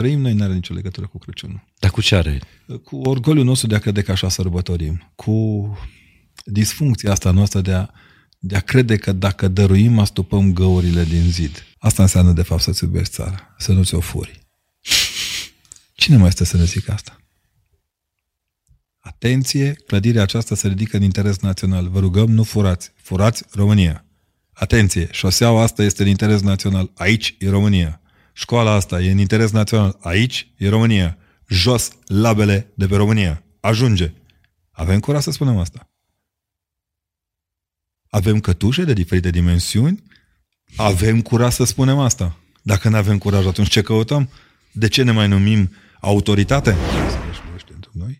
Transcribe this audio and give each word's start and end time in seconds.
trăim 0.00 0.20
noi 0.20 0.32
nu 0.32 0.42
are 0.42 0.52
nicio 0.52 0.74
legătură 0.74 1.06
cu 1.06 1.18
Crăciunul. 1.18 1.64
Dar 1.78 1.90
cu 1.90 2.00
ce 2.00 2.16
are? 2.16 2.40
Cu 2.84 2.96
orgoliul 2.96 3.44
nostru 3.44 3.66
de 3.66 3.74
a 3.74 3.78
crede 3.78 4.02
că 4.02 4.10
așa 4.10 4.28
sărbătorim, 4.28 5.12
cu 5.14 5.78
disfuncția 6.44 7.10
asta 7.10 7.30
noastră 7.30 7.60
de 7.60 7.72
a, 7.72 7.88
de 8.38 8.56
a 8.56 8.60
crede 8.60 8.96
că 8.96 9.12
dacă 9.12 9.48
dăruim, 9.48 9.98
astupăm 9.98 10.52
găurile 10.52 11.04
din 11.04 11.30
zid. 11.30 11.64
Asta 11.78 12.02
înseamnă, 12.02 12.32
de 12.32 12.42
fapt, 12.42 12.62
să-ți 12.62 12.84
iubești 12.84 13.12
țara, 13.14 13.54
să 13.58 13.72
nu 13.72 13.84
ți-o 13.84 14.00
furi. 14.00 14.38
Cine 15.92 16.16
mai 16.16 16.28
este 16.28 16.44
să 16.44 16.56
ne 16.56 16.64
zică 16.64 16.92
asta? 16.92 17.20
Atenție, 18.98 19.72
clădirea 19.72 20.22
aceasta 20.22 20.54
se 20.54 20.68
ridică 20.68 20.96
în 20.96 21.02
interes 21.02 21.38
național. 21.38 21.88
Vă 21.88 21.98
rugăm, 21.98 22.30
nu 22.30 22.42
furați. 22.42 22.92
Furați 22.96 23.44
România. 23.52 24.04
Atenție, 24.52 25.08
șoseaua 25.10 25.62
asta 25.62 25.82
este 25.82 26.02
în 26.02 26.08
interes 26.08 26.40
național. 26.40 26.90
Aici 26.94 27.36
e 27.38 27.48
România. 27.48 28.00
Școala 28.32 28.70
asta 28.70 29.00
e 29.00 29.10
în 29.10 29.18
interes 29.18 29.50
național. 29.50 29.98
Aici 30.00 30.52
e 30.56 30.68
România. 30.68 31.18
Jos 31.48 31.90
labele 32.06 32.72
de 32.74 32.86
pe 32.86 32.96
România. 32.96 33.44
Ajunge. 33.60 34.12
Avem 34.70 35.00
curaj 35.00 35.22
să 35.22 35.30
spunem 35.30 35.56
asta. 35.56 35.90
Avem 38.08 38.40
cătușe 38.40 38.84
de 38.84 38.92
diferite 38.92 39.30
dimensiuni. 39.30 40.02
Avem 40.76 41.22
curaj 41.22 41.52
să 41.52 41.64
spunem 41.64 41.98
asta. 41.98 42.38
Dacă 42.62 42.88
nu 42.88 42.96
avem 42.96 43.18
curaj, 43.18 43.46
atunci 43.46 43.68
ce 43.68 43.82
căutăm? 43.82 44.30
De 44.72 44.88
ce 44.88 45.02
ne 45.02 45.10
mai 45.10 45.28
numim 45.28 45.72
autoritate? 46.00 46.72
Să 47.10 47.18
într 47.74 47.88
noi 47.92 48.18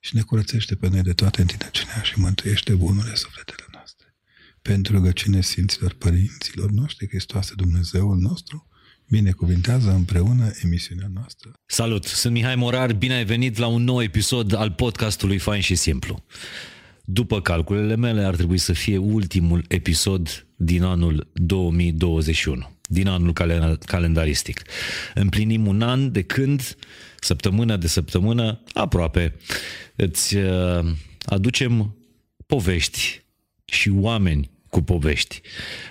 și 0.00 0.14
ne 0.14 0.22
curățește 0.22 0.74
pe 0.74 0.88
noi 0.88 1.02
de 1.02 1.12
toată 1.12 1.40
întinăciunea 1.40 2.02
și 2.02 2.18
mântuiește 2.18 2.74
bunurile 2.74 3.14
sufletele 3.14 3.64
noastre. 3.72 4.16
Pentru 4.62 4.92
rugăciune 4.92 5.40
Sfinților 5.40 5.92
Părinților 5.92 6.70
noștri, 6.70 7.08
Hristoase 7.08 7.52
Dumnezeul 7.56 8.16
nostru, 8.16 8.68
binecuvintează 9.08 9.90
împreună 9.90 10.50
emisiunea 10.64 11.10
noastră. 11.14 11.52
Salut, 11.66 12.04
sunt 12.04 12.32
Mihai 12.32 12.54
Morar, 12.54 12.92
bine 12.92 13.14
ai 13.14 13.24
venit 13.24 13.56
la 13.56 13.66
un 13.66 13.84
nou 13.84 14.02
episod 14.02 14.54
al 14.54 14.70
podcastului 14.70 15.38
Fain 15.38 15.60
și 15.60 15.74
Simplu. 15.74 16.24
După 17.04 17.40
calculele 17.40 17.96
mele, 17.96 18.24
ar 18.24 18.34
trebui 18.34 18.58
să 18.58 18.72
fie 18.72 18.96
ultimul 18.96 19.64
episod 19.68 20.46
din 20.56 20.82
anul 20.82 21.30
2021 21.32 22.70
din 22.88 23.08
anul 23.08 23.32
calendaristic. 23.86 24.62
Împlinim 25.14 25.66
un 25.66 25.82
an 25.82 26.12
de 26.12 26.22
când, 26.22 26.76
săptămână 27.20 27.76
de 27.76 27.86
săptămână, 27.86 28.62
aproape, 28.72 29.34
îți 29.96 30.36
uh, 30.36 30.92
aducem 31.24 31.96
povești 32.46 33.24
și 33.64 33.88
oameni 33.88 34.50
cu 34.76 34.82
povești. 34.82 35.40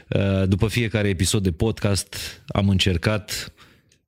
Uh, 0.10 0.48
după 0.48 0.68
fiecare 0.68 1.08
episod 1.10 1.44
de 1.44 1.52
podcast 1.52 2.44
am 2.48 2.70
încercat 2.70 3.54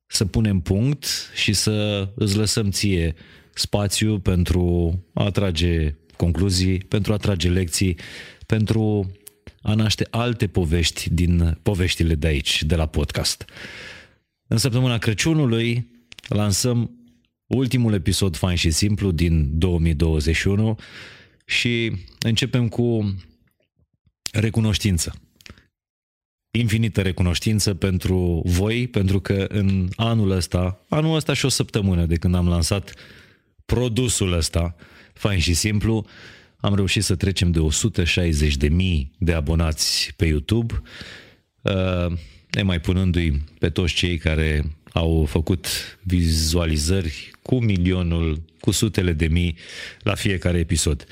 să 0.08 0.25
punem 0.25 0.59
punct 0.59 1.06
și 1.36 1.53
să 1.53 2.08
îți 2.16 2.38
lăsăm 2.38 2.70
ție 2.70 3.16
spațiu 3.53 4.20
pentru 4.20 4.94
a 5.14 5.23
atrage 5.23 5.95
concluzii, 6.16 6.78
pentru 6.78 7.14
a 7.14 7.17
trage 7.17 7.50
lecții, 7.50 7.98
pentru 8.45 9.11
a 9.61 9.73
naște 9.73 10.08
alte 10.09 10.48
povești 10.48 11.09
din 11.09 11.59
poveștile 11.64 12.16
de 12.16 12.28
aici, 12.28 12.64
de 12.64 12.75
la 12.75 12.86
podcast. 12.86 13.45
În 14.48 14.58
săptămâna 14.58 14.98
Crăciunului 14.98 15.88
lansăm 16.28 16.92
ultimul 17.48 17.94
episod 17.94 18.36
fain 18.36 18.55
și 18.55 18.70
simplu 18.72 19.11
din 19.11 19.58
2021 19.58 20.78
și 21.45 21.92
începem 22.20 22.67
cu 22.67 23.16
recunoștință. 24.40 25.14
Infinită 26.52 27.02
recunoștință 27.02 27.74
pentru 27.74 28.42
voi, 28.46 28.88
pentru 28.88 29.20
că 29.20 29.46
în 29.50 29.90
anul 29.96 30.32
ăsta, 30.32 30.86
anul 30.90 31.16
ăsta 31.16 31.34
și 31.34 31.46
o 31.46 31.50
săptămână 31.50 32.06
de 32.06 32.16
când 32.16 32.36
am 32.36 32.48
lansat 32.48 32.94
produsul 33.66 34.34
ăsta, 34.34 34.76
fain 35.14 35.40
și 35.40 35.54
simplu, 35.54 36.06
am 36.58 36.76
reușit 36.76 37.04
să 37.04 37.16
trecem 37.16 37.52
de 37.52 37.60
160.000 37.60 38.70
de 39.17 39.34
abonați 39.34 40.14
pe 40.16 40.26
YouTube, 40.26 40.82
uh, 41.61 42.17
ne 42.52 42.61
mai 42.61 42.80
punându-i 42.80 43.44
pe 43.60 43.70
toți 43.70 43.94
cei 43.94 44.17
care 44.17 44.78
au 44.94 45.26
făcut 45.30 45.67
vizualizări 46.04 47.32
cu 47.42 47.60
milionul, 47.60 48.42
cu 48.60 48.72
sutele 48.72 49.14
de 49.14 49.28
mii 49.28 49.58
la 50.00 50.16
fiecare 50.16 50.58
episod. 50.58 51.06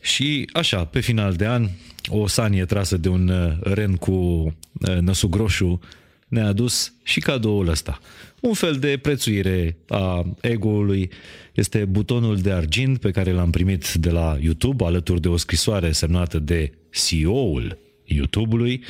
Și 0.00 0.48
așa, 0.52 0.84
pe 0.84 1.00
final 1.00 1.34
de 1.34 1.46
an, 1.46 1.68
o 2.08 2.26
sanie 2.26 2.64
trasă 2.64 2.96
de 2.96 3.08
un 3.08 3.28
uh, 3.28 3.52
ren 3.60 3.96
cu 3.96 4.12
uh, 4.12 4.98
năsul 5.00 5.28
groșu 5.28 5.80
ne-a 6.28 6.46
adus 6.46 6.92
și 7.02 7.20
cadoul 7.20 7.68
ăsta. 7.68 8.00
Un 8.40 8.52
fel 8.52 8.74
de 8.74 8.98
prețuire 9.02 9.76
a 9.88 10.26
ego-ului 10.40 11.10
este 11.54 11.84
butonul 11.84 12.36
de 12.36 12.52
argint 12.52 12.98
pe 12.98 13.10
care 13.10 13.32
l-am 13.32 13.50
primit 13.50 13.92
de 13.92 14.10
la 14.10 14.36
YouTube, 14.40 14.84
alături 14.84 15.20
de 15.20 15.28
o 15.28 15.36
scrisoare 15.36 15.92
semnată 15.92 16.38
de 16.38 16.72
CEO-ul 16.90 17.78
YouTube-ului, 18.04 18.84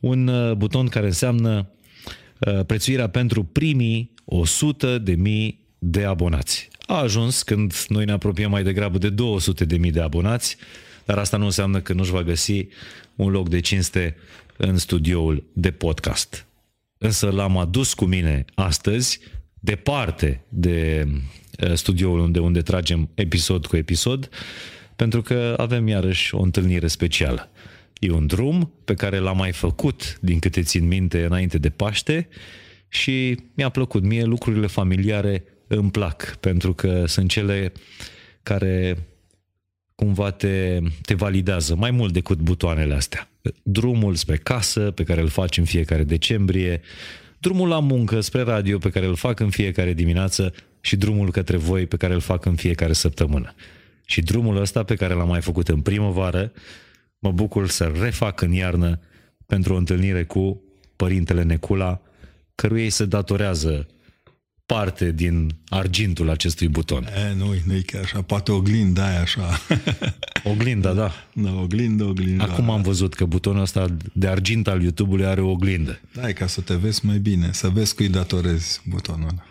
un 0.00 0.26
uh, 0.26 0.52
buton 0.52 0.86
care 0.86 1.06
înseamnă 1.06 1.70
uh, 2.38 2.64
prețuirea 2.66 3.08
pentru 3.08 3.42
primii 3.44 4.14
100 4.24 4.98
de 4.98 5.12
mii 5.12 5.66
de 5.78 6.04
abonați. 6.04 6.68
A 6.86 6.98
ajuns 6.98 7.42
când 7.42 7.84
noi 7.88 8.04
ne 8.04 8.12
apropiem 8.12 8.50
mai 8.50 8.62
degrabă 8.62 8.98
de 8.98 9.08
200 9.08 9.64
de 9.64 9.76
mii 9.76 9.90
de 9.90 10.00
abonați, 10.00 10.56
dar 11.08 11.18
asta 11.18 11.36
nu 11.36 11.44
înseamnă 11.44 11.80
că 11.80 11.92
nu-și 11.92 12.10
va 12.10 12.22
găsi 12.22 12.66
un 13.16 13.30
loc 13.30 13.48
de 13.48 13.60
cinste 13.60 14.16
în 14.56 14.76
studioul 14.76 15.44
de 15.52 15.70
podcast 15.70 16.48
însă 16.98 17.30
l-am 17.30 17.56
adus 17.56 17.94
cu 17.94 18.04
mine 18.04 18.44
astăzi, 18.54 19.20
departe 19.54 20.44
de 20.48 21.06
uh, 21.64 21.72
studioul 21.74 22.18
unde, 22.18 22.38
unde 22.38 22.62
tragem 22.62 23.08
episod 23.14 23.66
cu 23.66 23.76
episod, 23.76 24.28
pentru 24.96 25.22
că 25.22 25.54
avem 25.56 25.88
iarăși 25.88 26.34
o 26.34 26.42
întâlnire 26.42 26.86
specială. 26.86 27.50
E 27.98 28.10
un 28.10 28.26
drum 28.26 28.72
pe 28.84 28.94
care 28.94 29.18
l-am 29.18 29.36
mai 29.36 29.52
făcut, 29.52 30.18
din 30.20 30.38
câte 30.38 30.62
țin 30.62 30.86
minte, 30.86 31.24
înainte 31.24 31.58
de 31.58 31.70
Paște 31.70 32.28
și 32.88 33.38
mi-a 33.54 33.68
plăcut. 33.68 34.02
Mie 34.02 34.24
lucrurile 34.24 34.66
familiare 34.66 35.44
îmi 35.66 35.90
plac, 35.90 36.36
pentru 36.40 36.74
că 36.74 37.04
sunt 37.06 37.30
cele 37.30 37.72
care 38.42 38.98
cumva 39.98 40.30
te, 40.30 40.78
te 41.02 41.14
validează 41.14 41.74
mai 41.74 41.90
mult 41.90 42.12
decât 42.12 42.38
butoanele 42.38 42.94
astea. 42.94 43.28
Drumul 43.62 44.14
spre 44.14 44.36
casă, 44.36 44.90
pe 44.90 45.02
care 45.02 45.20
îl 45.20 45.28
faci 45.28 45.58
în 45.58 45.64
fiecare 45.64 46.04
decembrie, 46.04 46.80
drumul 47.38 47.68
la 47.68 47.80
muncă 47.80 48.20
spre 48.20 48.42
radio, 48.42 48.78
pe 48.78 48.90
care 48.90 49.06
îl 49.06 49.14
fac 49.14 49.40
în 49.40 49.50
fiecare 49.50 49.92
dimineață 49.92 50.52
și 50.80 50.96
drumul 50.96 51.30
către 51.30 51.56
voi, 51.56 51.86
pe 51.86 51.96
care 51.96 52.14
îl 52.14 52.20
fac 52.20 52.44
în 52.44 52.54
fiecare 52.54 52.92
săptămână. 52.92 53.54
Și 54.04 54.20
drumul 54.20 54.56
ăsta, 54.56 54.82
pe 54.82 54.94
care 54.94 55.14
l-am 55.14 55.28
mai 55.28 55.40
făcut 55.40 55.68
în 55.68 55.80
primăvară, 55.80 56.52
mă 57.18 57.30
bucur 57.30 57.68
să 57.68 57.92
refac 58.00 58.40
în 58.40 58.52
iarnă 58.52 59.00
pentru 59.46 59.74
o 59.74 59.76
întâlnire 59.76 60.24
cu 60.24 60.62
Părintele 60.96 61.42
Necula, 61.42 62.00
căruia 62.54 62.84
îi 62.84 62.90
se 62.90 63.04
datorează 63.04 63.86
parte 64.74 65.12
din 65.12 65.54
argintul 65.68 66.30
acestui 66.30 66.68
buton. 66.68 67.04
E, 67.04 67.34
nu, 67.36 67.54
nu 67.64 67.74
e 67.74 67.80
chiar 67.80 68.02
așa, 68.02 68.22
poate 68.22 68.52
oglinda 68.52 69.06
aia 69.06 69.20
așa. 69.20 69.60
Oglinda, 70.52 70.92
da. 70.92 71.12
Da, 71.32 71.52
oglindă, 71.52 72.04
oglindă. 72.04 72.42
Acum 72.42 72.70
am 72.70 72.82
văzut 72.82 73.14
că 73.14 73.24
butonul 73.24 73.62
ăsta 73.62 73.96
de 74.12 74.28
argint 74.28 74.68
al 74.68 74.82
YouTube-ului 74.82 75.26
are 75.26 75.40
o 75.40 75.50
oglindă. 75.50 76.00
Da, 76.14 76.28
e 76.28 76.32
ca 76.32 76.46
să 76.46 76.60
te 76.60 76.74
vezi 76.74 77.06
mai 77.06 77.18
bine, 77.18 77.52
să 77.52 77.68
vezi 77.68 77.94
cui 77.94 78.08
datorezi 78.08 78.80
butonul 78.88 79.28
ăla. 79.28 79.44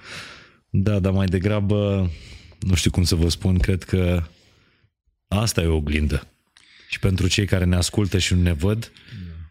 Da, 0.69 0.99
dar 0.99 1.11
mai 1.11 1.25
degrabă, 1.25 2.11
nu 2.59 2.75
știu 2.75 2.91
cum 2.91 3.03
să 3.03 3.15
vă 3.15 3.29
spun, 3.29 3.57
cred 3.57 3.83
că 3.83 4.23
asta 5.27 5.61
e 5.61 5.65
o 5.65 5.75
oglindă. 5.75 6.27
Și 6.89 6.99
pentru 6.99 7.27
cei 7.27 7.45
care 7.45 7.65
ne 7.65 7.75
ascultă 7.75 8.17
și 8.17 8.33
nu 8.33 8.41
ne 8.41 8.53
văd, 8.53 8.91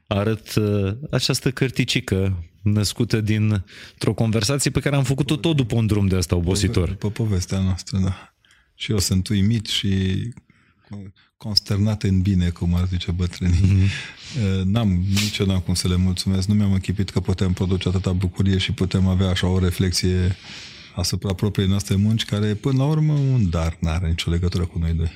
arăt 0.07 0.55
uh, 0.55 0.95
această 1.11 1.51
cărticică 1.51 2.45
născută 2.73 3.21
dintr-o 3.21 4.15
conversație 4.15 4.71
pe 4.71 4.81
care 4.81 4.97
am 4.97 5.05
făcut-o 5.05 5.37
tot 5.37 5.57
după 5.57 5.75
un 5.75 5.87
drum 5.87 6.07
de 6.07 6.17
asta 6.17 6.37
obositor. 6.37 6.89
După 6.89 7.11
povestea 7.11 7.61
noastră, 7.61 7.99
da. 7.99 8.35
Și 8.75 8.91
eu 8.91 8.99
sunt 8.99 9.29
uimit 9.29 9.67
și 9.67 9.89
consternat 11.37 12.03
în 12.03 12.21
bine, 12.21 12.49
cum 12.49 12.75
ar 12.75 12.87
zice 12.87 13.11
bătrânii. 13.11 13.61
Mm-hmm. 13.61 14.63
N-am, 14.65 15.05
nici 15.09 15.39
eu 15.39 15.47
n-am 15.47 15.61
cum 15.61 15.75
să 15.75 15.89
le 15.89 15.97
mulțumesc. 15.97 16.49
Nu 16.49 16.55
mi-am 16.55 16.73
închipit 16.73 17.11
că 17.11 17.21
putem 17.21 17.53
produce 17.53 17.89
atâta 17.89 18.13
bucurie 18.13 18.59
și 18.59 18.73
putem 18.73 19.07
avea 19.07 19.29
așa 19.29 19.47
o 19.47 19.59
reflexie 19.59 20.37
asupra 20.97 21.33
propriei 21.35 21.69
noastre 21.69 21.95
munci, 21.95 22.25
care 22.25 22.55
până 22.55 22.79
la 22.79 22.85
urmă 22.85 23.13
un 23.13 23.51
dar, 23.51 23.77
n-are 23.81 24.07
nicio 24.07 24.31
legătură 24.31 24.65
cu 24.65 24.79
noi 24.79 24.93
doi. 24.93 25.11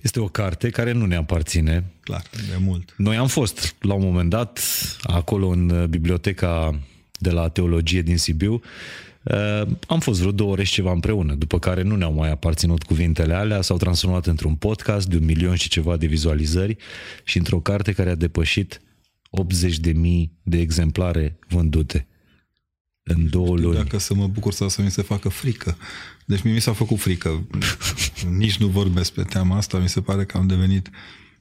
Este 0.00 0.20
o 0.20 0.28
carte 0.28 0.70
care 0.70 0.92
nu 0.92 1.06
ne 1.06 1.16
aparține. 1.16 1.84
Clar, 2.00 2.22
de 2.32 2.56
mult. 2.58 2.94
Noi 2.96 3.16
am 3.16 3.26
fost 3.26 3.74
la 3.80 3.94
un 3.94 4.02
moment 4.02 4.30
dat 4.30 4.60
acolo 5.02 5.48
în 5.48 5.86
biblioteca 5.90 6.80
de 7.18 7.30
la 7.30 7.48
teologie 7.48 8.02
din 8.02 8.18
Sibiu. 8.18 8.60
Uh, 9.22 9.62
am 9.86 10.00
fost 10.00 10.18
vreo 10.18 10.32
două 10.32 10.50
ore 10.50 10.62
și 10.62 10.72
ceva 10.72 10.92
împreună, 10.92 11.34
după 11.34 11.58
care 11.58 11.82
nu 11.82 11.96
ne-au 11.96 12.12
mai 12.12 12.30
aparținut 12.30 12.82
cuvintele 12.82 13.34
alea, 13.34 13.60
s-au 13.60 13.76
transformat 13.76 14.26
într-un 14.26 14.54
podcast 14.54 15.08
de 15.08 15.16
un 15.16 15.24
milion 15.24 15.54
și 15.54 15.68
ceva 15.68 15.96
de 15.96 16.06
vizualizări 16.06 16.76
și 17.24 17.36
într-o 17.36 17.60
carte 17.60 17.92
care 17.92 18.10
a 18.10 18.14
depășit 18.14 18.80
80.000 19.82 19.92
de 20.42 20.58
exemplare 20.58 21.38
vândute 21.48 22.06
în 23.08 23.30
două 23.30 23.56
luni. 23.56 23.76
Dacă 23.76 23.98
să 23.98 24.14
mă 24.14 24.26
bucur 24.26 24.52
sau 24.52 24.68
să 24.68 24.82
mi 24.82 24.90
se 24.90 25.02
facă 25.02 25.28
frică. 25.28 25.76
Deci 26.24 26.42
mie 26.42 26.52
mi 26.52 26.60
s-a 26.60 26.72
făcut 26.72 26.98
frică. 26.98 27.46
Nici 28.38 28.56
nu 28.56 28.66
vorbesc 28.66 29.12
pe 29.12 29.22
teama 29.22 29.56
asta. 29.56 29.78
Mi 29.78 29.88
se 29.88 30.00
pare 30.00 30.24
că 30.24 30.36
am 30.36 30.46
devenit 30.46 30.90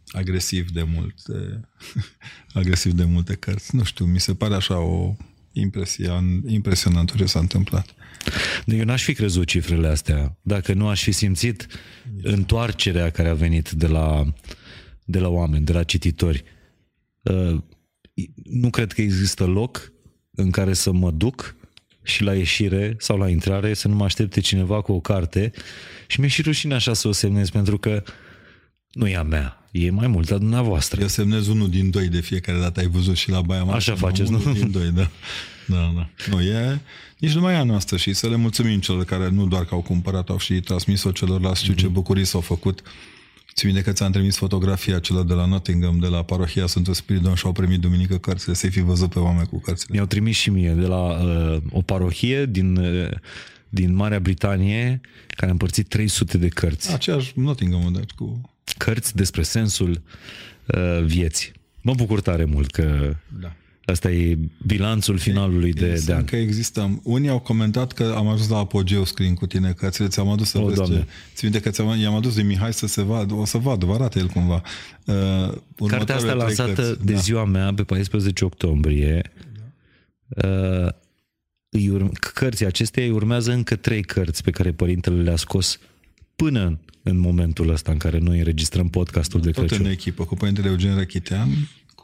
agresiv 0.08 0.72
de 0.72 0.84
multe, 0.84 1.70
agresiv 2.54 2.92
de 2.92 3.04
multe 3.04 3.34
cărți. 3.34 3.76
Nu 3.76 3.84
știu, 3.84 4.06
mi 4.06 4.20
se 4.20 4.34
pare 4.34 4.56
așa 4.56 4.80
o 4.80 5.16
impresia, 5.52 6.24
impresionant 6.48 7.16
ce 7.16 7.26
s-a 7.26 7.40
întâmplat. 7.40 7.96
Eu 8.66 8.84
n-aș 8.84 9.04
fi 9.04 9.14
crezut 9.14 9.48
cifrele 9.48 9.88
astea 9.88 10.38
dacă 10.42 10.74
nu 10.74 10.88
aș 10.88 11.04
fi 11.04 11.12
simțit 11.12 11.68
întoarcerea 12.22 13.10
care 13.10 13.30
a 13.30 13.34
venit 13.34 13.70
de 13.72 13.88
la, 13.88 14.34
de 15.06 15.20
la 15.20 15.28
oameni, 15.28 15.66
de 15.66 15.72
la 15.72 15.84
cititori. 15.84 16.44
Uh, 17.22 17.58
nu 18.44 18.70
cred 18.70 18.92
că 18.92 19.02
există 19.02 19.46
loc 19.46 19.92
în 20.32 20.52
care 20.52 20.74
să 20.74 20.92
mă 20.92 21.12
duc 21.12 21.56
și 22.08 22.24
la 22.24 22.36
ieșire 22.36 22.96
sau 23.00 23.18
la 23.18 23.30
intrare 23.30 23.74
să 23.74 23.88
nu 23.88 23.96
mă 23.96 24.04
aștepte 24.04 24.40
cineva 24.40 24.82
cu 24.82 24.92
o 24.92 25.00
carte 25.00 25.52
și 26.08 26.20
mi-e 26.20 26.30
și 26.30 26.42
rușine 26.42 26.74
așa 26.74 26.94
să 26.94 27.08
o 27.08 27.12
semnez 27.12 27.50
pentru 27.50 27.78
că 27.78 28.04
nu 28.92 29.08
e 29.08 29.16
a 29.16 29.24
mea, 29.24 29.68
e 29.72 29.90
mai 29.90 30.08
mult 30.08 30.32
a 30.32 30.38
dumneavoastră. 30.38 31.02
Eu 31.02 31.08
semnez 31.08 31.48
unul 31.48 31.70
din 31.70 31.90
doi 31.90 32.08
de 32.08 32.22
fiecare 32.22 32.60
dată, 32.60 32.80
ai 32.80 32.88
văzut 32.88 33.16
și 33.16 33.30
la 33.30 33.42
Baia 33.42 33.64
Mare. 33.64 33.78
Așa 33.78 33.96
faceți, 33.96 34.32
nu? 34.32 34.38
din 34.54 34.72
doi, 34.72 34.92
da. 34.92 35.10
Da, 35.66 35.92
da. 35.96 36.10
Nu, 36.30 36.42
e 36.42 36.82
nici 37.18 37.34
numai 37.34 37.56
a 37.56 37.64
noastră 37.64 37.98
și 37.98 38.14
să 38.14 38.30
le 38.30 38.36
mulțumim 38.36 38.80
celor 38.80 39.04
care 39.04 39.30
nu 39.30 39.48
doar 39.48 39.66
că 39.66 39.74
au 39.74 39.82
cumpărat, 39.82 40.30
au 40.30 40.38
și 40.38 40.60
transmis-o 40.60 41.12
celorlalți, 41.12 41.62
știu 41.62 41.74
mm-hmm. 41.74 41.78
ce 41.78 41.86
mhm. 41.86 41.94
bucurii 41.94 42.26
s-au 42.26 42.42
făcut. 42.42 42.82
Ți 43.58 43.66
minte 43.66 43.82
că 43.82 43.92
ți-am 43.92 44.12
trimis 44.12 44.38
fotografia 44.38 45.00
celor 45.00 45.26
de 45.26 45.34
la 45.34 45.46
Nottingham, 45.46 46.00
de 46.00 46.08
la 46.08 46.24
parohia 46.24 46.66
Sfântul 46.66 46.94
Spiridon 46.94 47.36
și 47.36 47.46
au 47.46 47.52
primit 47.52 47.80
duminică 47.80 48.18
cărțile, 48.18 48.54
să-i 48.54 48.70
fi 48.70 48.82
văzut 48.82 49.10
pe 49.10 49.20
oameni 49.20 49.48
cu 49.48 49.60
cărțile. 49.60 49.90
Mi-au 49.92 50.06
trimis 50.06 50.36
și 50.36 50.50
mie 50.50 50.72
de 50.72 50.86
la 50.86 50.98
uh, 50.98 51.58
o 51.72 51.82
parohie 51.82 52.46
din, 52.46 52.76
uh, 52.76 53.10
din 53.70 53.96
Marea 53.96 54.20
Britanie 54.20 55.02
care 55.28 55.48
a 55.48 55.52
împărțit 55.52 55.88
300 55.88 56.38
de 56.38 56.48
cărți. 56.48 56.94
Aceeași 56.94 57.32
Nottingham, 57.36 57.94
deci 57.94 58.12
cu... 58.12 58.42
Cărți 58.78 59.16
despre 59.16 59.42
sensul 59.42 60.02
uh, 60.66 61.04
vieții. 61.04 61.52
Mă 61.82 61.94
bucur 61.94 62.22
tare 62.22 62.46
mult 62.46 62.72
că 62.72 63.16
da. 63.40 63.56
Asta 63.92 64.12
e 64.12 64.38
bilanțul 64.66 65.18
finalului 65.18 65.74
de, 65.74 66.04
de 66.06 66.14
an. 66.14 66.24
că 66.24 66.36
există. 66.36 67.00
Unii 67.04 67.30
au 67.30 67.40
comentat 67.40 67.92
că 67.92 68.14
am 68.18 68.28
ajuns 68.28 68.50
la 68.50 68.58
apogeu 68.58 69.06
screen 69.06 69.34
cu 69.34 69.46
tine, 69.46 69.72
că 69.72 69.90
ți 69.90 70.08
ți-am 70.08 70.28
adus 70.28 70.50
să 70.50 70.60
o, 70.60 70.66
vezi 70.66 70.84
ce... 70.84 71.06
Ți 71.34 71.44
minte 71.44 71.60
că 71.60 71.70
ți-am, 71.70 72.00
i-am 72.00 72.16
adus 72.16 72.36
de 72.36 72.42
Mihai 72.42 72.74
să 72.74 72.88
se 72.88 73.02
vadă, 73.02 73.34
o 73.34 73.46
să 73.46 73.58
vadă, 73.58 73.86
vă 73.86 73.94
arată 73.94 74.20
el 74.20 74.28
cumva. 74.28 74.62
Uh, 75.06 75.88
Cartea 75.88 76.16
asta 76.16 76.34
lansată 76.34 76.82
cărți. 76.82 77.06
de 77.06 77.14
da. 77.14 77.20
ziua 77.20 77.46
mea 77.46 77.74
pe 77.74 77.84
14 77.84 78.46
octombrie. 78.46 79.32
Da. 80.28 80.48
Uh, 80.48 80.92
îi 81.70 82.10
cărții 82.34 82.66
acesteia 82.66 83.06
îi 83.06 83.12
urmează 83.12 83.52
încă 83.52 83.76
trei 83.76 84.04
cărți 84.04 84.44
pe 84.44 84.52
care 84.52 84.72
părintele 84.72 85.22
le-a 85.22 85.36
scos 85.36 85.80
până 86.36 86.80
în 87.04 87.18
momentul 87.18 87.70
ăsta 87.70 87.92
în 87.92 87.98
care 87.98 88.18
noi 88.18 88.38
înregistrăm 88.38 88.90
podcastul 88.90 89.42
de 89.42 89.52
Crăciun. 89.52 89.78
Tot 89.78 89.86
în 89.86 89.92
echipă, 89.92 90.26
cu 90.26 90.36
părintele 90.36 90.68
Eugen 90.68 90.96
Răchitean, 90.96 91.50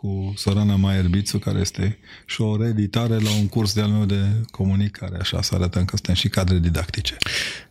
cu 0.03 0.33
Sorana 0.35 0.75
Maier 0.75 1.07
Bițu, 1.07 1.39
care 1.39 1.59
este 1.59 1.97
și 2.25 2.41
o 2.41 2.57
reeditare 2.57 3.19
la 3.19 3.29
un 3.39 3.47
curs 3.47 3.73
de-al 3.73 3.89
meu 3.89 4.05
de 4.05 4.41
comunicare, 4.51 5.17
așa 5.17 5.41
să 5.41 5.55
arătăm 5.55 5.85
că 5.85 5.95
suntem 5.95 6.15
și 6.15 6.29
cadre 6.29 6.59
didactice 6.59 7.17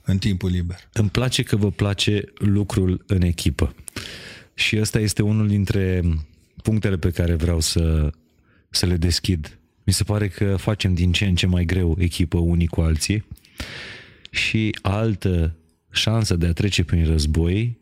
în 0.02 0.18
timpul 0.18 0.50
liber. 0.50 0.88
Îmi 0.92 1.10
place 1.10 1.42
că 1.42 1.56
vă 1.56 1.70
place 1.70 2.24
lucrul 2.34 3.04
în 3.06 3.22
echipă. 3.22 3.74
Și 4.54 4.78
ăsta 4.80 4.98
este 4.98 5.22
unul 5.22 5.48
dintre 5.48 6.02
punctele 6.62 6.96
pe 6.96 7.10
care 7.10 7.34
vreau 7.34 7.60
să, 7.60 8.12
să 8.70 8.86
le 8.86 8.96
deschid. 8.96 9.58
Mi 9.84 9.92
se 9.92 10.04
pare 10.04 10.28
că 10.28 10.56
facem 10.56 10.94
din 10.94 11.12
ce 11.12 11.24
în 11.24 11.34
ce 11.34 11.46
mai 11.46 11.64
greu 11.64 11.96
echipă 11.98 12.38
unii 12.38 12.66
cu 12.66 12.80
alții 12.80 13.24
și 14.30 14.78
altă 14.82 15.56
șansă 15.90 16.36
de 16.36 16.46
a 16.46 16.52
trece 16.52 16.84
prin 16.84 17.06
război 17.06 17.78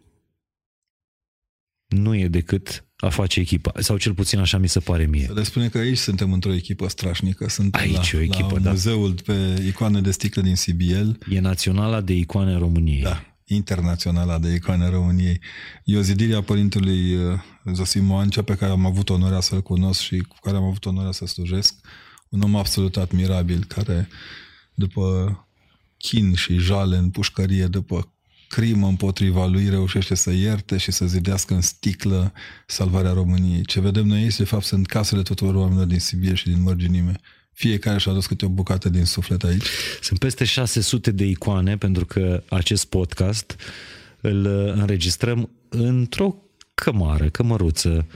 nu 1.87 2.15
e 2.15 2.29
decât 2.29 2.85
a 3.01 3.09
face 3.09 3.41
echipa, 3.41 3.73
sau 3.79 3.97
cel 3.97 4.15
puțin 4.15 4.39
așa 4.39 4.59
mi 4.59 4.69
se 4.69 4.81
pare 4.81 5.07
mie. 5.07 5.27
Să 5.27 5.33
le 5.33 5.43
spune 5.43 5.69
că 5.69 5.79
aici 5.79 5.99
suntem 5.99 6.33
într-o 6.33 6.53
echipă 6.53 6.89
strașnică, 6.89 7.49
suntem 7.49 7.81
aici 7.81 8.13
la, 8.13 8.19
o 8.19 8.23
echipă, 8.23 8.55
la 8.55 8.59
da. 8.59 8.71
muzeul 8.71 9.15
pe 9.25 9.63
icoane 9.67 10.01
de 10.01 10.11
sticlă 10.11 10.43
din 10.43 10.55
CBL. 10.55 11.35
E 11.35 11.41
Naționala 11.41 12.01
de 12.01 12.13
Icoane 12.13 12.57
României. 12.57 13.03
Da, 13.03 13.25
internaționala 13.45 14.39
de 14.39 14.55
icoane 14.55 14.89
României. 14.89 15.41
E 15.85 15.97
o 15.97 16.01
zidire 16.01 16.35
a 16.35 16.43
părintelui 16.43 17.15
uh, 17.15 17.39
Zosim 17.73 18.05
Moancea, 18.05 18.43
pe 18.43 18.55
care 18.55 18.73
am 18.73 18.87
avut 18.87 19.11
onoarea 19.11 19.41
să-l 19.41 19.63
cunosc 19.63 20.01
și 20.01 20.17
cu 20.17 20.37
care 20.43 20.57
am 20.57 20.65
avut 20.65 20.85
onoarea 20.85 21.13
să 21.13 21.27
slujesc. 21.27 21.75
Un 22.29 22.41
om 22.41 22.57
absolut 22.57 22.97
admirabil, 22.97 23.65
care 23.65 24.09
după 24.75 25.35
chin 25.97 26.35
și 26.35 26.59
jale 26.59 26.97
în 26.97 27.11
pușcărie, 27.11 27.67
după 27.67 28.13
crimă 28.51 28.87
împotriva 28.87 29.47
lui 29.47 29.69
reușește 29.69 30.15
să 30.15 30.31
ierte 30.31 30.77
și 30.77 30.91
să 30.91 31.07
zidească 31.07 31.55
în 31.55 31.61
sticlă 31.61 32.33
salvarea 32.67 33.13
României. 33.13 33.65
Ce 33.65 33.81
vedem 33.81 34.07
noi 34.07 34.19
aici, 34.19 34.37
de 34.37 34.45
fapt, 34.45 34.65
sunt 34.65 34.87
casele 34.87 35.23
tuturor 35.23 35.55
oamenilor 35.55 35.87
din 35.87 35.99
Sibiu 35.99 36.35
și 36.35 36.45
din 36.45 36.63
Mărginime. 36.63 37.13
Fiecare 37.53 37.99
și-a 37.99 38.13
adus 38.13 38.27
câte 38.27 38.45
o 38.45 38.49
bucată 38.49 38.89
din 38.89 39.05
suflet 39.05 39.45
aici. 39.45 39.65
Sunt 40.01 40.19
peste 40.19 40.45
600 40.45 41.11
de 41.11 41.25
icoane 41.25 41.77
pentru 41.77 42.05
că 42.05 42.43
acest 42.49 42.85
podcast 42.85 43.57
îl 44.21 44.47
înregistrăm 44.77 45.51
într-o 45.69 46.37
cămară, 46.75 47.29
cămăruță 47.29 48.07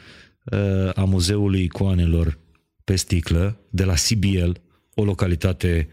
uh, 0.44 0.90
a 0.94 1.04
Muzeului 1.04 1.62
Icoanelor 1.62 2.38
pe 2.84 2.96
sticlă 2.96 3.58
de 3.70 3.84
la 3.84 3.94
CBL, 4.08 4.50
o 4.94 5.04
localitate 5.04 5.88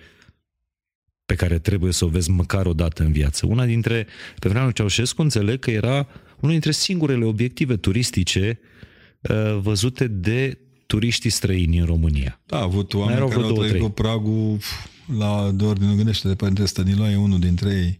pe 1.31 1.37
care 1.37 1.59
trebuie 1.59 1.91
să 1.91 2.05
o 2.05 2.07
vezi 2.07 2.29
măcar 2.29 2.65
o 2.65 2.73
dată 2.73 3.03
în 3.03 3.11
viață. 3.11 3.45
Una 3.45 3.65
dintre, 3.65 4.07
pe 4.39 4.47
vremea 4.49 4.63
lui 4.63 4.73
Ceaușescu, 4.73 5.21
înțeleg 5.21 5.59
că 5.59 5.71
era 5.71 6.07
unul 6.39 6.51
dintre 6.51 6.71
singurele 6.71 7.25
obiective 7.25 7.75
turistice 7.75 8.59
uh, 9.21 9.59
văzute 9.61 10.07
de 10.07 10.57
turiștii 10.85 11.29
străini 11.29 11.77
în 11.77 11.85
România. 11.85 12.39
Da, 12.45 12.57
a 12.57 12.61
avut 12.61 12.93
oameni 12.93 13.29
care 13.29 13.43
au 13.43 13.51
trăit 13.51 13.81
cu 13.81 13.89
pragul 13.89 14.57
la 15.17 15.51
de 15.53 15.63
ordine, 15.63 15.95
gândește 15.95 16.27
de 16.27 16.35
Părinte 16.35 16.65
Stăniloae, 16.65 17.15
unul 17.15 17.39
dintre 17.39 17.69
ei. 17.69 17.97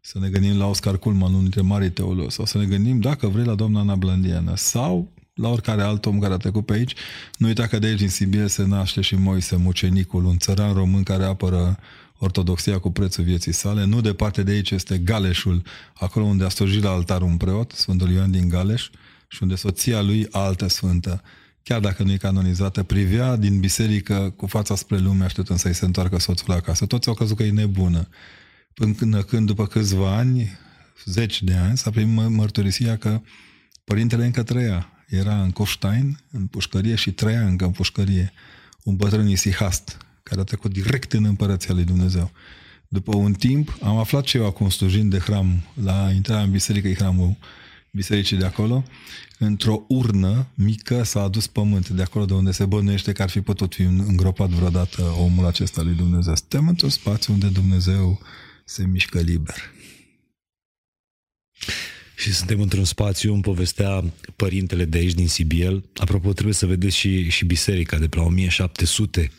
Să 0.00 0.18
ne 0.18 0.28
gândim 0.28 0.58
la 0.58 0.66
Oscar 0.66 0.98
Culman, 0.98 1.28
unul 1.28 1.40
dintre 1.40 1.60
mari 1.60 1.90
teologi, 1.90 2.34
sau 2.34 2.44
să 2.44 2.58
ne 2.58 2.64
gândim, 2.64 3.00
dacă 3.00 3.26
vrei, 3.26 3.44
la 3.44 3.54
doamna 3.54 3.80
Ana 3.80 3.94
Blândiană, 3.94 4.52
sau 4.56 5.12
la 5.34 5.48
oricare 5.48 5.82
alt 5.82 6.06
om 6.06 6.18
care 6.18 6.32
a 6.32 6.36
trecut 6.36 6.66
pe 6.66 6.72
aici. 6.72 6.94
Nu 7.38 7.46
uita 7.46 7.66
că 7.66 7.78
de 7.78 7.86
aici, 7.86 7.98
din 7.98 8.08
Sibiu, 8.08 8.46
se 8.46 8.64
naște 8.66 9.00
și 9.00 9.14
Moise, 9.14 9.56
mucenicul, 9.56 10.24
un 10.24 10.38
țăran 10.38 10.72
român 10.72 11.02
care 11.02 11.24
apără 11.24 11.78
ortodoxia 12.22 12.78
cu 12.78 12.90
prețul 12.90 13.24
vieții 13.24 13.52
sale. 13.52 13.84
Nu 13.84 14.00
departe 14.00 14.42
de 14.42 14.50
aici 14.50 14.70
este 14.70 14.98
Galeșul, 14.98 15.62
acolo 15.94 16.24
unde 16.24 16.44
a 16.44 16.48
slujit 16.48 16.82
la 16.82 16.90
altar 16.90 17.22
un 17.22 17.36
preot, 17.36 17.72
Sfântul 17.72 18.10
Ioan 18.10 18.30
din 18.30 18.48
Galeș, 18.48 18.90
și 19.28 19.42
unde 19.42 19.54
soția 19.54 20.00
lui, 20.02 20.26
altă 20.30 20.68
sfântă, 20.68 21.22
chiar 21.62 21.80
dacă 21.80 22.02
nu 22.02 22.12
e 22.12 22.16
canonizată, 22.16 22.82
privea 22.82 23.36
din 23.36 23.60
biserică 23.60 24.34
cu 24.36 24.46
fața 24.46 24.74
spre 24.74 24.98
lume, 24.98 25.24
așteptând 25.24 25.58
să-i 25.58 25.74
se 25.74 25.84
întoarcă 25.84 26.18
soțul 26.18 26.52
acasă. 26.52 26.86
Toți 26.86 27.08
au 27.08 27.14
crezut 27.14 27.36
că 27.36 27.42
e 27.42 27.50
nebună. 27.50 28.08
Până 28.74 29.22
când, 29.22 29.46
după 29.46 29.66
câțiva 29.66 30.16
ani, 30.16 30.58
zeci 31.04 31.42
de 31.42 31.54
ani, 31.54 31.76
s-a 31.78 31.90
primit 31.90 32.28
mărturisia 32.28 32.96
că 32.96 33.20
părintele 33.84 34.24
încă 34.24 34.42
trăia. 34.42 34.88
Era 35.08 35.42
în 35.42 35.50
Coștain, 35.50 36.18
în 36.30 36.46
pușcărie, 36.46 36.94
și 36.94 37.12
trăia 37.12 37.46
încă 37.46 37.64
în 37.64 37.70
pușcărie. 37.70 38.32
Un 38.82 38.96
bătrân 38.96 39.28
isihast, 39.28 39.96
care 40.22 40.40
a 40.40 40.44
trecut 40.44 40.72
direct 40.72 41.12
în 41.12 41.24
împărăția 41.24 41.74
lui 41.74 41.84
Dumnezeu. 41.84 42.30
După 42.88 43.16
un 43.16 43.32
timp, 43.32 43.76
am 43.82 43.96
aflat 43.96 44.24
ceva 44.24 44.50
cu 44.50 44.64
un 44.64 44.70
slujind 44.70 45.10
de 45.10 45.18
hram, 45.18 45.62
la 45.82 46.10
intrarea 46.14 46.42
în 46.42 46.50
biserică, 46.50 46.88
e 46.88 46.94
hramul 46.94 47.36
bisericii 47.94 48.36
de 48.36 48.44
acolo, 48.44 48.84
într-o 49.38 49.84
urnă 49.88 50.46
mică 50.54 51.02
s-a 51.02 51.22
adus 51.22 51.46
pământ 51.46 51.88
de 51.88 52.02
acolo 52.02 52.24
de 52.24 52.34
unde 52.34 52.50
se 52.50 52.64
bănuiește 52.64 53.12
că 53.12 53.22
ar 53.22 53.30
fi 53.30 53.40
putut 53.40 53.74
fi 53.74 53.82
îngropat 53.82 54.48
vreodată 54.48 55.02
omul 55.02 55.46
acesta 55.46 55.82
lui 55.82 55.94
Dumnezeu. 55.94 56.34
Suntem 56.34 56.68
într-un 56.68 56.88
spațiu 56.88 57.32
unde 57.32 57.46
Dumnezeu 57.46 58.20
se 58.64 58.86
mișcă 58.86 59.20
liber. 59.20 59.56
Și 62.16 62.32
suntem 62.32 62.60
într-un 62.60 62.84
spațiu, 62.84 63.32
îmi 63.32 63.42
povestea 63.42 64.04
părintele 64.36 64.84
de 64.84 64.98
aici 64.98 65.14
din 65.14 65.28
Sibiel. 65.28 65.84
Apropo, 65.96 66.32
trebuie 66.32 66.54
să 66.54 66.66
vedeți 66.66 66.96
și, 66.96 67.28
și 67.28 67.44
biserica 67.44 67.98
de 67.98 68.08
pe 68.08 68.16
la 68.16 68.22
1700 68.22 69.30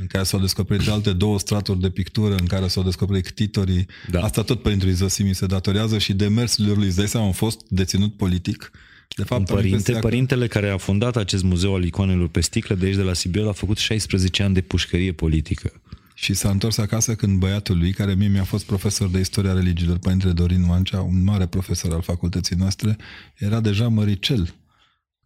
în 0.00 0.06
care 0.06 0.24
s-au 0.24 0.40
descoperit 0.40 0.88
alte 0.88 1.12
două 1.12 1.38
straturi 1.38 1.80
de 1.80 1.90
pictură, 1.90 2.34
în 2.34 2.46
care 2.46 2.66
s-au 2.66 2.82
descoperit 2.82 3.26
ctitorii. 3.26 3.86
Da. 4.10 4.20
Asta 4.20 4.42
tot 4.42 4.62
pentru 4.62 4.88
Izosimi 4.88 5.34
se 5.34 5.46
datorează 5.46 5.98
și 5.98 6.12
demersurile 6.12 6.74
lui. 6.74 6.86
Îți 6.86 6.96
dai 6.96 7.08
seama, 7.08 7.28
a 7.28 7.32
fost 7.32 7.60
deținut 7.68 8.16
politic. 8.16 8.70
De 9.16 9.22
fapt, 9.22 9.48
Un 9.48 9.56
părinte, 9.56 9.92
că... 9.92 9.98
părintele 9.98 10.46
care 10.46 10.70
a 10.70 10.76
fondat 10.76 11.16
acest 11.16 11.42
muzeu 11.42 11.74
al 11.74 11.84
icoanelor 11.84 12.28
pe 12.28 12.40
sticlă 12.40 12.74
de 12.74 12.86
aici 12.86 12.94
de 12.94 13.02
la 13.02 13.12
Sibiu 13.12 13.48
a 13.48 13.52
făcut 13.52 13.78
16 13.78 14.42
ani 14.42 14.54
de 14.54 14.60
pușcărie 14.60 15.12
politică. 15.12 15.72
Și 16.14 16.34
s-a 16.34 16.50
întors 16.50 16.78
acasă 16.78 17.14
când 17.14 17.38
băiatul 17.38 17.78
lui, 17.78 17.92
care 17.92 18.14
mie 18.14 18.28
mi-a 18.28 18.44
fost 18.44 18.64
profesor 18.64 19.08
de 19.08 19.18
istoria 19.18 19.52
religiilor, 19.52 19.98
Părintele 19.98 20.32
Dorin 20.32 20.64
Mancea, 20.66 21.00
un 21.00 21.24
mare 21.24 21.46
profesor 21.46 21.92
al 21.92 22.02
facultății 22.02 22.56
noastre, 22.56 22.96
era 23.36 23.60
deja 23.60 23.88
măricel 23.88 24.54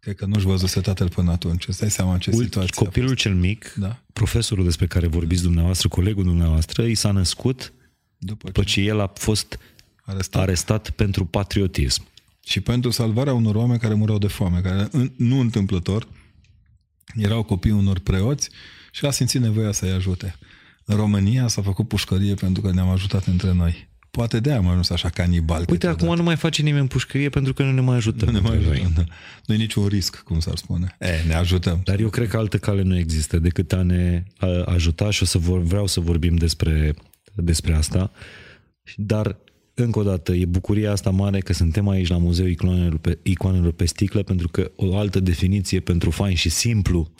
Cred 0.09 0.21
că 0.21 0.27
nu-și 0.27 0.45
văzuse 0.45 0.81
tatăl 0.81 1.09
până 1.09 1.31
atunci. 1.31 1.67
Îți 1.67 1.79
dai 1.79 1.89
seama 1.91 2.17
ce 2.17 2.29
Ult- 2.33 2.43
situație 2.43 2.71
a 2.75 2.83
Copilul 2.83 3.15
cel 3.15 3.33
mic, 3.35 3.73
Da. 3.75 4.01
profesorul 4.13 4.63
despre 4.63 4.87
care 4.87 5.07
vorbiți 5.07 5.41
dumneavoastră, 5.41 5.87
colegul 5.87 6.23
dumneavoastră, 6.23 6.83
i 6.83 6.95
s-a 6.95 7.11
născut 7.11 7.73
După 8.17 8.45
după 8.47 8.63
ce 8.63 8.81
ce 8.81 8.87
el 8.87 8.99
a 8.99 9.11
fost 9.15 9.59
arestat. 10.03 10.41
arestat 10.41 10.89
pentru 10.89 11.25
patriotism. 11.25 12.03
Și 12.45 12.59
pentru 12.61 12.89
salvarea 12.89 13.33
unor 13.33 13.55
oameni 13.55 13.79
care 13.79 13.93
mureau 13.93 14.17
de 14.17 14.27
foame, 14.27 14.59
care 14.61 14.87
în- 14.91 15.11
nu 15.17 15.39
întâmplător 15.39 16.07
erau 17.15 17.43
copii 17.43 17.71
unor 17.71 17.99
preoți 17.99 18.49
și 18.91 19.05
a 19.05 19.11
simțit 19.11 19.41
nevoia 19.41 19.71
să-i 19.71 19.91
ajute. 19.91 20.35
În 20.85 20.95
România 20.95 21.47
s-a 21.47 21.61
făcut 21.61 21.87
pușcărie 21.87 22.33
pentru 22.33 22.61
că 22.61 22.71
ne-am 22.71 22.89
ajutat 22.89 23.25
între 23.25 23.53
noi. 23.53 23.88
Poate 24.11 24.39
de-aia 24.39 24.59
am 24.59 24.67
ajuns 24.67 24.89
așa 24.89 25.09
canibal. 25.09 25.59
Uite, 25.59 25.71
câteodată. 25.71 26.03
acum 26.03 26.15
nu 26.15 26.23
mai 26.23 26.35
face 26.35 26.61
nimeni 26.61 26.87
pușcărie 26.87 27.29
pentru 27.29 27.53
că 27.53 27.63
nu 27.63 27.71
ne 27.71 27.81
mai 27.81 27.95
ajută. 27.95 28.25
nu 28.25 28.31
ne 28.31 28.39
mai 28.39 28.51
între 28.51 28.67
noi. 28.67 28.79
ajutăm. 28.79 29.03
Da. 29.07 29.13
Nu 29.45 29.53
e 29.53 29.57
niciun 29.57 29.87
risc, 29.87 30.15
cum 30.17 30.39
s-ar 30.39 30.55
spune. 30.55 30.95
E, 30.99 31.27
ne 31.27 31.33
ajutăm. 31.33 31.81
Dar 31.83 31.99
eu 31.99 32.09
cred 32.09 32.27
că 32.27 32.37
altă 32.37 32.57
cale 32.57 32.81
nu 32.81 32.97
există 32.97 33.39
decât 33.39 33.73
a 33.73 33.81
ne 33.81 34.23
a, 34.37 34.47
ajuta 34.65 35.09
și 35.09 35.23
o 35.23 35.25
să 35.25 35.37
vor, 35.37 35.59
vreau 35.61 35.87
să 35.87 35.99
vorbim 35.99 36.35
despre, 36.35 36.93
despre 37.35 37.73
asta. 37.73 38.11
Dar, 38.95 39.37
încă 39.73 39.99
o 39.99 40.03
dată, 40.03 40.33
e 40.33 40.45
bucuria 40.45 40.91
asta 40.91 41.09
mare 41.09 41.39
că 41.39 41.53
suntem 41.53 41.87
aici 41.87 42.07
la 42.07 42.17
Muzeul 42.17 42.49
Icoanelor 42.49 42.97
pe, 42.97 43.17
Icoanelor 43.23 43.71
pe 43.71 43.85
sticlă, 43.85 44.23
pentru 44.23 44.47
că 44.47 44.71
o 44.75 44.97
altă 44.97 45.19
definiție 45.19 45.79
pentru 45.79 46.09
fain 46.09 46.35
și 46.35 46.49
simplu 46.49 47.11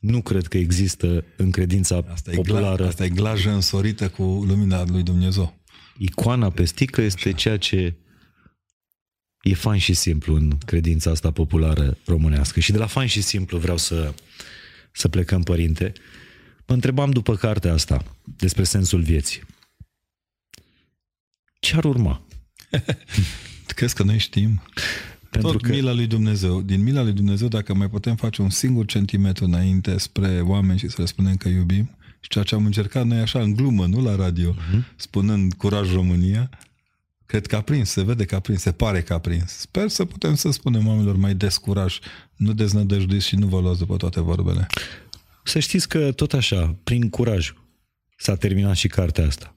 nu 0.00 0.20
cred 0.22 0.46
că 0.46 0.58
există 0.58 1.24
în 1.36 1.50
credința 1.50 2.04
Asta 2.12 2.30
e, 2.30 2.34
populară. 2.34 2.76
gla, 2.76 2.86
asta 2.86 3.04
e 3.04 3.08
glajă 3.08 3.50
însorită 3.50 4.08
cu 4.08 4.22
lumina 4.22 4.84
lui 4.86 5.02
Dumnezeu. 5.02 5.60
Icoana 5.96 6.50
pe 6.50 6.64
sticlă 6.64 7.02
este 7.02 7.32
ceea 7.32 7.56
ce 7.56 7.96
e 9.42 9.54
fain 9.54 9.78
și 9.78 9.94
simplu 9.94 10.34
în 10.34 10.58
credința 10.66 11.10
asta 11.10 11.30
populară 11.30 11.98
românească. 12.04 12.60
Și 12.60 12.72
de 12.72 12.78
la 12.78 12.86
fain 12.86 13.08
și 13.08 13.22
simplu 13.22 13.58
vreau 13.58 13.76
să, 13.76 14.14
să 14.92 15.08
plecăm, 15.08 15.42
părinte. 15.42 15.92
Mă 16.66 16.74
întrebam 16.74 17.10
după 17.10 17.36
cartea 17.36 17.72
asta 17.72 18.16
despre 18.36 18.64
sensul 18.64 19.00
vieții. 19.00 19.42
Ce 21.58 21.76
ar 21.76 21.84
urma? 21.84 22.22
Crezi 23.76 23.94
că 23.94 24.02
noi 24.02 24.18
știm? 24.18 24.62
Pentru 25.30 25.50
Tot 25.50 25.62
că 25.62 25.70
mila 25.70 25.92
lui 25.92 26.06
Dumnezeu. 26.06 26.62
Din 26.62 26.82
mila 26.82 27.02
lui 27.02 27.12
Dumnezeu, 27.12 27.48
dacă 27.48 27.74
mai 27.74 27.88
putem 27.88 28.16
face 28.16 28.42
un 28.42 28.50
singur 28.50 28.86
centimetru 28.86 29.44
înainte 29.44 29.98
spre 29.98 30.40
oameni 30.40 30.78
și 30.78 30.88
să 30.88 30.96
le 30.98 31.06
spunem 31.06 31.36
că 31.36 31.48
iubim, 31.48 31.90
și 32.22 32.28
ceea 32.28 32.44
ce 32.44 32.54
am 32.54 32.64
încercat 32.64 33.06
noi 33.06 33.18
așa 33.18 33.40
în 33.40 33.54
glumă, 33.54 33.86
nu 33.86 34.02
la 34.02 34.14
radio, 34.16 34.54
uh-huh. 34.54 34.96
spunând 34.96 35.54
Curaj 35.54 35.92
România, 35.92 36.50
cred 37.26 37.46
că 37.46 37.56
a 37.56 37.60
prins, 37.60 37.90
se 37.90 38.02
vede 38.02 38.24
că 38.24 38.34
a 38.34 38.40
prins, 38.40 38.60
se 38.60 38.72
pare 38.72 39.02
că 39.02 39.12
a 39.12 39.18
prins. 39.18 39.52
Sper 39.52 39.88
să 39.88 40.04
putem 40.04 40.34
să 40.34 40.50
spunem 40.50 40.86
oamenilor 40.86 41.16
mai 41.16 41.34
des 41.34 41.56
curaj, 41.56 41.98
nu 42.36 42.52
deznădăjduiți 42.52 43.26
și 43.26 43.36
nu 43.36 43.46
vă 43.46 43.60
luați 43.60 43.78
după 43.78 43.96
toate 43.96 44.20
vorbele. 44.20 44.66
să 45.44 45.58
știți 45.58 45.88
că 45.88 46.12
tot 46.12 46.32
așa, 46.32 46.76
prin 46.84 47.10
curaj, 47.10 47.52
s-a 48.16 48.36
terminat 48.36 48.76
și 48.76 48.88
cartea 48.88 49.26
asta. 49.26 49.56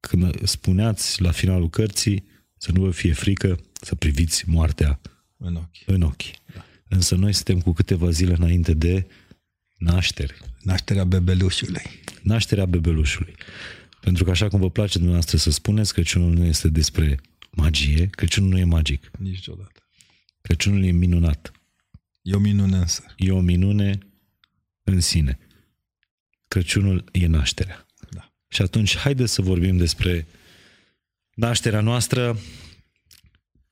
Când 0.00 0.46
spuneați 0.46 1.22
la 1.22 1.30
finalul 1.30 1.70
cărții 1.70 2.24
să 2.56 2.72
nu 2.72 2.80
vă 2.80 2.90
fie 2.90 3.12
frică, 3.12 3.58
să 3.80 3.94
priviți 3.94 4.48
moartea 4.48 5.00
În 5.36 5.54
ochi. 5.54 5.76
în 5.86 6.02
ochi. 6.02 6.22
Însă 6.88 7.14
noi 7.14 7.32
suntem 7.32 7.60
cu 7.60 7.72
câteva 7.72 8.10
zile 8.10 8.34
înainte 8.38 8.74
de 8.74 9.06
naștere. 9.78 10.36
Nașterea 10.62 11.04
bebelușului. 11.04 11.82
Nașterea 12.22 12.66
bebelușului. 12.66 13.34
Pentru 14.00 14.24
că 14.24 14.30
așa 14.30 14.48
cum 14.48 14.60
vă 14.60 14.70
place 14.70 14.92
dumneavoastră 14.92 15.36
să 15.36 15.50
spuneți, 15.50 15.92
Crăciunul 15.92 16.32
nu 16.32 16.44
este 16.44 16.68
despre 16.68 17.20
magie, 17.50 18.06
Crăciunul 18.06 18.50
nu 18.50 18.58
e 18.58 18.64
magic. 18.64 19.10
Niciodată. 19.18 19.82
Crăciunul 20.40 20.84
e 20.84 20.90
minunat. 20.90 21.52
E 22.22 22.34
o 22.34 22.38
minune 22.38 22.76
însă. 22.76 23.04
E 23.16 23.30
o 23.30 23.40
minune 23.40 23.98
în 24.82 25.00
sine. 25.00 25.38
Crăciunul 26.48 27.04
e 27.12 27.26
nașterea. 27.26 27.86
Da. 28.10 28.32
Și 28.48 28.62
atunci 28.62 28.96
haideți 28.96 29.32
să 29.32 29.42
vorbim 29.42 29.76
despre 29.76 30.26
nașterea 31.34 31.80
noastră 31.80 32.38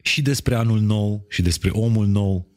și 0.02 0.22
despre 0.22 0.54
anul 0.54 0.80
nou 0.80 1.26
și 1.28 1.42
despre 1.42 1.70
omul 1.70 2.06
nou. 2.06 2.48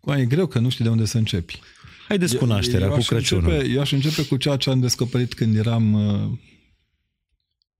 Cu 0.00 0.10
aia 0.10 0.22
e 0.22 0.26
greu 0.26 0.46
că 0.46 0.58
nu 0.58 0.68
știi 0.68 0.84
de 0.84 0.90
unde 0.90 1.04
să 1.04 1.18
începi. 1.18 1.60
Haideți 2.08 2.36
cu 2.36 2.44
nașterea, 2.44 2.86
eu 2.86 2.92
cu 2.92 2.98
aș 2.98 3.06
Crăciunul. 3.06 3.50
Începe, 3.50 3.72
eu 3.72 3.80
aș 3.80 3.92
începe 3.92 4.26
cu 4.26 4.36
ceea 4.36 4.56
ce 4.56 4.70
am 4.70 4.80
descoperit 4.80 5.34
când 5.34 5.56
eram 5.56 5.92
uh, 5.92 6.38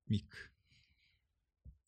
mic. 0.04 0.52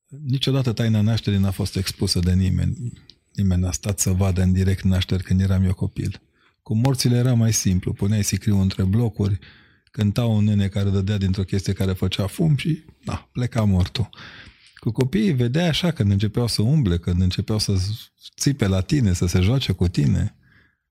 Niciodată 0.07 0.73
taina 0.73 1.01
nașterii 1.01 1.39
n-a 1.39 1.51
fost 1.51 1.77
expusă 1.77 2.19
de 2.19 2.33
nimeni. 2.33 2.93
Nimeni 3.33 3.61
n-a 3.61 3.73
stat 3.73 3.99
să 3.99 4.11
vadă 4.11 4.43
în 4.43 4.53
direct 4.53 4.83
nașteri 4.83 5.23
când 5.23 5.41
eram 5.41 5.65
eu 5.65 5.75
copil. 5.75 6.21
Cu 6.63 6.75
morțile 6.75 7.17
era 7.17 7.35
mai 7.35 7.53
simplu. 7.53 7.93
Puneai 7.93 8.25
sicriu 8.25 8.61
între 8.61 8.83
blocuri, 8.83 9.39
cânta 9.91 10.25
un 10.25 10.45
nene 10.45 10.69
care 10.69 10.91
dădea 10.91 11.19
dintr-o 11.19 11.43
chestie 11.43 11.73
care 11.73 11.93
făcea 11.93 12.27
fum 12.27 12.57
și 12.57 12.85
na, 13.05 13.29
pleca 13.33 13.65
mortul. 13.65 14.09
Cu 14.75 14.91
copiii 14.91 15.33
vedeai 15.33 15.69
așa 15.69 15.91
când 15.91 16.11
începeau 16.11 16.47
să 16.47 16.63
umble, 16.63 16.99
când 16.99 17.21
începeau 17.21 17.59
să 17.59 17.77
țipe 18.37 18.67
la 18.67 18.81
tine, 18.81 19.13
să 19.13 19.27
se 19.27 19.41
joace 19.41 19.73
cu 19.73 19.89
tine. 19.89 20.37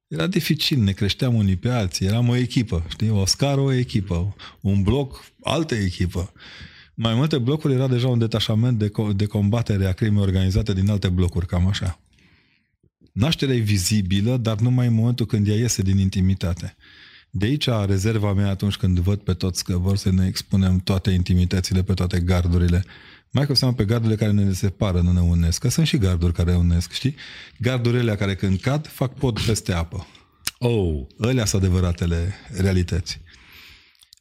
Era 0.08 0.28
dificil, 0.28 0.80
ne 0.80 0.92
creșteam 0.92 1.36
unii 1.36 1.56
pe 1.56 1.70
alții, 1.70 2.06
eram 2.06 2.30
o 2.30 2.36
echipă, 2.36 2.86
știi, 2.90 3.10
o 3.10 3.26
scară, 3.26 3.62
o 3.62 3.72
echipă, 3.72 4.36
un 4.62 4.82
bloc, 4.82 5.26
altă 5.44 5.76
echipă. 5.76 6.32
Mai 6.94 7.14
multe 7.14 7.38
blocuri 7.38 7.74
era 7.74 7.88
deja 7.88 8.08
un 8.08 8.20
detașament 8.20 8.80
de, 8.80 8.90
co- 8.90 9.16
de 9.16 9.26
combatere 9.26 9.86
a 9.86 9.94
crimei 9.94 10.22
organizate 10.22 10.74
din 10.74 10.90
alte 10.90 11.10
blocuri, 11.10 11.48
cam 11.48 11.68
așa. 11.68 12.00
Nașterea 13.12 13.56
e 13.56 13.60
vizibilă, 13.60 14.38
dar 14.38 14.60
numai 14.60 14.88
în 14.88 14.94
momentul 14.94 15.26
când 15.26 15.48
ea 15.48 15.56
iese 15.56 15.82
din 15.82 15.98
intimitate. 15.98 16.76
De 17.38 17.46
aici 17.46 17.68
rezerva 17.86 18.34
mea 18.34 18.50
atunci 18.50 18.76
când 18.76 19.00
văd 19.00 19.20
pe 19.20 19.34
toți 19.34 19.64
că 19.64 19.78
vor 19.78 19.98
să 19.98 20.12
ne 20.12 20.28
expunem 20.28 20.78
toate 20.80 21.12
intimitățile, 21.12 21.84
pe 21.84 21.94
toate 21.94 22.20
gardurile. 22.20 22.84
Mai 23.32 23.46
cu 23.46 23.54
seamă 23.54 23.74
pe 23.74 23.86
gardurile 23.86 24.16
care 24.16 24.32
ne 24.32 24.54
separă, 24.54 25.00
nu 25.00 25.12
ne 25.12 25.20
unesc. 25.20 25.60
Că 25.60 25.70
sunt 25.70 25.88
și 25.88 25.98
garduri 25.98 26.34
care 26.34 26.56
unesc, 26.56 26.92
știi? 26.92 27.16
Gardurile 27.60 28.16
care 28.16 28.36
când 28.36 28.60
cad 28.60 28.88
fac 28.88 29.14
pod 29.14 29.40
peste 29.42 29.74
apă. 29.74 30.08
Oh, 30.60 31.06
Ălea 31.22 31.46
sunt 31.46 31.64
adevăratele 31.64 32.34
realități. 32.58 33.22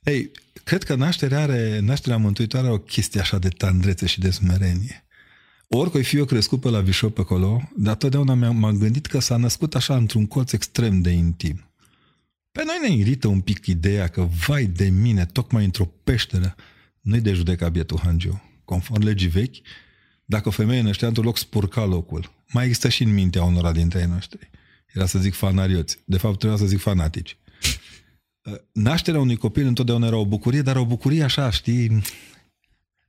Ei, 0.03 0.31
cred 0.65 0.83
că 0.83 0.95
nașterea 0.95 1.41
are, 1.41 1.79
nașterea 1.83 2.19
mântuitoare 2.19 2.67
are 2.67 2.75
o 2.75 2.79
chestie 2.79 3.21
așa 3.21 3.39
de 3.39 3.49
tandrețe 3.49 4.07
și 4.07 4.21
de 4.21 4.31
smerenie. 4.31 5.05
Oricui 5.69 6.05
fi 6.05 6.17
eu 6.17 6.25
crescut 6.25 6.61
pe 6.61 6.69
la 6.69 6.81
Vișor 6.81 7.11
pe 7.11 7.21
acolo, 7.21 7.71
dar 7.77 7.95
totdeauna 7.95 8.35
mi-am, 8.35 8.57
m-am 8.57 8.79
gândit 8.79 9.07
că 9.07 9.21
s-a 9.21 9.37
născut 9.37 9.75
așa 9.75 9.97
într-un 9.97 10.27
colț 10.27 10.53
extrem 10.53 11.01
de 11.01 11.11
intim. 11.11 11.69
Pe 12.59 12.63
noi 12.65 12.89
ne 12.89 12.97
irită 12.97 13.29
un 13.29 13.41
pic 13.41 13.67
ideea 13.67 14.09
că, 14.09 14.29
vai 14.47 14.65
de 14.65 14.89
mine, 14.89 15.27
tocmai 15.27 15.65
într-o 15.65 15.85
peșteră, 16.05 16.55
nu-i 17.01 17.21
de 17.21 17.33
judeca 17.33 17.69
bietul 17.69 17.99
Hangiu. 17.99 18.43
Conform 18.65 19.03
legii 19.03 19.29
vechi, 19.29 19.57
dacă 20.25 20.49
o 20.49 20.51
femeie 20.51 20.81
năștea 20.81 21.09
într-un 21.09 21.27
loc, 21.27 21.37
spurca 21.37 21.85
locul. 21.85 22.33
Mai 22.49 22.65
există 22.65 22.89
și 22.89 23.03
în 23.03 23.15
mintea 23.15 23.45
unora 23.45 23.73
dintre 23.73 24.01
ei 24.01 24.07
noștri. 24.07 24.51
Era 24.93 25.07
să 25.07 25.19
zic 25.19 25.35
fanarioți. 25.35 25.99
De 26.05 26.19
fapt, 26.19 26.39
trebuia 26.39 26.59
să 26.59 26.67
zic 26.67 26.79
fanatici. 26.79 27.37
Nașterea 28.73 29.21
unui 29.21 29.37
copil 29.37 29.67
întotdeauna 29.67 30.07
era 30.07 30.17
o 30.17 30.27
bucurie, 30.27 30.63
dar 30.63 30.77
o 30.77 30.87
bucurie 30.87 31.23
așa, 31.23 31.51
știi, 31.51 32.03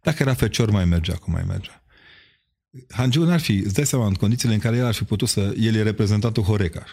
dacă 0.01 0.23
era 0.23 0.33
fecior, 0.33 0.69
mai 0.69 0.85
mergea 0.85 1.15
cum 1.15 1.33
mai 1.33 1.43
mergea. 1.43 1.83
Hangiu 2.89 3.23
n-ar 3.23 3.39
fi, 3.39 3.51
îți 3.51 3.73
dai 3.73 3.85
seama, 3.85 4.07
în 4.07 4.13
condițiile 4.13 4.53
în 4.53 4.59
care 4.59 4.77
el 4.77 4.85
ar 4.85 4.93
fi 4.93 5.03
putut 5.03 5.27
să... 5.27 5.53
El 5.59 5.75
e 5.75 5.83
reprezentantul 5.83 6.43
Horeca. 6.43 6.83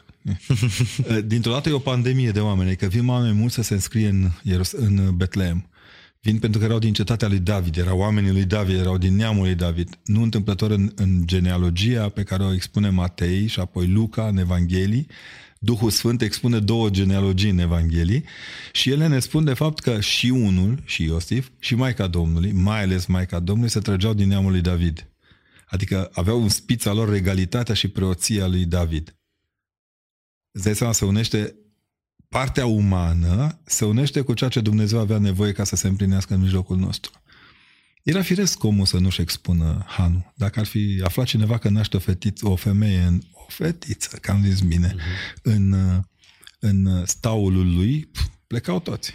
Dintr-o 1.26 1.52
dată 1.52 1.68
e 1.68 1.72
o 1.72 1.78
pandemie 1.78 2.30
de 2.30 2.40
oameni, 2.40 2.76
că 2.76 2.86
vin 2.86 3.08
oameni 3.08 3.36
mulți 3.36 3.54
să 3.54 3.62
se 3.62 3.74
înscrie 3.74 4.08
în, 4.08 4.30
Ieros- 4.42 4.72
în 4.76 5.16
Betleem. 5.16 5.66
Vin 6.20 6.38
pentru 6.38 6.58
că 6.58 6.64
erau 6.64 6.78
din 6.78 6.92
cetatea 6.92 7.28
lui 7.28 7.38
David, 7.38 7.76
erau 7.76 7.98
oamenii 7.98 8.32
lui 8.32 8.44
David, 8.44 8.78
erau 8.78 8.98
din 8.98 9.16
neamul 9.16 9.44
lui 9.44 9.54
David. 9.54 9.98
Nu 10.04 10.22
întâmplător 10.22 10.70
în, 10.70 10.92
în 10.94 11.22
genealogia 11.24 12.08
pe 12.08 12.22
care 12.22 12.42
o 12.42 12.54
expune 12.54 12.88
Matei 12.88 13.46
și 13.46 13.60
apoi 13.60 13.86
Luca 13.86 14.26
în 14.26 14.38
Evanghelii, 14.38 15.06
Duhul 15.58 15.90
Sfânt 15.90 16.22
expune 16.22 16.58
două 16.58 16.90
genealogii 16.90 17.50
în 17.50 17.58
Evanghelii 17.58 18.24
și 18.72 18.90
ele 18.90 19.06
ne 19.06 19.18
spun 19.18 19.44
de 19.44 19.54
fapt 19.54 19.78
că 19.78 20.00
și 20.00 20.28
unul, 20.28 20.82
și 20.84 21.04
Iosif, 21.04 21.48
și 21.58 21.74
Maica 21.74 22.06
Domnului, 22.06 22.52
mai 22.52 22.82
ales 22.82 23.06
Maica 23.06 23.38
Domnului, 23.38 23.70
se 23.70 23.80
trăgeau 23.80 24.14
din 24.14 24.28
neamul 24.28 24.50
lui 24.50 24.60
David. 24.60 25.06
Adică 25.72 26.10
aveau 26.12 26.42
în 26.42 26.48
spița 26.48 26.92
lor 26.92 27.08
regalitatea 27.08 27.74
și 27.74 27.88
preoția 27.88 28.46
lui 28.46 28.64
David. 28.64 29.16
Îți 30.50 30.64
dai 30.64 30.74
seama, 30.74 30.92
se 30.92 31.04
unește 31.04 31.54
partea 32.28 32.66
umană, 32.66 33.60
se 33.64 33.84
unește 33.84 34.20
cu 34.20 34.34
ceea 34.34 34.50
ce 34.50 34.60
Dumnezeu 34.60 34.98
avea 34.98 35.18
nevoie 35.18 35.52
ca 35.52 35.64
să 35.64 35.76
se 35.76 35.88
împlinească 35.88 36.34
în 36.34 36.40
mijlocul 36.40 36.76
nostru. 36.76 37.12
Era 38.02 38.22
firesc 38.22 38.64
omul 38.64 38.86
să 38.86 38.98
nu-și 38.98 39.20
expună 39.20 39.84
hanul. 39.86 40.32
Dacă 40.36 40.60
ar 40.60 40.66
fi 40.66 41.00
aflat 41.04 41.26
cineva 41.26 41.58
că 41.58 41.68
naște 41.68 41.96
o, 41.96 42.00
fetiță, 42.00 42.48
o 42.48 42.56
femeie, 42.56 43.02
în, 43.02 43.22
o 43.32 43.44
fetiță, 43.48 44.16
că 44.16 44.30
am 44.30 44.44
zis 44.44 44.60
bine, 44.60 44.94
uh-huh. 44.94 45.42
în, 45.42 45.74
în 46.58 47.06
staulul 47.06 47.74
lui, 47.74 48.04
pf, 48.04 48.26
plecau 48.46 48.80
toți. 48.80 49.12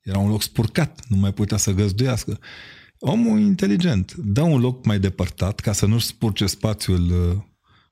Era 0.00 0.18
un 0.18 0.28
loc 0.28 0.42
spurcat, 0.42 1.06
nu 1.08 1.16
mai 1.16 1.32
putea 1.32 1.56
să 1.56 1.72
găzduiască. 1.72 2.40
Omul 3.06 3.38
inteligent 3.38 4.14
dă 4.14 4.40
un 4.40 4.60
loc 4.60 4.84
mai 4.84 4.98
depărtat 4.98 5.60
ca 5.60 5.72
să 5.72 5.86
nu-și 5.86 6.06
spurce 6.06 6.46
spațiul 6.46 7.30
uh, 7.30 7.42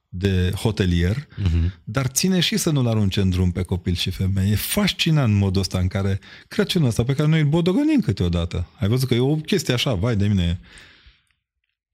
de 0.08 0.52
hotelier, 0.54 1.16
uh-huh. 1.16 1.80
dar 1.84 2.06
ține 2.06 2.40
și 2.40 2.56
să 2.56 2.70
nu-l 2.70 2.86
arunce 2.86 3.20
în 3.20 3.30
drum 3.30 3.50
pe 3.50 3.62
copil 3.62 3.94
și 3.94 4.10
femeie. 4.10 4.50
E 4.50 4.56
fascinant 4.56 5.34
modul 5.34 5.60
ăsta 5.60 5.78
în 5.78 5.88
care 5.88 6.18
Crăciunul 6.48 6.88
ăsta 6.88 7.04
pe 7.04 7.14
care 7.14 7.28
noi 7.28 7.40
îl 7.40 7.48
bodogănim 7.48 8.00
câteodată. 8.00 8.68
Ai 8.78 8.88
văzut 8.88 9.08
că 9.08 9.14
e 9.14 9.18
o 9.18 9.36
chestie 9.36 9.74
așa, 9.74 9.94
vai 9.94 10.16
de 10.16 10.26
mine. 10.26 10.60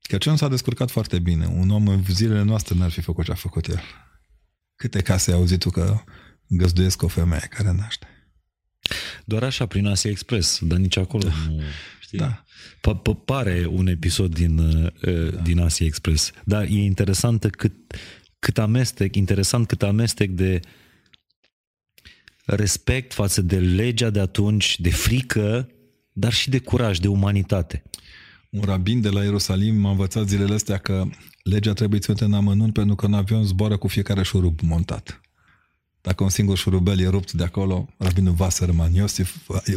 Crăciunul 0.01 0.39
s-a 0.39 0.49
descurcat 0.49 0.91
foarte 0.91 1.19
bine. 1.19 1.47
Un 1.47 1.71
om 1.71 1.89
în 1.89 2.05
zilele 2.09 2.43
noastre 2.43 2.75
n-ar 2.75 2.91
fi 2.91 3.01
făcut 3.01 3.25
ce 3.25 3.31
a 3.31 3.35
făcut 3.35 3.67
el. 3.67 3.83
Câte 4.77 5.03
case 5.03 5.31
ai 5.31 5.37
auzit 5.37 5.59
tu 5.59 5.71
că 5.71 6.01
găzduiesc 6.47 7.03
o 7.03 7.09
femeie 7.09 7.47
care 7.51 7.73
naște? 7.73 8.07
Doar 9.25 9.43
așa, 9.43 9.67
prin 9.67 9.87
Asia 9.87 10.11
Express, 10.11 10.59
dar 10.63 10.79
nici 10.79 10.97
acolo 10.97 11.23
da. 11.23 11.35
nu... 11.49 11.61
Știi? 12.01 12.19
Da. 12.19 12.45
Pa- 12.81 13.03
pare 13.25 13.67
un 13.71 13.87
episod 13.87 14.35
din, 14.35 14.59
uh, 14.59 15.33
da. 15.33 15.41
din 15.41 15.59
Asia 15.61 15.87
Express. 15.87 16.31
Dar 16.45 16.63
e 16.63 16.83
interesant 16.83 17.51
cât, 17.51 17.73
cât 18.39 18.59
amestec, 18.59 19.17
interesant 19.17 19.67
cât 19.67 19.83
amestec 19.83 20.31
de 20.31 20.61
respect 22.45 23.13
față 23.13 23.43
de 23.43 23.59
legea 23.59 24.11
de 24.11 24.21
atunci, 24.21 24.81
de 24.81 24.91
frică, 24.91 25.69
dar 26.13 26.33
și 26.33 26.51
de 26.51 26.59
curaj, 26.59 26.99
de 26.99 27.09
umanitate. 27.09 27.83
Un 28.51 28.61
rabin 28.61 29.01
de 29.01 29.09
la 29.09 29.23
Ierusalim 29.23 29.77
m-a 29.77 29.91
învățat 29.91 30.29
zilele 30.29 30.55
astea 30.55 30.79
că 30.79 31.05
legea 31.43 31.73
trebuie 31.73 32.01
ținută 32.01 32.25
în 32.25 32.33
amănunt 32.33 32.73
pentru 32.73 32.95
că 32.95 33.07
în 33.07 33.15
avion 33.15 33.45
zboară 33.45 33.77
cu 33.77 33.89
fiecare 33.89 34.23
șurub 34.23 34.61
montat. 34.61 35.21
Dacă 36.01 36.23
un 36.23 36.29
singur 36.29 36.57
șurubel 36.57 37.01
e 37.01 37.09
rupt 37.09 37.33
de 37.33 37.45
acolo, 37.45 37.89
rabinul 37.99 38.35
Wasserman, 38.39 38.95
Iosif 38.95 39.37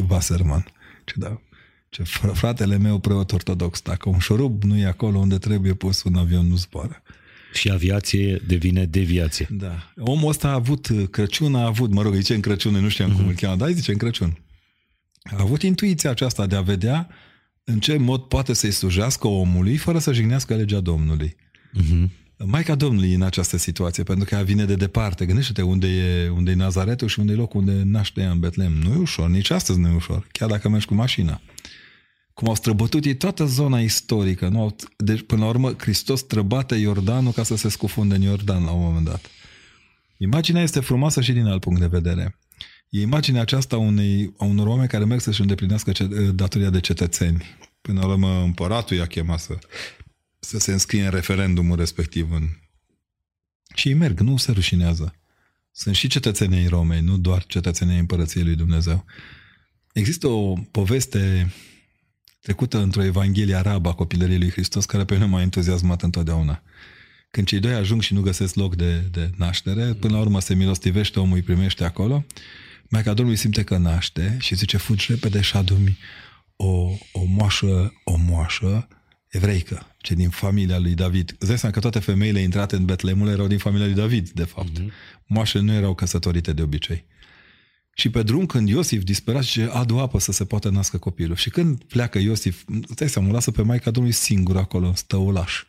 Wasserman, 0.09 0.65
ce 1.05 1.13
da, 1.17 1.41
ce 1.91 2.03
fratele 2.33 2.77
meu 2.77 2.99
preot 2.99 3.31
ortodox, 3.31 3.81
dacă 3.81 4.09
un 4.09 4.19
șurub 4.19 4.63
nu 4.63 4.77
e 4.77 4.85
acolo 4.85 5.17
unde 5.17 5.37
trebuie 5.37 5.73
pus, 5.73 6.03
un 6.03 6.15
avion 6.15 6.47
nu 6.47 6.55
zboară. 6.55 7.03
Și 7.53 7.69
aviație 7.69 8.41
devine 8.47 8.85
deviație. 8.85 9.47
Da. 9.49 9.91
Omul 9.97 10.29
ăsta 10.29 10.47
a 10.47 10.53
avut 10.53 10.87
Crăciun, 11.11 11.55
a 11.55 11.65
avut, 11.65 11.91
mă 11.91 12.01
rog, 12.01 12.13
zice 12.13 12.33
în 12.33 12.41
Crăciun, 12.41 12.73
nu 12.73 12.89
știam 12.89 13.11
mm-hmm. 13.11 13.15
cum 13.15 13.27
îl 13.27 13.33
cheamă, 13.33 13.55
dar 13.55 13.71
zice 13.71 13.91
în 13.91 13.97
Crăciun. 13.97 14.37
A 15.23 15.35
avut 15.39 15.61
intuiția 15.61 16.09
aceasta 16.09 16.45
de 16.45 16.55
a 16.55 16.61
vedea 16.61 17.07
în 17.63 17.79
ce 17.79 17.97
mod 17.97 18.21
poate 18.21 18.53
să-i 18.53 18.71
slujească 18.71 19.27
omului 19.27 19.77
fără 19.77 19.99
să 19.99 20.13
jignească 20.13 20.55
legea 20.55 20.79
Domnului. 20.79 21.35
Mm-hmm. 21.79 22.09
Maica 22.45 22.75
Domnului 22.75 23.13
în 23.13 23.21
această 23.21 23.57
situație, 23.57 24.03
pentru 24.03 24.25
că 24.25 24.35
ea 24.35 24.43
vine 24.43 24.65
de 24.65 24.75
departe. 24.75 25.25
Gândește-te 25.25 25.61
unde 25.61 25.87
e, 25.87 26.29
unde 26.29 26.51
e 26.51 26.55
Nazaretul 26.55 27.07
și 27.07 27.19
unde 27.19 27.33
e 27.33 27.35
locul 27.35 27.59
unde 27.59 27.81
naște 27.85 28.21
ea 28.21 28.31
în 28.31 28.39
Betlem. 28.39 28.71
Nu 28.71 28.93
e 28.93 28.97
ușor, 28.97 29.29
nici 29.29 29.49
astăzi 29.49 29.79
nu 29.79 29.87
e 29.87 29.95
ușor, 29.95 30.27
chiar 30.31 30.49
dacă 30.49 30.69
mergi 30.69 30.85
cu 30.85 30.93
mașina. 30.93 31.41
Cum 32.41 32.49
au 32.49 32.55
străbătut 32.55 33.05
ei 33.05 33.15
toată 33.15 33.45
zona 33.45 33.79
istorică. 33.79 34.47
Nu 34.47 34.61
au, 34.61 34.75
deci, 34.97 35.21
până 35.21 35.41
la 35.41 35.47
urmă, 35.47 35.73
Hristos 35.77 36.19
străbate 36.19 36.75
Iordanul 36.75 37.31
ca 37.31 37.43
să 37.43 37.55
se 37.55 37.69
scufunde 37.69 38.15
în 38.15 38.21
Iordan 38.21 38.63
la 38.63 38.71
un 38.71 38.81
moment 38.81 39.05
dat. 39.05 39.25
Imaginea 40.17 40.61
este 40.61 40.79
frumoasă 40.79 41.21
și 41.21 41.31
din 41.31 41.45
alt 41.45 41.61
punct 41.61 41.79
de 41.79 41.87
vedere. 41.87 42.37
E 42.89 43.01
imaginea 43.01 43.41
aceasta 43.41 43.77
unei, 43.77 44.33
a 44.37 44.45
unor 44.45 44.67
oameni 44.67 44.87
care 44.87 45.05
merg 45.05 45.21
să-și 45.21 45.41
îndeplinească 45.41 45.91
datoria 46.33 46.69
de 46.69 46.79
cetățeni. 46.79 47.43
Până 47.81 47.99
la 47.99 48.07
urmă, 48.07 48.41
împăratul 48.43 48.97
i-a 48.97 49.05
chemat 49.05 49.39
să 49.39 49.57
să 50.39 50.59
se 50.59 50.71
înscrie 50.71 51.03
în 51.03 51.09
referendumul 51.09 51.77
respectiv. 51.77 52.31
În... 52.31 52.47
Și 53.75 53.87
ei 53.87 53.93
merg, 53.93 54.19
nu 54.19 54.37
se 54.37 54.51
rușinează. 54.51 55.15
Sunt 55.71 55.95
și 55.95 56.07
cetățenii 56.07 56.67
Romei, 56.67 57.01
nu 57.01 57.17
doar 57.17 57.45
cetățenii 57.45 57.99
Împărăției 57.99 58.43
lui 58.43 58.55
Dumnezeu. 58.55 59.05
Există 59.93 60.27
o 60.27 60.53
poveste 60.71 61.51
trecută 62.41 62.77
într-o 62.77 63.03
Evanghelie 63.03 63.55
arabă 63.55 63.89
a 63.89 63.93
copilăriei 63.93 64.39
lui 64.39 64.51
Hristos 64.51 64.85
care 64.85 65.05
pe 65.05 65.13
mine 65.13 65.25
m-a 65.25 65.41
entuziasmat 65.41 66.01
întotdeauna. 66.01 66.63
Când 67.31 67.47
cei 67.47 67.59
doi 67.59 67.73
ajung 67.73 68.01
și 68.01 68.13
nu 68.13 68.21
găsesc 68.21 68.55
loc 68.55 68.75
de, 68.75 69.03
de 69.11 69.29
naștere, 69.37 69.93
până 69.93 70.13
la 70.13 70.19
urmă 70.19 70.39
se 70.39 70.53
milostivește, 70.53 71.19
omul 71.19 71.35
îi 71.35 71.41
primește 71.41 71.83
acolo, 71.83 72.25
Maica 72.89 73.13
Domnului 73.13 73.39
simte 73.39 73.63
că 73.63 73.77
naște 73.77 74.37
și 74.39 74.55
zice, 74.55 74.77
fugi 74.77 75.05
repede 75.09 75.41
și 75.41 75.57
adu 75.57 75.77
o, 76.55 76.89
o 77.11 77.23
moașă, 77.27 77.93
o 78.03 78.17
moașă 78.17 78.87
evreică, 79.27 79.95
ce 79.97 80.13
din 80.13 80.29
familia 80.29 80.79
lui 80.79 80.93
David. 80.93 81.35
Îți 81.39 81.47
dai 81.47 81.57
seama 81.57 81.73
că 81.73 81.81
toate 81.81 81.99
femeile 81.99 82.39
intrate 82.39 82.75
în 82.75 82.85
Betlemul 82.85 83.27
erau 83.27 83.47
din 83.47 83.57
familia 83.57 83.85
lui 83.85 83.95
David, 83.95 84.29
de 84.29 84.43
fapt. 84.43 84.79
Mm-hmm. 84.79 84.91
Moașele 85.25 85.63
nu 85.63 85.73
erau 85.73 85.93
căsătorite 85.93 86.53
de 86.53 86.61
obicei. 86.61 87.05
Și 87.93 88.09
pe 88.09 88.23
drum, 88.23 88.45
când 88.45 88.69
Iosif 88.69 89.03
disperat 89.03 89.43
și 89.43 89.61
adu 89.61 89.97
apă 89.97 90.19
să 90.19 90.31
se 90.31 90.45
poată 90.45 90.69
nască 90.69 90.97
copilul. 90.97 91.35
Și 91.35 91.49
când 91.49 91.83
pleacă 91.83 92.19
Iosif, 92.19 92.63
îți 92.67 92.95
dai 92.95 93.09
seama, 93.09 93.31
lasă 93.31 93.51
pe 93.51 93.61
Maica 93.61 93.91
Domnului 93.91 94.17
singur 94.17 94.57
acolo, 94.57 94.93
stăulaș. 94.95 95.63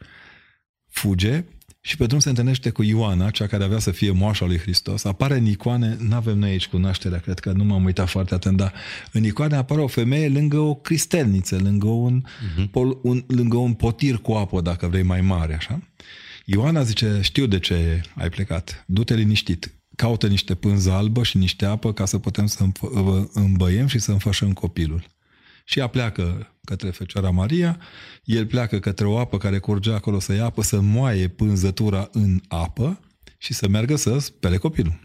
Fuge 0.89 1.45
și 1.85 1.97
pe 1.97 2.07
drum 2.07 2.19
se 2.19 2.29
întâlnește 2.29 2.71
cu 2.71 2.83
Ioana, 2.83 3.31
cea 3.31 3.47
care 3.47 3.65
avea 3.65 3.79
să 3.79 3.91
fie 3.91 4.11
moașa 4.11 4.45
lui 4.47 4.59
Hristos. 4.59 5.05
Apare 5.05 5.37
în 5.37 5.47
icoane, 5.47 5.97
nu 6.01 6.15
avem 6.15 6.39
noi 6.39 6.51
aici 6.51 6.67
cunoașterea, 6.67 7.19
cred 7.19 7.39
că 7.39 7.53
nu 7.53 7.65
m-am 7.65 7.85
uitat 7.85 8.09
foarte 8.09 8.35
atent, 8.35 8.57
dar 8.57 8.73
în 9.13 9.25
icoane 9.25 9.57
apare 9.57 9.81
o 9.81 9.87
femeie 9.87 10.29
lângă 10.29 10.59
o 10.59 10.75
cristelniță, 10.75 11.59
lângă 11.63 11.87
un, 11.87 12.23
uh-huh. 12.25 12.71
pol, 12.71 12.99
un, 13.03 13.25
lângă 13.27 13.57
un 13.57 13.75
potir 13.75 14.17
cu 14.17 14.33
apă, 14.33 14.61
dacă 14.61 14.87
vrei, 14.87 15.03
mai 15.03 15.21
mare, 15.21 15.55
așa. 15.55 15.81
Ioana 16.45 16.83
zice, 16.83 17.19
știu 17.23 17.47
de 17.47 17.59
ce 17.59 18.03
ai 18.15 18.29
plecat, 18.29 18.85
du-te 18.87 19.15
liniștit, 19.15 19.75
caută 19.97 20.27
niște 20.27 20.55
pânză 20.55 20.93
albă 20.93 21.23
și 21.23 21.37
niște 21.37 21.65
apă 21.65 21.93
ca 21.93 22.05
să 22.05 22.19
putem 22.19 22.47
să 22.47 22.65
îmbăiem 23.33 23.87
și 23.87 23.99
să 23.99 24.13
înfășăm 24.13 24.53
copilul. 24.53 25.07
Și 25.65 25.79
ea 25.79 25.87
pleacă 25.87 26.57
către 26.65 26.91
Fecioara 26.91 27.31
Maria, 27.31 27.81
el 28.25 28.47
pleacă 28.47 28.79
către 28.79 29.07
o 29.07 29.19
apă 29.19 29.39
care 29.39 29.59
curgea 29.59 29.95
acolo 29.95 30.19
să 30.19 30.33
ia 30.33 30.45
apă, 30.45 30.63
să 30.63 30.81
moaie 30.81 31.29
pânzătura 31.29 32.09
în 32.13 32.41
apă 32.49 33.01
și 33.39 33.53
să 33.53 33.69
meargă 33.69 33.97
să 33.97 34.19
spele 34.19 34.57
copilul. 34.57 35.01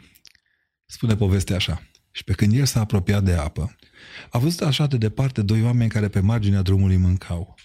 Spune 0.86 1.16
povestea 1.16 1.56
așa. 1.56 1.82
Și 2.12 2.24
pe 2.24 2.34
când 2.34 2.54
el 2.54 2.66
s-a 2.66 2.80
apropiat 2.80 3.24
de 3.24 3.34
apă, 3.34 3.76
a 4.30 4.38
văzut 4.38 4.62
așa 4.62 4.88
de 4.88 4.98
departe 4.98 5.42
doi 5.42 5.64
oameni 5.64 5.90
care 5.90 6.08
pe 6.08 6.20
marginea 6.20 6.62
drumului 6.62 6.98
mâncau. 6.98 7.56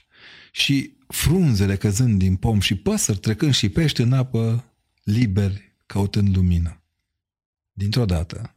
Și 0.51 0.97
frunzele 1.07 1.77
căzând 1.77 2.19
din 2.19 2.37
pom 2.37 2.61
și 2.61 2.75
păsări 2.75 3.19
trecând 3.19 3.55
și 3.55 3.69
pești 3.69 4.01
în 4.01 4.13
apă, 4.13 4.65
liberi, 5.03 5.77
căutând 5.87 6.37
lumină. 6.37 6.82
Dintr-o 7.73 8.05
dată, 8.05 8.55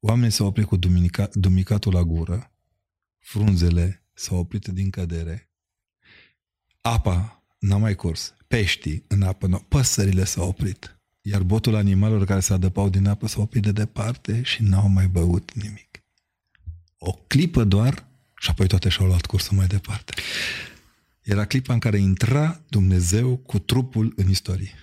oamenii 0.00 0.30
s-au 0.30 0.46
oprit 0.46 0.66
cu 0.66 0.76
duminica, 0.76 1.30
dumicatul 1.32 1.92
la 1.92 2.02
gură 2.02 2.52
frunzele 3.18 4.04
s-au 4.14 4.38
oprit 4.38 4.66
din 4.66 4.90
cădere, 4.90 5.50
apa 6.80 7.44
n-a 7.58 7.76
mai 7.76 7.94
curs, 7.94 8.34
peștii 8.46 9.04
în 9.08 9.22
apă, 9.22 9.46
nu, 9.46 9.58
păsările 9.58 10.24
s-au 10.24 10.48
oprit, 10.48 11.00
iar 11.20 11.42
botul 11.42 11.74
animalelor 11.74 12.24
care 12.24 12.40
se 12.40 12.52
adăpau 12.52 12.88
din 12.88 13.06
apă 13.06 13.26
s-au 13.26 13.42
oprit 13.42 13.62
de 13.62 13.72
departe 13.72 14.42
și 14.42 14.62
n-au 14.62 14.88
mai 14.88 15.08
băut 15.08 15.52
nimic. 15.54 16.02
O 16.98 17.12
clipă 17.12 17.64
doar 17.64 18.06
și 18.36 18.50
apoi 18.50 18.66
toate 18.66 18.88
și-au 18.88 19.06
luat 19.06 19.26
cursul 19.26 19.56
mai 19.56 19.66
departe. 19.66 20.14
Era 21.22 21.44
clipa 21.44 21.72
în 21.72 21.78
care 21.78 21.98
intra 21.98 22.60
Dumnezeu 22.68 23.36
cu 23.36 23.58
trupul 23.58 24.12
în 24.16 24.28
istorie. 24.28 24.74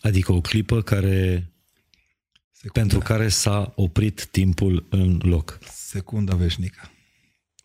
Adică 0.00 0.32
o 0.32 0.40
clipă 0.40 0.82
care 0.82 1.50
Secunda. 2.52 2.80
pentru 2.80 2.98
care 2.98 3.28
s-a 3.28 3.72
oprit 3.76 4.26
timpul 4.26 4.86
în 4.88 5.20
loc 5.22 5.58
secunda 5.70 6.34
veșnică. 6.34 6.90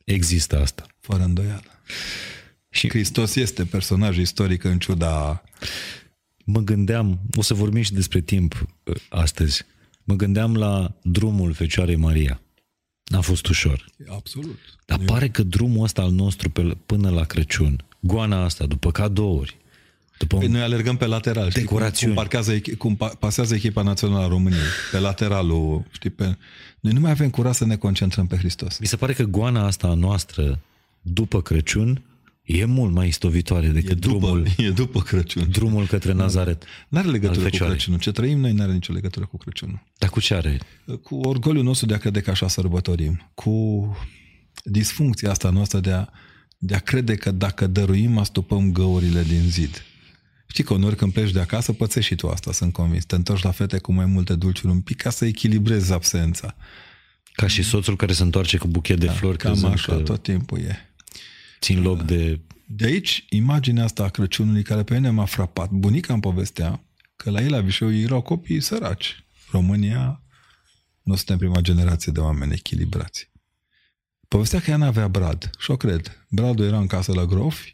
Există 0.03 0.61
asta. 0.61 0.85
Fără 0.99 1.23
îndoială. 1.23 1.81
Și 2.69 2.89
Hristos 2.89 3.35
este 3.35 3.65
personaj 3.65 4.17
istoric 4.17 4.63
în 4.63 4.79
ciuda... 4.79 5.43
Mă 6.45 6.59
gândeam, 6.59 7.19
o 7.35 7.41
să 7.41 7.53
vorbim 7.53 7.81
și 7.81 7.93
despre 7.93 8.21
timp 8.21 8.67
uh, 8.83 8.95
astăzi, 9.09 9.63
mă 10.03 10.15
gândeam 10.15 10.55
la 10.55 10.95
drumul 11.03 11.53
Fecioarei 11.53 11.95
Maria. 11.95 12.41
N-a 13.03 13.21
fost 13.21 13.47
ușor. 13.47 13.85
Absolut. 14.07 14.59
Dar 14.85 14.99
Eu... 14.99 15.05
pare 15.05 15.29
că 15.29 15.43
drumul 15.43 15.83
ăsta 15.83 16.01
al 16.01 16.11
nostru 16.11 16.49
pe, 16.49 16.77
până 16.85 17.09
la 17.09 17.23
Crăciun, 17.23 17.85
goana 17.99 18.43
asta, 18.43 18.65
după 18.65 18.91
cadouri, 18.91 19.57
după 20.17 20.37
păi 20.37 20.47
noi 20.47 20.61
alergăm 20.61 20.97
pe 20.97 21.05
lateral, 21.05 21.49
știi, 21.49 21.63
cum, 21.63 21.91
cum, 21.99 22.13
parchează, 22.13 22.59
cum 22.77 22.95
pasează 23.19 23.55
echipa 23.55 23.81
națională 23.81 24.23
a 24.23 24.27
României, 24.27 24.61
pe 24.91 24.99
lateralul, 24.99 25.85
știi, 25.91 26.09
pe... 26.09 26.37
Noi 26.79 26.93
nu 26.93 26.99
mai 26.99 27.11
avem 27.11 27.29
curaj 27.29 27.55
să 27.55 27.65
ne 27.65 27.75
concentrăm 27.75 28.27
pe 28.27 28.37
Hristos. 28.37 28.77
Mi 28.79 28.87
se 28.87 28.95
pare 28.95 29.13
că 29.13 29.23
goana 29.23 29.65
asta 29.65 29.87
a 29.87 29.93
noastră, 29.93 30.59
după 31.01 31.41
Crăciun, 31.41 32.01
e 32.43 32.65
mult 32.65 32.93
mai 32.93 33.07
istovitoare 33.07 33.67
decât 33.67 33.91
e 33.91 33.93
după, 33.93 34.17
drumul, 34.17 34.47
e 34.67 34.69
după 34.69 35.01
Crăciun. 35.01 35.49
drumul 35.51 35.87
către 35.87 36.13
Nazaret. 36.13 36.63
Nu 36.87 36.97
are 36.97 37.07
legătură 37.07 37.49
cu 37.49 37.57
Crăciunul. 37.57 37.99
Ce 37.99 38.11
trăim 38.11 38.39
noi 38.39 38.51
nu 38.51 38.61
are 38.61 38.73
nicio 38.73 38.93
legătură 38.93 39.25
cu 39.25 39.37
Crăciunul. 39.37 39.83
Dar 39.97 40.09
cu 40.09 40.19
ce 40.19 40.33
are? 40.33 40.59
Cu 41.03 41.15
orgoliul 41.15 41.63
nostru 41.63 41.85
de 41.85 41.93
a 41.93 41.97
crede 41.97 42.19
că 42.19 42.29
așa 42.29 42.47
sărbătorim. 42.47 43.31
Cu 43.33 43.97
disfuncția 44.63 45.31
asta 45.31 45.49
noastră 45.49 45.79
de 45.79 45.91
a, 45.91 46.07
de 46.57 46.75
a 46.75 46.79
crede 46.79 47.15
că 47.15 47.31
dacă 47.31 47.67
dăruim, 47.67 48.17
astupăm 48.17 48.71
găurile 48.71 49.23
din 49.23 49.41
zid. 49.41 49.83
Știi 50.47 50.63
că 50.63 50.73
uneori 50.73 50.95
când 50.95 51.13
pleci 51.13 51.31
de 51.31 51.39
acasă, 51.39 51.73
pățești 51.73 52.09
și 52.09 52.15
tu 52.15 52.27
asta, 52.29 52.51
sunt 52.51 52.73
convins. 52.73 53.05
Te 53.05 53.15
întorci 53.15 53.43
la 53.43 53.51
fete 53.51 53.77
cu 53.77 53.93
mai 53.93 54.05
multe 54.05 54.35
dulciuri 54.35 54.73
un 54.73 54.81
pic 54.81 55.01
ca 55.01 55.09
să 55.09 55.25
echilibrezi 55.25 55.93
absența. 55.93 56.55
Ca 57.33 57.47
și 57.47 57.63
soțul 57.63 57.95
care 57.95 58.13
se 58.13 58.23
întoarce 58.23 58.57
cu 58.57 58.67
buchet 58.67 58.99
de 58.99 59.05
da, 59.05 59.11
flori. 59.11 59.37
Cam 59.37 59.65
așa, 59.65 59.95
că... 59.95 60.01
tot 60.01 60.23
timpul 60.23 60.59
e. 60.59 60.93
țin 61.59 61.81
loc 61.81 62.01
de... 62.01 62.39
De 62.67 62.85
aici, 62.85 63.25
imaginea 63.29 63.83
asta 63.83 64.03
a 64.03 64.09
Crăciunului 64.09 64.63
care 64.63 64.83
pe 64.83 64.93
mine 64.93 65.09
m-a 65.09 65.25
frapat. 65.25 65.69
Bunica 65.69 66.13
îmi 66.13 66.21
povestea 66.21 66.83
că 67.15 67.29
la 67.29 67.41
ei 67.41 67.49
la 67.49 67.61
Vișeu 67.61 67.93
erau 67.93 68.21
copii 68.21 68.61
săraci. 68.61 69.25
România 69.51 70.21
nu 71.01 71.15
suntem 71.15 71.37
prima 71.37 71.61
generație 71.61 72.11
de 72.11 72.19
oameni 72.19 72.53
echilibrați. 72.53 73.31
Povestea 74.27 74.59
că 74.59 74.69
ea 74.69 74.77
n-avea 74.77 75.07
brad 75.07 75.49
și 75.59 75.71
o 75.71 75.77
cred. 75.77 76.25
Bradul 76.29 76.65
era 76.65 76.77
în 76.77 76.87
casă 76.87 77.13
la 77.13 77.25
grofi, 77.25 77.72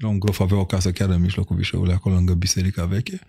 era 0.00 0.08
un 0.08 0.18
grof, 0.18 0.40
avea 0.40 0.56
o 0.56 0.66
casă 0.66 0.92
chiar 0.92 1.08
în 1.08 1.20
mijlocul 1.20 1.56
Vișeului, 1.56 1.92
acolo 1.92 2.14
lângă 2.14 2.34
biserica 2.34 2.84
veche, 2.84 3.20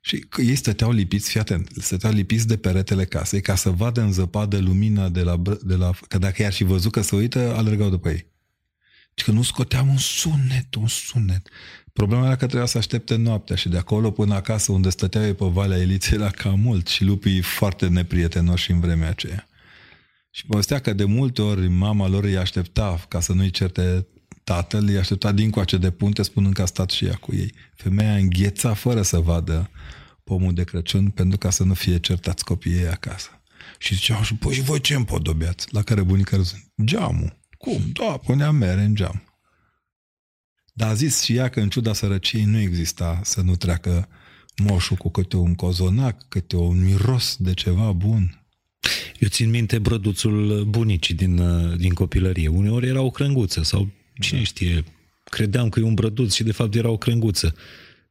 și 0.00 0.18
că 0.18 0.40
ei 0.40 0.54
stăteau 0.54 0.92
lipiți, 0.92 1.30
fii 1.30 1.40
atent, 1.40 1.70
stăteau 1.80 2.12
lipiți 2.12 2.46
de 2.46 2.56
peretele 2.56 3.04
casei 3.04 3.40
ca 3.40 3.54
să 3.54 3.70
vadă 3.70 4.00
în 4.00 4.12
zăpadă 4.12 4.58
lumina 4.58 5.08
de 5.08 5.22
la, 5.22 5.42
de 5.62 5.74
la 5.74 5.90
că 6.08 6.18
dacă 6.18 6.42
i-ar 6.42 6.52
și 6.52 6.64
văzut 6.64 6.92
că 6.92 7.00
se 7.00 7.16
uită, 7.16 7.54
alergau 7.56 7.90
după 7.90 8.08
ei. 8.08 8.26
Și 9.14 9.24
că 9.24 9.30
nu 9.30 9.42
scoteam 9.42 9.88
un 9.88 9.96
sunet, 9.96 10.74
un 10.74 10.86
sunet. 10.86 11.48
Problema 11.92 12.24
era 12.24 12.36
că 12.36 12.46
trebuia 12.46 12.66
să 12.66 12.78
aștepte 12.78 13.16
noaptea 13.16 13.56
și 13.56 13.68
de 13.68 13.76
acolo 13.76 14.10
până 14.10 14.34
acasă 14.34 14.72
unde 14.72 14.90
stăteau 14.90 15.24
ei 15.24 15.34
pe 15.34 15.44
Valea 15.44 15.78
Eliței 15.78 16.18
era 16.18 16.30
cam 16.30 16.60
mult 16.60 16.86
și 16.86 17.04
lupii 17.04 17.40
foarte 17.40 17.88
neprietenoși 17.88 18.70
în 18.70 18.80
vremea 18.80 19.08
aceea. 19.08 19.48
Și 20.30 20.46
povestea 20.46 20.78
că 20.78 20.92
de 20.92 21.04
multe 21.04 21.42
ori 21.42 21.68
mama 21.68 22.08
lor 22.08 22.24
îi 22.24 22.36
aștepta 22.36 23.04
ca 23.08 23.20
să 23.20 23.32
nu-i 23.32 23.50
certe 23.50 24.06
tatăl, 24.46 24.86
îi 24.88 24.98
aștepta 24.98 25.32
din 25.32 25.50
coace 25.50 25.76
de 25.76 25.90
punte 25.90 26.22
spunând 26.22 26.54
că 26.54 26.62
a 26.62 26.66
stat 26.66 26.90
și 26.90 27.04
ea 27.04 27.14
cu 27.14 27.34
ei. 27.34 27.52
Femeia 27.74 28.16
îngheța 28.16 28.74
fără 28.74 29.02
să 29.02 29.18
vadă 29.18 29.70
pomul 30.24 30.54
de 30.54 30.64
Crăciun 30.64 31.08
pentru 31.10 31.38
ca 31.38 31.50
să 31.50 31.64
nu 31.64 31.74
fie 31.74 31.98
certați 31.98 32.44
copiii 32.44 32.78
ei 32.78 32.88
acasă. 32.88 33.28
Și 33.78 33.94
ziceau, 33.94 34.22
și 34.22 34.34
păi 34.34 34.54
și 34.54 34.60
voi 34.60 34.80
ce 34.80 34.94
împodobeați? 34.94 35.66
La 35.70 35.82
care 35.82 36.02
bunica 36.02 36.36
râzând, 36.36 36.62
geamul. 36.84 37.38
Cum? 37.58 37.80
Da, 37.92 38.16
punea 38.16 38.50
mere 38.50 38.82
în 38.82 38.94
geam. 38.94 39.22
Dar 40.72 40.88
a 40.88 40.94
zis 40.94 41.22
și 41.22 41.34
ea 41.34 41.48
că 41.48 41.60
în 41.60 41.68
ciuda 41.68 41.92
sărăciei 41.92 42.44
nu 42.44 42.58
exista 42.58 43.20
să 43.24 43.40
nu 43.40 43.56
treacă 43.56 44.08
moșul 44.56 44.96
cu 44.96 45.10
câte 45.10 45.36
un 45.36 45.54
cozonac, 45.54 46.28
câte 46.28 46.56
un 46.56 46.84
miros 46.84 47.36
de 47.38 47.54
ceva 47.54 47.92
bun. 47.92 48.44
Eu 49.18 49.28
țin 49.28 49.50
minte 49.50 49.78
brăduțul 49.78 50.64
bunicii 50.64 51.14
din, 51.14 51.42
din 51.76 51.92
copilărie. 51.92 52.48
Uneori 52.48 52.86
era 52.86 53.00
o 53.00 53.10
crânguță 53.10 53.62
sau 53.62 53.88
cine 54.20 54.38
da. 54.38 54.44
știe, 54.44 54.84
credeam 55.24 55.68
că 55.68 55.80
e 55.80 55.82
un 55.82 55.94
brăduț 55.94 56.34
și 56.34 56.42
de 56.42 56.52
fapt 56.52 56.74
era 56.74 56.88
o 56.88 56.96
crânguță. 56.96 57.54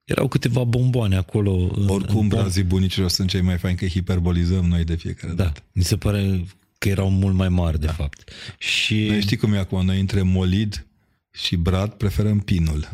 Erau 0.03 0.27
câteva 0.27 0.63
bomboane 0.63 1.15
acolo. 1.15 1.71
Oricum, 1.87 2.19
în 2.19 2.27
brazii 2.27 2.63
bunicilor 2.63 3.09
sunt 3.09 3.29
cei 3.29 3.41
mai 3.41 3.57
faini 3.57 3.77
că 3.77 3.85
hiperbolizăm 3.85 4.65
noi 4.65 4.83
de 4.83 4.95
fiecare 4.95 5.33
da, 5.33 5.43
dată. 5.43 5.63
mi 5.71 5.83
se 5.83 5.97
pare 5.97 6.45
că 6.77 6.89
erau 6.89 7.09
mult 7.09 7.35
mai 7.35 7.49
mari, 7.49 7.79
de 7.79 7.85
da. 7.85 7.91
fapt. 7.91 8.29
Și... 8.57 9.05
Noi 9.05 9.21
știi 9.21 9.37
cum 9.37 9.53
e 9.53 9.57
acum, 9.57 9.85
noi 9.85 9.99
între 9.99 10.21
molid 10.21 10.85
și 11.31 11.55
brad 11.55 11.91
preferăm 11.91 12.39
pinul. 12.39 12.89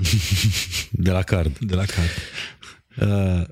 de 0.91 1.11
la 1.11 1.21
card. 1.21 1.57
De 1.57 1.75
la 1.75 1.83
card. 1.85 2.09
Uh, 2.97 3.47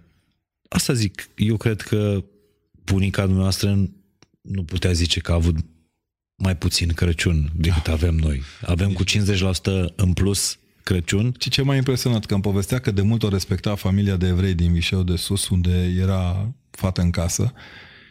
asta 0.70 0.94
zic, 0.94 1.30
eu 1.36 1.58
cred 1.58 1.82
că 1.82 2.24
bunica 2.84 3.26
noastră 3.26 3.90
nu 4.42 4.64
putea 4.64 4.92
zice 4.92 5.20
că 5.20 5.32
a 5.32 5.36
avut 5.36 5.56
mai 6.40 6.58
puțin 6.58 6.88
Crăciun 6.88 7.52
decât 7.56 7.84
da. 7.84 7.92
avem 7.92 8.16
noi. 8.16 8.42
Avem 8.62 8.94
cu 8.94 9.04
50% 9.04 9.08
în 9.96 10.14
plus 10.14 10.58
Crăciun. 10.84 11.36
Și 11.40 11.50
ce 11.50 11.62
m-a 11.62 11.76
impresionat, 11.76 12.26
că 12.26 12.34
îmi 12.34 12.44
povestea 12.44 12.80
că 12.80 12.92
de 12.92 13.02
mult 13.02 13.24
o 13.24 13.30
respecta 13.30 13.76
familia 13.76 14.16
de 14.16 14.28
evrei 14.28 14.54
din 14.54 14.74
Vișeu 14.74 15.04
de 15.04 15.16
Sus, 15.16 15.50
unde 15.50 15.96
era 16.00 16.52
fată 16.72 17.02
în 17.02 17.10
casă, 17.10 17.54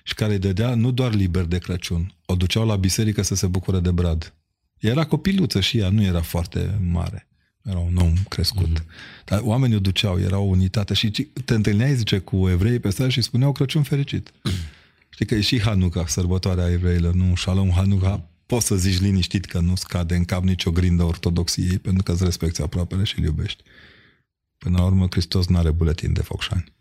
și 0.03 0.15
care 0.15 0.33
îi 0.33 0.39
dădea 0.39 0.75
nu 0.75 0.91
doar 0.91 1.15
liber 1.15 1.45
de 1.45 1.59
Crăciun, 1.59 2.15
o 2.27 2.35
duceau 2.35 2.67
la 2.67 2.77
biserică 2.77 3.23
să 3.23 3.35
se 3.35 3.47
bucure 3.47 3.81
de 3.81 3.91
brad. 3.91 4.35
Era 4.79 5.05
copiluță 5.05 5.61
și 5.61 5.79
ea, 5.79 5.89
nu 5.89 6.03
era 6.03 6.21
foarte 6.21 6.79
mare. 6.91 7.29
Era 7.63 7.79
un 7.79 7.97
om 7.97 8.13
crescut. 8.29 8.81
Mm-hmm. 8.81 9.25
Dar 9.25 9.41
oamenii 9.43 9.77
o 9.77 9.81
duceau, 9.81 10.21
era 10.21 10.39
o 10.39 10.43
unitate. 10.43 10.95
Și 10.95 11.11
te 11.45 11.55
întâlneai, 11.55 11.95
zice, 11.95 12.19
cu 12.19 12.49
evrei 12.49 12.79
pe 12.79 12.91
stradă 12.91 13.11
și 13.11 13.21
spuneau 13.21 13.53
Crăciun 13.53 13.83
fericit. 13.83 14.31
Mm-hmm. 14.31 14.78
Știi 15.19 15.31
că 15.31 15.35
e 15.35 15.41
și 15.41 15.61
Hanuca, 15.61 16.07
sărbătoarea 16.07 16.71
evreilor, 16.71 17.15
nu? 17.15 17.37
Shalom 17.37 17.71
Hanuca, 17.71 18.31
poți 18.47 18.67
să 18.67 18.77
zici 18.77 19.01
liniștit 19.01 19.45
că 19.45 19.61
nu 19.61 19.75
scade 19.75 20.15
în 20.15 20.25
cap 20.25 20.43
nicio 20.43 20.71
grindă 20.71 21.03
ortodoxiei, 21.03 21.79
pentru 21.79 22.03
că 22.03 22.13
îți 22.13 22.25
respecti 22.25 22.63
aproapele 22.63 23.05
și 23.05 23.19
îl 23.19 23.25
iubești. 23.25 23.63
Până 24.59 24.79
la 24.79 24.85
urmă, 24.85 25.07
Hristos 25.11 25.47
nu 25.47 25.57
are 25.57 25.71
buletin 25.71 26.13
de 26.13 26.23
focșani. 26.23 26.73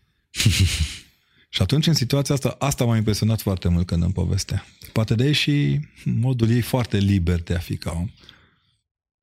și 1.55 1.61
atunci, 1.61 1.87
în 1.87 1.93
situația 1.93 2.35
asta, 2.35 2.55
asta 2.59 2.85
m-a 2.85 2.97
impresionat 2.97 3.41
foarte 3.41 3.67
mult 3.67 3.85
când 3.85 4.03
îmi 4.03 4.13
povestea. 4.13 4.65
Poate 4.91 5.15
de 5.15 5.25
ei 5.25 5.33
și 5.33 5.79
modul 6.03 6.49
ei 6.49 6.61
foarte 6.61 6.97
liber 6.97 7.43
de 7.43 7.53
a 7.55 7.59
fi 7.59 7.77
ca 7.77 7.91
om. 7.91 8.09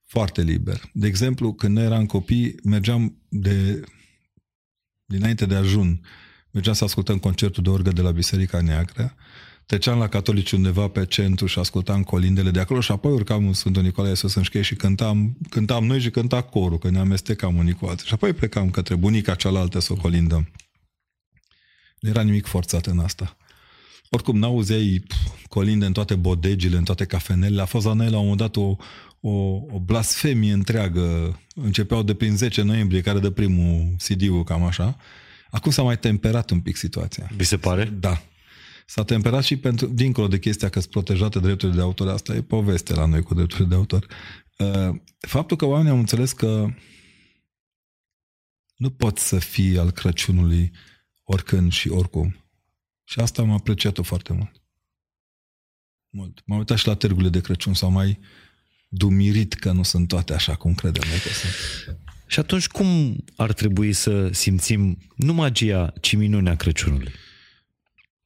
Foarte 0.04 0.42
liber. 0.42 0.90
De 0.92 1.06
exemplu, 1.06 1.52
când 1.52 1.76
noi 1.76 1.84
eram 1.84 2.06
copii, 2.06 2.54
mergeam 2.62 3.16
de 3.28 3.80
dinainte 5.04 5.46
de 5.46 5.54
ajun 5.54 6.00
mergeam 6.54 6.74
să 6.74 6.84
ascultăm 6.84 7.18
concertul 7.18 7.62
de 7.62 7.70
orgă 7.70 7.90
de 7.90 8.00
la 8.00 8.10
Biserica 8.10 8.60
Neagră, 8.60 9.14
treceam 9.66 9.98
la 9.98 10.08
catolici 10.08 10.52
undeva 10.52 10.88
pe 10.88 11.06
centru 11.06 11.46
și 11.46 11.58
ascultam 11.58 12.02
colindele 12.02 12.50
de 12.50 12.60
acolo 12.60 12.80
și 12.80 12.92
apoi 12.92 13.12
urcam 13.12 13.46
în 13.46 13.52
Sfântul 13.52 13.82
Nicolae 13.82 14.14
să 14.14 14.32
înșchei 14.34 14.62
și 14.62 14.74
cântam, 14.74 15.36
cântam 15.48 15.84
noi 15.84 16.00
și 16.00 16.10
cânta 16.10 16.42
corul, 16.42 16.78
că 16.78 16.90
ne 16.90 16.98
amestecam 16.98 17.56
unii 17.56 17.72
cu 17.72 17.86
alții. 17.86 18.06
Și 18.06 18.14
apoi 18.14 18.32
plecam 18.32 18.70
către 18.70 18.94
bunica 18.94 19.34
cealaltă 19.34 19.78
să 19.78 19.92
o 19.92 19.96
colindăm. 19.96 20.48
Nu 21.98 22.08
era 22.08 22.22
nimic 22.22 22.46
forțat 22.46 22.86
în 22.86 22.98
asta. 22.98 23.36
Oricum, 24.10 24.38
n-auzeai 24.38 25.04
colinde 25.48 25.86
în 25.86 25.92
toate 25.92 26.14
bodegile, 26.14 26.76
în 26.76 26.84
toate 26.84 27.04
cafenelele. 27.04 27.62
A 27.62 27.64
fost 27.64 27.86
la 27.86 27.92
noi 27.92 28.10
la 28.10 28.18
un 28.18 28.22
moment 28.22 28.40
dat 28.40 28.56
o, 28.56 28.76
o, 29.20 29.30
o 29.70 29.78
blasfemie 29.84 30.52
întreagă. 30.52 31.38
Începeau 31.54 32.02
de 32.02 32.14
prin 32.14 32.36
10 32.36 32.62
noiembrie, 32.62 33.00
care 33.00 33.18
de 33.18 33.30
primul 33.30 33.94
CD-ul, 33.98 34.44
cam 34.44 34.62
așa. 34.62 34.96
Acum 35.54 35.70
s-a 35.70 35.82
mai 35.82 35.98
temperat 35.98 36.50
un 36.50 36.60
pic 36.60 36.76
situația. 36.76 37.30
Vi 37.36 37.44
se 37.44 37.58
pare? 37.58 37.84
Da. 37.84 38.22
S-a 38.86 39.04
temperat 39.04 39.44
și 39.44 39.56
pentru, 39.56 39.86
dincolo 39.86 40.28
de 40.28 40.38
chestia 40.38 40.68
că 40.68 40.80
sunt 40.80 40.92
protejate 40.92 41.38
drepturile 41.38 41.76
de 41.76 41.82
autor, 41.82 42.08
asta 42.08 42.34
e 42.34 42.42
poveste 42.42 42.94
la 42.94 43.06
noi 43.06 43.22
cu 43.22 43.34
drepturile 43.34 43.68
de 43.68 43.74
autor. 43.74 44.06
Uh, 44.58 44.96
faptul 45.18 45.56
că 45.56 45.64
oamenii 45.64 45.90
au 45.90 45.98
înțeles 45.98 46.32
că 46.32 46.66
nu 48.76 48.90
poți 48.90 49.28
să 49.28 49.38
fii 49.38 49.78
al 49.78 49.90
Crăciunului 49.90 50.72
oricând 51.22 51.72
și 51.72 51.88
oricum. 51.88 52.36
Și 53.04 53.20
asta 53.20 53.42
am 53.42 53.50
apreciat-o 53.50 54.02
foarte 54.02 54.32
mult. 54.32 54.62
Mult. 56.08 56.42
M-am 56.44 56.58
uitat 56.58 56.78
și 56.78 56.86
la 56.86 56.94
târgurile 56.94 57.30
de 57.30 57.40
Crăciun, 57.40 57.74
sau 57.74 57.90
mai 57.90 58.18
dumirit 58.88 59.54
că 59.54 59.72
nu 59.72 59.82
sunt 59.82 60.08
toate 60.08 60.34
așa 60.34 60.54
cum 60.54 60.74
credem 60.74 61.08
noi 61.08 61.18
că 61.18 61.28
sunt. 61.28 61.52
Și 62.34 62.40
atunci 62.40 62.66
cum 62.66 63.16
ar 63.36 63.52
trebui 63.52 63.92
să 63.92 64.28
simțim 64.32 64.98
nu 65.16 65.32
magia, 65.32 65.92
ci 66.00 66.16
minunea 66.16 66.56
Crăciunului? 66.56 67.12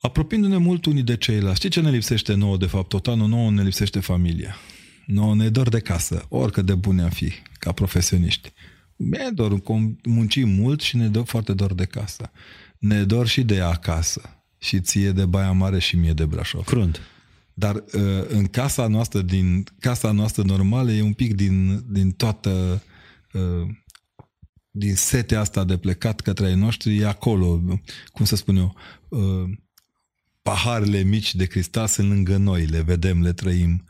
Apropiindu-ne 0.01 0.57
mult 0.57 0.87
unii 0.87 1.03
de 1.03 1.17
ceilalți. 1.17 1.57
Știi 1.57 1.69
ce 1.71 1.81
ne 1.81 1.91
lipsește 1.91 2.35
nouă, 2.35 2.57
de 2.57 2.67
fapt? 2.67 2.89
Tot 2.89 3.07
anul 3.07 3.29
nouă 3.29 3.51
ne 3.51 3.63
lipsește 3.63 4.01
familia. 4.01 4.57
Nouă 5.07 5.35
ne 5.35 5.49
dor 5.49 5.69
de 5.69 5.81
casă, 5.81 6.27
oricât 6.29 6.67
de 6.67 6.75
bune 6.75 7.03
am 7.03 7.09
fi, 7.09 7.33
ca 7.59 7.73
profesioniști. 7.73 8.53
Ne 8.97 9.31
dor, 9.35 9.63
muncim 10.03 10.49
mult 10.49 10.81
și 10.81 10.97
ne 10.97 11.09
dor 11.09 11.27
foarte 11.27 11.53
dor 11.53 11.75
de 11.75 11.85
casă. 11.85 12.31
Ne 12.79 13.05
dor 13.05 13.27
și 13.27 13.43
de 13.43 13.61
acasă. 13.61 14.43
Și 14.59 14.81
ție 14.81 15.11
de 15.11 15.27
Baia 15.27 15.53
Mare 15.53 15.79
și 15.79 15.97
mie 15.97 16.13
de 16.13 16.25
Brașov. 16.25 16.65
Crunt. 16.65 17.01
Dar 17.55 17.75
uh, 17.75 17.83
în 18.29 18.47
casa 18.47 18.87
noastră, 18.87 19.21
din 19.21 19.65
casa 19.81 20.11
noastră 20.11 20.43
normală, 20.43 20.91
e 20.93 21.03
un 21.03 21.13
pic 21.13 21.35
din, 21.35 21.85
din 21.89 22.11
toată 22.11 22.83
uh, 23.33 23.69
din 24.79 24.95
setea 24.95 25.41
asta 25.41 25.65
de 25.65 25.77
plecat 25.77 26.21
către 26.21 26.47
ai 26.47 26.55
noștri, 26.55 26.99
e 26.99 27.07
acolo, 27.07 27.63
cum 28.13 28.25
să 28.25 28.37
spun 28.37 28.57
eu, 28.57 28.77
uh, 29.09 29.51
paharele 30.43 31.03
mici 31.03 31.35
de 31.35 31.47
cristal 31.47 31.87
sunt 31.87 32.09
lângă 32.09 32.37
noi, 32.37 32.65
le 32.65 32.81
vedem, 32.81 33.23
le 33.23 33.33
trăim. 33.33 33.85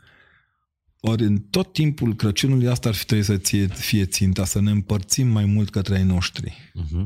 Ori 1.01 1.23
în 1.23 1.37
tot 1.37 1.73
timpul 1.73 2.15
Crăciunului 2.15 2.67
asta 2.67 2.89
ar 2.89 2.95
fi 2.95 3.05
trebuit 3.05 3.27
să 3.27 3.37
ție, 3.37 3.67
fie 3.67 4.05
ținta, 4.05 4.45
să 4.45 4.61
ne 4.61 4.71
împărțim 4.71 5.27
mai 5.27 5.45
mult 5.45 5.69
către 5.69 5.95
ai 5.95 6.03
noștri. 6.03 6.71
Uh-huh. 6.75 7.03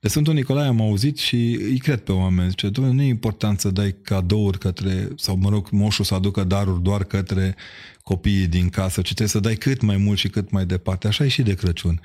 De 0.00 0.08
Sfântul 0.08 0.34
Nicolae 0.34 0.66
am 0.66 0.80
auzit 0.80 1.18
și 1.18 1.58
îi 1.60 1.78
cred 1.78 2.00
pe 2.00 2.12
oameni. 2.12 2.48
Zice, 2.48 2.68
domnule, 2.68 2.96
nu 2.96 3.02
e 3.02 3.08
important 3.08 3.60
să 3.60 3.70
dai 3.70 3.96
cadouri 4.02 4.58
către, 4.58 5.08
sau 5.16 5.36
mă 5.36 5.48
rog, 5.48 5.70
moșul 5.70 6.04
să 6.04 6.14
aducă 6.14 6.44
daruri 6.44 6.82
doar 6.82 7.04
către 7.04 7.56
copiii 8.02 8.46
din 8.46 8.68
casă, 8.68 9.00
ci 9.00 9.04
trebuie 9.04 9.28
să 9.28 9.40
dai 9.40 9.54
cât 9.56 9.80
mai 9.80 9.96
mult 9.96 10.18
și 10.18 10.28
cât 10.28 10.50
mai 10.50 10.66
departe. 10.66 11.06
Așa 11.06 11.24
e 11.24 11.28
și 11.28 11.42
de 11.42 11.54
Crăciun. 11.54 12.00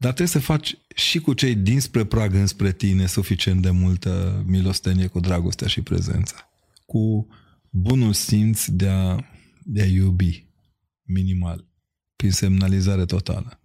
Dar 0.00 0.12
trebuie 0.12 0.26
să 0.26 0.38
faci 0.38 0.78
și 0.94 1.20
cu 1.20 1.32
cei 1.32 1.54
dinspre 1.54 2.04
prag 2.04 2.34
înspre 2.34 2.72
tine 2.72 3.06
suficient 3.06 3.62
de 3.62 3.70
multă 3.70 4.44
milostenie 4.46 5.06
cu 5.06 5.20
dragostea 5.20 5.66
și 5.66 5.80
prezența. 5.80 6.50
Cu 6.86 7.26
bunul 7.70 8.12
simț 8.12 8.66
de 8.66 8.88
a, 8.88 9.16
de 9.64 9.82
a 9.82 9.86
iubi, 9.86 10.46
minimal, 11.02 11.64
prin 12.16 12.30
semnalizare 12.30 13.04
totală. 13.04 13.60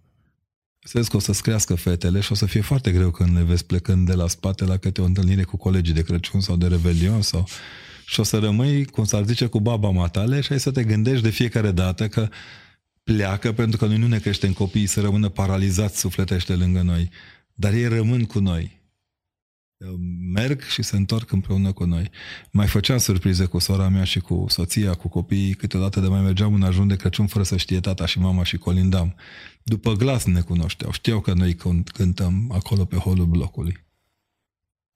Să 0.78 0.92
vezi 0.94 1.10
că 1.10 1.16
o 1.16 1.20
să-ți 1.20 1.42
crească 1.42 1.74
fetele 1.74 2.20
și 2.20 2.32
o 2.32 2.34
să 2.34 2.46
fie 2.46 2.60
foarte 2.60 2.92
greu 2.92 3.10
când 3.10 3.36
le 3.36 3.42
vezi 3.42 3.64
plecând 3.66 4.06
de 4.06 4.14
la 4.14 4.28
spate 4.28 4.64
la 4.64 4.76
câte 4.76 5.00
o 5.00 5.04
întâlnire 5.04 5.42
cu 5.42 5.56
colegii 5.56 5.94
de 5.94 6.02
Crăciun 6.02 6.40
sau 6.40 6.56
de 6.56 6.66
Revelion 6.66 7.22
sau... 7.22 7.48
Și 8.06 8.20
o 8.20 8.22
să 8.22 8.38
rămâi, 8.38 8.84
cum 8.84 9.04
s-ar 9.04 9.24
zice, 9.24 9.46
cu 9.46 9.60
baba 9.60 9.90
matale 9.90 10.40
și 10.40 10.52
ai 10.52 10.60
să 10.60 10.70
te 10.70 10.84
gândești 10.84 11.22
de 11.22 11.30
fiecare 11.30 11.70
dată 11.70 12.08
că 12.08 12.28
pleacă 13.04 13.52
pentru 13.52 13.78
că 13.78 13.86
noi 13.86 13.96
nu 13.96 14.06
ne 14.06 14.18
creștem 14.18 14.52
copiii 14.52 14.86
să 14.86 15.00
rămână 15.00 15.28
paralizați 15.28 15.98
sufletește 15.98 16.54
lângă 16.54 16.82
noi, 16.82 17.10
dar 17.54 17.72
ei 17.72 17.88
rămân 17.88 18.24
cu 18.24 18.38
noi. 18.38 18.82
Merg 20.32 20.62
și 20.62 20.82
se 20.82 20.96
întorc 20.96 21.32
împreună 21.32 21.72
cu 21.72 21.84
noi. 21.84 22.10
Mai 22.50 22.66
făceam 22.66 22.98
surprize 22.98 23.44
cu 23.44 23.58
sora 23.58 23.88
mea 23.88 24.04
și 24.04 24.20
cu 24.20 24.46
soția, 24.48 24.94
cu 24.94 25.08
copiii, 25.08 25.54
câteodată 25.54 26.00
de 26.00 26.08
mai 26.08 26.20
mergeam 26.20 26.54
în 26.54 26.62
ajun 26.62 26.88
de 26.88 26.96
Crăciun 26.96 27.26
fără 27.26 27.44
să 27.44 27.56
știe 27.56 27.80
tata 27.80 28.06
și 28.06 28.18
mama 28.18 28.44
și 28.44 28.56
colindam. 28.56 29.14
După 29.62 29.92
glas 29.92 30.24
ne 30.24 30.40
cunoșteau, 30.40 30.92
știau 30.92 31.20
că 31.20 31.32
noi 31.32 31.56
cântăm 31.92 32.50
acolo 32.52 32.84
pe 32.84 32.96
holul 32.96 33.26
blocului. 33.26 33.84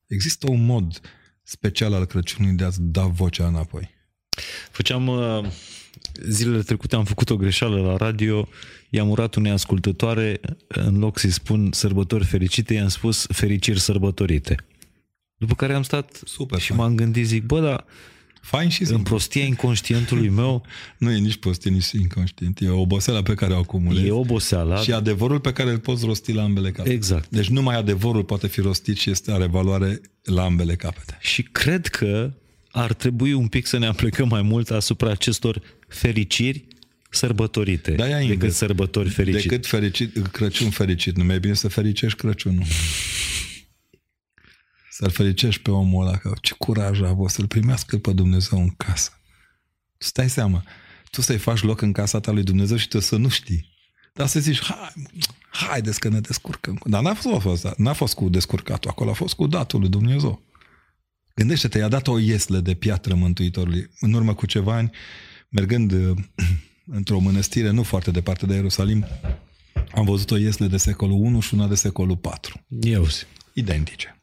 Există 0.07 0.51
un 0.51 0.65
mod 0.65 1.01
special 1.43 1.93
al 1.93 2.05
Crăciunului 2.05 2.57
de 2.57 2.65
a-ți 2.65 2.83
da 2.83 3.05
vocea 3.07 3.47
înapoi. 3.47 3.91
Făceam 4.71 5.07
uh, 5.07 5.45
zilele 6.29 6.63
trecute 6.63 6.97
am 6.97 7.05
făcut 7.05 7.31
o 7.31 7.37
greșeală 7.37 7.81
la 7.81 7.97
radio, 7.97 8.49
i-am 8.91 9.09
urat 9.11 9.35
unei 9.35 9.53
ascultătoare, 9.53 10.41
în 10.69 10.99
loc 10.99 11.19
să-i 11.19 11.31
spun 11.31 11.69
sărbători 11.73 12.25
fericite, 12.25 12.75
i-am 12.75 12.89
spus 12.89 13.27
fericiri 13.29 13.81
sărbătorite. 13.81 14.57
După 15.37 15.55
care 15.55 15.75
am 15.75 15.83
stat 15.83 16.21
Super, 16.25 16.61
și 16.61 16.67
fain. 16.69 16.81
m-am 16.81 16.95
gândit, 16.95 17.27
zic, 17.27 17.45
bă, 17.45 17.61
dar 17.61 17.85
Fain 18.41 18.69
și 18.69 18.81
în 18.81 18.87
simplu. 18.87 19.05
prostia 19.05 19.45
inconștientului 19.45 20.29
meu 20.29 20.65
Nu 20.99 21.11
e 21.11 21.19
nici 21.19 21.37
prostie, 21.37 21.71
nici 21.71 21.91
inconștient. 21.93 22.61
E 22.61 22.69
oboseala 22.69 23.23
pe 23.23 23.35
care 23.35 23.53
o 23.55 23.59
acumulezi. 23.59 24.07
e 24.07 24.11
oboseala. 24.11 24.77
Și 24.77 24.93
adevărul 24.93 25.41
pe 25.41 25.53
care 25.53 25.71
îl 25.71 25.79
poți 25.79 26.05
rosti 26.05 26.33
la 26.33 26.43
ambele 26.43 26.71
capete. 26.71 26.95
Exact. 26.95 27.29
Deci 27.29 27.49
numai 27.49 27.77
adevărul 27.77 28.25
poate 28.25 28.47
fi 28.47 28.61
rostit 28.61 28.97
și 28.97 29.11
este 29.11 29.33
are 29.33 29.47
valoare 29.47 30.01
la 30.23 30.45
ambele 30.45 30.75
capete. 30.77 31.17
Și 31.21 31.43
cred 31.43 31.87
că 31.87 32.33
ar 32.71 32.93
trebui 32.93 33.33
un 33.33 33.49
pic 33.49 33.67
să 33.67 33.79
ne 33.79 33.87
aplicăm 33.87 34.29
mai 34.29 34.43
mult 34.43 34.71
asupra 34.71 35.11
acestor 35.11 35.63
fericiri 35.89 36.67
sărbătorite 37.11 37.91
Da, 37.91 38.07
ia 38.09 38.17
decât 38.19 38.33
invers. 38.33 38.55
sărbători 38.55 39.09
fericite. 39.09 39.49
Decât 39.49 39.67
fericit, 39.67 40.27
Crăciun 40.27 40.71
fericit. 40.71 41.17
Nu 41.17 41.25
mai 41.25 41.35
e 41.35 41.39
bine 41.39 41.55
să 41.55 41.69
fericești 41.69 42.19
Crăciunul. 42.19 42.65
Să-l 44.91 45.11
fericești 45.11 45.63
pe 45.63 45.71
omul 45.71 46.07
ăla, 46.07 46.17
că 46.17 46.33
ce 46.41 46.55
curaj 46.59 47.01
a 47.01 47.09
avut 47.09 47.31
să-l 47.31 47.47
primească 47.47 47.99
pe 47.99 48.13
Dumnezeu 48.13 48.59
în 48.61 48.71
casă. 48.77 49.11
Tu 49.99 50.07
stai 50.07 50.29
seama, 50.31 50.65
tu 51.11 51.21
să-i 51.21 51.39
faci 51.39 51.63
loc 51.63 51.81
în 51.81 51.93
casa 51.93 52.21
ta 52.21 52.31
lui 52.31 52.43
Dumnezeu 52.43 52.77
și 52.77 52.89
tu 52.89 52.99
să 52.99 53.17
nu 53.17 53.29
știi. 53.29 53.77
Dar 54.15 54.27
să 54.27 54.41
zici, 54.41 54.63
hai, 54.63 54.93
haideți 55.51 56.01
că 56.01 56.09
ne 56.09 56.21
descurcăm. 56.21 56.81
Dar 56.85 57.03
n-a 57.03 57.15
fost, 57.15 57.69
n-a 57.77 57.93
fost 57.93 58.15
cu 58.15 58.29
descurcatul 58.29 58.91
acolo, 58.91 59.11
a 59.11 59.13
fost 59.13 59.35
cu 59.35 59.47
datul 59.47 59.81
lui 59.81 59.89
Dumnezeu. 59.89 60.43
Gândește-te, 61.39 61.79
i-a 61.79 61.89
dat 61.89 62.07
o 62.07 62.19
iesle 62.19 62.61
de 62.61 62.75
piatră 62.75 63.15
Mântuitorului. 63.15 63.91
În 64.01 64.13
urmă 64.13 64.35
cu 64.35 64.47
ceva 64.47 64.75
ani, 64.75 64.91
mergând 65.49 65.93
uh, 65.93 66.17
într-o 66.99 67.19
mănăstire 67.19 67.71
nu 67.71 67.83
foarte 67.83 68.11
departe 68.11 68.47
de 68.47 68.55
Ierusalim, 68.55 69.07
am 69.95 70.05
văzut 70.05 70.31
o 70.31 70.37
iesle 70.37 70.67
de 70.67 70.77
secolul 70.77 71.17
1 71.21 71.41
și 71.41 71.55
una 71.55 71.67
de 71.67 71.75
secolul 71.75 72.17
4. 72.17 72.67
Eu 72.69 73.07
zi. 73.07 73.25
Identice. 73.53 74.23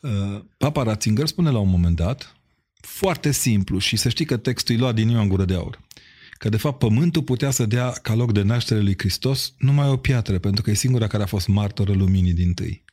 Uh, 0.00 0.44
Papa 0.58 0.82
Ratzinger 0.82 1.26
spune 1.26 1.50
la 1.50 1.58
un 1.58 1.68
moment 1.68 1.96
dat, 1.96 2.36
foarte 2.80 3.30
simplu, 3.30 3.78
și 3.78 3.96
să 3.96 4.08
știi 4.08 4.24
că 4.24 4.36
textul 4.36 4.74
îi 4.74 4.80
lua 4.80 4.92
din 4.92 5.08
Ioan 5.08 5.28
Gură 5.28 5.44
de 5.44 5.54
Aur, 5.54 5.80
că 6.32 6.48
de 6.48 6.56
fapt 6.56 6.78
pământul 6.78 7.22
putea 7.22 7.50
să 7.50 7.66
dea 7.66 7.90
ca 7.90 8.14
loc 8.14 8.32
de 8.32 8.42
naștere 8.42 8.80
lui 8.80 8.94
Hristos 8.98 9.54
numai 9.58 9.88
o 9.88 9.96
piatră, 9.96 10.38
pentru 10.38 10.62
că 10.62 10.70
e 10.70 10.74
singura 10.74 11.06
care 11.06 11.22
a 11.22 11.26
fost 11.26 11.48
martoră 11.48 11.92
luminii 11.92 12.32
din 12.32 12.52
tâi. 12.52 12.84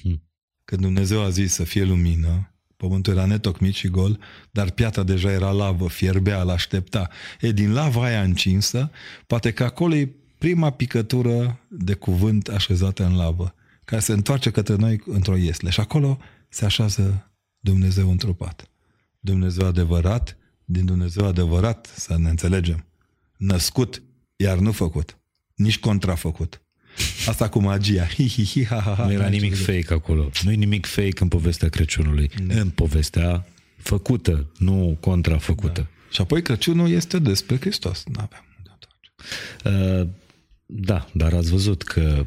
Hmm. 0.00 0.27
Când 0.68 0.82
Dumnezeu 0.82 1.22
a 1.22 1.28
zis 1.28 1.52
să 1.52 1.64
fie 1.64 1.84
lumină, 1.84 2.50
pământul 2.76 3.12
era 3.12 3.24
netocmit 3.24 3.74
și 3.74 3.88
gol, 3.88 4.20
dar 4.50 4.70
piatra 4.70 5.02
deja 5.02 5.30
era 5.30 5.50
lavă, 5.50 5.88
fierbea, 5.88 6.40
îl 6.40 6.50
aștepta. 6.50 7.08
E 7.40 7.52
din 7.52 7.72
lava 7.72 8.04
aia 8.04 8.22
încinsă, 8.22 8.90
poate 9.26 9.52
că 9.52 9.64
acolo 9.64 9.94
e 9.94 10.14
prima 10.38 10.70
picătură 10.70 11.60
de 11.68 11.94
cuvânt 11.94 12.48
așezată 12.48 13.04
în 13.04 13.16
lavă, 13.16 13.54
care 13.84 14.00
se 14.00 14.12
întoarce 14.12 14.50
către 14.50 14.74
noi 14.74 15.02
într-o 15.06 15.36
iesle. 15.36 15.70
Și 15.70 15.80
acolo 15.80 16.18
se 16.48 16.64
așează 16.64 17.30
Dumnezeu 17.58 18.10
întrupat. 18.10 18.70
Dumnezeu 19.20 19.66
adevărat, 19.66 20.36
din 20.64 20.84
Dumnezeu 20.84 21.26
adevărat, 21.26 21.92
să 21.96 22.18
ne 22.18 22.28
înțelegem. 22.28 22.84
Născut, 23.36 24.02
iar 24.36 24.58
nu 24.58 24.72
făcut. 24.72 25.18
Nici 25.54 25.78
contrafăcut. 25.78 26.62
Asta 27.26 27.48
cu 27.48 27.60
magia. 27.60 28.06
Hi, 28.06 28.28
hi, 28.28 28.44
hi, 28.44 28.64
ha, 28.64 28.80
ha, 28.80 28.94
ha. 28.94 29.04
Nu 29.04 29.12
era 29.12 29.28
nimic 29.28 29.56
fake 29.56 29.94
acolo. 29.94 30.30
Nu 30.42 30.52
e 30.52 30.54
nimic 30.54 30.86
fake 30.86 31.22
în 31.22 31.28
povestea 31.28 31.68
Crăciunului. 31.68 32.30
În 32.48 32.70
povestea 32.70 33.46
făcută, 33.76 34.50
nu 34.58 34.96
contrafăcută. 35.00 35.80
Da. 35.80 35.86
Și 36.10 36.20
apoi 36.20 36.42
Crăciunul 36.42 36.90
este 36.90 37.18
despre 37.18 37.56
Hristos. 37.56 38.04
Nu 38.06 38.20
avem 38.20 38.44
unde 38.58 38.70
întoarce. 38.72 40.00
Uh, 40.00 40.08
da, 40.66 41.08
dar 41.12 41.32
ați 41.32 41.50
văzut 41.50 41.82
că 41.82 42.26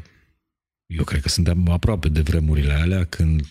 eu 0.86 1.04
cred 1.04 1.20
că 1.20 1.28
suntem 1.28 1.68
aproape 1.68 2.08
de 2.08 2.20
vremurile 2.20 2.72
alea 2.72 3.04
când 3.04 3.46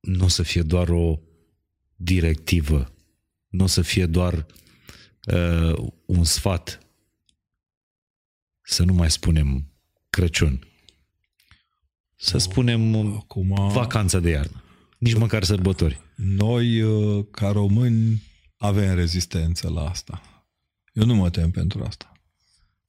nu 0.00 0.24
o 0.24 0.28
să 0.28 0.42
fie 0.42 0.62
doar 0.62 0.88
o 0.88 1.18
directivă, 1.96 2.92
nu 3.48 3.64
o 3.64 3.66
să 3.66 3.82
fie 3.82 4.06
doar 4.06 4.46
uh, 5.32 5.88
un 6.06 6.24
sfat 6.24 6.80
să 8.70 8.84
nu 8.84 8.92
mai 8.92 9.10
spunem 9.10 9.72
Crăciun. 10.10 10.66
Să 12.16 12.38
spunem 12.38 12.96
Acum, 13.16 13.70
vacanța 13.72 14.18
de 14.20 14.30
iarnă. 14.30 14.62
Nici 14.98 15.14
măcar 15.14 15.44
sărbători. 15.44 16.00
noi, 16.16 16.82
uh, 16.82 17.24
ca 17.30 17.50
români, 17.50 18.22
avem 18.56 18.94
rezistență 18.94 19.68
la 19.68 19.88
asta. 19.88 20.44
Eu 20.92 21.04
nu 21.04 21.14
mă 21.14 21.30
tem 21.30 21.50
pentru 21.50 21.84
asta. 21.86 22.12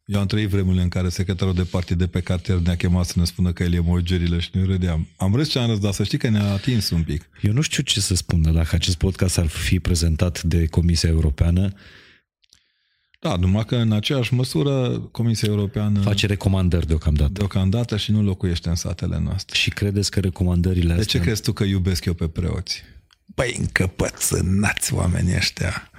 Eu 0.05 0.19
am 0.19 0.25
trăit 0.25 0.49
vremurile 0.49 0.81
în 0.81 0.89
care 0.89 1.09
secretarul 1.09 1.53
de 1.53 1.63
partid 1.63 1.97
de 1.97 2.07
pe 2.07 2.21
cartier 2.21 2.57
ne-a 2.57 2.75
chemat 2.75 3.05
să 3.05 3.13
ne 3.15 3.25
spună 3.25 3.53
că 3.53 3.63
el 3.63 3.73
e 3.73 3.79
mogerile 3.79 4.39
și 4.39 4.49
noi 4.53 4.65
râdeam. 4.65 5.07
Am 5.17 5.35
râs 5.35 5.49
ce 5.49 5.59
am 5.59 5.69
râs, 5.69 5.79
dar 5.79 5.93
să 5.93 6.03
știi 6.03 6.17
că 6.17 6.29
ne-a 6.29 6.51
atins 6.51 6.89
un 6.89 7.03
pic. 7.03 7.29
Eu 7.41 7.53
nu 7.53 7.61
știu 7.61 7.83
ce 7.83 7.99
să 7.99 8.15
spun, 8.15 8.41
dar 8.41 8.53
dacă 8.53 8.75
acest 8.75 8.97
podcast 8.97 9.37
ar 9.37 9.47
fi 9.47 9.79
prezentat 9.79 10.43
de 10.43 10.65
Comisia 10.65 11.09
Europeană, 11.09 11.73
Da, 13.21 13.35
numai 13.35 13.65
că 13.65 13.75
în 13.75 13.91
aceeași 13.91 14.33
măsură 14.33 14.99
Comisia 15.11 15.47
Europeană 15.47 15.99
face 15.99 16.27
recomandări 16.27 16.87
deocamdată. 16.87 17.31
deocamdată 17.31 17.97
și 17.97 18.11
nu 18.11 18.23
locuiește 18.23 18.69
în 18.69 18.75
satele 18.75 19.19
noastre. 19.19 19.57
Și 19.57 19.69
credeți 19.69 20.11
că 20.11 20.19
recomandările 20.19 20.93
De 20.93 20.99
astea... 20.99 21.19
ce 21.19 21.25
crezi 21.25 21.41
tu 21.41 21.53
că 21.53 21.63
iubesc 21.63 22.05
eu 22.05 22.13
pe 22.13 22.27
preoți? 22.27 22.83
Băi, 23.25 23.55
încăpățânați 23.59 24.93
oamenii 24.93 25.35
ăștia. 25.35 25.91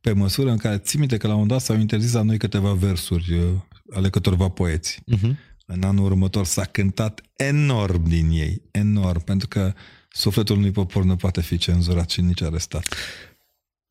Pe 0.00 0.12
măsură 0.12 0.50
în 0.50 0.56
care, 0.56 0.78
ții 0.78 0.98
minte 0.98 1.16
că 1.16 1.26
la 1.26 1.34
un 1.34 1.46
dat 1.46 1.60
s-au 1.60 1.78
interzis 1.78 2.12
la 2.12 2.22
noi 2.22 2.38
câteva 2.38 2.72
versuri 2.72 3.34
uh, 3.38 3.44
ale 3.92 4.10
câtorva 4.10 4.48
poeți. 4.48 5.00
Uh-huh. 5.16 5.36
În 5.66 5.82
anul 5.82 6.04
următor 6.04 6.44
s-a 6.44 6.64
cântat 6.64 7.20
enorm 7.36 8.08
din 8.08 8.30
ei, 8.30 8.62
enorm, 8.70 9.24
pentru 9.24 9.48
că 9.48 9.72
sufletul 10.08 10.56
unui 10.56 10.70
popor 10.70 11.04
nu 11.04 11.16
poate 11.16 11.40
fi 11.40 11.56
cenzurat 11.56 12.10
și 12.10 12.20
nici 12.20 12.42
arestat. 12.42 12.94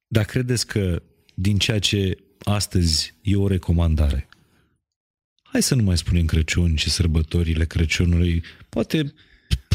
Dar 0.07 0.23
credeți 0.23 0.67
că 0.67 1.01
din 1.35 1.57
ceea 1.57 1.79
ce 1.79 2.17
astăzi 2.43 3.13
e 3.21 3.35
o 3.35 3.47
recomandare, 3.47 4.27
hai 5.43 5.63
să 5.63 5.75
nu 5.75 5.83
mai 5.83 5.97
spunem 5.97 6.25
Crăciun 6.25 6.75
și 6.75 6.89
sărbătorile 6.89 7.65
Crăciunului, 7.65 8.43
poate 8.69 9.13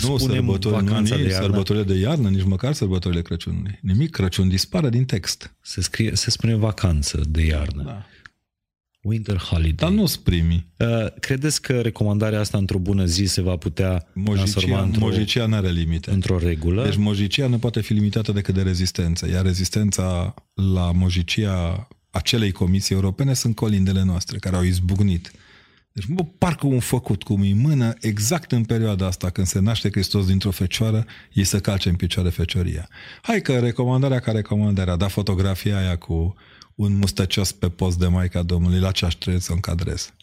Nu 0.02 0.16
spunem 0.16 0.36
sărbători, 0.36 0.74
nu, 0.74 0.80
vacanța 0.80 1.14
nici 1.14 1.24
de 1.24 1.30
iarnă, 1.30 1.46
sărbătorile 1.46 1.84
de 1.84 1.94
iarnă, 1.94 2.28
nici 2.28 2.44
măcar 2.44 2.72
sărbătorile 2.72 3.22
Crăciunului. 3.22 3.78
Nimic, 3.82 4.10
Crăciun 4.10 4.48
dispare 4.48 4.88
din 4.88 5.04
text. 5.04 5.54
se, 5.62 5.80
scrie, 5.80 6.14
se 6.14 6.30
spune 6.30 6.54
vacanță 6.54 7.20
de 7.28 7.42
iarnă, 7.42 7.82
Da. 7.82 8.06
Winter 9.02 9.36
holiday. 9.36 9.72
Dar 9.72 9.90
nu 9.90 10.04
primii. 10.22 10.66
Uh, 10.76 11.06
credeți 11.20 11.62
că 11.62 11.80
recomandarea 11.80 12.40
asta 12.40 12.58
într-o 12.58 12.78
bună 12.78 13.04
zi 13.04 13.24
se 13.24 13.40
va 13.40 13.56
putea 13.56 14.06
transforma 14.24 14.68
Mojicia, 14.68 14.82
într-o, 14.82 15.00
mojicia 15.00 15.46
nu 15.46 15.54
are 15.54 15.70
limite. 15.70 16.10
într-o 16.10 16.38
regulă? 16.38 16.84
Deci 16.84 16.96
mojicia 16.96 17.46
nu 17.46 17.58
poate 17.58 17.80
fi 17.80 17.92
limitată 17.92 18.32
decât 18.32 18.54
de 18.54 18.62
rezistență, 18.62 19.28
iar 19.28 19.44
rezistența 19.44 20.34
la 20.74 20.92
mojicia 20.92 21.88
acelei 22.10 22.52
comisii 22.52 22.94
europene 22.94 23.34
sunt 23.34 23.54
colindele 23.54 24.02
noastre, 24.02 24.38
care 24.38 24.56
au 24.56 24.62
izbucnit. 24.62 25.32
Deci, 25.92 26.06
bă, 26.06 26.24
parcă 26.38 26.66
un 26.66 26.80
făcut 26.80 27.22
cum 27.22 27.40
îi 27.40 27.52
mână, 27.52 27.94
exact 28.00 28.52
în 28.52 28.64
perioada 28.64 29.06
asta, 29.06 29.30
când 29.30 29.46
se 29.46 29.58
naște 29.58 29.90
Hristos 29.90 30.26
dintr-o 30.26 30.50
fecioară, 30.50 31.06
ei 31.32 31.44
să 31.44 31.60
calce 31.60 31.88
în 31.88 31.94
picioare 31.94 32.28
fecioria. 32.28 32.88
Hai 33.22 33.40
că 33.40 33.58
recomandarea 33.58 34.18
ca 34.18 34.32
recomandarea, 34.32 34.96
da 34.96 35.08
fotografia 35.08 35.78
aia 35.78 35.96
cu 35.96 36.34
un 36.80 36.96
mustăcios 36.96 37.52
pe 37.52 37.68
post 37.68 37.98
de 37.98 38.06
Maica 38.06 38.42
Domnului, 38.42 38.78
la 38.78 38.90
ce 38.90 39.04
aș 39.04 39.14
trebui 39.14 39.40
să 39.40 39.52
o 39.52 39.54
încadrez? 39.54 40.14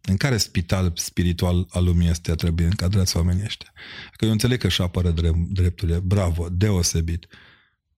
În 0.00 0.16
care 0.16 0.36
spital 0.36 0.92
spiritual 0.94 1.66
al 1.70 1.84
lumii 1.84 2.08
este 2.08 2.34
trebuie 2.34 2.66
încadrați 2.66 3.16
oamenii 3.16 3.44
ăștia? 3.44 3.72
Că 4.16 4.24
eu 4.24 4.30
înțeleg 4.30 4.58
că 4.58 4.66
își 4.66 4.82
apără 4.82 5.10
drept, 5.10 5.36
drepturile, 5.36 5.98
bravo, 5.98 6.48
deosebit. 6.48 7.26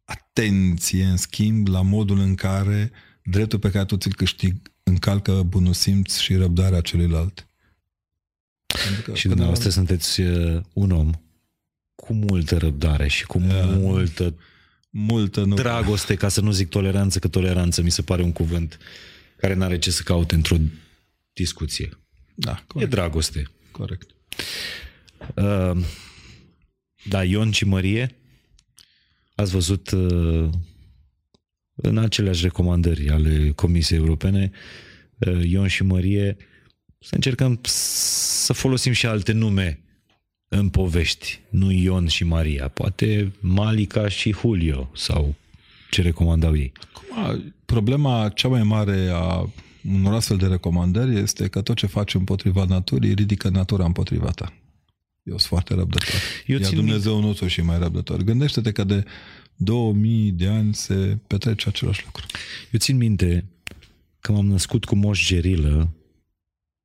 Atenție, 0.05 1.05
în 1.05 1.17
schimb, 1.17 1.67
la 1.69 1.83
modul 1.83 2.19
în 2.19 2.35
care 2.35 2.93
dreptul 3.23 3.59
pe 3.59 3.71
care 3.71 3.85
tu 3.85 3.97
ți-l 3.97 4.15
câștigi 4.15 4.63
încalcă 4.83 5.43
bunul 5.43 5.73
simț 5.73 6.17
și 6.17 6.35
răbdarea 6.35 6.81
celuilalt. 6.81 7.49
Pentru 8.85 9.03
că 9.03 9.15
Și 9.15 9.29
până 9.29 9.41
la 9.41 9.47
dumneavoastră 9.47 9.71
sunteți 9.71 10.21
uh, 10.21 10.63
un 10.73 10.91
om 10.91 11.11
cu 11.95 12.13
multă 12.13 12.57
răbdare 12.57 13.09
și 13.09 13.27
cu 13.27 13.39
Da. 13.39 13.65
multă 13.65 14.35
Multă 14.99 15.45
nu. 15.45 15.55
dragoste, 15.55 16.15
ca 16.15 16.29
să 16.29 16.41
nu 16.41 16.51
zic 16.51 16.69
toleranță, 16.69 17.19
că 17.19 17.29
toleranță 17.29 17.83
mi 17.83 17.91
se 17.91 18.03
pare 18.03 18.23
un 18.23 18.33
cuvânt 18.33 18.79
care 19.37 19.55
n-are 19.55 19.79
ce 19.79 19.91
să 19.91 20.03
caute 20.03 20.35
într-o 20.35 20.57
discuție. 21.33 21.99
Da, 22.35 22.51
E 22.51 22.65
corect. 22.67 22.91
dragoste. 22.91 23.51
corect. 23.71 24.11
Uh, 25.35 25.85
da, 27.05 27.25
Ion 27.25 27.51
și 27.51 27.65
Mărie, 27.65 28.15
ați 29.35 29.51
văzut 29.51 29.91
uh, 29.91 30.49
în 31.75 31.99
aceleași 31.99 32.43
recomandări 32.43 33.11
ale 33.11 33.51
Comisiei 33.51 33.99
Europene, 33.99 34.51
uh, 35.19 35.45
Ion 35.45 35.69
și 35.69 35.83
Mărie, 35.83 36.37
să 36.99 37.15
încercăm 37.15 37.61
să 37.63 38.53
folosim 38.53 38.93
și 38.93 39.07
alte 39.07 39.33
nume 39.33 39.81
în 40.49 40.69
povești, 40.69 41.41
nu 41.49 41.71
Ion 41.71 42.07
și 42.07 42.25
Maria, 42.25 42.69
poate 42.69 43.33
Malica 43.41 44.09
și 44.09 44.33
Julio 44.33 44.91
sau 44.95 45.35
ce 45.91 46.03
recomandau 46.03 46.57
ei. 46.57 46.73
Acum, 46.85 47.55
problema 47.65 48.29
cea 48.29 48.49
mai 48.49 48.63
mare 48.63 49.09
a 49.13 49.51
unor 49.95 50.15
astfel 50.15 50.37
de 50.37 50.47
recomandări 50.47 51.19
este 51.19 51.49
că 51.49 51.63
tot 51.63 51.77
ce 51.77 51.87
faci 51.87 52.15
împotriva 52.15 52.65
naturii 52.65 53.15
ridică 53.15 53.49
natura 53.49 53.85
împotriva 53.85 54.31
ta. 54.31 54.53
Eu 55.23 55.39
sunt 55.39 55.49
foarte 55.49 55.75
răbdător. 55.75 56.15
Eu 56.47 56.59
Iar 56.59 56.69
țin 56.69 56.77
Dumnezeu 56.77 57.21
nu 57.21 57.33
ți 57.33 57.45
și 57.45 57.61
mai 57.61 57.79
răbdător. 57.79 58.23
Gândește-te 58.23 58.73
că 58.73 58.85
de 58.85 59.05
2000 59.57 60.31
de 60.31 60.47
ani 60.47 60.75
se 60.75 61.19
petrece 61.27 61.69
același 61.69 62.03
lucru. 62.05 62.27
Eu 62.71 62.79
țin 62.79 62.97
minte 62.97 63.45
că 64.21 64.33
m-am 64.33 64.47
născut 64.47 64.85
cu 64.85 64.95
moș 64.95 65.27
gerilă 65.27 65.91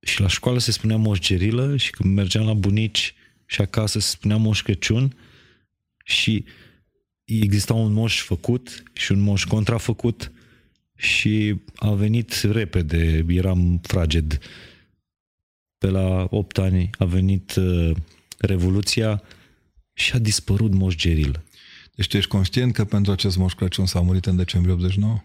și 0.05 0.21
la 0.21 0.27
școală 0.27 0.59
se 0.59 0.71
spunea 0.71 0.97
moș 0.97 1.19
gerilă 1.19 1.77
și 1.77 1.91
când 1.91 2.13
mergeam 2.13 2.45
la 2.45 2.53
bunici 2.53 3.13
și 3.51 3.61
acasă 3.61 3.99
se 3.99 4.09
spunea 4.09 4.37
moș 4.37 4.61
Crăciun 4.61 5.15
și 6.03 6.45
exista 7.23 7.73
un 7.73 7.93
moș 7.93 8.21
făcut 8.21 8.83
și 8.93 9.11
un 9.11 9.19
moș 9.19 9.43
contrafăcut 9.43 10.31
și 10.95 11.55
a 11.75 11.91
venit 11.91 12.31
repede, 12.31 13.25
eram 13.27 13.79
fraged. 13.81 14.39
Pe 15.77 15.87
la 15.87 16.27
8 16.29 16.57
ani 16.57 16.89
a 16.97 17.05
venit 17.05 17.55
uh, 17.55 17.91
Revoluția 18.37 19.23
și 19.93 20.13
a 20.13 20.17
dispărut 20.17 20.73
moș 20.73 20.95
gerilă. 20.95 21.43
Deci 21.95 22.07
tu 22.07 22.17
ești 22.17 22.29
conștient 22.29 22.73
că 22.73 22.85
pentru 22.85 23.11
acest 23.11 23.37
Moș 23.37 23.53
Crăciun 23.53 23.85
s-a 23.85 24.01
murit 24.01 24.25
în 24.25 24.35
decembrie 24.35 24.73
89? 24.73 25.23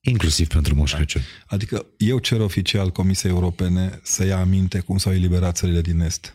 Inclusiv 0.00 0.46
pentru 0.46 0.74
moș 0.74 0.94
Crăciun. 0.94 1.22
Adică 1.46 1.86
eu 1.96 2.18
cer 2.18 2.40
oficial 2.40 2.90
Comisiei 2.90 3.32
Europene 3.32 4.00
să 4.02 4.24
ia 4.24 4.38
aminte 4.38 4.80
cum 4.80 4.98
s-au 4.98 5.12
eliberat 5.12 5.56
țările 5.56 5.80
din 5.80 6.00
Est. 6.00 6.34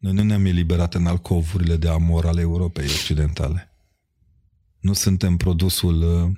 Noi 0.00 0.12
nu 0.12 0.22
ne-am 0.22 0.44
eliberat 0.44 0.94
în 0.94 1.06
alcovurile 1.06 1.76
de 1.76 1.88
amor 1.88 2.26
ale 2.26 2.40
Europei 2.40 2.84
Occidentale. 2.84 3.74
Nu 4.78 4.92
suntem 4.92 5.36
produsul, 5.36 6.02
uh, 6.02 6.30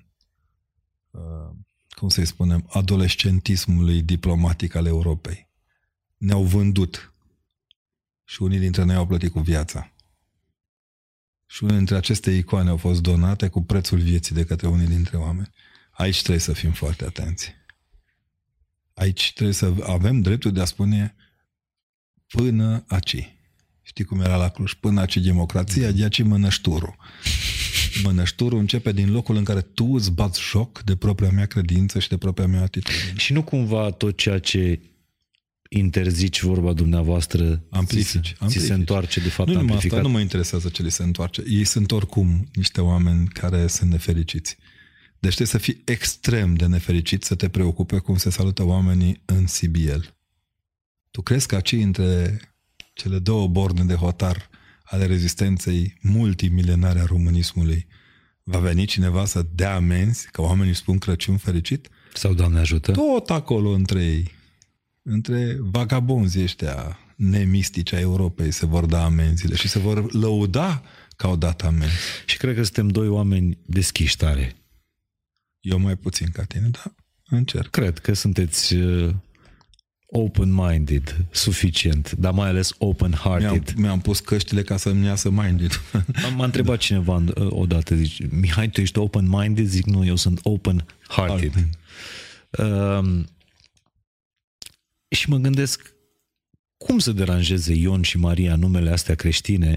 uh, 1.11 1.57
cum 1.89 2.09
să-i 2.09 2.27
spunem, 2.27 2.67
adolescentismului 2.69 4.03
diplomatic 4.03 4.75
al 4.75 4.87
Europei. 4.87 5.49
Ne-au 6.17 6.43
vândut 6.43 7.15
și 8.25 8.43
unii 8.43 8.59
dintre 8.59 8.85
noi 8.85 8.95
au 8.95 9.07
plătit 9.07 9.33
cu 9.33 9.41
viața. 9.41 9.93
Și 11.47 11.63
unele 11.63 11.79
dintre 11.79 11.97
aceste 11.97 12.31
icoane 12.31 12.71
au 12.71 12.77
fost 12.77 13.03
donate 13.03 13.49
cu 13.49 13.63
prețul 13.63 13.99
vieții 13.99 14.35
de 14.35 14.45
către 14.45 14.69
unii 14.69 14.87
dintre 14.87 15.17
oameni. 15.17 15.51
Aici 15.91 16.19
trebuie 16.19 16.39
să 16.39 16.53
fim 16.53 16.73
foarte 16.73 17.05
atenți. 17.05 17.55
Aici 18.95 19.33
trebuie 19.33 19.55
să 19.55 19.75
avem 19.83 20.21
dreptul 20.21 20.53
de 20.53 20.61
a 20.61 20.65
spune 20.65 21.15
până 22.27 22.85
aici. 22.89 23.32
Știi 23.83 24.05
cum 24.05 24.21
era 24.21 24.37
la 24.37 24.49
Cluj? 24.49 24.73
Până 24.73 25.01
aici 25.01 25.17
democrația, 25.17 25.91
de 25.91 26.03
aici 26.03 26.23
mănășturul. 26.23 26.97
Mănășturul 28.03 28.59
începe 28.59 28.93
din 28.93 29.11
locul 29.13 29.37
în 29.37 29.45
care 29.45 29.61
tu 29.61 29.85
îți 29.85 30.11
bați 30.13 30.41
joc 30.41 30.83
de 30.83 30.97
propria 30.97 31.31
mea 31.31 31.47
credință 31.47 31.99
și 31.99 32.09
de 32.09 32.17
propria 32.17 32.47
mea 32.47 32.63
atitudine. 32.63 33.13
Și 33.17 33.33
nu 33.33 33.43
cumva 33.43 33.91
tot 33.91 34.17
ceea 34.17 34.39
ce 34.39 34.81
interzici 35.69 36.43
vorba 36.43 36.73
dumneavoastră 36.73 37.63
Amplifici, 37.71 38.07
ți, 38.07 38.29
se- 38.29 38.35
ți 38.35 38.43
amplifici. 38.43 38.67
se 38.69 38.73
întoarce 38.75 39.21
de 39.21 39.29
fapt 39.29 39.49
Nu 39.49 39.55
numai 39.55 39.69
amplificat. 39.71 39.99
asta, 39.99 40.09
nu 40.11 40.15
mă 40.15 40.21
interesează 40.21 40.69
ce 40.69 40.83
li 40.83 40.91
se 40.91 41.03
întoarce. 41.03 41.43
Ei 41.49 41.65
sunt 41.65 41.91
oricum 41.93 42.49
niște 42.55 42.81
oameni 42.81 43.29
care 43.29 43.67
sunt 43.67 43.91
nefericiți. 43.91 44.57
Deci 45.19 45.35
trebuie 45.35 45.47
să 45.47 45.59
fii 45.59 45.83
extrem 45.85 46.55
de 46.55 46.67
nefericit 46.67 47.25
să 47.25 47.35
te 47.35 47.49
preocupe 47.49 47.99
cum 47.99 48.17
se 48.17 48.31
salută 48.31 48.63
oamenii 48.65 49.23
în 49.25 49.45
CBL. 49.45 50.01
Tu 51.11 51.23
crezi 51.23 51.47
că 51.47 51.55
aici 51.55 51.73
între 51.73 52.41
cele 53.03 53.19
două 53.19 53.49
borne 53.49 53.85
de 53.85 53.95
hotar 53.95 54.49
ale 54.85 55.07
rezistenței 55.07 55.99
multimilenare 56.01 56.99
a 57.01 57.05
românismului 57.05 57.87
va 58.43 58.59
veni 58.59 58.85
cineva 58.85 59.25
să 59.25 59.47
dea 59.55 59.75
amenzi 59.75 60.29
că 60.31 60.43
oamenii 60.43 60.75
spun 60.75 60.99
Crăciun 60.99 61.37
fericit? 61.37 61.89
Sau 62.15 62.35
Doamne 62.35 62.59
ajută? 62.59 62.93
Tot 62.93 63.31
acolo 63.31 63.71
între 63.71 64.05
ei, 64.05 64.31
între 65.03 65.57
vagabonzii 65.61 66.43
ăștia 66.43 66.99
nemistici 67.17 67.93
a 67.93 67.99
Europei 67.99 68.51
se 68.51 68.67
vor 68.67 68.87
da 68.87 69.05
amenziile 69.05 69.55
și 69.55 69.69
se 69.69 69.79
vor 69.79 70.13
lăuda 70.13 70.83
că 71.17 71.27
au 71.27 71.37
dat 71.37 71.63
amenzi. 71.63 71.95
Și 72.27 72.37
cred 72.37 72.55
că 72.55 72.63
suntem 72.63 72.89
doi 72.89 73.09
oameni 73.09 73.59
deschiși 73.67 74.17
tare. 74.17 74.57
Eu 75.61 75.79
mai 75.79 75.97
puțin 75.97 76.29
ca 76.33 76.45
tine, 76.45 76.69
dar 76.69 76.95
încerc. 77.25 77.71
Cred 77.71 77.99
că 77.99 78.13
sunteți 78.13 78.75
uh, 78.75 79.15
open-minded, 80.15 81.17
suficient, 81.31 82.13
dar 82.13 82.33
mai 82.33 82.49
ales 82.49 82.71
Mi-am, 82.79 82.91
open-hearted. 82.91 83.73
mi-am 83.77 84.01
pus 84.01 84.21
căștile 84.21 84.63
ca 84.63 84.77
să-mi 84.77 85.05
iasă 85.07 85.31
minded. 85.31 85.73
M- 85.73 86.37
M-a 86.37 86.45
întrebat 86.45 86.79
cineva 86.79 87.15
uh, 87.15 87.47
odată, 87.51 87.95
zice, 87.95 88.29
Mihai, 88.31 88.69
tu 88.71 88.81
ești 88.81 88.99
open-minded? 88.99 89.67
Zic, 89.67 89.85
nu, 89.85 90.07
eu 90.07 90.17
sunt 90.17 90.41
open-hearted. 90.43 91.53
Um, 92.59 93.27
și 95.09 95.29
mă 95.29 95.37
gândesc, 95.37 95.95
cum 96.77 96.99
să 96.99 97.13
deranjeze 97.13 97.75
Ion 97.75 98.03
și 98.03 98.19
Maria 98.19 98.57
numele 98.57 98.91
astea 98.91 99.15
creștine? 99.15 99.75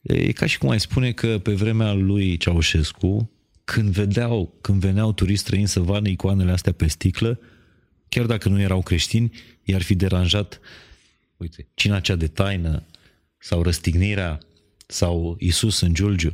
E 0.00 0.32
ca 0.32 0.46
și 0.46 0.58
cum 0.58 0.68
ai 0.68 0.80
spune 0.80 1.12
că 1.12 1.38
pe 1.38 1.52
vremea 1.54 1.92
lui 1.92 2.36
Ceaușescu, 2.36 3.30
când 3.64 3.88
vedeau, 3.88 4.58
când 4.60 4.80
veneau 4.80 5.12
turiști 5.12 5.40
străini 5.44 5.68
să 5.68 5.80
vadă 5.80 6.08
icoanele 6.08 6.50
astea 6.50 6.72
pe 6.72 6.86
sticlă, 6.86 7.38
chiar 8.14 8.26
dacă 8.26 8.48
nu 8.48 8.60
erau 8.60 8.82
creștini, 8.82 9.30
i-ar 9.62 9.82
fi 9.82 9.94
deranjat, 9.94 10.60
uite, 11.36 11.68
cina 11.74 12.00
cea 12.00 12.14
de 12.14 12.26
taină, 12.26 12.86
sau 13.38 13.62
răstignirea, 13.62 14.38
sau 14.86 15.36
Isus 15.38 15.80
în 15.80 15.94
Giulgiu. 15.94 16.32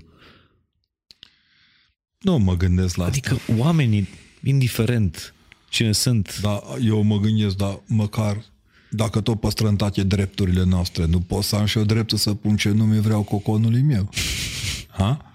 nu 2.19 2.39
mă 2.39 2.57
gândesc 2.57 2.97
la 2.97 3.05
asta. 3.05 3.17
Adică 3.17 3.53
oamenii, 3.63 4.09
indiferent 4.43 5.35
cine 5.69 5.93
sunt, 5.93 6.41
Da, 6.41 6.63
eu 6.85 7.03
mă 7.03 7.19
gândesc, 7.19 7.57
dar 7.57 7.81
măcar 7.87 8.45
dacă 8.91 9.21
tot 9.21 9.41
păstrăm 9.41 9.77
toate 9.77 10.03
drepturile 10.03 10.65
noastre, 10.65 11.05
nu 11.05 11.21
pot 11.21 11.45
să 11.45 11.57
am 11.57 11.65
și 11.65 11.79
eu 11.79 11.85
dreptul 11.85 12.19
să 12.19 12.35
pun 12.35 12.57
ce 12.57 12.71
nume 12.71 12.99
vreau 12.99 13.23
coconului 13.23 13.83
meu. 13.83 14.11
Ha? 14.89 15.35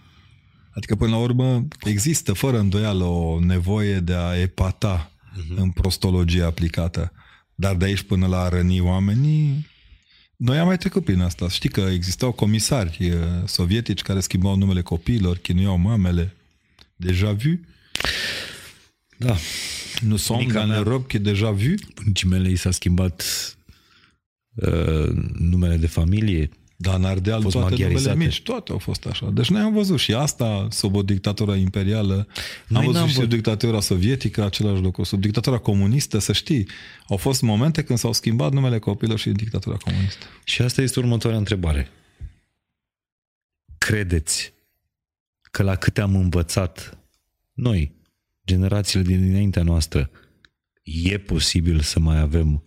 Adică, 0.72 0.96
până 0.96 1.12
la 1.12 1.18
urmă, 1.18 1.68
există 1.84 2.34
fără 2.34 2.60
îndoială 2.60 3.04
o 3.04 3.40
nevoie 3.40 4.00
de 4.00 4.14
a 4.14 4.40
epata 4.40 5.15
uh-huh. 5.38 5.56
în 5.58 5.72
prostologie 5.72 6.42
aplicată. 6.44 7.12
Dar 7.56 7.76
de 7.76 7.86
aici 7.86 8.02
până 8.02 8.28
la 8.28 8.40
a 8.42 8.50
răni 8.50 8.80
oamenii, 8.80 9.68
noi 10.36 10.58
am 10.58 10.66
mai 10.68 10.78
trecut 10.78 11.04
prin 11.06 11.20
asta. 11.22 11.50
Știi 11.50 11.70
că 11.70 11.82
existau 11.82 12.32
comisari 12.32 12.98
eh, 13.02 13.14
sovietici 13.46 14.02
care 14.02 14.20
schimbau 14.20 14.56
numele 14.56 14.82
copiilor, 14.82 15.38
chinuiau 15.38 15.78
mamele. 15.78 16.36
Deja 16.96 17.32
vu? 17.34 17.60
da, 19.18 19.36
Nu 20.02 20.16
sommes 20.16 20.44
Bunica 20.46 20.60
dans 20.66 20.70
mea- 20.72 20.76
l'Europe 20.84 21.08
qui 21.08 21.18
est 21.18 21.34
déjà 21.34 21.52
vu? 21.52 21.74
bunicii 21.96 22.28
mele 22.28 22.50
i 22.50 22.56
s-a 22.56 22.72
schimbat 22.72 23.24
uh, 24.56 25.10
numele 25.40 25.78
de 25.78 25.88
familie. 25.88 26.50
Dar 26.78 26.96
în 26.96 27.06
Ardeal 27.06 27.42
Fost 27.42 27.56
toate 27.56 27.70
numele 27.70 27.88
maghiarizate. 27.88 28.26
mici, 28.26 28.42
toate 28.42 28.72
au 28.72 28.78
fost 28.78 29.06
așa. 29.06 29.30
Deci 29.34 29.50
noi 29.50 29.62
am 29.62 29.74
văzut 29.74 30.00
și 30.00 30.14
asta 30.14 30.68
sub 30.72 30.96
o 30.96 31.04
dictatură 31.04 31.54
imperială. 31.54 32.28
Noi 32.68 32.80
am 32.80 32.86
văzut 32.86 32.94
n-am 32.94 33.08
și 33.08 33.14
sub 33.14 33.24
văzut. 33.24 33.36
dictatura 33.36 33.80
sovietică 33.80 34.44
același 34.44 34.82
lucru. 34.82 35.04
Sub 35.04 35.22
dictatura 35.22 35.58
comunistă, 35.58 36.20
să 36.20 36.34
știi, 36.34 36.68
au 37.08 37.18
fost 37.18 37.42
momente 37.42 37.84
când 37.84 38.00
s-au 38.00 38.14
schimbat 38.14 38.52
numele 38.52 38.80
copilor 38.80 39.20
și 39.20 39.28
în 39.28 39.36
dictatura 39.36 39.78
comunistă. 39.78 40.26
Și 40.44 40.62
asta 40.62 40.82
este 40.82 41.00
următoarea 41.00 41.40
întrebare. 41.40 41.90
Credeți 43.78 44.54
că 45.52 45.64
la 45.64 45.76
câte 45.76 46.02
am 46.02 46.16
învățat 46.16 46.98
noi, 47.54 47.96
generațiile 48.46 49.06
din 49.06 49.22
dinaintea 49.22 49.64
noastră, 49.64 50.10
e 50.84 51.18
posibil 51.18 51.80
să 51.80 52.00
mai 52.00 52.20
avem 52.20 52.64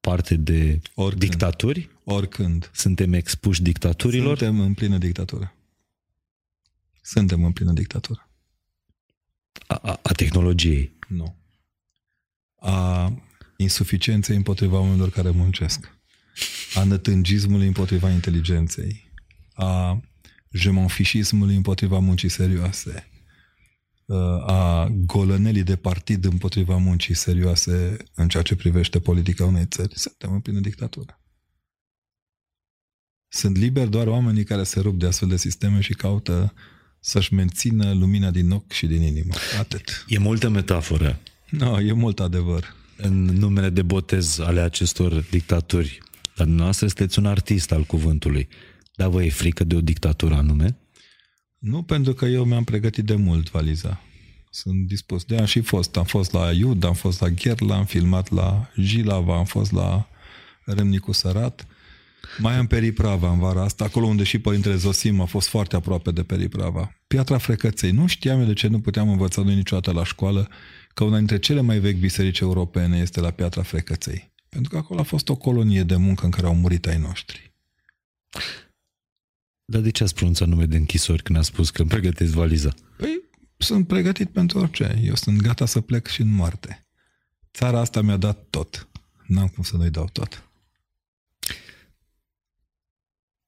parte 0.00 0.34
de 0.34 0.80
Oricând. 0.94 1.30
dictaturi? 1.30 1.90
Oricând. 2.08 2.70
Suntem 2.74 3.12
expuși 3.12 3.62
dictaturilor? 3.62 4.38
Suntem 4.38 4.60
în 4.60 4.74
plină 4.74 4.98
dictatură. 4.98 5.54
Suntem 7.02 7.44
în 7.44 7.52
plină 7.52 7.72
dictatură. 7.72 8.30
A, 9.66 9.74
a, 9.74 10.00
a 10.02 10.12
tehnologiei. 10.12 10.98
Nu. 11.08 11.36
A 12.56 13.12
insuficienței 13.56 14.36
împotriva 14.36 14.78
oamenilor 14.78 15.10
care 15.10 15.30
muncesc. 15.30 15.98
A 16.74 16.84
nătângismului 16.84 17.66
împotriva 17.66 18.10
inteligenței. 18.10 19.12
A 19.52 20.00
jemonfișismului 20.50 21.56
împotriva 21.56 21.98
muncii 21.98 22.28
serioase, 22.28 23.10
uh, 24.04 24.16
a 24.46 24.88
golănelii 24.90 25.62
de 25.62 25.76
partid 25.76 26.24
împotriva 26.24 26.76
muncii 26.76 27.14
serioase 27.14 27.96
în 28.14 28.28
ceea 28.28 28.42
ce 28.42 28.56
privește 28.56 29.00
politica 29.00 29.44
unei 29.44 29.66
țări, 29.66 29.98
suntem 29.98 30.32
în 30.32 30.40
plină 30.40 30.60
dictatură. 30.60 31.20
Sunt 33.36 33.56
liberi 33.56 33.90
doar 33.90 34.06
oamenii 34.06 34.44
care 34.44 34.62
se 34.62 34.80
rup 34.80 34.98
de 34.98 35.06
astfel 35.06 35.28
de 35.28 35.36
sisteme 35.36 35.80
și 35.80 35.94
caută 35.94 36.54
să-și 37.00 37.34
mențină 37.34 37.92
lumina 37.92 38.30
din 38.30 38.50
ochi 38.50 38.72
și 38.72 38.86
din 38.86 39.02
inimă. 39.02 39.34
Atât. 39.58 40.04
E 40.08 40.18
multă 40.18 40.48
metaforă. 40.48 41.18
No, 41.50 41.80
e 41.80 41.92
mult 41.92 42.20
adevăr. 42.20 42.74
În 42.96 43.24
numele 43.24 43.70
de 43.70 43.82
botez 43.82 44.38
ale 44.38 44.60
acestor 44.60 45.26
dictaturi. 45.30 45.98
Dar 46.36 46.46
dumneavoastră 46.46 46.86
sunteți 46.86 47.18
un 47.18 47.26
artist 47.26 47.72
al 47.72 47.82
cuvântului. 47.82 48.48
Dar 48.94 49.08
vă 49.08 49.24
e 49.24 49.30
frică 49.30 49.64
de 49.64 49.74
o 49.74 49.80
dictatură 49.80 50.34
anume? 50.34 50.78
Nu 51.58 51.82
pentru 51.82 52.12
că 52.12 52.24
eu 52.24 52.44
mi-am 52.44 52.64
pregătit 52.64 53.04
de 53.04 53.14
mult 53.14 53.50
valiza. 53.50 54.00
Sunt 54.50 54.86
dispus. 54.86 55.24
De 55.24 55.36
am 55.36 55.44
și 55.44 55.60
fost. 55.60 55.96
Am 55.96 56.04
fost 56.04 56.32
la 56.32 56.52
Iud, 56.52 56.84
am 56.84 56.94
fost 56.94 57.20
la 57.20 57.28
Gherla, 57.28 57.76
am 57.76 57.84
filmat 57.84 58.30
la 58.30 58.70
Jilava, 58.76 59.36
am 59.36 59.44
fost 59.44 59.72
la 59.72 60.08
Râmnicu 60.64 61.12
Sărat. 61.12 61.66
Mai 62.38 62.56
am 62.56 62.66
Periprava 62.66 63.30
în 63.30 63.38
vara 63.38 63.62
asta, 63.62 63.84
acolo 63.84 64.06
unde 64.06 64.22
și 64.22 64.38
Părintele 64.38 64.76
Zosim 64.76 65.20
a 65.20 65.24
fost 65.24 65.48
foarte 65.48 65.76
aproape 65.76 66.10
de 66.10 66.22
Periprava. 66.22 66.94
Piatra 67.06 67.38
Frecăței. 67.38 67.90
Nu 67.90 68.06
știam 68.06 68.40
eu 68.40 68.46
de 68.46 68.52
ce 68.52 68.66
nu 68.66 68.80
puteam 68.80 69.08
învăța 69.08 69.42
noi 69.42 69.54
niciodată 69.54 69.92
la 69.92 70.04
școală 70.04 70.48
că 70.94 71.04
una 71.04 71.16
dintre 71.16 71.38
cele 71.38 71.60
mai 71.60 71.78
vechi 71.78 71.98
biserici 71.98 72.38
europene 72.38 72.98
este 72.98 73.20
la 73.20 73.30
Piatra 73.30 73.62
Frecăței. 73.62 74.32
Pentru 74.48 74.70
că 74.70 74.76
acolo 74.76 75.00
a 75.00 75.02
fost 75.02 75.28
o 75.28 75.36
colonie 75.36 75.82
de 75.82 75.96
muncă 75.96 76.24
în 76.24 76.30
care 76.30 76.46
au 76.46 76.54
murit 76.54 76.86
ai 76.86 76.98
noștri. 76.98 77.52
Dar 79.64 79.80
de 79.80 79.90
ce 79.90 80.02
ați 80.02 80.14
pronunțat 80.14 80.48
nume 80.48 80.66
de 80.66 80.76
închisori 80.76 81.22
când 81.22 81.38
a 81.38 81.42
spus 81.42 81.70
că 81.70 81.80
îmi 81.80 81.90
pregătiți 81.90 82.32
valiza? 82.32 82.74
Păi, 82.96 83.22
sunt 83.56 83.86
pregătit 83.86 84.30
pentru 84.30 84.58
orice. 84.58 85.00
Eu 85.04 85.14
sunt 85.14 85.40
gata 85.40 85.66
să 85.66 85.80
plec 85.80 86.06
și 86.06 86.20
în 86.20 86.34
moarte. 86.34 86.86
Țara 87.52 87.80
asta 87.80 88.00
mi-a 88.00 88.16
dat 88.16 88.46
tot. 88.50 88.88
N-am 89.26 89.48
cum 89.48 89.62
să 89.62 89.76
nu-i 89.76 89.90
dau 89.90 90.08
tot. 90.12 90.45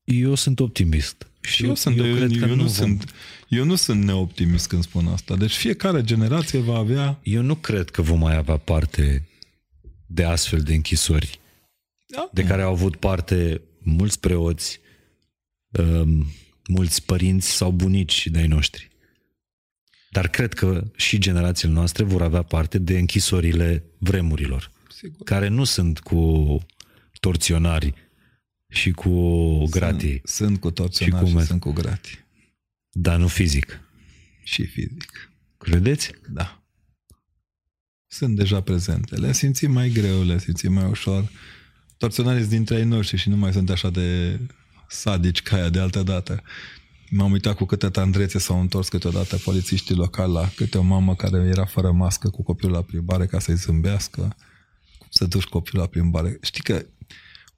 Eu 0.08 0.34
sunt 0.34 0.60
optimist. 0.60 1.26
Și 1.40 1.62
eu, 1.62 1.68
eu 1.68 1.74
sunt, 1.74 1.98
eu, 1.98 2.06
eu, 2.06 2.16
cred 2.16 2.38
că 2.38 2.44
eu 2.44 2.54
nu, 2.54 2.62
nu 2.62 2.68
sunt, 2.68 3.14
eu 3.48 3.64
nu 3.64 3.74
sunt 3.74 4.02
neoptimist 4.02 4.68
când 4.68 4.82
spun 4.82 5.06
asta. 5.06 5.36
Deci 5.36 5.56
fiecare 5.56 6.02
generație 6.02 6.58
va 6.58 6.76
avea... 6.76 7.20
Eu 7.22 7.42
nu 7.42 7.54
cred 7.54 7.90
că 7.90 8.02
vom 8.02 8.18
mai 8.18 8.36
avea 8.36 8.56
parte 8.56 9.28
de 10.06 10.24
astfel 10.24 10.60
de 10.60 10.74
închisori 10.74 11.40
da. 12.06 12.30
de 12.32 12.44
care 12.44 12.62
au 12.62 12.72
avut 12.72 12.96
parte 12.96 13.60
mulți 13.82 14.20
preoți, 14.20 14.80
um, 15.70 16.26
mulți 16.68 17.04
părinți 17.04 17.50
sau 17.50 17.70
bunici 17.70 18.26
de 18.26 18.38
ai 18.38 18.46
noștri. 18.46 18.90
Dar 20.10 20.28
cred 20.28 20.54
că 20.54 20.90
și 20.96 21.18
generațiile 21.18 21.74
noastre 21.74 22.04
vor 22.04 22.22
avea 22.22 22.42
parte 22.42 22.78
de 22.78 22.98
închisorile 22.98 23.84
vremurilor, 23.98 24.70
Sigur. 24.88 25.24
care 25.24 25.48
nu 25.48 25.64
sunt 25.64 25.98
cu 25.98 26.58
torționari 27.20 27.94
și 28.68 28.90
cu 28.90 29.64
gratii. 29.64 30.20
Sunt, 30.24 30.48
sunt 30.48 30.60
cu 30.60 30.70
torționari 30.70 31.26
și, 31.26 31.32
cu, 31.32 31.40
și 31.40 31.46
sunt 31.46 31.60
cu 31.60 31.72
gratii. 31.72 32.18
Dar 32.90 33.18
nu 33.18 33.26
fizic. 33.26 33.80
Și 34.42 34.66
fizic. 34.66 35.30
Credeți? 35.58 36.10
Da. 36.28 36.62
Sunt 38.06 38.36
deja 38.36 38.60
prezente. 38.60 39.16
Le 39.16 39.32
simțim 39.32 39.72
mai 39.72 39.88
greu, 39.88 40.22
le 40.22 40.38
simțim 40.38 40.72
mai 40.72 40.84
ușor. 40.84 41.30
Torționarii 41.96 42.40
sunt 42.40 42.52
dintre 42.52 42.76
ei 42.76 42.84
noștri 42.84 43.16
și 43.16 43.28
nu 43.28 43.36
mai 43.36 43.52
sunt 43.52 43.70
așa 43.70 43.90
de 43.90 44.38
sadici 44.88 45.42
ca 45.42 45.56
aia 45.56 45.68
de 45.68 45.78
altă 45.78 46.02
dată. 46.02 46.42
M-am 47.10 47.32
uitat 47.32 47.56
cu 47.56 47.64
câte 47.64 47.88
tandrețe 47.88 48.38
s-au 48.38 48.60
întors 48.60 48.88
câteodată 48.88 49.36
polițiștii 49.36 49.94
locali 49.94 50.32
la 50.32 50.50
câte 50.56 50.78
o 50.78 50.82
mamă 50.82 51.14
care 51.14 51.38
era 51.38 51.64
fără 51.64 51.92
mască 51.92 52.30
cu 52.30 52.42
copilul 52.42 52.72
la 52.72 52.82
plimbare 52.82 53.26
ca 53.26 53.38
să-i 53.38 53.54
zâmbească. 53.54 54.20
Cum 54.98 55.08
să 55.10 55.26
duci 55.26 55.44
copilul 55.44 55.82
la 55.82 55.88
plimbare? 55.88 56.38
Știi 56.42 56.62
că 56.62 56.86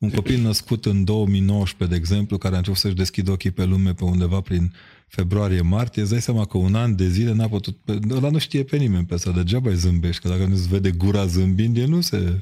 un 0.00 0.10
copil 0.10 0.40
născut 0.40 0.86
în 0.86 1.04
2019, 1.04 1.96
de 1.96 2.02
exemplu, 2.02 2.38
care 2.38 2.54
a 2.54 2.56
început 2.56 2.78
să-și 2.78 2.94
deschidă 2.94 3.30
ochii 3.30 3.50
pe 3.50 3.64
lume 3.64 3.94
pe 3.94 4.04
undeva 4.04 4.40
prin 4.40 4.72
februarie-martie, 5.08 6.02
îți 6.02 6.10
dai 6.10 6.20
seama 6.20 6.44
că 6.44 6.58
un 6.58 6.74
an 6.74 6.96
de 6.96 7.08
zile 7.08 7.32
n-a 7.32 7.48
putut... 7.48 7.78
Ăla 8.10 8.30
nu 8.30 8.38
știe 8.38 8.64
pe 8.64 8.76
nimeni 8.76 9.06
pe 9.06 9.14
asta, 9.14 9.30
degeaba 9.30 9.70
îi 9.70 9.76
zâmbești, 9.76 10.22
că 10.22 10.28
dacă 10.28 10.44
nu-ți 10.44 10.68
vede 10.68 10.90
gura 10.90 11.26
zâmbind, 11.26 11.76
el 11.76 11.88
nu 11.88 12.00
se... 12.00 12.40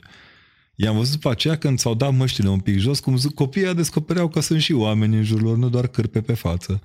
I-am 0.74 0.96
văzut 0.96 1.12
după 1.12 1.30
aceea 1.30 1.58
când 1.58 1.78
s-au 1.78 1.94
dat 1.94 2.14
măștile 2.14 2.48
un 2.48 2.60
pic 2.60 2.78
jos, 2.78 3.00
cum 3.00 3.18
copiii 3.34 3.74
descopereau 3.74 4.28
că 4.28 4.40
sunt 4.40 4.60
și 4.60 4.72
oameni 4.72 5.16
în 5.16 5.24
jurul 5.24 5.46
lor, 5.46 5.56
nu 5.56 5.68
doar 5.68 5.86
cârpe 5.86 6.20
pe 6.20 6.34
față. 6.34 6.82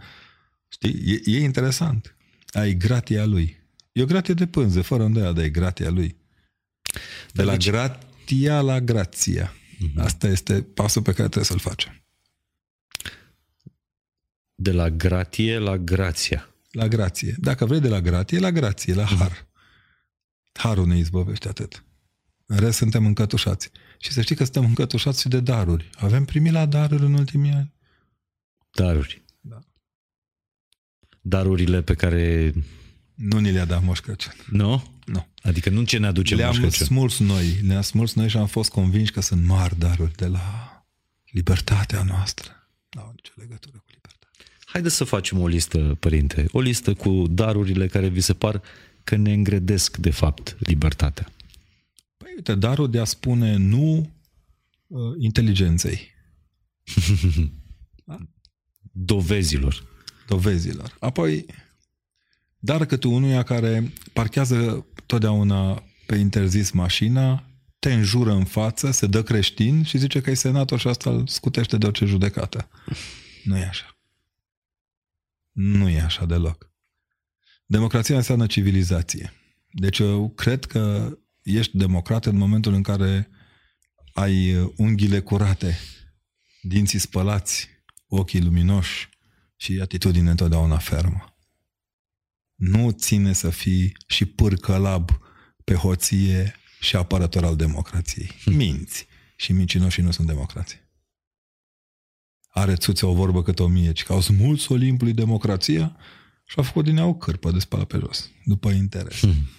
Știi? 0.67 1.21
E, 1.25 1.31
e 1.31 1.43
interesant. 1.43 2.15
Ai 2.47 2.73
gratia 2.73 3.25
lui. 3.25 3.57
E 3.91 4.01
o 4.01 4.05
gratie 4.05 4.33
de 4.33 4.45
pânze, 4.45 4.81
fără 4.81 5.03
îndoială, 5.03 5.33
dar 5.33 5.43
e 5.43 5.49
gratia 5.49 5.89
lui. 5.89 6.15
De 7.31 7.43
la 7.43 7.51
deci... 7.51 7.69
gratia 7.69 8.61
la 8.61 8.81
grația. 8.81 9.53
Mm-hmm. 9.75 10.03
Asta 10.03 10.27
este 10.27 10.61
pasul 10.61 11.01
pe 11.01 11.11
care 11.11 11.23
trebuie 11.23 11.45
să-l 11.45 11.59
facem. 11.59 12.03
De 14.55 14.71
la 14.71 14.89
gratie 14.89 15.57
la 15.57 15.77
grația. 15.77 16.49
La 16.71 16.87
grație. 16.87 17.35
Dacă 17.39 17.65
vrei 17.65 17.79
de 17.79 17.87
la 17.87 18.01
gratie, 18.01 18.39
la 18.39 18.51
grație, 18.51 18.93
la 18.93 19.05
har. 19.05 19.47
Harul 20.53 20.87
ne 20.87 20.97
izbăvește 20.97 21.47
atât. 21.47 21.83
În 22.45 22.57
rest 22.57 22.77
suntem 22.77 23.05
încătușați. 23.05 23.71
Și 23.97 24.11
să 24.11 24.21
știi 24.21 24.35
că 24.35 24.43
suntem 24.43 24.65
încătușați 24.65 25.21
și 25.21 25.27
de 25.27 25.39
daruri. 25.39 25.89
Avem 25.93 26.25
primit 26.25 26.51
la 26.51 26.65
daruri 26.65 27.03
în 27.03 27.13
ultimii 27.13 27.51
ani. 27.51 27.73
Daruri. 28.71 29.23
Da. 29.39 29.59
Darurile 31.21 31.81
pe 31.81 31.93
care... 31.93 32.53
Nu 33.15 33.39
ni 33.39 33.51
le-a 33.51 33.65
dat 33.65 33.83
Moș 33.83 33.99
Crăciun. 33.99 34.33
Nu? 34.49 34.92
Nu. 35.43 35.49
Adică 35.49 35.69
nu 35.69 35.83
ce 35.83 35.97
ne 35.97 36.07
aduce 36.07 36.35
Le-am 36.35 36.49
Moș 36.49 36.57
Crăciun. 36.57 36.85
smuls 36.85 37.19
noi. 37.19 37.59
Le-am 37.61 37.81
smuls 37.81 38.13
noi 38.13 38.29
și 38.29 38.37
am 38.37 38.47
fost 38.47 38.69
convinși 38.69 39.11
că 39.11 39.21
sunt 39.21 39.45
mari 39.45 39.79
daruri 39.79 40.15
de 40.15 40.25
la 40.27 40.77
libertatea 41.31 42.03
noastră. 42.03 42.69
Nu 42.89 43.01
au 43.01 43.11
nicio 43.15 43.31
legătură 43.35 43.77
cu 43.77 43.85
libertatea. 43.93 44.45
Haideți 44.65 44.95
să 44.95 45.03
facem 45.03 45.39
o 45.39 45.47
listă, 45.47 45.97
părinte. 45.99 46.45
O 46.51 46.59
listă 46.59 46.93
cu 46.93 47.27
darurile 47.29 47.87
care 47.87 48.07
vi 48.07 48.21
se 48.21 48.33
par 48.33 48.61
că 49.03 49.15
ne 49.15 49.33
îngredesc, 49.33 49.97
de 49.97 50.09
fapt, 50.11 50.57
libertatea. 50.59 51.31
Păi 52.17 52.33
uite, 52.35 52.55
darul 52.55 52.89
de 52.89 52.99
a 52.99 53.03
spune 53.03 53.55
nu 53.55 54.11
uh, 54.87 54.99
inteligenței. 55.19 56.11
da? 58.05 58.17
Dovezilor. 58.91 59.83
Dovezilor. 60.27 60.97
Apoi, 60.99 61.45
dar 62.65 62.85
câte 62.85 63.07
unuia 63.07 63.43
care 63.43 63.93
parchează 64.13 64.87
totdeauna 65.05 65.83
pe 66.05 66.15
interzis 66.15 66.71
mașina, 66.71 67.49
te 67.79 67.93
înjură 67.93 68.31
în 68.31 68.45
față, 68.45 68.91
se 68.91 69.07
dă 69.07 69.23
creștin 69.23 69.83
și 69.83 69.97
zice 69.97 70.21
că 70.21 70.29
e 70.29 70.33
senator 70.33 70.79
și 70.79 70.87
asta 70.87 71.09
îl 71.09 71.27
scutește 71.27 71.77
de 71.77 71.85
orice 71.85 72.05
judecată. 72.05 72.69
Nu 73.43 73.57
e 73.57 73.65
așa. 73.65 73.97
Nu 75.51 75.89
e 75.89 76.01
așa 76.01 76.25
deloc. 76.25 76.71
Democrația 77.65 78.15
înseamnă 78.15 78.45
civilizație. 78.45 79.33
Deci 79.71 79.99
eu 79.99 80.29
cred 80.29 80.65
că 80.65 81.11
ești 81.41 81.77
democrat 81.77 82.25
în 82.25 82.37
momentul 82.37 82.73
în 82.73 82.81
care 82.81 83.29
ai 84.13 84.71
unghiile 84.77 85.19
curate, 85.19 85.79
dinții 86.61 86.99
spălați, 86.99 87.69
ochii 88.07 88.41
luminoși 88.41 89.09
și 89.55 89.79
atitudine 89.81 90.29
întotdeauna 90.29 90.77
fermă. 90.77 91.32
Nu 92.63 92.91
ține 92.91 93.33
să 93.33 93.49
fii 93.49 93.97
și 94.07 94.25
pârcălab 94.25 95.09
pe 95.63 95.73
hoție 95.73 96.55
și 96.79 96.95
apărător 96.95 97.43
al 97.43 97.55
democrației. 97.55 98.31
Hm. 98.43 98.51
Minți. 98.51 99.07
Și 99.35 99.51
mincinoșii 99.51 100.03
nu 100.03 100.11
sunt 100.11 100.27
democrații. 100.27 100.79
Are 102.49 102.75
țuțe 102.75 103.05
o 103.05 103.13
vorbă 103.13 103.43
cât 103.43 103.59
o 103.59 103.67
mie, 103.67 103.91
ci 103.91 104.03
că 104.03 104.13
au 104.13 104.21
smulți 104.21 104.71
Olimpului 104.71 105.13
democrația 105.13 105.97
și 106.45 106.59
a 106.59 106.61
făcut 106.61 106.83
din 106.83 106.97
ea 106.97 107.05
o 107.05 107.15
cârpă 107.15 107.51
de 107.51 107.59
spală 107.59 107.85
pe 107.85 107.97
jos, 107.97 108.29
după 108.45 108.69
interes. 108.69 109.19
Hmm. 109.19 109.49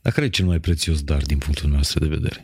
Dar 0.00 0.12
care 0.12 0.26
e 0.26 0.30
cel 0.30 0.46
mai 0.46 0.60
prețios 0.60 1.02
dar 1.02 1.22
din 1.22 1.38
punctul 1.38 1.70
nostru 1.70 1.98
de 1.98 2.06
vedere? 2.06 2.42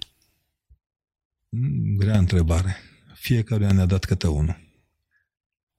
Hmm, 1.48 1.96
grea 1.96 2.18
întrebare. 2.18 2.76
Fiecare 3.14 3.72
ne-a 3.72 3.86
dat 3.86 4.04
câte 4.04 4.26
unul. 4.26 4.67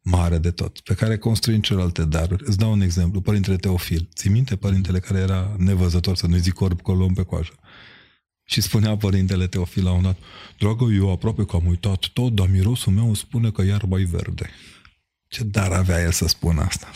Mare 0.02 0.38
de 0.38 0.52
tot, 0.52 0.80
pe 0.80 0.94
care 0.94 1.18
construim 1.18 1.62
celelalte 1.62 2.06
daruri. 2.06 2.44
Îți 2.46 2.58
dau 2.58 2.72
un 2.72 2.82
exemplu. 2.82 3.22
Părintele 3.22 3.56
Teofil. 3.56 4.10
Ții 4.16 4.30
minte 4.30 4.56
părintele 4.56 5.00
care 5.00 5.20
era 5.20 5.56
nevăzător, 5.58 6.16
să 6.16 6.28
nu-i 6.28 6.40
zic 6.40 6.54
corp 6.54 6.82
colom 6.82 7.14
pe 7.14 7.24
coajă. 7.24 7.54
Și 8.44 8.62
spunea 8.62 8.98
părintele 8.98 9.48
Teofil 9.48 9.84
la 9.84 9.92
un 9.92 10.02
dat, 10.02 10.18
dragă, 10.60 10.86
eu 10.86 11.12
aproape 11.12 11.46
că 11.46 11.56
am 11.56 11.66
uitat 11.66 12.08
tot, 12.14 12.34
dar 12.34 12.48
mirosul 12.48 12.94
meu 12.94 13.14
spune 13.14 13.52
că 13.52 13.64
iarba 13.64 14.00
e 14.00 14.04
verde. 14.04 14.50
Ce 15.28 15.44
dar 15.44 15.72
avea 15.72 16.02
el 16.02 16.12
să 16.12 16.28
spună 16.28 16.62
asta? 16.62 16.92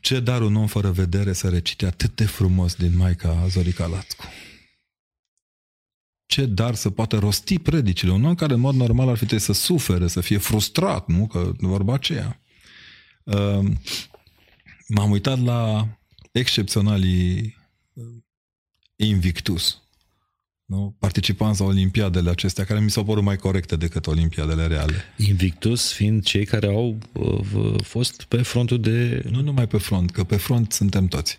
Ce 0.00 0.20
dar 0.20 0.42
un 0.42 0.56
om 0.56 0.66
fără 0.66 0.90
vedere 0.90 1.32
să 1.32 1.48
recite 1.48 1.86
atât 1.86 2.16
de 2.16 2.24
frumos 2.24 2.74
din 2.74 2.96
Maica 2.96 3.46
Zorica 3.48 3.86
Lațcu? 3.86 4.24
Ce 6.34 6.46
dar 6.46 6.74
să 6.74 6.90
poată 6.90 7.18
rosti 7.18 7.58
predicile. 7.58 8.12
Un 8.12 8.24
om 8.24 8.34
care 8.34 8.52
în 8.52 8.60
mod 8.60 8.74
normal 8.74 9.08
ar 9.08 9.16
fi 9.16 9.24
trebuit 9.24 9.46
să 9.46 9.52
sufere, 9.52 10.06
să 10.08 10.20
fie 10.20 10.38
frustrat, 10.38 11.08
nu? 11.08 11.26
Că 11.26 11.52
vorba 11.58 11.94
aceea. 11.94 12.40
Uh, 13.22 13.64
m-am 14.88 15.10
uitat 15.10 15.42
la 15.42 15.88
excepționalii 16.32 17.56
uh, 17.92 18.04
Invictus, 18.96 19.82
nu? 20.64 20.96
participanți 20.98 21.60
la 21.60 21.66
olimpiadele 21.66 22.30
acestea, 22.30 22.64
care 22.64 22.80
mi 22.80 22.90
s-au 22.90 23.04
părut 23.04 23.22
mai 23.22 23.36
corecte 23.36 23.76
decât 23.76 24.06
olimpiadele 24.06 24.66
reale. 24.66 24.94
Invictus 25.16 25.92
fiind 25.92 26.24
cei 26.24 26.44
care 26.44 26.66
au 26.66 26.98
uh, 27.12 27.74
fost 27.82 28.22
pe 28.22 28.42
frontul 28.42 28.80
de... 28.80 29.24
Nu 29.30 29.40
numai 29.40 29.66
pe 29.66 29.78
front, 29.78 30.10
că 30.10 30.24
pe 30.24 30.36
front 30.36 30.72
suntem 30.72 31.06
toți. 31.06 31.38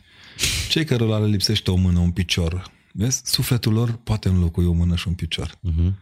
Cei 0.70 0.86
care 0.86 1.06
le 1.06 1.26
lipsește 1.26 1.72
o 1.72 1.76
mână, 1.76 2.00
un 2.00 2.12
picior, 2.12 2.74
vezi, 2.98 3.22
sufletul 3.24 3.74
lor 3.74 3.98
poate 3.98 4.30
înlocui 4.30 4.66
o 4.66 4.72
mână 4.72 4.96
și 4.96 5.08
un 5.08 5.14
picior. 5.14 5.50
Uh-huh. 5.50 5.94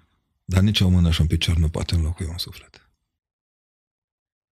Dar 0.45 0.61
nici 0.61 0.79
o 0.79 0.89
mână 0.89 1.11
și 1.11 1.21
un 1.21 1.27
picior 1.27 1.57
nu 1.57 1.69
poate 1.69 1.95
înlocui 1.95 2.25
un 2.25 2.37
suflet. 2.37 2.89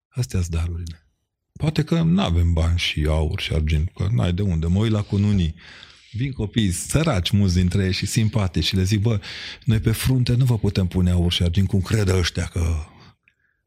Astea 0.07 0.41
sunt 0.41 0.55
darurile. 0.55 1.03
Poate 1.51 1.83
că 1.83 2.01
nu 2.01 2.21
avem 2.21 2.53
bani 2.53 2.77
și 2.77 3.05
aur 3.07 3.39
și 3.39 3.53
argint, 3.53 3.91
că 3.95 4.07
n-ai 4.11 4.33
de 4.33 4.41
unde. 4.41 4.67
Mă 4.67 4.79
uit 4.79 4.91
la 4.91 5.01
cununii. 5.01 5.55
Vin 6.11 6.31
copii 6.31 6.71
săraci 6.71 7.29
mulți 7.29 7.55
dintre 7.55 7.85
ei 7.85 7.91
și 7.91 8.05
simpatici 8.05 8.63
și 8.63 8.75
le 8.75 8.83
zic, 8.83 9.01
bă, 9.01 9.21
noi 9.65 9.79
pe 9.79 9.91
frunte 9.91 10.35
nu 10.35 10.45
vă 10.45 10.57
putem 10.57 10.87
pune 10.87 11.09
aur 11.09 11.31
și 11.31 11.43
argint 11.43 11.67
cum 11.67 11.81
cred 11.81 12.07
ăștia 12.07 12.45
că 12.45 12.85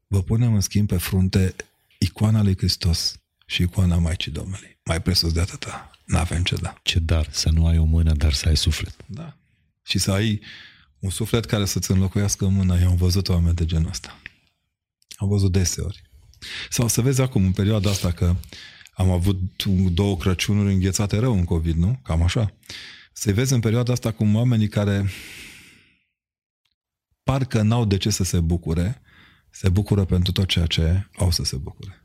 vă 0.07 0.23
punem 0.23 0.53
în 0.53 0.61
schimb 0.61 0.87
pe 0.87 0.97
frunte 0.97 1.55
icoana 1.99 2.43
lui 2.43 2.57
Hristos 2.57 3.21
și 3.45 3.61
icoana 3.61 3.97
Maicii 3.97 4.31
Domnului. 4.31 4.79
Mai 4.85 5.01
presus 5.01 5.33
de 5.33 5.39
atâta, 5.39 5.91
n-avem 6.05 6.43
ce 6.43 6.55
da. 6.55 6.79
Ce 6.83 6.99
dar, 6.99 7.27
să 7.31 7.49
nu 7.49 7.67
ai 7.67 7.77
o 7.77 7.83
mână, 7.83 8.13
dar 8.13 8.33
să 8.33 8.47
ai 8.47 8.57
suflet. 8.57 8.95
Da. 9.05 9.37
Și 9.83 9.97
să 9.97 10.11
ai 10.11 10.41
un 10.99 11.09
suflet 11.09 11.45
care 11.45 11.65
să-ți 11.65 11.91
înlocuiască 11.91 12.47
mâna. 12.47 12.79
Eu 12.79 12.89
am 12.89 12.95
văzut 12.95 13.29
oameni 13.29 13.55
de 13.55 13.65
genul 13.65 13.89
ăsta. 13.89 14.19
Am 15.15 15.27
văzut 15.27 15.51
deseori. 15.51 16.01
Sau 16.69 16.87
să 16.87 17.01
vezi 17.01 17.21
acum, 17.21 17.45
în 17.45 17.51
perioada 17.51 17.89
asta, 17.89 18.11
că 18.11 18.35
am 18.93 19.09
avut 19.09 19.39
două 19.91 20.17
Crăciunuri 20.17 20.73
înghețate 20.73 21.17
rău 21.17 21.33
în 21.33 21.43
COVID, 21.43 21.75
nu? 21.75 21.99
Cam 22.03 22.21
așa. 22.21 22.53
Să 23.13 23.33
vezi 23.33 23.53
în 23.53 23.59
perioada 23.59 23.91
asta 23.93 24.11
cum 24.11 24.35
oamenii 24.35 24.67
care 24.67 25.09
parcă 27.23 27.61
n-au 27.61 27.85
de 27.85 27.97
ce 27.97 28.09
să 28.09 28.23
se 28.23 28.39
bucure, 28.39 29.01
se 29.49 29.69
bucură 29.69 30.05
pentru 30.05 30.31
tot 30.31 30.47
ceea 30.47 30.65
ce 30.65 31.09
au 31.17 31.31
să 31.31 31.43
se 31.43 31.55
bucure. 31.55 32.02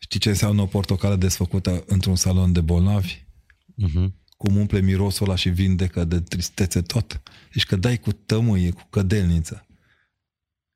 Știi 0.00 0.20
ce 0.20 0.28
înseamnă 0.28 0.62
o 0.62 0.66
portocală 0.66 1.16
desfăcută 1.16 1.84
într-un 1.86 2.16
salon 2.16 2.52
de 2.52 2.60
bolnavi? 2.60 3.14
Uh-huh. 3.14 4.08
Cum 4.36 4.56
umple 4.56 4.80
mirosul 4.80 5.26
ăla 5.26 5.36
și 5.36 5.48
vindecă 5.48 6.04
de 6.04 6.20
tristețe 6.20 6.82
tot. 6.82 7.22
Deci 7.52 7.64
că 7.64 7.76
dai 7.76 7.98
cu 7.98 8.12
tămâie, 8.12 8.70
cu 8.70 8.86
cădelniță 8.90 9.64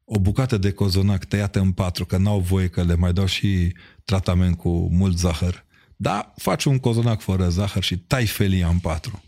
o 0.04 0.18
bucată 0.18 0.56
de 0.56 0.72
cozonac 0.72 1.24
tăiată 1.24 1.60
în 1.60 1.72
patru, 1.72 2.04
că 2.04 2.16
n-au 2.16 2.40
voie 2.40 2.68
că 2.68 2.82
le 2.82 2.94
mai 2.94 3.12
dau 3.12 3.26
și 3.26 3.72
tratament 4.04 4.56
cu 4.56 4.88
mult 4.92 5.18
zahăr. 5.18 5.64
Da, 5.96 6.32
faci 6.36 6.64
un 6.64 6.78
cozonac 6.78 7.20
fără 7.20 7.48
zahăr 7.48 7.82
și 7.82 7.98
tai 7.98 8.26
felia 8.26 8.68
în 8.68 8.78
patru. 8.78 9.24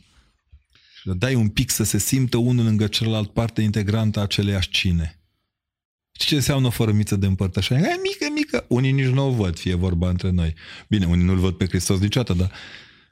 Și 1.01 1.11
dai 1.15 1.35
un 1.35 1.49
pic 1.49 1.71
să 1.71 1.85
se 1.85 1.99
simtă 1.99 2.37
unul 2.37 2.65
lângă 2.65 2.87
celălalt 2.87 3.33
parte 3.33 3.63
integrantă 3.63 4.19
a 4.19 4.23
aceleiași 4.23 4.69
cine. 4.69 5.21
Știi 6.17 6.29
ce 6.29 6.35
înseamnă 6.35 6.67
o 6.67 6.71
fărămiță 6.71 7.17
de 7.17 7.27
împărtășanie? 7.27 7.87
E 7.87 8.01
mică, 8.03 8.33
mică. 8.35 8.65
Unii 8.69 8.93
nici 8.93 9.07
nu 9.07 9.27
o 9.27 9.31
văd, 9.31 9.59
fie 9.59 9.75
vorba 9.75 10.09
între 10.09 10.31
noi. 10.31 10.55
Bine, 10.89 11.07
unii 11.07 11.25
nu-L 11.25 11.39
văd 11.39 11.55
pe 11.55 11.67
Hristos 11.67 12.01
niciodată, 12.01 12.33
dar 12.33 12.53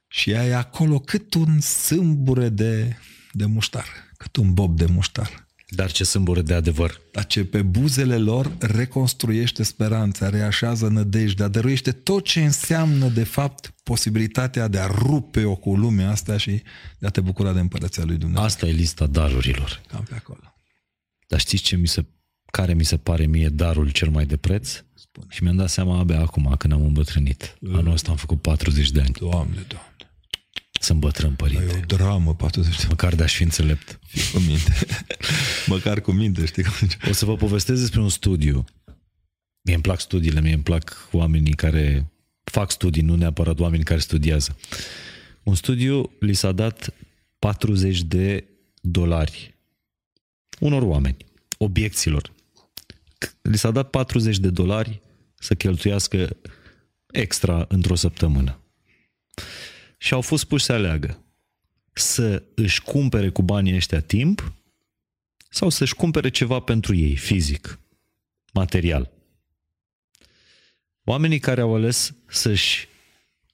și 0.09 0.31
ea 0.31 0.47
e 0.47 0.55
acolo 0.55 0.99
cât 0.99 1.35
un 1.35 1.61
sâmbure 1.61 2.49
de, 2.49 2.97
de 3.33 3.45
muștar, 3.45 3.87
cât 4.17 4.37
un 4.37 4.55
bob 4.55 4.77
de 4.77 4.87
muștar. 4.87 5.49
Dar 5.69 5.93
ce 5.93 6.05
sâmbure 6.05 6.43
de 6.43 6.55
adevăr. 6.55 7.01
Dar 7.13 7.27
ce 7.27 7.45
pe 7.45 7.63
buzele 7.63 8.17
lor 8.17 8.53
reconstruiește 8.59 9.63
speranța, 9.63 10.29
reașează 10.29 10.89
nădejdea, 10.89 11.49
dăruiește 11.49 11.93
tot 11.93 12.25
ce 12.25 12.45
înseamnă 12.45 13.09
de 13.09 13.25
fapt 13.25 13.75
posibilitatea 13.83 14.69
de 14.69 14.79
a 14.79 14.87
rupe-o 14.87 15.57
cu 15.57 15.77
lumea 15.77 16.11
asta 16.11 16.37
și 16.37 16.63
de 16.99 17.07
a 17.07 17.11
te 17.11 17.21
bucura 17.21 17.53
de 17.53 17.61
împărăția 17.61 18.05
lui 18.05 18.17
Dumnezeu. 18.17 18.45
Asta 18.45 18.67
e 18.67 18.71
lista 18.71 19.07
darurilor. 19.07 19.81
Cam 19.89 20.05
pe 20.09 20.15
acolo. 20.15 20.55
Dar 21.27 21.41
știți 21.41 21.63
ce 21.63 21.77
mi 21.77 21.89
se, 21.89 22.07
care 22.57 22.75
mi 22.75 22.85
se 22.85 22.97
pare 22.97 23.27
mie 23.27 23.49
darul 23.49 23.91
cel 23.91 24.09
mai 24.09 24.27
de 24.27 24.37
preț? 24.37 24.83
Spune. 24.95 25.27
Și 25.31 25.43
mi-am 25.43 25.57
dat 25.57 25.69
seama 25.69 25.99
abia 25.99 26.21
acum 26.21 26.55
când 26.59 26.73
am 26.73 26.85
îmbătrânit. 26.85 27.59
Anul 27.73 27.93
ăsta 27.93 28.11
am 28.11 28.17
făcut 28.17 28.41
40 28.41 28.91
de 28.91 29.01
ani. 29.01 29.13
Doamne, 29.13 29.65
Doamne. 29.69 29.97
Sunt 30.81 30.99
bătrân, 30.99 31.35
părinte. 31.35 31.73
E 31.75 31.81
o 31.93 31.97
dramă, 31.97 32.35
40 32.35 32.81
de 32.81 32.87
Măcar 32.89 33.15
de-aș 33.15 33.35
fi 33.35 33.43
înțelept. 33.43 33.99
Fii 34.07 34.33
cu 34.33 34.39
minte. 34.39 34.73
Măcar 35.67 36.01
cu 36.01 36.13
minte, 36.13 36.45
știi 36.45 36.63
cum 36.63 36.89
O 37.09 37.13
să 37.13 37.25
vă 37.25 37.37
povestesc 37.37 37.81
despre 37.81 38.01
un 38.01 38.09
studiu. 38.09 38.65
Mie 39.63 39.75
îmi 39.75 39.83
plac 39.83 40.01
studiile, 40.01 40.41
mie 40.41 40.55
îmi 40.55 40.63
plac 40.63 41.09
oamenii 41.13 41.53
care 41.55 42.13
fac 42.45 42.71
studii, 42.71 43.03
nu 43.03 43.15
neapărat 43.15 43.59
oamenii 43.59 43.85
care 43.85 44.01
studiază. 44.01 44.57
Un 45.43 45.55
studiu 45.55 46.11
li 46.21 46.35
s-a 46.35 46.53
dat 46.53 46.95
40 47.39 48.03
de 48.03 48.45
dolari 48.81 49.55
unor 50.61 50.83
oameni, 50.83 51.17
obiecților. 51.59 52.34
Li 53.43 53.57
s-a 53.57 53.71
dat 53.71 53.91
40 53.91 54.39
de 54.39 54.51
dolari 54.51 55.01
să 55.35 55.55
cheltuiască 55.55 56.37
extra 57.07 57.65
într-o 57.69 57.95
săptămână 57.95 58.59
și 59.99 60.15
au 60.15 60.21
fost 60.21 60.45
puși 60.45 60.65
să 60.65 60.73
aleagă 60.73 61.25
să 61.93 62.43
își 62.55 62.83
cumpere 62.83 63.31
cu 63.31 63.43
banii 63.43 63.75
ăștia 63.75 64.01
timp 64.01 64.55
sau 65.49 65.69
să-și 65.69 65.95
cumpere 65.95 66.29
ceva 66.29 66.61
pentru 66.61 66.95
ei, 66.95 67.17
fizic, 67.17 67.79
material. 68.53 69.13
Oamenii 71.05 71.39
care 71.39 71.61
au 71.61 71.75
ales 71.75 72.15
să-și 72.27 72.89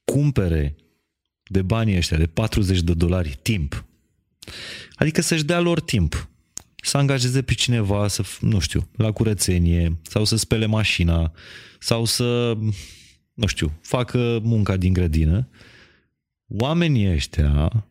cumpere 0.05 0.77
de 1.43 1.63
banii 1.63 1.97
ăștia, 1.97 2.17
de 2.17 2.27
40 2.27 2.81
de 2.81 2.95
dolari, 2.95 3.39
timp, 3.43 3.85
adică 4.95 5.21
să-și 5.21 5.45
dea 5.45 5.61
lor 5.61 5.81
timp, 5.81 6.30
să 6.83 6.97
angajeze 6.97 7.43
pe 7.43 7.55
cineva, 7.55 8.09
să, 8.09 8.25
nu 8.41 8.59
știu, 8.59 8.89
la 8.97 9.13
curățenie, 9.13 9.99
sau 10.03 10.25
să 10.25 10.37
spele 10.37 10.67
mașina, 10.67 11.33
sau 11.79 12.05
să, 12.05 12.59
nu 13.35 13.47
știu, 13.47 13.73
facă 13.83 14.41
munca 14.43 14.77
din 14.77 14.93
grădină, 14.93 15.49
oamenii 16.49 17.13
ăștia 17.13 17.87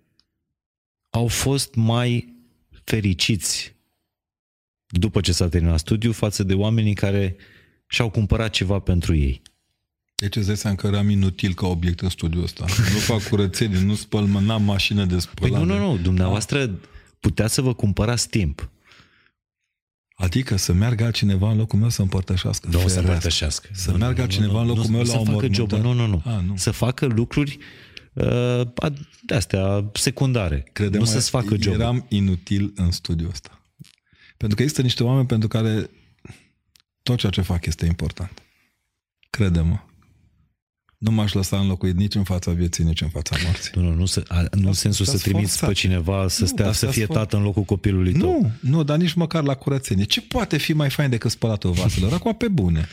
au 1.09 1.27
fost 1.27 1.75
mai 1.75 2.33
fericiți 2.83 3.75
după 4.87 5.21
ce 5.21 5.31
s-a 5.31 5.49
terminat 5.49 5.79
studiul 5.79 6.13
față 6.13 6.43
de 6.43 6.53
oamenii 6.53 6.93
care 6.93 7.35
și-au 7.87 8.09
cumpărat 8.09 8.51
ceva 8.51 8.79
pentru 8.79 9.15
ei. 9.15 9.41
Deci 10.15 10.35
îți 10.35 10.47
dai 10.47 10.57
seama 10.57 10.75
că 10.75 10.87
eram 10.87 11.09
inutil 11.09 11.53
ca 11.53 11.67
obiect 11.67 11.99
în 11.99 12.09
studiul 12.09 12.43
ăsta. 12.43 12.65
Nu 12.93 12.99
fac 12.99 13.27
curățenie, 13.27 13.79
nu 13.79 13.95
spăl, 13.95 14.23
mă, 14.23 14.39
n-am 14.39 14.63
mașină 14.63 15.05
de 15.05 15.19
spălat. 15.19 15.51
Păi 15.51 15.67
nu, 15.67 15.77
nu, 15.77 15.91
nu, 15.91 15.97
dumneavoastră 15.97 16.79
puteați 17.19 17.53
să 17.53 17.61
vă 17.61 17.73
cumpărați 17.73 18.29
timp. 18.29 18.69
Adică 20.19 20.55
să 20.55 20.73
meargă 20.73 21.11
cineva 21.11 21.51
în 21.51 21.57
locul 21.57 21.79
meu 21.79 21.89
să 21.89 22.01
împărtășească. 22.01 22.67
Nu 22.71 22.87
să 22.87 22.99
împărtășească. 22.99 23.69
Să 23.71 23.97
meargă 23.97 24.25
cineva 24.25 24.61
în 24.61 24.67
locul 24.67 24.89
meu 24.89 25.01
la 25.01 25.19
o 25.19 25.23
facă 25.23 25.47
job. 25.51 25.71
Nu, 25.71 25.93
nu, 25.93 26.05
nu. 26.05 26.21
A, 26.25 26.43
nu. 26.47 26.57
Să 26.57 26.71
facă 26.71 27.05
lucruri 27.05 27.57
uh, 28.13 28.61
de 29.21 29.35
astea 29.35 29.89
secundare. 29.93 30.65
Crede 30.71 30.97
nu 30.97 31.05
să-ți 31.05 31.29
facă 31.29 31.55
job. 31.59 31.73
Eram 31.73 32.05
inutil 32.09 32.73
în 32.75 32.91
studiul 32.91 33.29
ăsta. 33.29 33.61
Pentru 34.37 34.57
că 34.57 34.61
există 34.61 34.81
niște 34.81 35.03
oameni 35.03 35.27
pentru 35.27 35.47
care 35.47 35.89
tot 37.03 37.17
ceea 37.17 37.31
ce 37.31 37.41
fac 37.41 37.65
este 37.65 37.85
important. 37.85 38.43
Crede-mă. 39.29 39.79
Nu 40.99 41.11
m-aș 41.11 41.33
lăsa 41.33 41.59
înlocuit 41.59 41.95
nici 41.95 42.15
în 42.15 42.23
fața 42.23 42.51
vieții, 42.51 42.83
nici 42.83 43.01
în 43.01 43.09
fața 43.09 43.35
morții. 43.45 43.71
Nu, 43.75 43.81
nu, 43.81 43.93
nu, 43.93 44.05
să, 44.05 44.23
a, 44.27 44.45
nu 44.51 44.67
în 44.67 44.73
sensul 44.73 45.05
să 45.05 45.17
trimiți 45.17 45.49
forțat. 45.49 45.67
pe 45.67 45.73
cineva 45.73 46.27
să, 46.27 46.41
nu, 46.41 46.47
stea, 46.47 46.71
să 46.71 46.87
fie 46.87 47.05
for... 47.05 47.15
tată 47.15 47.35
în 47.35 47.43
locul 47.43 47.63
copilului 47.63 48.11
nu, 48.11 48.19
tău. 48.19 48.41
Nu, 48.41 48.69
nu, 48.69 48.83
dar 48.83 48.97
nici 48.97 49.13
măcar 49.13 49.43
la 49.43 49.53
curățenie. 49.53 50.03
Ce 50.03 50.21
poate 50.21 50.57
fi 50.57 50.73
mai 50.73 50.89
fain 50.89 51.09
decât 51.09 51.31
spălatul 51.31 51.71
vaselor? 51.71 52.13
Acum 52.13 52.35
pe 52.35 52.47
bune. 52.47 52.87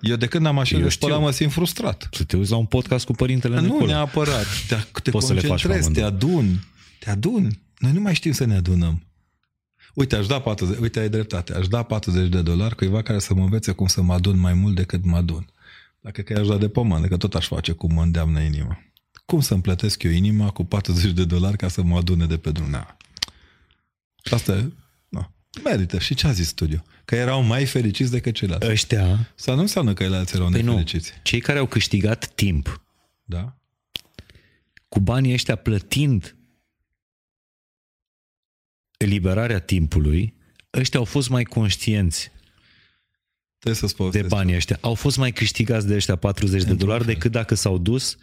Eu 0.00 0.16
de 0.16 0.26
când 0.26 0.46
am 0.46 0.54
mașină 0.54 0.82
de 0.82 0.88
spălat 0.88 1.20
mă 1.20 1.30
simt 1.30 1.52
frustrat. 1.52 2.08
Să 2.12 2.24
te 2.24 2.36
uiți 2.36 2.50
la 2.50 2.56
un 2.56 2.64
podcast 2.64 3.04
cu 3.04 3.12
părintele 3.12 3.54
Nu 3.54 3.62
Nicole. 3.62 3.92
neapărat. 3.92 4.46
Te, 4.68 4.76
te 5.02 5.10
Poți 5.10 5.26
concentrezi, 5.26 5.82
să 5.82 5.88
le 5.88 5.94
te 5.94 6.02
aduni. 6.02 6.64
Te 6.98 7.10
aduni. 7.10 7.60
Noi 7.78 7.92
nu 7.92 8.00
mai 8.00 8.14
știm 8.14 8.32
să 8.32 8.44
ne 8.44 8.54
adunăm. 8.54 9.02
Uite, 9.94 10.16
aș 10.16 10.26
da 10.26 10.40
40, 10.40 10.78
uite, 10.78 11.00
ai 11.00 11.08
dreptate, 11.08 11.54
aș 11.54 11.68
da 11.68 11.82
40 11.82 12.28
de 12.28 12.42
dolari 12.42 12.74
cuiva 12.74 13.02
care 13.02 13.18
să 13.18 13.34
mă 13.34 13.42
învețe 13.42 13.72
cum 13.72 13.86
să 13.86 14.02
mă 14.02 14.12
adun 14.12 14.38
mai 14.38 14.54
mult 14.54 14.74
decât 14.74 15.04
mă 15.04 15.16
adun. 15.16 15.46
Dacă 16.04 16.22
că 16.22 16.32
i-aș 16.32 16.46
da 16.46 16.56
de 16.56 16.68
pomană, 16.68 17.06
că 17.06 17.16
tot 17.16 17.34
aș 17.34 17.46
face 17.46 17.72
cum 17.72 17.92
mă 17.92 18.02
îndeamnă 18.02 18.40
inima. 18.40 18.82
Cum 19.24 19.40
să-mi 19.40 19.62
plătesc 19.62 20.02
eu 20.02 20.10
inima 20.10 20.50
cu 20.50 20.64
40 20.64 21.12
de 21.12 21.24
dolari 21.24 21.56
ca 21.56 21.68
să 21.68 21.82
mă 21.82 21.96
adune 21.96 22.26
de 22.26 22.38
pe 22.38 22.50
Dumnezeu? 22.50 22.96
Asta 24.30 24.52
e, 24.52 24.72
no. 25.08 25.30
merită. 25.62 25.98
Și 25.98 26.14
ce 26.14 26.26
a 26.26 26.32
zis 26.32 26.46
studiu? 26.46 26.84
Că 27.04 27.14
erau 27.14 27.42
mai 27.42 27.66
fericiți 27.66 28.10
decât 28.10 28.34
ceilalți. 28.34 28.66
Ăștia... 28.66 29.32
Sau 29.34 29.54
nu 29.54 29.60
înseamnă 29.60 29.92
că 29.92 30.02
ceilalți 30.02 30.34
erau 30.34 30.48
păi 30.50 30.62
nefericiți. 30.62 31.10
Nu. 31.14 31.20
Cei 31.22 31.40
care 31.40 31.58
au 31.58 31.66
câștigat 31.66 32.26
timp. 32.34 32.84
Da? 33.22 33.56
Cu 34.88 35.00
banii 35.00 35.32
ăștia 35.32 35.56
plătind 35.56 36.36
eliberarea 38.96 39.60
timpului, 39.60 40.34
ăștia 40.72 40.98
au 40.98 41.04
fost 41.04 41.28
mai 41.28 41.42
conștienți 41.42 42.30
Trebuie 43.64 43.90
să 43.90 44.10
de 44.10 44.26
banii 44.28 44.54
ăștia. 44.54 44.78
Au 44.80 44.94
fost 44.94 45.16
mai 45.16 45.32
câștigați 45.32 45.86
de 45.86 45.94
ăștia 45.94 46.16
40 46.16 46.62
de 46.62 46.74
dolari 46.74 47.04
decât 47.04 47.30
dacă 47.30 47.54
s-au 47.54 47.78
dus 47.78 48.16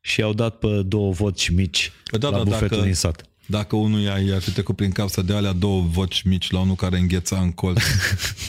și 0.00 0.22
au 0.22 0.32
dat 0.32 0.58
pe 0.58 0.82
două 0.82 1.12
voci 1.12 1.48
mici 1.48 1.92
Păi 2.10 2.18
da, 2.18 2.28
la 2.28 2.36
da, 2.36 2.42
bufetul 2.42 2.68
dacă- 2.68 2.82
din 2.82 2.94
sat. 2.94 3.24
Dacă 3.46 3.76
unul 3.76 4.00
i-ar 4.00 4.20
i-ar 4.20 4.40
fi 4.40 4.50
trecut 4.50 4.76
prin 4.76 4.90
cap 4.90 5.08
să 5.08 5.22
dea 5.22 5.36
alea 5.36 5.52
două 5.52 5.82
voci 5.82 6.22
mici 6.22 6.50
la 6.50 6.58
unul 6.58 6.74
care 6.74 6.98
îngheța 6.98 7.40
în 7.40 7.52
colț. 7.52 7.82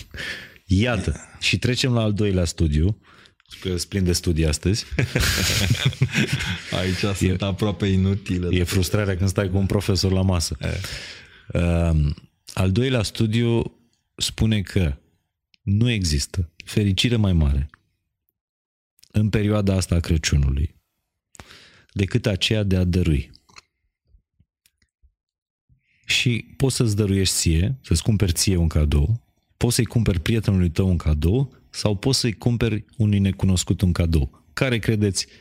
Iată. 0.65 1.15
Și 1.39 1.57
trecem 1.57 1.93
la 1.93 2.01
al 2.01 2.13
doilea 2.13 2.45
studiu, 2.45 2.97
că 3.59 3.67
sunt 3.67 3.83
plin 3.83 4.03
de 4.03 4.13
studii 4.13 4.45
astăzi. 4.47 4.85
Aici 6.79 7.15
sunt 7.15 7.41
aproape 7.41 7.85
inutile. 7.85 8.57
E 8.57 8.63
frustrarea 8.63 9.17
când 9.17 9.29
stai 9.29 9.49
cu 9.49 9.57
un 9.57 9.65
profesor 9.65 10.11
la 10.11 10.21
masă. 10.21 10.57
Um, 11.53 12.15
al 12.53 12.71
doilea 12.71 13.03
studiu 13.03 13.77
spune 14.15 14.61
că 14.61 14.97
nu 15.67 15.89
există 15.89 16.51
fericire 16.65 17.15
mai 17.15 17.33
mare 17.33 17.69
în 19.11 19.29
perioada 19.29 19.75
asta 19.75 19.95
a 19.95 19.99
Crăciunului 19.99 20.75
decât 21.91 22.25
aceea 22.25 22.63
de 22.63 22.75
a 22.75 22.83
dărui. 22.83 23.31
Și 26.05 26.53
poți 26.57 26.75
să-ți 26.75 26.95
dăruiești 26.95 27.35
ție, 27.35 27.77
să-ți 27.81 28.03
cumperi 28.03 28.31
ție 28.31 28.55
un 28.55 28.67
cadou, 28.67 29.23
poți 29.57 29.75
să-i 29.75 29.85
cumperi 29.85 30.19
prietenului 30.19 30.69
tău 30.69 30.87
un 30.87 30.97
cadou 30.97 31.55
sau 31.69 31.95
poți 31.95 32.19
să-i 32.19 32.33
cumperi 32.33 32.85
unui 32.97 33.19
necunoscut 33.19 33.81
un 33.81 33.91
cadou. 33.91 34.45
Care 34.53 34.79
credeți 34.79 35.25
că 35.25 35.31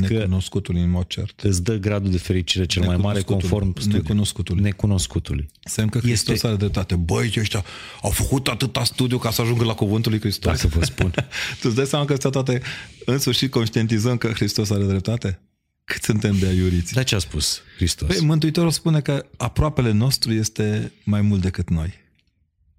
Necunoscutul 0.00 0.76
în 0.76 0.90
mod 0.90 1.06
cert. 1.06 1.40
îți 1.40 1.62
dă 1.62 1.76
gradul 1.76 2.10
de 2.10 2.18
fericire 2.18 2.66
cel 2.66 2.82
mai 2.84 2.96
mare 2.96 3.18
Necunoscutul. 3.18 3.58
conform 3.58 3.80
studiului? 3.80 4.02
Necunoscutului. 4.02 4.62
Necunoscutului. 4.62 5.48
Semn 5.64 5.88
că 5.88 5.98
Hristos 5.98 6.34
Este- 6.34 6.46
are 6.46 6.56
dreptate. 6.56 6.94
Băi, 6.94 7.34
ăștia 7.38 7.64
au 8.02 8.10
făcut 8.10 8.48
atâta 8.48 8.84
studiu 8.84 9.18
ca 9.18 9.30
să 9.30 9.42
ajungă 9.42 9.64
la 9.64 9.74
cuvântul 9.74 10.10
lui 10.10 10.20
Hristos. 10.20 10.52
Dacă 10.62 10.66
vă 10.78 10.84
spun. 10.84 11.10
tu 11.60 11.62
îți 11.62 11.74
dai 11.74 11.86
seama 11.86 12.04
că 12.04 12.12
ăstea 12.12 12.30
toate 12.30 12.62
în 13.04 13.18
sfârșit 13.18 13.50
conștientizăm 13.50 14.16
că 14.16 14.28
Hristos 14.28 14.70
are 14.70 14.84
dreptate? 14.84 15.40
Cât 15.84 16.02
suntem 16.02 16.38
de 16.38 16.46
aiuriți? 16.46 16.92
Dar 16.92 17.04
ce 17.04 17.14
a 17.14 17.18
spus 17.18 17.60
Hristos? 17.76 18.08
Păi, 18.08 18.26
Mântuitorul 18.26 18.70
spune 18.70 19.00
că 19.00 19.26
aproapele 19.36 19.90
nostru 19.92 20.32
este 20.32 20.92
mai 21.04 21.20
mult 21.20 21.40
decât 21.40 21.70
noi. 21.70 21.94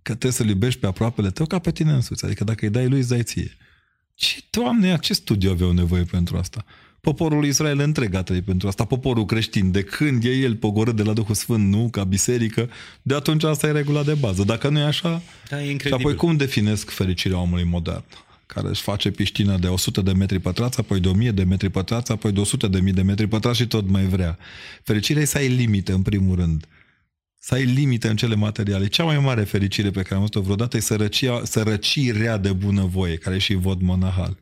Că 0.01 0.11
trebuie 0.13 0.31
să-L 0.31 0.47
iubești 0.47 0.79
pe 0.79 0.87
aproapele 0.87 1.29
tău 1.31 1.45
ca 1.45 1.59
pe 1.59 1.71
tine 1.71 1.91
însuți. 1.91 2.25
Adică 2.25 2.43
dacă 2.43 2.65
îi 2.65 2.71
dai 2.71 2.87
lui, 2.87 2.99
îți 2.99 3.09
dai 3.09 3.23
ție. 3.23 3.57
Ce, 4.15 4.39
Doamne, 4.49 4.97
ce 5.01 5.13
studiu 5.13 5.51
aveau 5.51 5.71
nevoie 5.71 6.03
pentru 6.03 6.37
asta? 6.37 6.65
Poporul 7.07 7.45
Israel 7.45 7.79
întreg 7.79 8.13
a 8.13 8.23
trăit 8.23 8.43
pentru 8.43 8.67
asta. 8.67 8.85
Poporul 8.85 9.25
creștin, 9.25 9.71
de 9.71 9.81
când 9.81 10.23
e 10.23 10.29
el 10.29 10.55
pogorât 10.55 10.95
de 10.95 11.03
la 11.03 11.13
Duhul 11.13 11.35
Sfânt, 11.35 11.67
nu, 11.73 11.89
ca 11.89 12.03
biserică, 12.03 12.69
de 13.01 13.15
atunci 13.15 13.43
asta 13.43 13.67
e 13.67 13.71
regula 13.71 14.03
de 14.03 14.13
bază. 14.13 14.43
Dacă 14.43 14.69
nu 14.69 14.79
e 14.79 14.83
așa, 14.83 15.21
Da, 15.49 15.61
e 15.61 15.65
și 15.65 15.71
incredibil. 15.71 16.05
apoi 16.05 16.15
cum 16.15 16.37
definesc 16.37 16.89
fericirea 16.89 17.39
omului 17.39 17.63
modern? 17.63 18.03
Care 18.45 18.67
își 18.67 18.81
face 18.81 19.11
piscină 19.11 19.57
de 19.57 19.67
100 19.67 20.01
de 20.01 20.11
metri 20.11 20.39
pătrați, 20.39 20.79
apoi 20.79 20.99
de 20.99 21.07
1000 21.07 21.31
de 21.31 21.43
metri 21.43 21.69
pătrați, 21.69 22.11
apoi 22.11 22.31
de 22.31 22.39
100 22.39 22.67
de 22.67 22.79
mii 22.79 22.93
de 22.93 23.01
metri 23.01 23.27
pătrați 23.27 23.57
și 23.57 23.67
tot 23.67 23.89
mai 23.89 24.03
vrea. 24.05 24.37
Fericirea 24.83 25.21
e 25.21 25.25
să 25.25 25.37
ai 25.37 25.47
limite, 25.47 25.91
în 25.91 26.01
primul 26.01 26.35
rând. 26.35 26.65
Să 27.39 27.53
ai 27.53 27.65
limite 27.65 28.07
în 28.07 28.15
cele 28.15 28.35
materiale. 28.35 28.87
Cea 28.87 29.03
mai 29.03 29.19
mare 29.19 29.43
fericire 29.43 29.89
pe 29.89 30.01
care 30.01 30.13
am 30.13 30.19
văzut-o 30.19 30.41
vreodată 30.41 30.77
e 30.77 30.79
sărăcia, 30.79 31.41
sărăcirea 31.43 32.37
de 32.37 32.51
bunăvoie, 32.51 33.15
care 33.15 33.35
e 33.35 33.39
și 33.39 33.53
vot 33.53 33.81
monahal. 33.81 34.37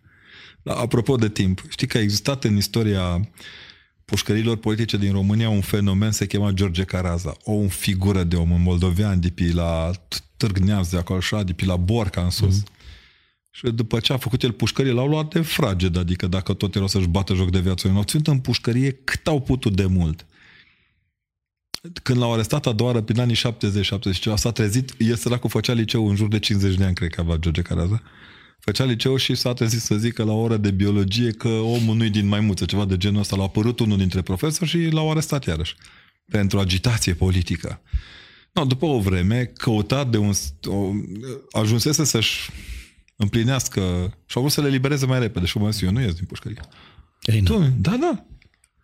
La, 0.66 0.74
apropo 0.74 1.16
de 1.16 1.30
timp, 1.30 1.64
știi 1.70 1.88
că 1.88 1.98
a 1.98 2.02
existat 2.02 2.44
în 2.44 2.58
istoria 2.58 3.30
pușcărilor 4.06 4.58
politice 4.58 4.98
din 4.98 5.12
România 5.12 5.50
un 5.50 5.62
fenomen 5.62 6.12
se 6.12 6.26
chema 6.26 6.52
George 6.52 6.84
Caraza, 6.84 7.36
o 7.44 7.52
un 7.52 7.68
figură 7.68 8.24
de 8.24 8.36
om, 8.36 8.52
un 8.52 8.62
moldovean, 8.62 9.20
de 9.20 9.30
pe 9.30 9.52
la 9.54 9.92
Târg 10.38 10.58
Neamț, 10.58 10.90
de 10.90 10.98
acolo 10.98 11.20
așa, 11.20 11.44
de 11.44 11.54
pe 11.54 11.66
la 11.66 11.76
Borca 11.76 12.22
în 12.22 12.30
sus. 12.30 12.62
Mm-hmm. 12.62 12.74
Și 13.52 13.70
după 13.70 14.00
ce 14.00 14.14
a 14.14 14.18
făcut 14.18 14.44
el 14.44 14.52
pușcărie, 14.52 14.92
l-au 14.92 15.08
luat 15.08 15.34
de 15.34 15.42
fraged, 15.42 15.98
adică 15.98 16.28
dacă 16.28 16.54
tot 16.54 16.76
erau 16.76 16.88
să-și 16.88 17.08
bată 17.08 17.34
joc 17.34 17.52
de 17.52 17.60
viață. 17.60 17.88
L-au 17.88 18.04
ținut 18.04 18.28
în 18.28 18.40
pușcărie 18.40 18.92
cât 18.92 19.28
au 19.28 19.42
putut 19.42 19.76
de 19.76 19.86
mult. 19.86 20.26
Când 22.04 22.20
l-au 22.20 22.34
arestat 22.34 22.66
a 22.66 22.72
doua 22.72 22.90
oară, 22.90 23.02
prin 23.02 23.20
anii 23.20 23.36
70-70 23.36 23.40
ceva, 24.20 24.36
s-a 24.36 24.52
trezit, 24.52 24.94
el 24.98 25.16
săracul 25.16 25.50
făcea 25.50 25.74
liceu 25.74 26.10
în 26.10 26.16
jur 26.16 26.28
de 26.28 26.40
50 26.40 26.76
de 26.76 26.84
ani, 26.84 26.96
cred 26.96 27.10
că 27.10 27.22
avea 27.22 27.36
George 27.36 27.62
Caraza. 27.62 28.02
Făcea 28.60 28.84
liceu 28.84 29.16
și 29.16 29.36
s-a 29.36 29.54
trezit 29.54 29.82
să 29.82 29.96
zică 29.96 30.24
la 30.24 30.32
o 30.32 30.42
oră 30.42 30.58
de 30.58 30.72
biologie 30.72 31.32
că 31.32 31.48
omul 31.48 31.96
nu-i 31.96 32.10
din 32.10 32.28
maimuță, 32.28 32.66
ceva 32.66 32.86
de 32.86 32.98
genul 32.98 33.20
ăsta. 33.20 33.36
L-a 33.36 33.44
apărut 33.44 33.80
unul 33.80 33.98
dintre 33.98 34.22
profesori 34.22 34.70
și 34.70 34.78
l-au 34.78 35.12
arestat 35.12 35.46
iarăși. 35.46 35.76
Pentru 36.32 36.60
agitație 36.60 37.14
politică. 37.14 37.82
No, 38.54 38.66
după 38.66 38.86
o 38.86 39.00
vreme, 39.00 39.46
căutat 39.46 40.10
de 40.10 40.18
un... 40.18 40.32
O, 40.64 40.92
ajunsese 41.60 42.04
să-și 42.04 42.50
împlinească 43.16 43.82
și 44.26 44.38
au 44.38 44.42
vrut 44.42 44.54
să 44.54 44.62
le 44.62 44.70
libereze 44.70 45.06
mai 45.06 45.20
repede. 45.20 45.46
Și 45.46 45.58
eu 45.82 45.92
nu 45.92 46.02
ies 46.02 46.14
din 46.14 46.26
pușcărie. 46.26 46.60
Ei, 47.22 47.40
nu. 47.40 47.56
Dom'le, 47.56 47.72
da, 47.78 47.98
da. 48.00 48.26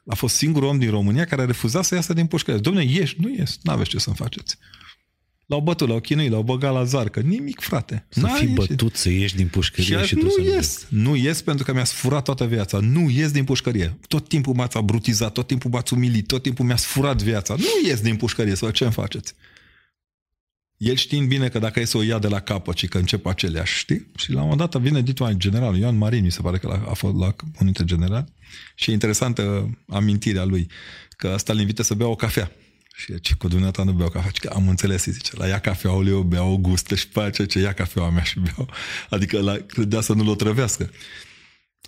A 0.05 0.15
fost 0.15 0.35
singurul 0.35 0.67
om 0.67 0.79
din 0.79 0.89
România 0.89 1.25
care 1.25 1.41
a 1.41 1.45
refuzat 1.45 1.83
să 1.83 1.95
iasă 1.95 2.13
din 2.13 2.25
pușcărie. 2.25 2.61
Dom'le, 2.61 2.89
ieși, 2.89 3.15
nu 3.19 3.29
ies, 3.29 3.57
n-aveți 3.63 3.89
ce 3.89 3.99
să-mi 3.99 4.15
faceți. 4.15 4.57
L-au 5.51 5.61
bătut, 5.61 5.87
l-au 5.87 5.99
chinuit, 5.99 6.31
l-au 6.31 6.41
băgat 6.43 6.73
la 6.73 6.83
zarcă. 6.83 7.19
Nimic, 7.19 7.59
frate. 7.59 8.05
Să 8.09 8.19
N-a 8.19 8.27
fii 8.27 8.49
ieșit. 8.49 8.67
bătut, 8.67 8.95
să 8.95 9.09
ieși 9.09 9.35
din 9.35 9.45
Și, 9.45 9.51
pușcărie 9.51 9.97
și 10.01 10.05
și, 10.07 10.15
tu 10.15 10.23
nu 10.23 10.29
să 10.29 10.41
ies. 10.41 10.85
Nu 10.89 11.15
ies 11.15 11.41
pentru 11.41 11.65
că 11.65 11.73
mi-ați 11.73 11.93
furat 11.93 12.23
toată 12.23 12.45
viața. 12.45 12.79
Nu 12.79 13.09
ies 13.09 13.31
din 13.31 13.43
pușcărie. 13.43 13.97
Tot 14.07 14.27
timpul 14.27 14.53
m-ați 14.53 14.77
abrutizat, 14.77 15.31
tot 15.31 15.47
timpul 15.47 15.69
m-ați 15.71 15.93
umilit, 15.93 16.27
tot 16.27 16.41
timpul 16.41 16.65
mi-ați 16.65 16.85
furat 16.85 17.21
viața. 17.21 17.55
Nu 17.57 17.87
ies 17.89 18.01
din 18.01 18.15
pușcărie, 18.15 18.55
să 18.55 18.65
văd 18.65 18.73
ce 18.73 18.83
îmi 18.83 18.93
faceți. 18.93 19.33
El 20.77 20.95
știind 20.95 21.27
bine 21.27 21.47
că 21.47 21.59
dacă 21.59 21.79
e 21.79 21.85
să 21.85 21.97
o 21.97 22.01
ia 22.01 22.19
de 22.19 22.27
la 22.27 22.39
capăt 22.39 22.77
și 22.77 22.87
că 22.87 22.97
încep 22.97 23.25
aceleași, 23.25 23.77
știi? 23.77 24.07
Și 24.17 24.31
la 24.31 24.41
un 24.41 24.47
moment 24.49 24.71
dat 24.71 24.81
vine 24.81 25.01
ditul 25.01 25.33
general, 25.37 25.77
Ioan 25.77 25.97
Marin, 25.97 26.23
mi 26.23 26.31
se 26.31 26.41
pare 26.41 26.57
că 26.57 26.67
la- 26.67 26.85
a 26.89 26.93
fost 26.93 27.13
la 27.15 27.25
unul 27.25 27.53
dintre 27.63 27.83
general, 27.85 28.33
și 28.75 28.89
e 28.89 28.93
interesantă 28.93 29.69
amintirea 29.87 30.43
lui, 30.43 30.67
că 31.17 31.27
asta 31.27 31.53
îl 31.53 31.59
invită 31.59 31.83
să 31.83 31.93
bea 31.93 32.07
o 32.07 32.15
cafea. 32.15 32.51
Și 32.95 33.19
ce 33.19 33.33
cu 33.35 33.47
dumneata 33.47 33.83
nu 33.83 33.91
beau 33.91 34.09
cafea, 34.09 34.31
Și 34.33 34.39
că 34.39 34.49
am 34.55 34.67
înțeles, 34.67 35.05
îi 35.05 35.11
zice, 35.11 35.31
la 35.37 35.47
ia 35.47 35.59
cafeaul 35.59 36.07
eu 36.07 36.21
beau 36.21 36.51
o 36.51 36.57
gustă 36.57 36.95
și 36.95 37.07
pe 37.07 37.19
aceea 37.21 37.47
ce 37.47 37.59
ia 37.59 37.73
cafeaua 37.73 38.09
mea 38.09 38.23
și 38.23 38.39
beau. 38.39 38.69
Adică 39.09 39.39
la, 39.39 39.53
credea 39.67 40.01
să 40.01 40.13
nu-l 40.13 40.27
otrăvească. 40.27 40.89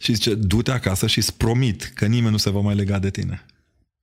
Și 0.02 0.14
zice, 0.14 0.36
du-te 0.36 0.72
acasă 0.72 1.08
și 1.08 1.18
îți 1.18 1.34
promit 1.38 1.84
că 1.96 2.06
nimeni 2.06 2.32
nu 2.32 2.38
se 2.38 2.50
va 2.50 2.60
mai 2.60 2.76
lega 2.76 3.00
de 3.00 3.10
tine. 3.10 3.46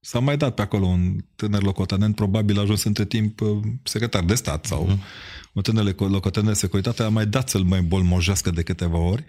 S-a 0.01 0.19
mai 0.19 0.37
dat 0.37 0.55
pe 0.55 0.63
acolo 0.63 0.87
un 0.87 1.17
tânăr 1.37 1.63
locotenent, 1.63 2.15
probabil 2.15 2.59
a 2.59 2.61
ajuns 2.61 2.83
între 2.85 3.05
timp 3.05 3.41
uh, 3.41 3.59
secretar 3.83 4.25
de 4.25 4.35
stat 4.35 4.65
sau 4.67 4.83
Mhm. 4.87 4.97
uh-huh. 4.99 5.53
un 5.53 5.63
tânăr 5.63 5.85
loco- 5.93 6.09
locotenent 6.11 6.53
de 6.53 6.59
securitate, 6.59 7.03
a 7.03 7.09
mai 7.09 7.27
dat 7.27 7.49
să-l 7.49 7.63
mai 7.63 7.83
bolmojească 7.83 8.51
de 8.51 8.63
câteva 8.63 8.99
ori, 8.99 9.25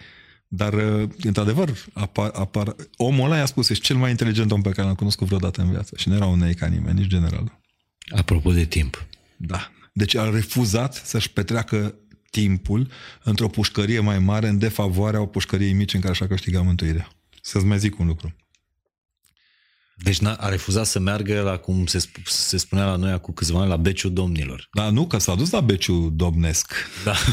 dar, 0.48 0.72
uh, 0.72 1.08
într-adevăr, 1.22 1.84
apar, 1.92 2.30
apar, 2.34 2.74
omul 2.96 3.24
ăla 3.24 3.36
i-a 3.36 3.46
spus, 3.46 3.68
ești 3.68 3.84
cel 3.84 3.96
mai 3.96 4.10
inteligent 4.10 4.50
om 4.52 4.62
pe 4.62 4.70
care 4.70 4.86
l-am 4.86 4.94
cunoscut 4.96 5.26
vreodată 5.26 5.60
în 5.60 5.70
viață. 5.70 5.94
Și 5.96 6.08
nu 6.08 6.14
era 6.14 6.26
un 6.26 6.38
nei 6.38 6.54
ca 6.54 6.66
nimeni, 6.66 6.98
nici 6.98 7.08
general. 7.08 7.60
Apropo 8.10 8.52
de 8.52 8.64
timp. 8.64 9.06
Da. 9.36 9.70
Deci 9.92 10.14
a 10.14 10.30
refuzat 10.30 10.94
să-și 10.94 11.30
petreacă 11.30 11.94
timpul 12.30 12.90
într-o 13.22 13.48
pușcărie 13.48 14.00
mai 14.00 14.18
mare 14.18 14.48
în 14.48 14.58
defavoarea 14.58 15.20
o 15.20 15.26
pușcăriei 15.26 15.72
mici 15.72 15.94
în 15.94 16.00
care 16.00 16.14
și-a 16.14 16.26
câștigat 16.26 16.64
mântuirea. 16.64 17.08
Să-ți 17.42 17.64
mai 17.64 17.78
zic 17.78 17.98
un 17.98 18.06
lucru. 18.06 18.36
Deci 19.96 20.18
n-a- 20.18 20.34
a 20.34 20.48
refuzat 20.48 20.86
să 20.86 20.98
meargă 20.98 21.40
la, 21.40 21.56
cum 21.56 21.86
se, 21.86 21.98
sp- 21.98 22.22
se 22.24 22.56
spunea 22.56 22.84
la 22.84 22.96
noi 22.96 23.20
cu 23.20 23.32
câțiva 23.32 23.60
ani, 23.60 23.68
la 23.68 23.76
beciul 23.76 24.12
domnilor. 24.12 24.68
Dar 24.72 24.90
nu, 24.90 25.06
că 25.06 25.18
s-a 25.18 25.34
dus 25.34 25.50
la 25.50 25.60
beciu 25.60 26.10
domnesc. 26.14 26.72
Da. 27.04 27.14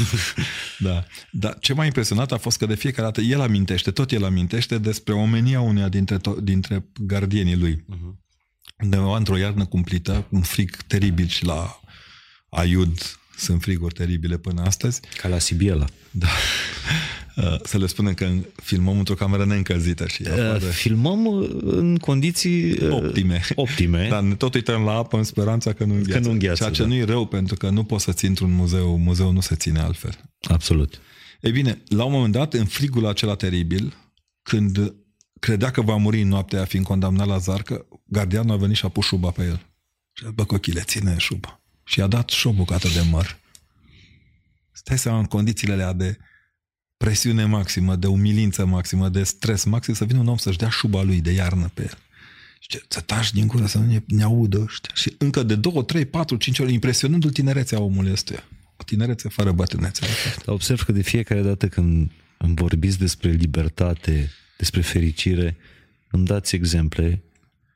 Da. 0.80 1.05
Dar 1.32 1.57
ce 1.59 1.74
m-a 1.74 1.86
impresionat 1.86 2.32
a 2.32 2.38
fost 2.38 2.57
că 2.57 2.65
de 2.65 2.76
fiecare 2.76 3.03
dată 3.07 3.22
el 3.22 3.41
amintește, 3.41 3.91
tot 3.91 4.11
el 4.11 4.24
amintește 4.24 4.78
despre 4.78 5.13
omenia 5.13 5.61
uneia 5.61 5.89
dintre, 5.89 6.17
to- 6.17 6.41
dintre 6.43 6.86
gardienii 6.99 7.55
lui. 7.57 7.84
Mhm. 7.88 8.20
Undeva 8.84 9.17
într-o 9.17 9.38
iarnă 9.38 9.65
cumplită, 9.65 10.25
un 10.30 10.41
frig 10.41 10.75
teribil 10.88 11.27
și 11.27 11.45
la 11.45 11.80
Aiud 12.49 13.19
sunt 13.38 13.61
friguri 13.61 13.93
teribile 13.93 14.38
până 14.38 14.61
astăzi. 14.61 14.99
Ca 15.21 15.27
la 15.27 15.38
Sibiela. 15.38 15.86
Da. 16.11 16.27
Uh, 17.36 17.55
Să 17.63 17.77
le 17.77 17.86
spunem 17.86 18.13
că 18.13 18.30
filmăm 18.63 18.97
într-o 18.97 19.13
cameră 19.13 19.45
neîncălzită 19.45 20.07
și 20.07 20.23
afară 20.27 20.65
Uh, 20.65 20.71
Filmăm 20.71 21.25
uh, 21.25 21.49
în 21.61 21.97
condiții 21.97 22.71
uh, 22.71 22.91
optime. 22.91 23.41
optime. 23.55 24.07
Dar 24.09 24.21
ne 24.21 24.36
tot 24.36 24.53
uităm 24.53 24.84
la 24.84 24.91
apă 24.91 25.17
în 25.17 25.23
speranța 25.23 25.73
că 25.73 25.84
nu 25.84 25.93
îngheață. 25.93 26.19
nu 26.27 26.32
îngheață, 26.32 26.55
Ceea 26.55 26.69
ce 26.69 26.82
da. 26.82 26.88
nu 26.88 26.93
e 26.93 27.03
rău, 27.03 27.25
pentru 27.25 27.55
că 27.55 27.69
nu 27.69 27.84
poți 27.84 28.03
să 28.03 28.11
ții 28.11 28.27
într-un 28.27 28.51
muzeu. 28.51 28.97
Muzeul 28.97 29.34
nu 29.34 29.39
se 29.39 29.55
ține 29.55 29.80
altfel. 29.80 30.11
Absolut. 30.41 31.01
Ei 31.41 31.51
bine, 31.51 31.82
la 31.88 32.03
un 32.03 32.11
moment 32.11 32.34
dat, 32.34 32.53
în 32.53 32.65
frigul 32.65 33.05
acela 33.05 33.36
teribil, 33.36 33.93
când 34.41 34.93
credea 35.39 35.71
că 35.71 35.81
va 35.81 35.95
muri 35.95 36.21
în 36.21 36.27
noaptea 36.27 36.65
fiind 36.65 36.85
condamnat 36.85 37.27
la 37.27 37.37
zarcă, 37.37 37.85
gardianul 38.05 38.51
a 38.51 38.57
venit 38.57 38.75
și 38.75 38.85
a 38.85 38.89
pus 38.89 39.05
șuba 39.05 39.31
pe 39.31 39.43
el. 39.43 39.65
Și 40.13 40.23
a 40.23 40.27
zis, 40.27 40.35
bă, 40.35 40.45
cochile, 40.45 40.81
ține 40.81 41.17
șuba. 41.17 41.61
Și 41.83 41.99
i-a 41.99 42.07
dat 42.07 42.29
și 42.29 42.47
o 42.47 42.51
bucată 42.51 42.87
de 42.87 43.01
măr. 43.09 43.39
Stai 44.71 44.97
seama 44.97 45.19
în 45.19 45.25
condițiile 45.25 45.73
alea 45.73 45.93
de 45.93 46.17
presiune 46.97 47.45
maximă, 47.45 47.95
de 47.95 48.07
umilință 48.07 48.65
maximă, 48.65 49.09
de 49.09 49.23
stres 49.23 49.63
maxim, 49.63 49.93
să 49.93 50.05
vină 50.05 50.19
un 50.19 50.27
om 50.27 50.37
să-și 50.37 50.57
dea 50.57 50.69
șuba 50.69 51.01
lui 51.01 51.21
de 51.21 51.31
iarnă 51.31 51.71
pe 51.73 51.81
el. 51.81 51.97
Și 52.59 52.81
să 52.87 52.99
tași 53.01 53.33
din 53.33 53.47
gură, 53.47 53.65
să 53.65 53.77
nu 53.77 53.85
ne, 53.85 54.01
ne 54.07 54.23
audă 54.23 54.59
ăștia. 54.61 54.93
Și 54.95 55.15
încă 55.17 55.43
de 55.43 55.55
două, 55.55 55.83
trei, 55.83 56.05
patru, 56.05 56.35
cinci 56.35 56.59
ori, 56.59 56.73
impresionându-l 56.73 57.31
tinerețea 57.31 57.79
omului 57.79 58.11
ăstuia. 58.11 58.43
O 58.77 58.83
tinerețe 58.83 59.29
fără 59.29 59.51
bătrânețe. 59.51 60.05
de 60.05 60.11
fapt. 60.11 60.45
Dar 60.45 60.53
observ 60.53 60.83
că 60.83 60.91
de 60.91 61.01
fiecare 61.01 61.41
dată 61.41 61.67
când 61.67 62.11
îmi 62.37 62.55
vorbiți 62.55 62.97
despre 62.97 63.29
libertate, 63.29 64.31
despre 64.60 64.82
fericire, 64.82 65.57
îmi 66.12 66.26
dați 66.26 66.55
exemple 66.55 67.24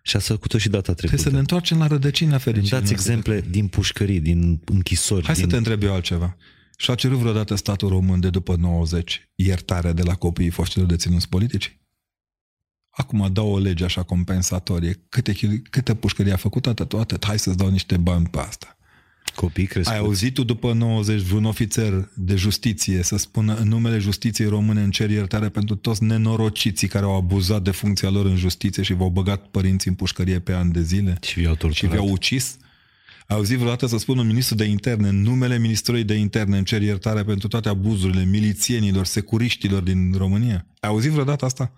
și 0.02 0.16
ați 0.16 0.28
făcut-o 0.28 0.58
și 0.58 0.70
data 0.70 0.94
trecută. 0.94 1.06
Trebuie 1.06 1.26
să 1.28 1.34
ne 1.34 1.40
întoarcem 1.40 1.78
la 1.78 1.88
rădăcina 1.88 2.32
Îmi 2.32 2.40
fericirii. 2.40 2.70
dați 2.80 2.92
noastre. 2.92 3.14
exemple 3.14 3.50
din 3.50 3.68
pușcării, 3.68 4.20
din 4.20 4.62
închisori. 4.66 5.26
Hai 5.26 5.34
din... 5.36 5.44
să 5.44 5.50
te 5.50 5.58
întreb 5.58 5.84
eu 5.84 5.94
altceva. 5.94 6.38
Și-a 6.78 6.96
cerut 6.96 7.18
vreodată 7.18 7.56
statul 7.56 7.90
român 7.90 8.20
de 8.20 8.30
după 8.30 8.56
90 8.56 9.30
iertare 9.36 9.94
de 9.94 10.02
la 10.02 10.16
copiii 10.16 10.50
foștilor 10.50 10.88
deținuți 10.88 11.30
politici? 11.30 11.78
Acum 12.90 13.30
dau 13.34 13.52
o 13.52 13.58
lege 13.58 13.84
așa 13.84 14.04
compensatorie. 14.04 14.94
Câte, 15.10 15.34
chili- 15.34 15.62
câte 15.70 15.96
pușcării 15.96 16.32
a 16.32 16.38
făcut 16.38 16.68
atât, 16.68 16.94
atât. 16.94 17.26
Hai 17.26 17.40
să-ți 17.40 17.58
dau 17.58 17.70
niște 17.70 17.98
bani 17.98 18.28
pe 18.28 18.40
asta. 18.40 18.78
Copii 19.36 19.66
crescuți. 19.66 19.96
Ai 19.96 20.04
auzit 20.04 20.34
tu 20.34 20.44
după 20.44 20.74
90 20.74 21.22
vreun 21.22 21.46
ofițer 21.46 22.10
de 22.16 22.36
justiție 22.36 23.04
să 23.04 23.18
spună 23.18 23.56
în 23.56 23.68
numele 23.68 23.98
justiției 23.98 24.48
române 24.48 24.82
în 24.82 24.92
cer 24.92 25.10
iertare 25.10 25.50
pentru 25.50 25.76
toți 25.76 26.04
nenorociții 26.04 26.88
care 26.88 27.06
au 27.06 27.16
abuzat 27.16 27.62
de 27.62 27.72
funcția 27.72 28.10
lor 28.10 28.26
în 28.26 28.36
justiție 28.36 28.84
și 28.84 28.94
v-au 28.94 29.10
băgat 29.10 29.48
părinții 29.48 29.90
în 29.90 29.96
pușcărie 29.96 30.40
pe 30.40 30.52
ani 30.52 30.72
de 30.72 30.82
zile? 30.82 31.18
Și 31.22 31.40
vi-au 31.40 31.56
torturat. 31.56 31.76
și 31.76 31.88
vi-au 31.88 32.12
ucis? 32.12 32.58
Ai 33.28 33.38
auzit 33.38 33.58
vreodată 33.58 33.86
să 33.86 33.98
spună 33.98 34.22
un 34.22 34.28
ministru 34.28 34.56
de 34.56 34.64
interne, 34.64 35.08
în 35.08 35.22
numele 35.22 35.58
ministrului 35.58 36.04
de 36.04 36.14
interne, 36.14 36.58
în 36.58 36.64
cer 36.64 36.82
iertare 36.82 37.24
pentru 37.24 37.48
toate 37.48 37.70
abuzurile 37.70 38.26
milițienilor, 38.26 39.06
securiștilor 39.06 39.82
din 39.82 40.14
România? 40.18 40.68
Ai 40.80 40.90
auzit 40.90 41.12
vreodată 41.12 41.46
asta? 41.46 41.74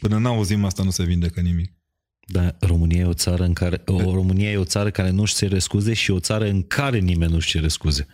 Până 0.00 0.18
n-auzim 0.18 0.64
asta 0.64 0.82
nu 0.82 0.90
se 0.90 1.04
vindecă 1.04 1.40
nimic. 1.40 1.77
Dar 2.30 2.56
România 2.60 2.98
e 3.00 3.04
o 3.04 3.12
țară 3.12 3.44
în 3.44 3.52
care 3.52 3.82
o 3.86 4.12
România 4.12 4.50
e 4.50 4.56
o 4.56 4.64
țară 4.64 4.90
care 4.90 5.10
nu-și 5.10 5.34
cere 5.34 5.58
scuze 5.58 5.92
și 5.94 6.10
o 6.10 6.18
țară 6.18 6.48
în 6.48 6.62
care 6.62 6.98
nimeni 6.98 7.32
nu-și 7.32 7.48
cere 7.48 7.68
scuze. 7.68 8.06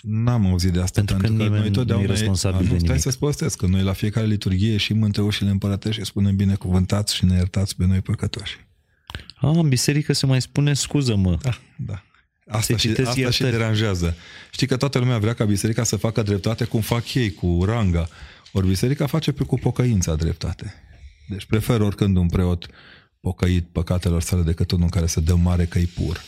N-am 0.00 0.46
auzit 0.46 0.72
de 0.72 0.80
asta. 0.80 1.02
Pentru 1.04 1.16
că 1.16 1.42
nimeni 1.42 1.68
nu 1.86 2.00
e 2.00 2.06
responsabil 2.06 2.58
A, 2.58 2.62
de 2.62 2.68
nu, 2.68 2.76
Stai 2.78 2.86
nimic. 2.88 3.02
să-ți 3.02 3.18
povestesc 3.18 3.56
că 3.58 3.66
noi 3.66 3.82
la 3.82 3.92
fiecare 3.92 4.26
liturghie 4.26 4.70
ieșim 4.70 5.02
între 5.02 5.22
ușile 5.22 5.50
împărătești 5.50 6.00
și 6.00 6.06
spunem 6.06 6.36
binecuvântați 6.36 7.14
și 7.14 7.24
ne 7.24 7.34
iertați 7.34 7.76
pe 7.76 7.86
noi 7.86 8.00
păcătoși. 8.00 8.56
A, 9.36 9.48
în 9.48 9.68
biserică 9.68 10.12
se 10.12 10.26
mai 10.26 10.40
spune 10.42 10.74
scuză, 10.74 11.14
mă. 11.16 11.38
Da, 11.42 11.58
da. 11.76 12.02
Asta, 12.46 12.60
Se 12.60 12.76
și, 12.76 12.88
citesc 12.88 13.08
asta 13.08 13.20
și 13.30 13.42
iertări. 13.42 13.50
deranjează. 13.62 14.16
Știi 14.50 14.66
că 14.66 14.76
toată 14.76 14.98
lumea 14.98 15.18
vrea 15.18 15.32
ca 15.34 15.44
biserica 15.44 15.82
să 15.84 15.96
facă 15.96 16.22
dreptate 16.22 16.64
cum 16.64 16.80
fac 16.80 17.14
ei, 17.14 17.32
cu 17.32 17.62
ranga. 17.64 18.08
Ori 18.52 18.66
biserica 18.66 19.06
face 19.06 19.32
pe 19.32 19.44
cu 19.44 19.58
pocăința 19.58 20.14
dreptate. 20.14 20.74
Deci 21.28 21.44
prefer 21.44 21.80
oricând 21.80 22.16
un 22.16 22.28
preot 22.28 22.66
pocăit 23.26 23.66
păcatelor 23.68 24.22
sale 24.22 24.42
decât 24.42 24.70
unul 24.70 24.88
care 24.88 25.06
se 25.06 25.20
dă 25.20 25.34
mare 25.34 25.66
că 25.66 25.80
pur. 25.94 26.24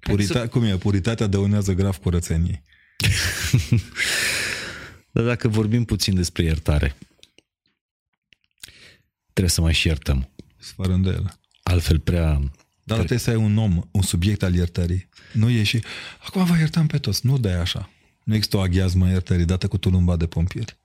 Purita, 0.00 0.48
Cum 0.48 0.62
e? 0.64 0.76
Puritatea 0.76 1.26
dăunează 1.26 1.72
grav 1.72 1.96
curățeniei. 1.96 2.62
Dar 5.14 5.24
dacă 5.24 5.48
vorbim 5.48 5.84
puțin 5.84 6.14
despre 6.14 6.42
iertare, 6.42 6.96
trebuie 9.22 9.48
să 9.48 9.60
mai 9.60 9.72
și 9.72 9.86
iertăm. 9.86 10.30
Fără 10.56 10.92
îndoială. 10.92 11.40
Altfel 11.62 11.98
prea... 11.98 12.40
Dar 12.84 12.96
trebuie 12.96 13.18
să 13.18 13.30
ai 13.30 13.36
un 13.36 13.56
om, 13.56 13.88
un 13.90 14.02
subiect 14.02 14.42
al 14.42 14.54
iertării. 14.54 15.08
Nu 15.32 15.50
e 15.50 15.62
și, 15.62 15.82
acum 16.26 16.44
vă 16.44 16.56
iertăm 16.56 16.86
pe 16.86 16.98
toți. 16.98 17.26
Nu 17.26 17.38
dai 17.38 17.60
așa. 17.60 17.90
Nu 18.24 18.34
există 18.34 18.56
o 18.56 18.60
aghiazmă 18.60 19.06
a 19.06 19.10
iertării 19.10 19.44
dată 19.44 19.68
cu 19.68 19.78
tulumba 19.78 20.16
de 20.16 20.26
pompieri. 20.26 20.78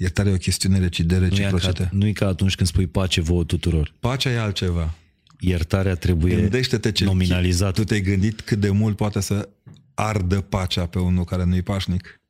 Iertarea 0.00 0.32
e 0.32 0.34
o 0.34 0.38
chestiune 0.38 0.78
reci- 0.78 1.00
de 1.00 1.18
Nu 1.18 1.24
e, 1.24 1.28
reciprocitate. 1.28 1.82
ca, 1.82 1.88
nu 1.92 2.06
e 2.06 2.12
ca 2.12 2.26
atunci 2.26 2.54
când 2.54 2.68
spui 2.68 2.86
pace 2.86 3.20
vouă 3.20 3.44
tuturor. 3.44 3.94
Pacea 4.00 4.30
e 4.30 4.38
altceva. 4.38 4.94
Iertarea 5.40 5.94
trebuie 5.94 6.34
Gândește-te 6.34 6.92
ce 6.92 7.04
nominalizat. 7.04 7.74
Tu 7.74 7.84
te-ai 7.84 8.00
gândit 8.00 8.40
cât 8.40 8.60
de 8.60 8.70
mult 8.70 8.96
poate 8.96 9.20
să 9.20 9.48
ardă 9.94 10.40
pacea 10.40 10.86
pe 10.86 10.98
unul 10.98 11.24
care 11.24 11.44
nu-i 11.44 11.62
pașnic? 11.62 12.20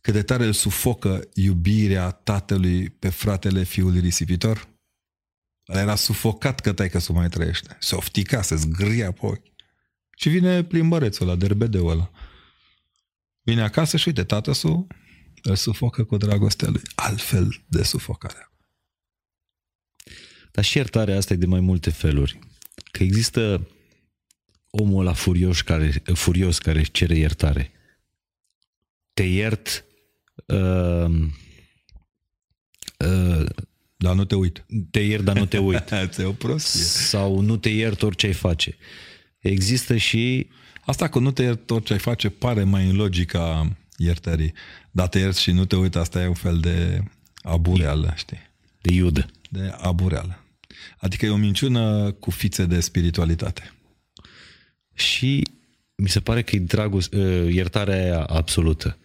Cât 0.00 0.12
de 0.14 0.22
tare 0.22 0.44
îl 0.44 0.52
sufocă 0.52 1.28
iubirea 1.34 2.10
tatălui 2.10 2.90
pe 2.90 3.08
fratele 3.08 3.62
fiului 3.62 4.00
risipitor? 4.00 4.68
Ăla 5.68 5.80
era 5.80 5.94
sufocat 5.94 6.60
că 6.60 6.72
taică 6.72 6.98
să 6.98 7.12
mai 7.12 7.28
trăiește. 7.28 7.76
Se 7.80 7.94
oftica, 7.94 8.42
se 8.42 8.56
zgâria 8.56 9.12
pe 9.12 9.18
ochi. 9.22 9.46
Și 10.16 10.28
vine 10.28 10.62
plimbărețul 10.64 11.28
ăla, 11.28 11.36
derbedeul 11.36 11.90
ăla. 11.90 12.10
Vine 13.42 13.62
acasă 13.62 13.96
și 13.96 14.08
uite, 14.08 14.24
tată 14.24 14.52
su 14.52 14.86
îl 15.42 15.56
sufocă 15.56 16.04
cu 16.04 16.16
dragostea 16.16 16.68
lui. 16.68 16.82
Altfel 16.94 17.62
de 17.66 17.82
sufocarea. 17.82 18.52
Dar 20.50 20.64
și 20.64 20.76
iertarea 20.76 21.16
asta 21.16 21.32
e 21.32 21.36
de 21.36 21.46
mai 21.46 21.60
multe 21.60 21.90
feluri. 21.90 22.38
Că 22.90 23.02
există 23.02 23.68
omul 24.70 25.00
ăla 25.00 25.12
furios 25.12 25.60
care, 25.60 26.02
furios 26.14 26.58
care 26.58 26.78
își 26.78 26.90
cere 26.90 27.16
iertare. 27.16 27.72
Te 29.12 29.22
iert 29.22 29.84
uh, 30.46 31.10
uh, 32.98 33.46
Dar 33.96 34.14
nu 34.14 34.24
te 34.24 34.34
uit. 34.34 34.64
te 34.90 35.00
iert, 35.00 35.24
dar 35.24 35.38
nu 35.38 35.46
te 35.46 35.58
uit. 35.58 35.84
Ți-e 36.10 36.24
o 36.24 36.32
prostie. 36.32 36.80
Sau 36.82 37.40
nu 37.40 37.56
te 37.56 37.68
iert 37.68 38.02
orice 38.02 38.26
ai 38.26 38.32
face. 38.32 38.76
Există 39.38 39.96
și 39.96 40.48
Asta 40.90 41.08
cu 41.08 41.18
nu 41.18 41.30
te 41.30 41.42
iert 41.42 41.66
tot 41.66 41.84
ce 41.84 41.92
ai 41.92 41.98
face 41.98 42.28
pare 42.28 42.64
mai 42.64 42.88
în 42.88 42.96
logica 42.96 43.76
iertării. 43.96 44.52
Dar 44.90 45.08
te 45.08 45.18
ierți 45.18 45.42
și 45.42 45.50
nu 45.50 45.64
te 45.64 45.76
uiți, 45.76 45.98
asta 45.98 46.22
e 46.22 46.26
un 46.26 46.34
fel 46.34 46.58
de 46.58 47.02
abureală, 47.42 48.12
știi? 48.16 48.50
de 48.80 48.92
iudă. 48.92 49.26
De 49.50 49.74
abureală. 49.80 50.44
Adică 50.98 51.26
e 51.26 51.30
o 51.30 51.36
minciună 51.36 52.12
cu 52.12 52.30
fițe 52.30 52.64
de 52.64 52.80
spiritualitate. 52.80 53.72
Și 54.94 55.42
mi 55.94 56.08
se 56.08 56.20
pare 56.20 56.42
că 56.42 56.56
e 56.56 56.58
dragoste, 56.58 57.16
uh, 57.16 57.54
iertarea 57.54 57.94
aia 57.94 58.22
absolută. 58.24 58.98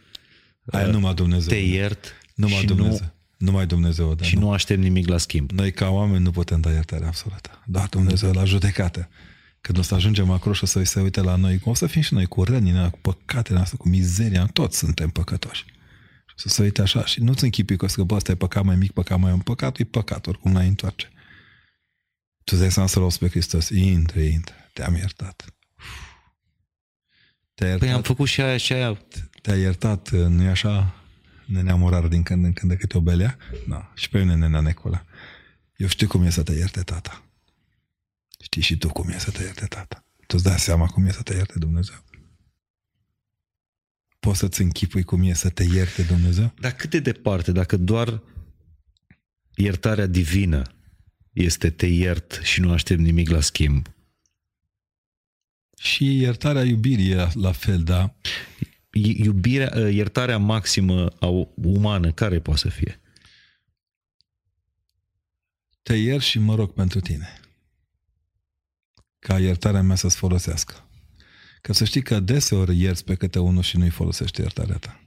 Aia 0.66 0.88
numai 0.88 1.14
Dumnezeu. 1.14 1.50
Te 1.50 1.64
iert 1.64 2.14
numai 2.36 2.60
și, 2.60 2.66
Dumnezeu. 2.66 2.92
nu, 2.92 3.14
Numai 3.38 3.66
Dumnezeu. 3.66 4.14
Da, 4.14 4.24
și 4.24 4.38
nu 4.38 4.52
aștept 4.52 4.82
nimic 4.82 5.08
la 5.08 5.18
schimb. 5.18 5.52
Noi 5.52 5.72
ca 5.72 5.90
oameni 5.90 6.24
nu 6.24 6.32
putem 6.32 6.62
da 6.62 6.72
iertare 6.72 7.06
absolută. 7.06 7.62
Doar 7.66 7.88
Dumnezeu 7.88 8.32
la 8.32 8.46
judecată. 8.46 9.10
Când 9.62 9.78
o 9.78 9.82
să 9.82 9.96
ajungem 9.96 10.32
acolo 10.32 10.54
și 10.54 10.64
o 10.64 10.68
să 10.68 10.84
se 10.84 11.02
uite 11.02 11.22
la 11.22 11.36
noi, 11.36 11.60
cum 11.60 11.72
o 11.72 11.76
să 11.76 11.88
fim 11.88 12.02
și 12.02 12.14
noi 12.14 12.26
cu 12.26 12.44
rănile, 12.44 12.88
cu 12.92 13.00
păcatele 13.02 13.56
noastre, 13.56 13.78
cu 13.78 13.90
mizeria, 13.90 14.50
toți 14.54 14.78
suntem 14.78 15.10
păcătoși. 15.10 15.66
Și 16.38 16.44
o 16.46 16.50
să 16.50 16.56
se 16.56 16.62
uite 16.62 16.82
așa 16.82 17.06
și 17.06 17.22
nu-ți 17.22 17.44
închipui 17.44 17.78
că 17.78 17.86
o 17.86 17.88
să 17.88 17.96
că, 17.96 18.04
bă, 18.04 18.16
ăsta 18.16 18.32
e 18.32 18.36
păcat 18.36 18.64
mai 18.64 18.76
mic, 18.76 18.92
păcat 18.92 19.20
mai 19.20 19.32
un 19.32 19.40
păcat, 19.40 19.80
e 19.80 19.84
păcat, 19.84 20.28
oricum 20.28 20.52
n-ai 20.52 20.68
întoarce. 20.68 21.10
Tu 22.44 22.52
îți 22.52 22.60
dai 22.60 22.72
seama 22.72 22.88
să 22.88 23.00
rost 23.00 23.20
pe 23.20 23.28
Hristos, 23.28 23.70
intră, 23.70 24.20
intră, 24.20 24.56
te-am 24.74 24.96
iertat. 24.96 25.46
Te-a 27.54 27.68
iertat, 27.68 27.88
Păi 27.88 27.96
am 27.96 28.02
făcut 28.02 28.28
și 28.28 28.42
aia 28.42 28.58
și 28.58 28.74
aia. 28.74 28.98
te-a 29.42 29.56
iertat, 29.56 30.10
nu-i 30.10 30.48
așa? 30.48 30.96
Nenea 31.46 31.76
Morar 31.76 32.08
din 32.08 32.24
când 32.24 32.46
în 32.46 32.54
când 32.54 32.72
de 32.72 32.78
câte 32.78 32.98
o 32.98 33.02
belea? 33.02 33.38
Da. 33.68 33.92
Și 33.96 34.10
pe 34.10 34.20
mine, 34.20 34.36
nenea 34.36 34.60
Necola. 34.60 35.06
Eu 35.76 35.88
știu 35.88 36.08
cum 36.08 36.24
e 36.24 36.30
să 36.30 36.44
te 36.44 36.54
ierte 36.54 36.82
tata. 36.82 37.24
Știi 38.42 38.62
și 38.62 38.78
tu 38.78 38.90
cum 38.90 39.10
e 39.10 39.18
să 39.18 39.32
te 39.32 39.44
ierte 39.44 39.66
tata. 39.66 40.06
Tu 40.28 40.36
îți 40.36 40.44
dai 40.44 40.60
seama 40.60 40.88
cum 40.88 41.06
e 41.06 41.12
să 41.12 41.22
te 41.22 41.34
ierte 41.34 41.60
Dumnezeu? 41.60 41.96
Poți 44.26 44.40
să-ți 44.40 44.62
închipui 44.62 45.04
cum 45.04 45.24
e 45.24 45.34
să 45.34 45.50
te 45.50 45.64
ierte 45.64 46.04
Dumnezeu? 46.04 46.54
Dar 46.60 46.72
cât 46.72 46.90
de 46.90 47.00
departe, 47.00 47.52
dacă 47.52 47.78
doar 47.78 48.22
iertarea 49.56 50.06
divină 50.06 50.62
este 51.34 51.70
te 51.70 51.86
iert 51.86 52.40
și 52.44 52.62
nu 52.62 52.72
aștept 52.72 53.00
nimic 53.00 53.30
la 53.30 53.40
schimb, 53.40 53.88
Și 55.78 56.18
iertarea 56.18 56.64
iubirii 56.64 57.12
e 57.12 57.28
la 57.34 57.52
fel, 57.52 57.84
da? 57.84 58.16
I- 58.92 59.24
iubirea, 59.24 59.90
iertarea 59.90 60.38
maximă 60.38 61.08
a 61.20 61.28
umană, 61.56 62.12
care 62.12 62.40
poate 62.40 62.60
să 62.60 62.70
fie? 62.70 63.02
Te 65.82 65.94
iert 65.96 66.24
și 66.24 66.40
mă 66.40 66.56
rog 66.56 66.74
pentru 66.74 67.00
tine. 67.00 67.40
Ca 69.20 69.40
iertarea 69.40 69.82
mea 69.82 69.96
să-ți 69.96 70.18
folosească. 70.18 70.85
Că 71.66 71.74
să 71.74 71.86
știi 71.86 72.02
că 72.02 72.20
deseori 72.20 72.80
ierți 72.80 73.04
pe 73.04 73.16
câte 73.16 73.40
unul 73.40 73.62
și 73.62 73.78
nu-i 73.78 73.90
folosește 73.90 74.42
iertarea 74.42 74.78
ta. 74.78 75.02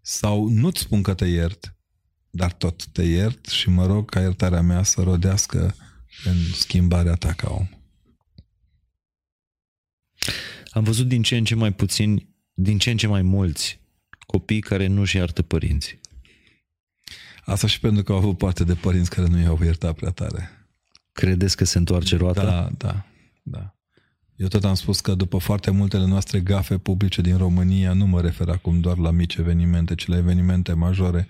Sau 0.00 0.48
nu-ți 0.48 0.80
spun 0.80 1.02
că 1.02 1.14
te 1.14 1.24
iert, 1.24 1.76
dar 2.30 2.52
tot 2.52 2.86
te 2.86 3.02
iert 3.02 3.46
și 3.46 3.68
mă 3.68 3.86
rog 3.86 4.10
ca 4.10 4.20
iertarea 4.20 4.60
mea 4.60 4.82
să 4.82 5.02
rodească 5.02 5.74
în 6.24 6.36
schimbarea 6.54 7.14
ta 7.14 7.32
ca 7.32 7.50
om. 7.50 7.68
Am 10.70 10.84
văzut 10.84 11.08
din 11.08 11.22
ce 11.22 11.36
în 11.36 11.44
ce 11.44 11.54
mai 11.54 11.72
puțini, 11.72 12.28
din 12.52 12.78
ce 12.78 12.90
în 12.90 12.96
ce 12.96 13.06
mai 13.06 13.22
mulți 13.22 13.80
copii 14.26 14.60
care 14.60 14.86
nu-și 14.86 15.16
iartă 15.16 15.42
părinții. 15.42 16.00
Asta 17.44 17.66
și 17.66 17.80
pentru 17.80 18.02
că 18.02 18.12
au 18.12 18.18
avut 18.18 18.38
parte 18.38 18.64
de 18.64 18.74
părinți 18.74 19.10
care 19.10 19.28
nu 19.28 19.40
i-au 19.40 19.58
iertat 19.62 19.94
prea 19.94 20.10
tare. 20.10 20.68
Credeți 21.12 21.56
că 21.56 21.64
se 21.64 21.78
întoarce 21.78 22.16
roata? 22.16 22.44
Da, 22.44 22.70
da, 22.76 23.06
da. 23.42 23.77
Eu 24.38 24.48
tot 24.48 24.64
am 24.64 24.74
spus 24.74 25.00
că 25.00 25.14
după 25.14 25.38
foarte 25.38 25.70
multele 25.70 26.06
noastre 26.06 26.40
gafe 26.40 26.78
publice 26.78 27.20
din 27.20 27.36
România, 27.36 27.92
nu 27.92 28.06
mă 28.06 28.20
refer 28.20 28.48
acum 28.48 28.80
doar 28.80 28.96
la 28.96 29.10
mici 29.10 29.34
evenimente, 29.34 29.94
ci 29.94 30.06
la 30.06 30.16
evenimente 30.16 30.72
majore, 30.72 31.28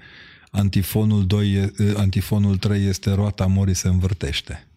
antifonul, 0.51 1.27
2, 1.27 1.53
e- 1.53 1.73
antifonul 1.97 2.57
3 2.57 2.85
este 2.85 3.13
roata 3.13 3.47
morii 3.47 3.75
se 3.75 3.89
învârtește. 3.89 4.69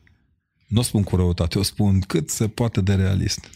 Nu 0.67 0.79
o 0.79 0.83
spun 0.83 1.03
cu 1.03 1.15
răutate, 1.15 1.59
o 1.59 1.63
spun 1.63 1.99
cât 1.99 2.29
se 2.29 2.47
poate 2.47 2.81
de 2.81 2.95
realist. 2.95 3.49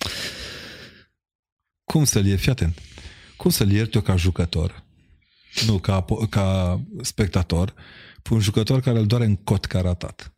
Cum 1.84 2.04
să-l 2.04 2.26
ieri? 2.26 2.42
Fii 2.42 2.52
atent. 2.52 2.82
Cum 3.38 3.50
să-l 3.50 3.72
ierti 3.72 3.96
eu 3.96 4.02
ca 4.02 4.16
jucător? 4.16 4.84
Nu, 5.66 5.80
ca, 5.80 6.06
po- 6.06 6.30
ca 6.30 6.82
spectator. 7.02 7.74
Pe 8.22 8.34
un 8.34 8.40
jucător 8.40 8.80
care 8.82 9.00
îl 9.00 9.06
doare 9.06 9.26
în 9.26 9.36
cot 9.36 9.66
ca 9.66 9.82
ratat. 9.82 10.34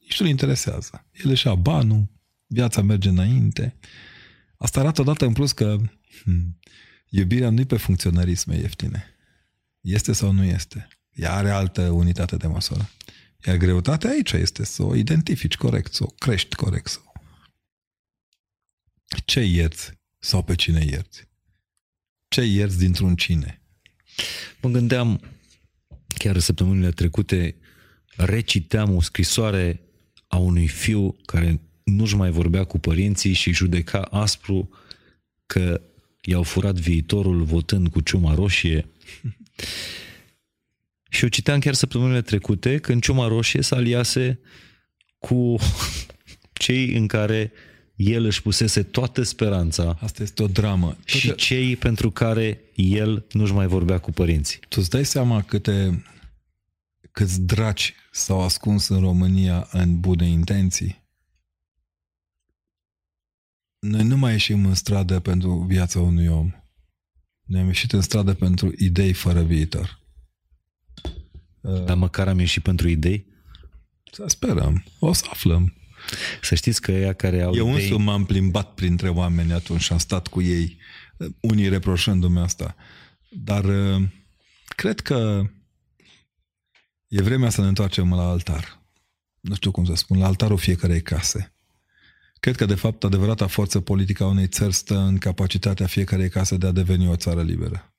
Nici 0.00 0.20
nu-l 0.20 0.28
interesează. 0.28 1.06
El 1.24 1.30
își 1.30 1.46
ia 1.46 1.54
banul, 1.54 2.14
viața 2.46 2.82
merge 2.82 3.08
înainte. 3.08 3.76
Asta 4.56 4.80
arată 4.80 5.00
odată 5.00 5.24
în 5.24 5.32
plus 5.32 5.52
că 5.52 5.76
hmm, 6.22 6.58
iubirea 7.08 7.50
nu 7.50 7.60
e 7.60 7.64
pe 7.64 7.76
funcționărisme 7.76 8.56
ieftine. 8.56 9.04
Este 9.80 10.12
sau 10.12 10.32
nu 10.32 10.44
este? 10.44 10.88
Ea 11.12 11.34
are 11.34 11.50
altă 11.50 11.90
unitate 11.90 12.36
de 12.36 12.46
măsură. 12.46 12.90
Iar 13.46 13.56
greutatea 13.56 14.10
aici 14.10 14.32
este 14.32 14.64
să 14.64 14.82
o 14.82 14.94
identifici 14.94 15.56
corect, 15.56 15.92
să 15.92 16.04
o 16.04 16.06
crești 16.06 16.54
corect. 16.54 16.86
Să 16.86 16.98
o... 17.04 17.10
Ce 19.24 19.40
ierți 19.40 19.92
sau 20.18 20.42
pe 20.42 20.54
cine 20.54 20.84
ierți? 20.84 21.28
Ce 22.28 22.42
ierți 22.42 22.78
dintr-un 22.78 23.16
cine? 23.16 23.62
Mă 24.62 24.68
gândeam, 24.68 25.20
chiar 26.18 26.38
săptămânile 26.38 26.90
trecute, 26.90 27.56
reciteam 28.16 28.94
o 28.94 29.00
scrisoare 29.00 29.80
a 30.26 30.36
unui 30.36 30.68
fiu 30.68 31.16
care 31.24 31.60
nu-și 31.90 32.16
mai 32.16 32.30
vorbea 32.30 32.64
cu 32.64 32.78
părinții 32.78 33.32
și 33.32 33.52
judeca 33.52 34.00
aspru 34.00 34.68
că 35.46 35.80
i-au 36.20 36.42
furat 36.42 36.74
viitorul 36.74 37.42
votând 37.42 37.88
cu 37.88 38.00
ciuma 38.00 38.34
roșie. 38.34 38.86
și 41.10 41.22
eu 41.22 41.28
citeam 41.28 41.58
chiar 41.58 41.74
săptămânile 41.74 42.22
trecute 42.22 42.78
când 42.78 43.02
ciuma 43.02 43.28
roșie 43.28 43.62
se 43.62 43.74
aliase 43.74 44.40
cu 45.18 45.56
cei 46.52 46.94
în 46.96 47.06
care 47.06 47.52
el 47.96 48.24
își 48.24 48.42
pusese 48.42 48.82
toată 48.82 49.22
speranța 49.22 49.98
Asta 50.00 50.22
este 50.22 50.42
o 50.42 50.46
dramă. 50.46 50.96
și 51.04 51.26
Toate- 51.26 51.40
cei 51.42 51.76
pentru 51.76 52.10
care 52.10 52.60
el 52.74 53.26
nu-și 53.32 53.52
mai 53.52 53.66
vorbea 53.66 53.98
cu 53.98 54.10
părinții. 54.10 54.58
Tu 54.68 54.76
îți 54.80 54.90
dai 54.90 55.04
seama 55.04 55.42
câte, 55.42 56.04
câți 57.12 57.40
draci 57.40 57.94
s-au 58.12 58.42
ascuns 58.42 58.88
în 58.88 59.00
România 59.00 59.68
în 59.72 60.00
bune 60.00 60.28
intenții? 60.28 61.04
Noi 63.78 64.02
nu 64.02 64.16
mai 64.16 64.32
ieșim 64.32 64.66
în 64.66 64.74
stradă 64.74 65.20
pentru 65.20 65.64
viața 65.68 66.00
unui 66.00 66.26
om. 66.26 66.50
Noi 67.42 67.60
am 67.60 67.66
ieșit 67.66 67.92
în 67.92 68.00
stradă 68.00 68.34
pentru 68.34 68.72
idei 68.76 69.12
fără 69.12 69.42
viitor. 69.42 70.00
Dar 71.60 71.96
măcar 71.96 72.28
am 72.28 72.38
ieșit 72.38 72.62
pentru 72.62 72.88
idei. 72.88 73.26
Să 74.12 74.24
sperăm. 74.26 74.84
O 74.98 75.12
să 75.12 75.24
aflăm. 75.30 75.74
Să 76.42 76.54
știți 76.54 76.80
că 76.80 76.92
ea 76.92 77.12
care 77.12 77.42
au 77.42 77.54
Eu 77.54 77.68
idei... 77.68 77.82
însumi 77.82 78.04
m-am 78.04 78.24
plimbat 78.24 78.74
printre 78.74 79.08
oameni 79.08 79.52
atunci 79.52 79.80
și 79.80 79.92
am 79.92 79.98
stat 79.98 80.26
cu 80.26 80.42
ei, 80.42 80.78
unii 81.40 81.68
reproșându-mi 81.68 82.38
asta. 82.38 82.76
Dar 83.30 83.64
uh, 83.64 84.08
cred 84.66 85.00
că 85.00 85.50
e 87.08 87.22
vremea 87.22 87.50
să 87.50 87.60
ne 87.60 87.66
întoarcem 87.66 88.14
la 88.14 88.28
altar. 88.28 88.82
Nu 89.40 89.54
știu 89.54 89.70
cum 89.70 89.84
să 89.84 89.94
spun, 89.94 90.18
la 90.18 90.26
altarul 90.26 90.58
fiecarei 90.58 91.02
case. 91.02 91.55
Cred 92.46 92.58
că, 92.58 92.66
de 92.66 92.74
fapt, 92.74 93.04
adevărata 93.04 93.46
forță 93.46 93.80
politică 93.80 94.24
a 94.24 94.26
unei 94.26 94.46
țări 94.46 94.72
stă 94.72 94.98
în 94.98 95.18
capacitatea 95.18 95.86
fiecarei 95.86 96.28
case 96.28 96.56
de 96.56 96.66
a 96.66 96.72
deveni 96.72 97.08
o 97.08 97.16
țară 97.16 97.42
liberă. 97.42 97.94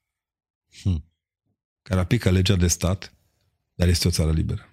Hmm. 0.82 1.04
Care 1.82 2.00
aplică 2.00 2.30
legea 2.30 2.56
de 2.56 2.66
stat, 2.66 3.14
dar 3.74 3.88
este 3.88 4.08
o 4.08 4.10
țară 4.10 4.32
liberă. 4.32 4.68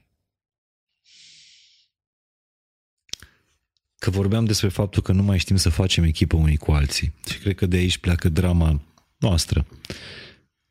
Că 3.98 4.10
vorbeam 4.10 4.46
despre 4.46 4.68
faptul 4.70 5.02
că 5.02 5.12
nu 5.12 5.24
mai 5.24 5.38
știm 5.38 5.56
să 5.56 5.70
facem 5.70 6.04
echipă 6.04 6.36
unii 6.36 6.58
cu 6.58 6.72
alții. 6.72 7.14
Și 7.30 7.38
cred 7.38 7.56
că 7.56 7.66
de 7.66 7.78
aici 7.78 7.98
pleacă 7.98 8.30
drama 8.30 8.82
noastră. 9.18 9.66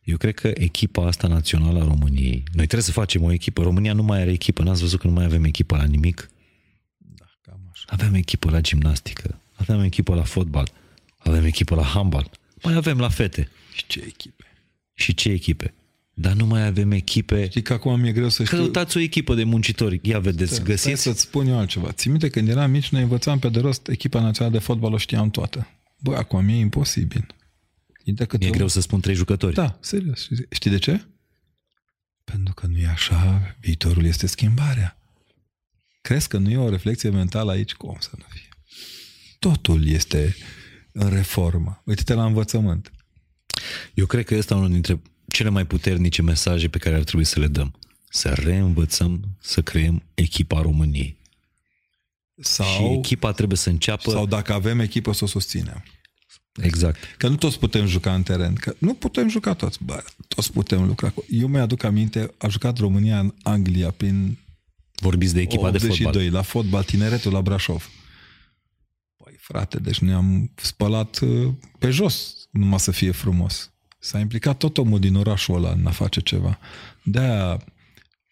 Eu 0.01 0.17
cred 0.17 0.35
că 0.35 0.51
echipa 0.55 1.07
asta 1.07 1.29
națională 1.29 1.81
a 1.81 1.85
României, 1.85 2.43
noi 2.53 2.67
trebuie 2.67 2.83
să 2.83 2.93
facem 2.93 3.23
o 3.23 3.33
echipă. 3.33 3.63
România 3.63 3.93
nu 3.93 4.03
mai 4.03 4.21
are 4.21 4.33
echipă, 4.33 4.63
n-ați 4.63 4.81
văzut 4.81 5.01
că 5.01 5.07
nu 5.07 5.13
mai 5.13 5.25
avem 5.25 5.45
echipă 5.45 5.77
la 5.77 5.85
nimic? 5.85 6.29
Da, 7.97 8.03
cam 8.03 8.05
așa. 8.05 8.07
Avem 8.07 8.15
echipă 8.15 8.51
la 8.51 8.61
gimnastică, 8.61 9.41
avem 9.55 9.81
echipă 9.81 10.15
la 10.15 10.23
fotbal, 10.23 10.73
avem 11.19 11.45
echipă 11.45 11.75
la 11.75 11.83
handbal, 11.85 12.31
mai 12.63 12.75
avem 12.75 12.99
la 12.99 13.09
fete. 13.09 13.49
Și 13.75 13.85
ce 13.87 14.03
echipe? 14.07 14.45
Și 14.95 15.15
ce 15.15 15.29
echipe? 15.31 15.75
Dar 16.17 16.33
nu 16.33 16.47
mai 16.47 16.67
avem 16.67 16.91
echipe. 16.91 17.49
Știi 17.49 17.63
că 17.63 17.73
acum 17.73 18.01
mi-e 18.01 18.13
greu 18.13 18.29
să 18.29 18.45
știu... 18.45 18.57
Căutați 18.57 18.97
o 18.97 19.01
echipă 19.01 19.35
de 19.35 19.45
muncitori. 19.45 20.01
Ia 20.03 20.19
vedeți, 20.19 20.53
Stai 20.55 20.65
găsiți. 20.65 21.03
să-ți 21.03 21.21
spun 21.21 21.47
eu 21.47 21.59
altceva. 21.59 21.93
Ții 21.93 22.11
minte 22.11 22.29
când 22.29 22.49
eram 22.49 22.71
mici, 22.71 22.89
noi 22.89 23.03
învățam 23.03 23.39
pe 23.39 23.49
de 23.49 23.61
rost 23.61 23.89
echipa 23.89 24.21
națională 24.21 24.55
de 24.57 24.63
fotbal, 24.63 24.93
o 24.93 24.97
știam 24.97 25.31
toată. 25.31 25.69
Bă, 26.01 26.17
acum 26.17 26.49
e 26.49 26.57
imposibil. 26.57 27.27
E, 28.05 28.13
decât 28.13 28.43
E 28.43 28.49
o- 28.49 28.51
greu 28.51 28.69
să 28.69 28.81
spun 28.81 29.01
trei 29.01 29.15
jucători. 29.15 29.55
Da, 29.55 29.77
serios. 29.81 30.29
Știi 30.51 30.71
de 30.71 30.79
ce? 30.79 31.05
Pentru 32.25 32.55
că 32.55 32.67
nu 32.67 32.79
e 32.79 32.87
așa, 32.87 33.57
viitorul 33.61 34.05
este 34.05 34.27
schimbarea. 34.27 34.99
Crezi 36.05 36.29
că 36.29 36.39
nu 36.39 36.51
e 36.51 36.57
o 36.57 36.69
reflexie 36.69 37.11
mentală 37.11 37.51
aici? 37.51 37.75
Cum 37.75 37.97
să 38.01 38.11
nu 38.19 38.25
fie? 38.29 38.49
Totul 39.39 39.87
este 39.89 40.37
în 40.93 41.09
reformă. 41.09 41.83
Uite-te 41.85 42.15
la 42.15 42.25
învățământ. 42.25 42.91
Eu 43.95 44.07
cred 44.07 44.25
că 44.25 44.35
este 44.35 44.55
unul 44.55 44.71
dintre 44.71 45.01
cele 45.29 45.49
mai 45.49 45.67
puternice 45.67 46.23
mesaje 46.23 46.69
pe 46.69 46.79
care 46.79 46.95
ar 46.95 47.03
trebui 47.05 47.25
să 47.25 47.41
le 47.41 47.47
dăm. 47.47 47.75
Să 48.09 48.29
reînvățăm 48.29 49.21
să 49.41 49.63
creăm 49.63 50.03
echipa 50.15 50.61
României. 50.61 51.17
Sau, 52.41 52.67
Și 52.67 52.99
echipa 52.99 53.33
trebuie 53.33 53.59
să 53.59 53.69
înceapă... 53.69 54.11
sau 54.11 54.27
dacă 54.27 54.53
avem 54.53 54.81
echipă, 54.81 55.13
să 55.13 55.25
o 55.25 55.27
susținem. 55.27 55.85
Exact. 56.63 56.99
Că 57.19 57.29
nu 57.29 57.37
toți 57.37 57.59
putem 57.59 57.87
juca 57.87 58.15
în 58.15 58.23
teren, 58.23 58.55
că 58.55 58.75
nu 58.79 58.95
putem 58.95 59.29
juca 59.29 59.55
toți, 59.55 59.79
bă, 59.85 60.05
toți 60.29 60.53
putem 60.53 60.87
lucra. 60.87 61.11
cu- 61.11 61.25
Eu 61.29 61.47
mi-aduc 61.47 61.83
aminte, 61.83 62.31
a 62.39 62.49
jucat 62.49 62.79
România 62.79 63.19
în 63.19 63.35
Anglia 63.43 63.91
prin 63.91 64.39
Vorbiți 65.01 65.35
de 65.35 65.41
echipa 65.41 65.71
de 65.71 65.77
82, 65.77 66.13
fotbal. 66.13 66.33
la 66.33 66.43
fotbal, 66.43 66.85
tineretul 66.85 67.33
la 67.33 67.43
Brașov. 67.43 67.91
Păi 69.17 69.35
frate, 69.39 69.79
deci 69.79 69.99
ne-am 69.99 70.53
spălat 70.55 71.19
uh, 71.19 71.53
pe 71.79 71.91
jos, 71.91 72.35
numai 72.51 72.81
să 72.81 72.91
fie 72.91 73.11
frumos. 73.11 73.73
S-a 73.99 74.19
implicat 74.19 74.57
tot 74.57 74.79
omul 74.79 74.99
din 74.99 75.15
orașul 75.15 75.55
ăla 75.55 75.71
în 75.71 75.87
a 75.87 75.91
face 75.91 76.21
ceva. 76.21 76.59
De-aia 77.03 77.65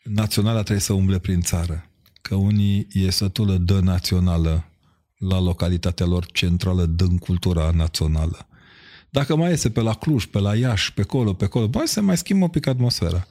naționala 0.03 0.61
trebuie 0.61 0.81
să 0.81 0.93
umble 0.93 1.19
prin 1.19 1.41
țară. 1.41 1.87
Că 2.23 2.35
unii 2.35 2.87
e 2.93 3.11
sătulă 3.11 3.57
de 3.57 3.79
națională 3.81 4.65
la 5.17 5.41
localitatea 5.41 6.07
lor 6.07 6.27
centrală 6.27 6.87
din 6.87 7.19
cultura 7.19 7.71
națională. 7.71 8.47
Dacă 9.11 9.37
mai 9.37 9.51
iese 9.51 9.71
pe 9.71 9.81
la 9.81 9.95
Cluj, 9.95 10.25
pe 10.25 10.39
la 10.39 10.57
Iași, 10.57 10.93
pe 10.93 11.01
acolo, 11.01 11.33
pe 11.33 11.45
acolo, 11.45 11.69
băi, 11.69 11.89
se 11.89 12.01
mai 12.01 12.17
schimbă 12.17 12.45
un 12.45 12.51
pic 12.51 12.67
atmosfera. 12.67 13.27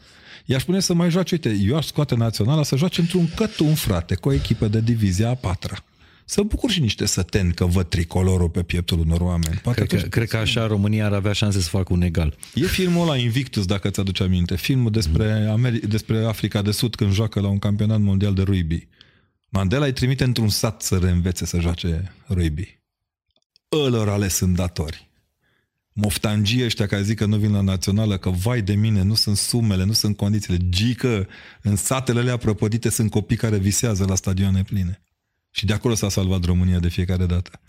I-aș 0.46 0.62
spune 0.62 0.80
să 0.80 0.94
mai 0.94 1.10
joace, 1.10 1.36
uite, 1.36 1.58
eu 1.68 1.76
aș 1.78 1.86
scoate 1.86 2.16
naționala 2.16 2.64
să 2.64 2.76
joace 2.76 3.02
într-un 3.02 3.30
cătun, 3.36 3.76
frate, 3.76 4.16
cu 4.16 4.30
o 4.30 4.34
echipă 4.34 4.68
de 4.68 4.82
divizia 4.82 5.30
a 5.30 5.34
patra. 5.36 5.84
Să 6.26 6.42
bucur 6.42 6.72
și 6.72 6.80
niște 6.80 7.06
săteni 7.06 7.54
că 7.54 7.66
văd 7.66 7.88
tricolorul 7.90 8.50
pe 8.50 8.64
pieptul 8.64 9.00
unor 9.00 9.22
oameni. 9.22 9.60
Poate 9.64 9.78
Cred 9.78 9.90
că, 9.90 9.96
atunci- 9.96 10.12
cred 10.12 10.28
că 10.28 10.38
așa 10.38 10.68
România 10.68 11.06
ar 11.06 11.14
avea 11.14 11.32
șanse 11.34 11.60
să 11.62 11.70
facă 11.70 11.94
un 11.94 12.02
egal. 12.02 12.38
E 12.54 12.66
filmul 12.66 13.02
ăla 13.02 13.18
Invictus, 13.18 13.66
dacă 13.66 13.90
ți-aduce 13.90 14.24
aminte. 14.24 14.56
Filmul 14.56 14.92
despre, 14.92 15.54
Ameri- 15.58 15.88
despre 15.88 16.26
Africa 16.26 16.62
de 16.62 16.72
Sud 16.72 16.96
când 16.96 17.14
joacă 17.14 17.40
la 17.40 17.48
un 17.48 17.60
campionat 17.60 18.00
mondial 18.00 18.34
de 18.34 18.42
rugby. 18.42 18.88
Mandela 19.50 19.86
îi 19.86 19.94
trimite 19.94 20.24
într-un 20.24 20.50
sat 20.50 20.82
să 20.82 20.98
reînvețe 20.98 21.46
să 21.46 21.60
joace 21.60 22.14
rugby. 22.28 22.80
Ălor 23.72 24.10
ales 24.10 24.34
sunt 24.36 24.56
datori. 24.56 25.10
Moftangii 25.94 26.64
ăștia 26.64 26.86
care 26.88 27.04
zic 27.04 27.18
că 27.18 27.26
nu 27.26 27.38
vin 27.38 27.52
la 27.52 27.62
națională, 27.62 28.18
că 28.18 28.30
vai 28.30 28.62
de 28.62 28.74
mine, 28.76 29.02
nu 29.02 29.14
sunt 29.14 29.38
sumele, 29.38 29.84
nu 29.84 29.92
sunt 29.94 30.18
condițiile. 30.18 30.58
Gică, 30.70 31.28
în 31.62 31.76
satele 31.76 32.20
alea 32.20 32.38
prăpădite 32.38 32.90
sunt 32.90 33.12
copii 33.12 33.38
care 33.38 33.58
visează 33.58 34.06
la 34.06 34.16
stadioane 34.16 34.64
pline. 34.64 35.02
Și 35.52 35.66
de 35.66 35.74
acolo 35.74 35.96
s-a 35.96 36.10
salvat 36.10 36.44
România 36.46 36.80
de 36.80 36.88
fiecare 36.90 37.26
dată. 37.26 37.60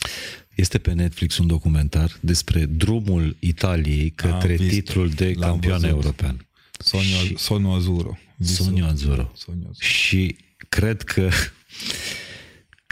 Este 0.55 0.77
pe 0.77 0.93
Netflix 0.93 1.37
un 1.37 1.47
documentar 1.47 2.17
despre 2.19 2.65
drumul 2.65 3.35
Italiei 3.39 4.09
către 4.09 4.55
vist-o. 4.55 4.73
titlul 4.75 5.09
de 5.09 5.33
L-am 5.35 5.49
campion 5.49 5.71
văzut. 5.79 5.89
european. 5.89 6.47
Sonio, 6.79 7.17
Sonio 7.37 7.71
Azuro. 7.73 8.17
Visul- 8.35 8.65
Sonio 8.65 8.85
Azzurro. 8.85 9.31
Sonio 9.35 9.67
Azuro. 9.69 9.85
Și 9.87 10.35
cred 10.69 11.01
că 11.01 11.29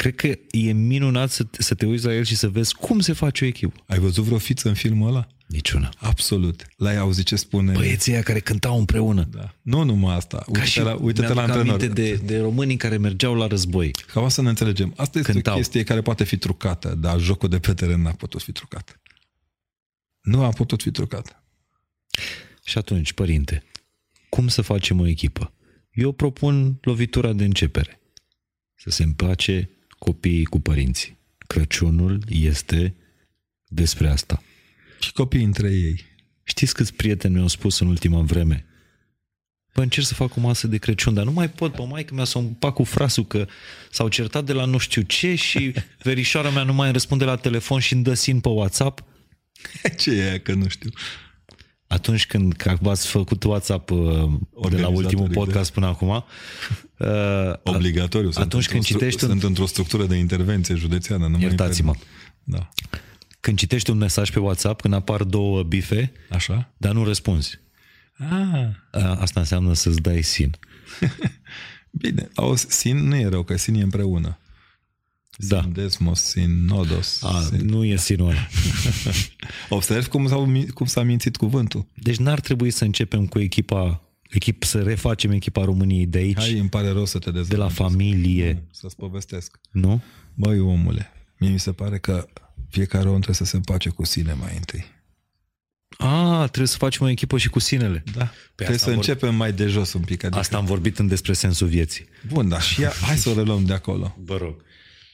cred 0.02 0.16
că 0.16 0.40
e 0.52 0.72
minunat 0.72 1.30
să, 1.32 1.46
să 1.52 1.74
te 1.76 1.86
uiți 1.86 2.06
la 2.06 2.14
el 2.14 2.24
și 2.24 2.36
să 2.36 2.50
vezi 2.50 2.76
cum 2.76 3.00
se 3.00 3.14
face 3.14 3.44
o 3.44 3.48
echipă. 3.48 3.84
Ai 3.88 4.00
văzut 4.00 4.24
vreo 4.24 4.38
fiță 4.38 4.68
în 4.68 4.74
filmul 4.74 5.08
ăla? 5.08 5.28
Niciuna. 5.48 5.90
Absolut. 5.98 6.68
L-ai 6.78 6.98
auzit 6.98 7.26
ce 7.26 7.36
spune? 7.36 7.72
Băieții 7.72 8.12
ăia 8.12 8.22
care 8.22 8.40
cântau 8.40 8.78
împreună. 8.80 9.24
Da. 9.32 9.56
Nu 9.62 9.84
numai 9.84 10.16
asta. 10.16 10.38
Ca 10.38 10.44
Uite-te 10.48 10.66
și 10.66 10.80
la, 10.80 10.94
uite-te 11.02 11.28
la 11.28 11.34
mi-aduc 11.34 11.56
antrenor. 11.56 11.80
aminte 11.80 12.02
de, 12.02 12.16
de 12.26 12.40
românii 12.40 12.78
care 12.78 12.98
mergeau 12.98 13.36
la 13.36 13.48
război. 13.48 13.92
Cam 13.92 14.30
să 14.30 14.42
ne 14.42 14.50
înțelegem. 14.50 14.94
Asta 14.98 15.20
este 15.20 15.32
Cântau. 15.32 15.54
o 15.54 15.58
chestie 15.58 15.84
care 15.84 16.02
poate 16.02 16.24
fi 16.24 16.38
trucată, 16.38 16.96
dar 16.96 17.20
jocul 17.20 17.50
de 17.50 17.60
pe 17.60 17.74
teren 17.74 18.02
n-a 18.02 18.12
putut 18.12 18.42
fi 18.42 18.52
trucat. 18.52 19.00
Nu 20.22 20.44
a 20.44 20.50
putut 20.50 20.82
fi 20.82 20.92
trucat. 20.92 21.44
Și 22.64 22.78
atunci, 22.78 23.14
părinte, 23.14 23.64
Cum 24.30 24.48
să 24.48 24.62
facem 24.62 25.00
o 25.00 25.08
echipă? 25.08 25.54
Eu 25.92 26.12
propun 26.12 26.78
lovitura 26.82 27.34
de 27.34 27.44
începere. 27.44 28.02
Să 28.76 28.90
se 28.90 29.04
împace 29.04 29.70
copiii 30.06 30.46
cu 30.46 30.60
părinții. 30.60 31.18
Crăciunul 31.48 32.24
este 32.28 32.96
despre 33.68 34.10
asta. 34.10 34.44
Și 35.00 35.12
copiii 35.12 35.44
între 35.44 35.70
ei. 35.70 36.06
Știți 36.44 36.74
câți 36.74 36.94
prieteni 36.94 37.34
mi-au 37.34 37.48
spus 37.48 37.80
în 37.80 37.88
ultima 37.88 38.22
vreme? 38.22 38.66
Bă, 39.74 39.82
încerc 39.82 40.06
să 40.06 40.14
fac 40.14 40.36
o 40.36 40.40
masă 40.40 40.68
de 40.68 40.78
Crăciun, 40.78 41.14
dar 41.14 41.26
nu 41.26 41.32
mai 41.32 41.50
pot, 41.50 41.74
pe 41.74 41.82
maică 41.82 42.14
mea 42.14 42.24
să 42.24 42.38
o 42.38 42.42
împac 42.42 42.74
cu 42.74 42.84
frasul 42.84 43.26
că 43.26 43.48
s-au 43.92 44.08
certat 44.08 44.46
de 44.46 44.54
la 44.54 44.66
nu 44.66 44.78
știu 44.78 45.02
ce 45.02 45.36
și 45.36 45.74
verișoara 46.04 46.50
mea 46.50 46.64
nu 46.64 46.74
mai 46.74 46.84
îmi 46.84 46.94
răspunde 46.94 47.26
la 47.26 47.36
telefon 47.36 47.80
și 47.80 47.94
îmi 47.94 48.04
dă 48.04 48.14
sin 48.14 48.40
pe 48.40 48.50
WhatsApp. 48.50 49.04
Ce 49.98 50.12
e 50.12 50.30
aia 50.30 50.40
că 50.40 50.54
nu 50.54 50.68
știu? 50.68 50.90
Atunci 51.92 52.26
când 52.28 52.54
că 52.54 52.78
v-ați 52.82 53.08
făcut 53.08 53.44
WhatsApp 53.44 53.90
uh, 53.90 53.98
de 54.00 54.04
la 54.08 54.88
ultimul 54.88 54.94
Organizatoric, 54.94 55.34
podcast 55.34 55.72
până 55.72 55.86
acum, 55.86 56.08
uh, 56.10 57.54
Obligatoriu. 57.64 58.32
Sunt 58.32 58.46
Atunci 58.46 58.68
când 58.68 58.80
într-o 58.80 58.96
stru- 58.96 58.98
citești 58.98 59.24
un- 59.24 59.30
Sunt 59.30 59.44
într-o 59.44 59.66
structură 59.66 60.06
de 60.06 60.16
intervenție 60.16 60.76
județeană. 60.76 61.24
Nu 61.24 61.30
mai 61.32 61.42
iertați-mă, 61.42 61.92
permit. 61.92 62.08
Da. 62.44 62.70
când 63.40 63.58
citești 63.58 63.90
un 63.90 63.98
mesaj 63.98 64.32
pe 64.32 64.40
WhatsApp, 64.40 64.82
când 64.82 64.94
apar 64.94 65.24
două 65.24 65.64
bife, 65.64 66.12
Așa? 66.30 66.74
dar 66.78 66.92
nu 66.94 67.04
răspunzi, 67.04 67.60
Ah, 68.18 68.68
uh, 68.94 69.18
asta 69.20 69.40
înseamnă 69.40 69.74
să-ți 69.74 70.02
dai 70.02 70.22
sin. 70.22 70.58
bine. 71.92 72.28
Au, 72.36 72.56
sin 72.56 73.08
nu 73.08 73.16
e 73.16 73.28
rău, 73.28 73.44
că 73.44 73.58
sin 73.58 73.76
e 73.76 73.82
împreună. 73.82 74.38
Da. 75.38 75.62
Sin 75.62 75.72
desmos, 75.74 76.22
sin 76.22 76.66
nodos. 76.66 77.24
A, 77.24 77.42
sin... 77.42 77.66
nu 77.66 77.86
e 77.86 77.96
sinul 77.96 78.30
ăla. 78.30 78.48
Observi 79.70 80.08
cum, 80.08 80.28
s-au, 80.28 80.46
mi- 80.46 80.68
cum 80.68 80.86
s-a 80.86 81.04
mințit 81.04 81.36
cuvântul. 81.36 81.86
Deci 81.94 82.18
n-ar 82.18 82.40
trebui 82.40 82.70
să 82.72 82.84
începem 82.84 83.28
cu 83.28 83.40
echipa, 83.40 84.02
echip, 84.30 84.64
să 84.64 84.82
refacem 84.82 85.32
echipa 85.32 85.64
României 85.64 86.06
de 86.06 86.18
aici, 86.18 86.38
Hai, 86.38 86.58
îmi 86.58 86.70
pare 86.70 86.90
rău 86.90 87.06
să 87.06 87.20
te 87.20 87.32
de 87.32 87.38
la 87.38 87.44
dezamăgesc. 87.44 87.76
familie, 87.82 88.64
Să-ți 88.72 88.96
povestesc. 88.96 89.60
nu? 89.72 90.02
Băi, 90.34 90.60
omule, 90.60 91.12
mie 91.38 91.50
mi 91.50 91.60
se 91.60 91.72
pare 91.72 91.98
că 92.00 92.28
fiecare 92.70 93.06
om 93.08 93.14
trebuie 93.14 93.36
să 93.36 93.46
se 93.46 93.56
împace 93.56 93.90
cu 93.90 94.06
sine 94.06 94.34
mai 94.34 94.54
întâi. 94.56 94.86
A, 95.98 96.46
trebuie 96.46 96.68
să 96.68 96.78
facem 96.78 97.06
o 97.06 97.10
echipă 97.10 97.38
și 97.38 97.50
cu 97.50 97.60
sinele. 97.60 98.04
Da. 98.16 98.32
Trebuie 98.56 98.76
asta 98.76 98.86
să 98.86 98.90
am 98.92 98.96
începem 98.96 99.36
mai 99.36 99.54
de 99.54 99.68
jos 99.68 99.94
un 99.94 100.02
pic. 100.02 100.24
Adică... 100.24 100.40
Asta 100.40 100.58
am 100.58 100.66
vorbit 100.66 101.00
în 101.00 101.08
despre 101.08 101.34
sensul 101.34 101.68
vieții. 101.68 102.06
Bun, 102.28 102.50
dar 102.50 102.62
și 102.62 102.82
ea, 102.82 102.92
hai 103.06 103.18
să 103.18 103.30
o 103.30 103.34
reluăm 103.34 103.66
de 103.66 103.74
acolo. 103.74 104.16
Vă 104.24 104.38
rog. 104.38 104.64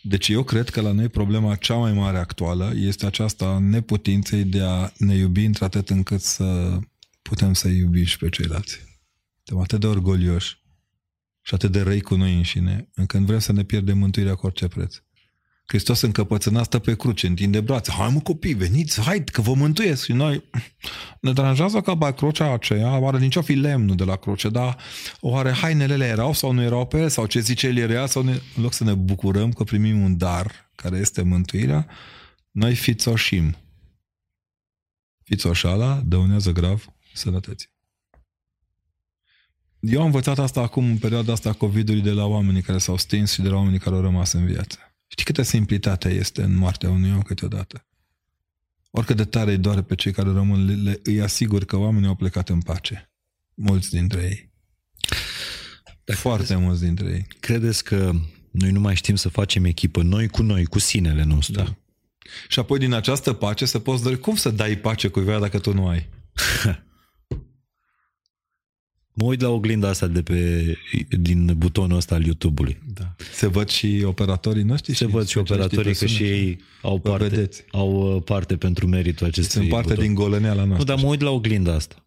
Deci 0.02 0.28
eu 0.28 0.44
cred 0.44 0.70
că 0.70 0.82
la 0.82 0.92
noi 0.92 1.10
problema 1.10 1.56
cea 1.56 1.76
mai 1.76 1.94
mare 1.94 2.18
actuală 2.18 2.74
este 2.76 3.06
aceasta 3.06 3.46
a 3.46 3.60
neputinței 3.60 4.44
de 4.44 4.62
a 4.62 4.92
ne 4.98 5.16
iubi 5.16 5.46
într-atât 5.46 5.90
încât 5.90 6.22
să 6.22 6.80
putem 7.22 7.54
să 7.54 7.68
iubim 7.68 8.04
și 8.04 8.18
pe 8.18 8.30
ceilalți. 8.30 8.80
Suntem 9.44 9.64
atât 9.64 9.80
de 9.80 9.88
orgolioși 9.88 10.62
și 11.42 11.54
atât 11.54 11.72
de 11.72 11.82
răi 11.82 12.02
cu 12.02 12.16
noi 12.16 12.36
înșine, 12.36 12.90
încât 12.94 13.20
vrem 13.20 13.40
să 13.40 13.52
ne 13.52 13.64
pierdem 13.64 13.98
mântuirea 13.98 14.36
cu 14.36 14.46
orice 14.46 14.68
preț. 14.68 14.96
Hristos 15.68 16.02
încăpățâna 16.02 16.64
stă 16.64 16.80
pe 16.80 16.96
cruce, 16.96 17.28
întinde 17.28 17.62
brațe. 17.62 17.92
Hai 17.92 18.10
mă 18.14 18.20
copii, 18.20 18.54
veniți, 18.54 19.02
hai 19.02 19.24
că 19.24 19.42
vă 19.42 19.54
mântuiesc. 19.54 20.04
Și 20.04 20.12
noi 20.12 20.44
ne 21.22 21.34
deranjează 21.34 21.82
că 21.82 21.94
ba, 21.94 22.12
crucea 22.12 22.54
aceea, 22.54 22.98
oare 22.98 23.18
nici 23.18 23.36
o 23.36 23.42
fi 23.42 23.54
lemnul 23.54 23.96
de 23.96 24.04
la 24.04 24.16
cruce, 24.16 24.50
dar 24.50 24.78
oare 25.20 25.52
hainele 25.52 26.06
erau 26.06 26.34
sau 26.34 26.52
nu 26.52 26.62
erau 26.62 26.86
pe 26.86 26.98
el, 26.98 27.10
sau 27.10 27.26
ce 27.26 27.40
zice 27.40 27.68
el 27.68 27.78
era, 27.78 28.06
sau 28.06 28.24
ne, 28.24 28.32
în 28.32 28.64
loc 28.64 28.74
să 28.74 28.84
ne 28.84 28.94
bucurăm 28.94 29.52
că 29.52 29.64
primim 29.64 30.02
un 30.02 30.18
dar 30.18 30.52
care 30.76 30.98
este 30.98 31.22
mântuirea, 31.22 31.88
noi 32.52 32.76
fițoșim. 32.76 33.56
Fițoșala 35.24 36.02
dăunează 36.06 36.52
grav 36.52 36.86
sănătății. 37.14 37.70
Eu 39.80 40.00
am 40.00 40.06
învățat 40.06 40.40
asta 40.40 40.62
acum 40.62 40.86
în 40.86 40.98
perioada 40.98 41.32
asta 41.32 41.50
a 41.50 41.54
COVID-ului 41.54 42.02
de 42.02 42.12
la 42.12 42.26
oamenii 42.26 42.62
care 42.62 42.78
s-au 42.78 42.98
stins 42.98 43.32
și 43.32 43.42
de 43.42 43.50
la 43.50 43.56
oamenii 43.56 43.80
care 43.80 43.96
au 43.96 44.02
rămas 44.02 44.32
în 44.32 44.46
viață. 44.46 44.87
Știi 45.08 45.26
câtă 45.26 45.42
simplitate 45.42 46.10
este 46.10 46.42
în 46.42 46.56
moartea 46.56 46.90
unui 46.90 47.12
om 47.12 47.22
câteodată? 47.22 47.86
Oricât 48.92 49.16
de 49.16 49.26
tare 49.26 49.52
îi 49.52 49.58
doare 49.58 49.82
pe 49.82 49.96
cei 49.96 50.12
care 50.12 50.32
rămân, 50.32 50.66
le, 50.66 50.74
le, 50.74 51.00
îi 51.04 51.22
asigur 51.22 51.66
că 51.66 51.78
oamenii 51.78 52.08
au 52.08 52.16
plecat 52.16 52.50
în 52.50 52.62
pace. 52.62 53.12
Mulți 53.54 53.90
dintre 53.90 54.22
ei. 54.22 54.52
Dacă 56.04 56.20
Foarte 56.20 56.46
credeți, 56.46 56.66
mulți 56.66 56.84
dintre 56.84 57.10
ei. 57.10 57.28
credeți 57.40 57.84
că 57.84 58.12
noi 58.52 58.72
nu 58.72 58.80
mai 58.80 58.96
știm 58.96 59.16
să 59.16 59.30
facem 59.30 59.66
echipă 59.66 60.02
noi 60.02 60.28
cu 60.28 60.42
noi, 60.42 60.66
cu 60.66 60.80
sinele 60.80 61.24
nostru? 61.24 61.54
Da. 61.54 61.76
Și 62.48 62.60
apoi 62.60 62.80
din 62.80 62.94
această 62.94 63.34
pace 63.34 63.66
să 63.66 63.80
poți 63.80 64.04
dori. 64.04 64.20
Cum 64.20 64.36
să 64.36 64.50
dai 64.50 64.78
pace 64.78 65.08
cuiva 65.08 65.40
dacă 65.40 65.60
tu 65.60 65.74
nu 65.74 65.88
ai? 65.88 66.10
Mă 69.20 69.26
uit 69.26 69.42
la 69.42 69.50
oglinda 69.50 69.90
asta 69.90 70.08
de 70.08 70.22
pe, 70.22 70.64
din 71.20 71.54
butonul 71.58 71.98
ăsta 71.98 72.16
al 72.16 72.26
YouTube-ului. 72.26 72.78
Da. 72.94 73.16
Se 73.34 73.48
văd 73.48 73.70
și 73.70 74.02
operatorii 74.06 74.64
noștri 74.64 74.96
Se 74.96 75.06
văd 75.06 75.26
și 75.26 75.30
specialiștii 75.30 75.56
operatorii 75.56 75.92
pe 75.92 75.98
că 76.00 76.06
și 76.06 76.16
sunet. 76.16 76.32
ei 76.32 76.60
au 76.82 77.00
Vă 77.04 77.10
parte, 77.10 77.28
vedeți. 77.28 77.64
au 77.72 78.16
uh, 78.16 78.24
parte 78.24 78.58
pentru 78.58 78.88
meritul 78.88 79.28
acestui 79.28 79.60
Sunt 79.60 79.70
parte 79.72 79.88
buton. 79.90 80.04
din 80.06 80.14
goleneala 80.14 80.62
Nu, 80.62 80.68
noastră. 80.68 80.94
dar 80.94 81.04
mă 81.04 81.10
uit 81.10 81.22
la 81.22 81.30
oglinda 81.30 81.74
asta. 81.74 82.06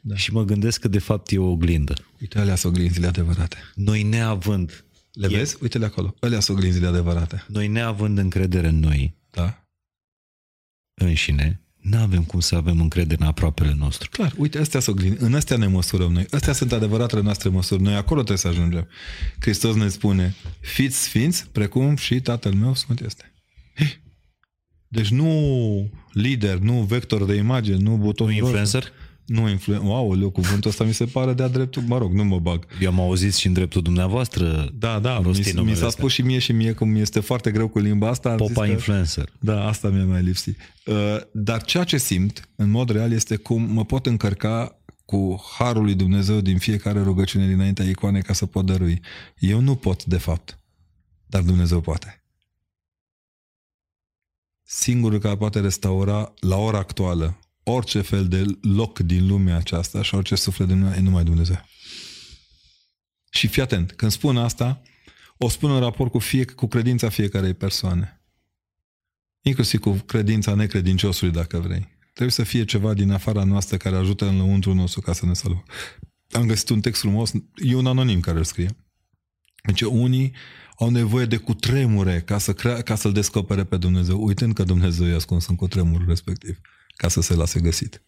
Da. 0.00 0.16
Și 0.16 0.32
mă 0.32 0.44
gândesc 0.44 0.80
că 0.80 0.88
de 0.88 0.98
fapt 0.98 1.30
e 1.30 1.38
o 1.38 1.50
oglindă. 1.50 1.94
Uite, 2.20 2.38
alea 2.38 2.54
sunt 2.54 2.72
oglinzile 2.74 3.06
adevărate. 3.06 3.56
Noi 3.74 4.02
neavând, 4.02 4.84
Le 5.12 5.26
E- 5.30 5.36
vezi? 5.36 5.56
Uite-le 5.62 5.84
acolo. 5.84 6.14
Alea 6.20 6.40
sunt 6.40 6.56
oglinzile 6.56 6.86
adevărate. 6.86 7.44
noi 7.48 7.68
neavând 7.68 8.18
încredere 8.18 8.68
în 8.68 8.78
noi 8.78 9.14
Da? 9.30 9.62
înșine, 10.94 11.60
nu 11.90 11.98
avem 11.98 12.22
cum 12.22 12.40
să 12.40 12.54
avem 12.54 12.80
încredere 12.80 13.22
în 13.22 13.26
aproapele 13.26 13.74
nostru. 13.78 14.08
Clar, 14.10 14.32
uite, 14.36 14.58
astea 14.58 14.80
sunt 14.80 14.96
oglinzi. 14.96 15.22
În 15.22 15.34
astea 15.34 15.56
ne 15.56 15.66
măsurăm 15.66 16.12
noi. 16.12 16.26
Astea 16.30 16.52
sunt 16.52 16.72
adevăratele 16.72 17.22
noastre 17.22 17.48
măsuri. 17.48 17.82
Noi 17.82 17.94
acolo 17.94 18.22
trebuie 18.22 18.38
să 18.38 18.48
ajungem. 18.48 18.88
Hristos 19.40 19.74
ne 19.74 19.88
spune, 19.88 20.34
fiți 20.60 21.02
sfinți, 21.02 21.48
precum 21.52 21.96
și 21.96 22.20
Tatăl 22.20 22.52
meu 22.52 22.74
Sfânt 22.74 23.00
este. 23.00 23.32
Deci 24.88 25.08
nu 25.08 25.90
lider, 26.12 26.58
nu 26.58 26.72
vector 26.72 27.24
de 27.24 27.34
imagine, 27.34 27.76
nu 27.76 27.96
buton 27.96 28.30
Nu 28.30 28.50
roșu. 28.50 28.78
Influencer? 29.28 29.44
Nu 29.44 29.48
influencer. 29.50 29.88
Wow, 29.88 30.12
leu, 30.14 30.30
cuvântul 30.30 30.70
ăsta 30.70 30.84
mi 30.84 30.92
se 30.94 31.04
pare 31.04 31.32
de-a 31.32 31.48
dreptul. 31.48 31.82
Mă 31.82 31.98
rog, 31.98 32.12
nu 32.12 32.24
mă 32.24 32.38
bag. 32.38 32.66
Eu 32.80 32.88
am 32.90 33.00
auzit 33.00 33.34
și 33.34 33.46
în 33.46 33.52
dreptul 33.52 33.82
dumneavoastră 33.82 34.70
Da, 34.78 34.98
da, 34.98 35.18
mi, 35.18 35.24
rosti 35.24 35.48
mi 35.48 35.52
numele 35.54 35.76
s-a 35.76 35.86
astea. 35.86 36.00
spus 36.00 36.12
și 36.12 36.22
mie 36.22 36.38
și 36.38 36.52
mie 36.52 36.72
cum 36.72 36.94
este 36.94 37.20
foarte 37.20 37.50
greu 37.50 37.68
cu 37.68 37.78
limba 37.78 38.08
asta. 38.08 38.30
am 38.30 38.36
zis 38.38 38.46
Popa 38.46 38.64
că- 38.66 38.70
influencer. 38.70 39.32
Da, 39.40 39.66
asta 39.66 39.88
mi-a 39.88 40.04
mai 40.04 40.22
lipsit. 40.22 40.56
Uh, 40.86 40.94
Dar 41.32 41.62
ceea 41.62 41.84
ce 41.84 41.96
simt, 41.98 42.48
în 42.56 42.70
mod 42.70 42.90
real, 42.90 43.12
este 43.12 43.36
cum 43.36 43.62
mă 43.62 43.84
pot 43.84 44.06
încărca 44.06 44.72
cu 45.04 45.44
harul 45.58 45.82
lui 45.84 45.94
Dumnezeu 45.94 46.40
din 46.40 46.58
fiecare 46.58 47.02
rugăciune 47.02 47.46
dinaintea 47.46 47.84
icoanei 47.84 48.22
ca 48.22 48.32
să 48.32 48.46
pot 48.46 48.66
dărui. 48.66 49.00
Eu 49.38 49.60
nu 49.60 49.74
pot, 49.74 50.04
de 50.04 50.18
fapt, 50.18 50.58
dar 51.26 51.42
Dumnezeu 51.42 51.80
poate. 51.80 52.22
Singurul 54.62 55.18
care 55.18 55.36
poate 55.36 55.60
restaura 55.60 56.32
la 56.40 56.56
ora 56.56 56.78
actuală 56.78 57.38
orice 57.70 58.00
fel 58.00 58.28
de 58.28 58.44
loc 58.60 58.98
din 58.98 59.26
lumea 59.26 59.56
aceasta 59.56 60.02
și 60.02 60.14
orice 60.14 60.34
suflet 60.34 60.68
din 60.68 60.78
lume 60.80 60.94
e 60.96 61.00
numai 61.00 61.24
Dumnezeu. 61.24 61.64
Și 63.30 63.46
fii 63.46 63.62
atent, 63.62 63.92
când 63.92 64.10
spun 64.10 64.36
asta, 64.36 64.82
o 65.36 65.48
spun 65.48 65.70
în 65.70 65.80
raport 65.80 66.10
cu, 66.10 66.18
fie, 66.18 66.44
cu 66.44 66.66
credința 66.66 67.08
fiecarei 67.08 67.54
persoane. 67.54 68.22
Inclusiv 69.40 69.80
cu 69.80 69.90
credința 69.90 70.54
necredinciosului, 70.54 71.32
dacă 71.32 71.58
vrei. 71.58 71.88
Trebuie 72.12 72.30
să 72.30 72.42
fie 72.42 72.64
ceva 72.64 72.94
din 72.94 73.10
afara 73.10 73.44
noastră 73.44 73.76
care 73.76 73.96
ajută 73.96 74.26
în 74.26 74.36
lăuntru 74.36 74.74
nostru 74.74 75.00
ca 75.00 75.12
să 75.12 75.26
ne 75.26 75.34
salvăm. 75.34 75.64
Am 76.30 76.46
găsit 76.46 76.68
un 76.68 76.80
text 76.80 77.00
frumos, 77.00 77.32
e 77.54 77.74
un 77.74 77.86
anonim 77.86 78.20
care 78.20 78.38
îl 78.38 78.44
scrie. 78.44 78.76
Deci 79.64 79.80
unii 79.80 80.34
au 80.78 80.90
nevoie 80.90 81.26
de 81.26 81.36
cutremure 81.36 82.20
ca, 82.20 82.38
să 82.38 82.52
crea, 82.52 82.82
ca 82.82 82.94
să-L 82.94 83.12
descopere 83.12 83.64
pe 83.64 83.76
Dumnezeu, 83.76 84.24
uitând 84.24 84.54
că 84.54 84.62
Dumnezeu 84.62 85.06
e 85.06 85.14
ascuns 85.14 85.46
în 85.46 85.56
cutremurul 85.56 86.06
respectiv, 86.08 86.60
ca 86.98 87.08
să 87.08 87.20
se 87.20 87.34
lase 87.34 87.60
găsit. 87.60 88.02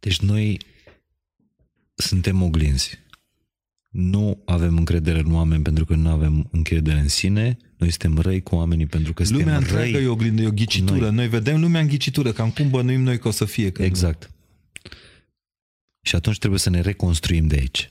Deci 0.00 0.20
noi 0.20 0.60
suntem 1.94 2.42
oglinzi. 2.42 2.98
Nu 3.88 4.42
avem 4.44 4.76
încredere 4.76 5.18
în 5.18 5.34
oameni 5.34 5.62
pentru 5.62 5.84
că 5.84 5.94
nu 5.94 6.10
avem 6.10 6.48
încredere 6.50 6.98
în 6.98 7.08
sine. 7.08 7.56
Noi 7.76 7.90
suntem 7.90 8.18
răi 8.18 8.42
cu 8.42 8.54
oamenii 8.54 8.86
pentru 8.86 9.12
că 9.12 9.22
Lumea 9.22 9.38
suntem 9.38 9.56
întreagă 9.56 9.90
răi. 9.90 10.04
e 10.04 10.08
o 10.08 10.12
oglindă, 10.12 10.42
e 10.42 10.46
o 10.46 10.50
ghicitură. 10.50 11.00
noi. 11.00 11.10
Noi. 11.10 11.28
vedem 11.28 11.60
lumea 11.60 11.80
în 11.80 11.86
ghicitură, 11.86 12.32
cam 12.32 12.50
cum 12.50 12.70
bănuim 12.70 13.02
noi 13.02 13.18
că 13.18 13.28
o 13.28 13.30
să 13.30 13.44
fie. 13.44 13.70
Când 13.70 13.88
Exact. 13.88 14.30
Și 16.00 16.14
atunci 16.14 16.38
trebuie 16.38 16.60
să 16.60 16.70
ne 16.70 16.80
reconstruim 16.80 17.46
de 17.46 17.56
aici. 17.56 17.90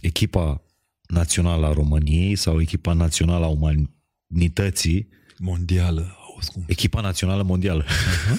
Echipa 0.00 0.62
națională 1.06 1.66
a 1.66 1.72
României 1.72 2.36
sau 2.36 2.60
echipa 2.60 2.92
națională 2.92 3.44
a 3.44 3.48
umanității, 4.28 5.08
Mondială, 5.42 6.16
auzi 6.40 6.52
cum. 6.52 6.64
echipa 6.66 7.00
națională 7.00 7.42
mondială, 7.42 7.86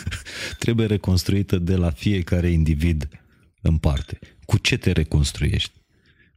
trebuie 0.64 0.86
reconstruită 0.86 1.58
de 1.58 1.76
la 1.76 1.92
fiecare 1.92 2.50
individ 2.50 3.10
în 3.62 3.78
parte. 3.78 4.20
Cu 4.46 4.58
ce 4.58 4.78
te 4.78 4.92
reconstruiești? 4.92 5.72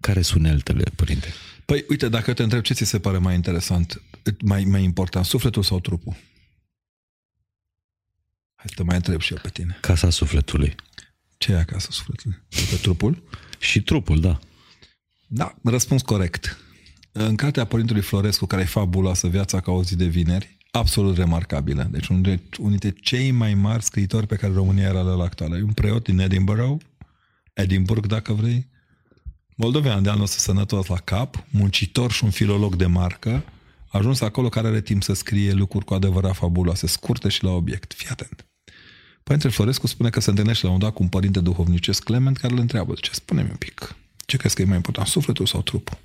Care 0.00 0.22
sunt 0.22 0.44
uneltele, 0.44 0.82
părinte? 0.96 1.28
Păi, 1.64 1.84
uite, 1.88 2.08
dacă 2.08 2.32
te 2.32 2.42
întreb 2.42 2.62
ce 2.62 2.74
ți 2.74 2.84
se 2.84 2.98
pare 2.98 3.18
mai 3.18 3.34
interesant, 3.34 4.02
mai, 4.44 4.64
mai 4.64 4.82
important, 4.82 5.24
sufletul 5.24 5.62
sau 5.62 5.80
trupul? 5.80 6.16
Hai 8.54 8.66
să 8.68 8.74
te 8.74 8.82
mai 8.82 8.96
întreb 8.96 9.20
și 9.20 9.32
eu 9.32 9.38
pe 9.42 9.48
tine. 9.48 9.78
Casa 9.80 10.10
sufletului. 10.10 10.74
Ce 11.36 11.52
e 11.52 11.58
acasă 11.58 11.88
sufletului? 11.90 12.38
Pe 12.48 12.76
trupul? 12.82 13.22
Și 13.58 13.82
trupul, 13.82 14.20
da. 14.20 14.38
Da, 15.26 15.54
răspuns 15.62 16.02
corect. 16.02 16.58
În 17.12 17.36
cartea 17.36 17.64
Părintului 17.64 18.02
Florescu, 18.02 18.46
care 18.46 18.62
e 18.62 18.64
fabuloasă, 18.64 19.28
Viața 19.28 19.60
ca 19.60 19.70
o 19.70 19.82
zi 19.82 19.96
de 19.96 20.04
vineri, 20.04 20.56
absolut 20.76 21.16
remarcabilă. 21.16 21.88
Deci 21.90 22.08
unul 22.08 22.22
dintre, 22.22 22.44
unul 22.58 22.76
dintre 22.76 23.00
cei 23.00 23.30
mai 23.30 23.54
mari 23.54 23.82
scriitori 23.82 24.26
pe 24.26 24.36
care 24.36 24.52
România 24.52 24.88
era 24.88 25.00
la 25.00 25.24
actuală. 25.24 25.56
E 25.56 25.62
un 25.62 25.72
preot 25.72 26.04
din 26.04 26.18
Edinburgh, 26.18 26.82
Edinburgh 27.52 28.06
dacă 28.06 28.32
vrei, 28.32 28.68
moldovean 29.56 30.02
de 30.02 30.10
anul 30.10 30.22
ăsta 30.22 30.36
sănătos 30.38 30.86
la 30.86 30.96
cap, 30.96 31.44
muncitor 31.50 32.12
și 32.12 32.24
un 32.24 32.30
filolog 32.30 32.76
de 32.76 32.86
marcă, 32.86 33.44
a 33.88 33.98
ajuns 33.98 34.20
acolo 34.20 34.48
care 34.48 34.66
are 34.66 34.80
timp 34.80 35.02
să 35.02 35.12
scrie 35.12 35.52
lucruri 35.52 35.84
cu 35.84 35.94
adevărat 35.94 36.34
fabuloase, 36.34 36.86
scurte 36.86 37.28
și 37.28 37.44
la 37.44 37.50
obiect. 37.50 37.92
Fii 37.92 38.08
atent. 38.08 38.46
Părintele 39.22 39.52
Florescu 39.52 39.86
spune 39.86 40.10
că 40.10 40.20
se 40.20 40.30
întâlnește 40.30 40.66
la 40.66 40.72
un 40.72 40.78
dat 40.78 40.92
cu 40.92 41.02
un 41.02 41.08
părinte 41.08 41.40
duhovnicesc 41.40 42.02
Clement 42.02 42.36
care 42.36 42.52
îl 42.52 42.58
întreabă, 42.58 42.94
ce 43.00 43.10
spune-mi 43.12 43.48
un 43.50 43.56
pic, 43.56 43.96
ce 44.26 44.36
crezi 44.36 44.54
că 44.54 44.62
e 44.62 44.64
mai 44.64 44.76
important, 44.76 45.06
sufletul 45.06 45.46
sau 45.46 45.62
trupul? 45.62 45.98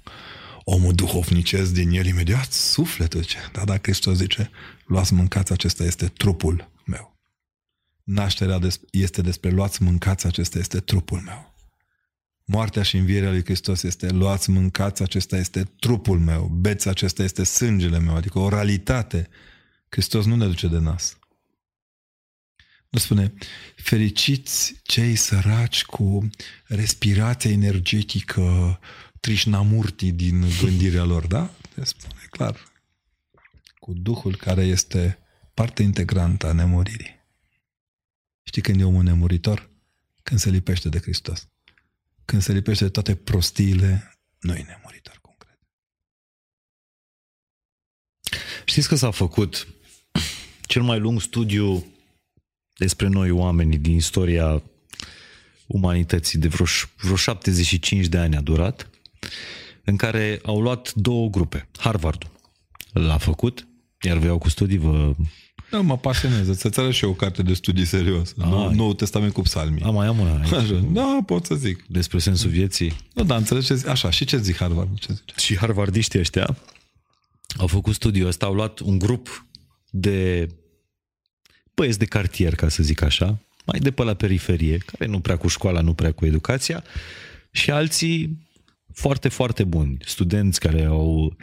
Omul 0.64 0.93
duhovnicesc 0.93 1.74
din 1.74 1.91
el 1.91 2.05
imediat, 2.05 2.51
sufletul 2.51 3.24
ce? 3.24 3.38
Da, 3.51 3.64
da, 3.64 3.78
Hristos 3.78 4.18
zice, 4.18 4.51
luați 4.86 5.14
mâncați, 5.14 5.51
acesta 5.51 5.84
este 5.84 6.05
trupul 6.05 6.72
meu. 6.86 7.18
Nașterea 8.03 8.60
este 8.91 9.22
despre 9.22 9.49
luați 9.49 9.84
mâncați, 9.84 10.26
acesta 10.26 10.60
este 10.60 10.80
trupul 10.80 11.20
meu. 11.20 11.55
Moartea 12.45 12.84
și 12.84 12.97
învierea 12.97 13.30
lui 13.30 13.43
Hristos 13.43 13.84
este 13.84 14.10
luați, 14.10 14.49
mâncați, 14.49 15.01
acesta 15.01 15.38
este 15.38 15.64
trupul 15.80 16.20
meu, 16.20 16.47
beți, 16.47 16.88
acesta 16.88 17.24
este 17.24 17.43
sângele 17.43 17.99
meu, 17.99 18.16
adică 18.16 18.39
o 18.39 18.49
realitate. 18.49 19.30
Hristos 19.89 20.26
nu 20.26 20.36
ne 20.36 20.45
duce 20.45 20.68
de 20.68 20.78
nas. 20.78 21.18
Nu 22.89 22.99
spune, 22.99 23.34
fericiți 23.76 24.80
cei 24.84 25.16
săraci 25.16 25.84
cu 25.84 26.30
respirația 26.66 27.51
energetică 27.51 28.80
trișnamurti 29.20 30.12
din 30.12 30.46
gândirea 30.62 31.04
lor, 31.04 31.28
da? 31.28 31.50
Se 31.76 31.84
spune 31.84 32.28
clar. 32.30 32.72
Cu 33.80 33.94
Duhul 33.94 34.36
care 34.36 34.66
este 34.66 35.18
parte 35.54 35.84
integrantă 35.84 36.48
a 36.48 36.52
nemuririi. 36.52 37.20
Știi 38.44 38.62
când 38.62 38.80
e 38.80 38.84
omul 38.84 39.04
nemuritor? 39.04 39.70
Când 40.24 40.40
se 40.40 40.50
lipește 40.50 40.90
de 40.90 41.00
Hristos. 41.00 41.48
Când 42.26 42.42
se 42.42 42.54
lipește 42.54 42.84
de 42.84 42.90
toate 42.90 43.16
prostiile, 43.16 44.18
nu 44.40 44.54
e 44.54 44.66
nemuritor 44.68 45.20
concret. 45.22 45.60
Știți 48.66 48.88
că 48.88 48.96
s-a 48.96 49.12
făcut 49.12 49.68
cel 50.62 50.82
mai 50.82 51.00
lung 51.00 51.22
studiu 51.22 51.86
despre 52.78 53.08
noi 53.08 53.30
oamenii 53.30 53.78
din 53.78 53.96
istoria 53.96 54.64
umanității 55.68 56.40
de 56.40 56.48
vreo, 56.48 56.66
vreo 56.98 57.16
75 57.16 58.08
de 58.08 58.18
ani 58.18 58.36
a 58.36 58.42
durat, 58.42 58.90
în 59.84 59.96
care 59.96 60.40
au 60.44 60.62
luat 60.62 60.94
două 60.94 61.30
grupe. 61.30 61.68
Harvard 61.78 62.30
l-a 62.92 63.18
făcut, 63.18 63.68
iar 64.02 64.18
vreau 64.18 64.38
cu 64.38 64.50
studii 64.50 64.78
vă... 64.78 65.16
Da, 65.72 65.80
mă 65.82 65.98
pasionează. 65.98 66.54
Să-ți 66.54 66.80
arăt 66.80 66.94
și 66.94 67.04
eu 67.04 67.10
o 67.10 67.14
carte 67.14 67.42
de 67.42 67.54
studii 67.54 67.86
serios. 67.86 68.34
Nou, 68.34 68.74
Noul 68.74 68.94
Testament 68.94 69.34
cu 69.34 69.42
psalmii. 69.42 69.84
Am 69.84 69.94
mai 69.94 70.08
am 70.08 70.20
una 70.20 70.40
aici. 70.40 70.52
Așa. 70.52 70.74
Da, 70.92 71.20
pot 71.26 71.46
să 71.46 71.56
zic. 71.56 71.84
Despre 71.88 72.18
sensul 72.18 72.50
vieții. 72.50 72.96
Nu, 73.14 73.24
da, 73.24 73.36
înțelegi 73.36 73.66
ce 73.66 73.76
zic. 73.76 73.88
Așa, 73.88 74.10
și 74.10 74.26
ce 74.26 74.38
zic 74.38 74.56
Harvard? 74.56 75.00
Ce 75.00 75.14
zice? 75.14 75.34
Și 75.38 75.58
harvardiștii 75.58 76.20
ăștia 76.20 76.58
au 77.58 77.68
făcut 77.68 77.94
studiul 77.94 78.28
ăsta, 78.28 78.46
au 78.46 78.54
luat 78.54 78.80
un 78.80 78.98
grup 78.98 79.46
de 79.90 80.48
băieți 81.74 82.00
de 82.00 82.06
cartier, 82.06 82.56
ca 82.56 82.70
să 82.70 82.84
zic 82.84 83.02
așa, 83.02 83.40
mai 83.66 83.80
de 83.80 83.92
pe 83.92 84.04
la 84.04 84.14
periferie, 84.14 84.78
care 84.78 85.06
nu 85.06 85.20
prea 85.20 85.38
cu 85.38 85.48
școala, 85.48 85.82
nu 85.82 85.94
prea 85.94 86.12
cu 86.12 86.26
educația, 86.26 86.84
și 87.52 87.72
alții 87.72 88.48
foarte, 89.00 89.30
foarte 89.30 89.64
buni. 89.64 89.97
Studenți 90.06 90.60
care 90.60 90.84
au 90.84 91.36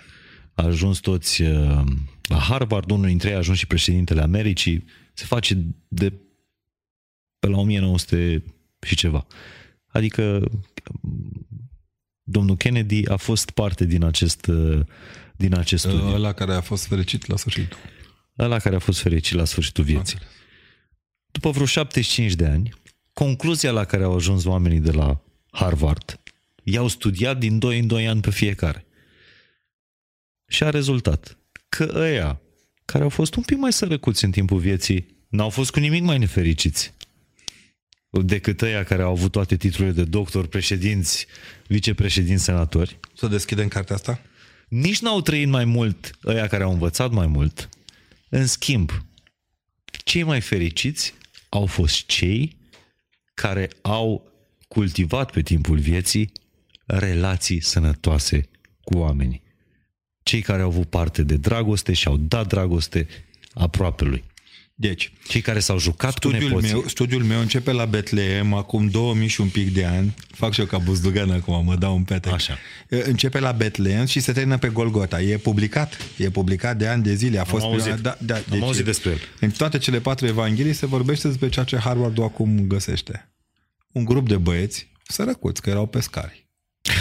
ajuns 0.55 0.99
toți 0.99 1.43
uh, 1.43 1.85
la 2.23 2.39
Harvard, 2.39 2.91
unul 2.91 3.07
dintre 3.07 3.29
ei 3.29 3.35
a 3.35 3.39
ajuns 3.39 3.59
și 3.59 3.67
președintele 3.67 4.21
Americii, 4.23 4.85
se 5.15 5.25
face 5.25 5.65
de 5.89 6.13
pe 7.39 7.49
la 7.49 7.57
1900 7.57 8.45
și 8.87 8.97
ceva. 8.97 9.27
Adică 9.87 10.51
domnul 12.23 12.57
Kennedy 12.57 13.09
a 13.09 13.17
fost 13.17 13.51
parte 13.51 13.85
din 13.85 14.05
acest, 14.05 14.47
uh, 14.47 14.81
din 15.37 15.55
acest 15.55 15.85
studiu. 15.85 16.15
Ăla 16.15 16.33
care 16.33 16.53
a 16.53 16.61
fost 16.61 16.87
fericit 16.87 17.27
la 17.27 17.37
sfârșitul. 17.37 17.79
Ăla 18.39 18.59
care 18.59 18.75
a 18.75 18.79
fost 18.79 19.01
fericit 19.01 19.35
la 19.35 19.45
sfârșitul 19.45 19.85
vieții. 19.85 20.19
După 21.31 21.51
vreo 21.51 21.67
75 21.67 22.35
de 22.35 22.47
ani, 22.47 22.75
concluzia 23.13 23.71
la 23.71 23.85
care 23.85 24.05
au 24.05 24.15
ajuns 24.15 24.45
oamenii 24.45 24.81
de 24.81 24.91
la 24.91 25.21
Harvard 25.51 26.21
i-au 26.69 26.89
studiat 26.89 27.39
din 27.39 27.59
2 27.59 27.79
în 27.79 27.87
2 27.87 28.09
ani 28.09 28.21
pe 28.21 28.31
fiecare. 28.31 28.87
Și 30.47 30.63
a 30.63 30.71
rezultat 30.71 31.39
că 31.69 31.93
ăia 31.95 32.41
care 32.85 33.03
au 33.03 33.09
fost 33.09 33.35
un 33.35 33.43
pic 33.43 33.57
mai 33.57 33.73
sărăcuți 33.73 34.25
în 34.25 34.31
timpul 34.31 34.59
vieții 34.59 35.07
n-au 35.29 35.49
fost 35.49 35.71
cu 35.71 35.79
nimic 35.79 36.03
mai 36.03 36.19
nefericiți 36.19 36.95
decât 38.11 38.63
ăia 38.63 38.85
care 38.85 39.03
au 39.03 39.11
avut 39.11 39.33
toate 39.33 39.57
titlurile 39.57 39.95
de 39.95 40.05
doctor, 40.05 40.47
președinți, 40.47 41.27
vicepreședinți, 41.67 42.45
senatori. 42.45 42.99
Să 43.15 43.27
deschidem 43.27 43.69
cartea 43.69 43.95
asta? 43.95 44.21
Nici 44.69 45.01
n-au 45.01 45.21
trăit 45.21 45.49
mai 45.49 45.65
mult 45.65 46.11
ăia 46.25 46.47
care 46.47 46.63
au 46.63 46.73
învățat 46.73 47.11
mai 47.11 47.27
mult. 47.27 47.69
În 48.29 48.47
schimb, 48.47 48.91
cei 50.05 50.23
mai 50.23 50.41
fericiți 50.41 51.15
au 51.49 51.67
fost 51.67 52.07
cei 52.07 52.57
care 53.35 53.69
au 53.83 54.33
cultivat 54.69 55.31
pe 55.31 55.43
timpul 55.43 55.79
vieții 55.79 56.33
relații 56.87 57.61
sănătoase 57.61 58.49
cu 58.85 58.99
oamenii. 58.99 59.43
Cei 60.23 60.41
care 60.41 60.63
au 60.63 60.69
avut 60.69 60.89
parte 60.89 61.23
de 61.23 61.37
dragoste 61.37 61.93
și 61.93 62.09
au 62.09 62.17
dat 62.17 62.47
dragoste 62.47 63.07
aproape 63.53 64.05
lui. 64.05 64.25
Deci, 64.79 65.13
cei 65.29 65.41
care 65.41 65.59
s-au 65.59 65.79
jucat 65.79 66.13
studiul 66.13 66.41
cu 66.41 66.47
nepoții. 66.47 66.73
meu, 66.73 66.85
studiul 66.87 67.23
meu 67.23 67.41
începe 67.41 67.73
la 67.73 67.85
Betleem 67.85 68.53
acum 68.53 68.89
2000 68.89 69.29
și 69.29 69.41
un 69.41 69.49
pic 69.49 69.73
de 69.73 69.85
ani. 69.85 70.15
Fac 70.29 70.53
și 70.53 70.61
eu 70.61 70.67
ca 70.67 70.79
buzdugan 70.79 71.31
acum, 71.31 71.65
mă 71.65 71.77
dau 71.77 71.95
un 71.95 72.03
petec. 72.03 72.33
Așa. 72.33 72.59
Începe 72.89 73.39
la 73.39 73.53
Betleem 73.53 74.05
și 74.05 74.21
se 74.21 74.33
termină 74.33 74.59
pe 74.59 74.69
Golgota. 74.69 75.21
E 75.21 75.37
publicat, 75.37 75.97
e 76.17 76.31
publicat 76.31 76.77
de 76.77 76.87
ani 76.87 77.03
de 77.03 77.15
zile. 77.15 77.39
A 77.39 77.45
fost 77.45 77.65
Am 77.65 77.71
auzit, 77.71 77.95
da, 77.95 78.17
da, 78.21 78.35
Am 78.35 78.43
deci, 78.51 78.63
auzit 78.63 78.85
despre 78.85 79.11
el. 79.11 79.19
În 79.41 79.51
toate 79.51 79.79
cele 79.79 80.01
patru 80.01 80.27
evanghelii 80.27 80.73
se 80.73 80.87
vorbește 80.87 81.29
despre 81.29 81.49
ceea 81.49 81.65
ce 81.65 81.77
Harvard 81.77 82.23
acum 82.23 82.67
găsește. 82.67 83.33
Un 83.93 84.05
grup 84.05 84.29
de 84.29 84.37
băieți 84.37 84.89
sărăcuți, 85.03 85.63
că 85.63 85.71
erau 85.71 85.87
pescari. 85.87 86.46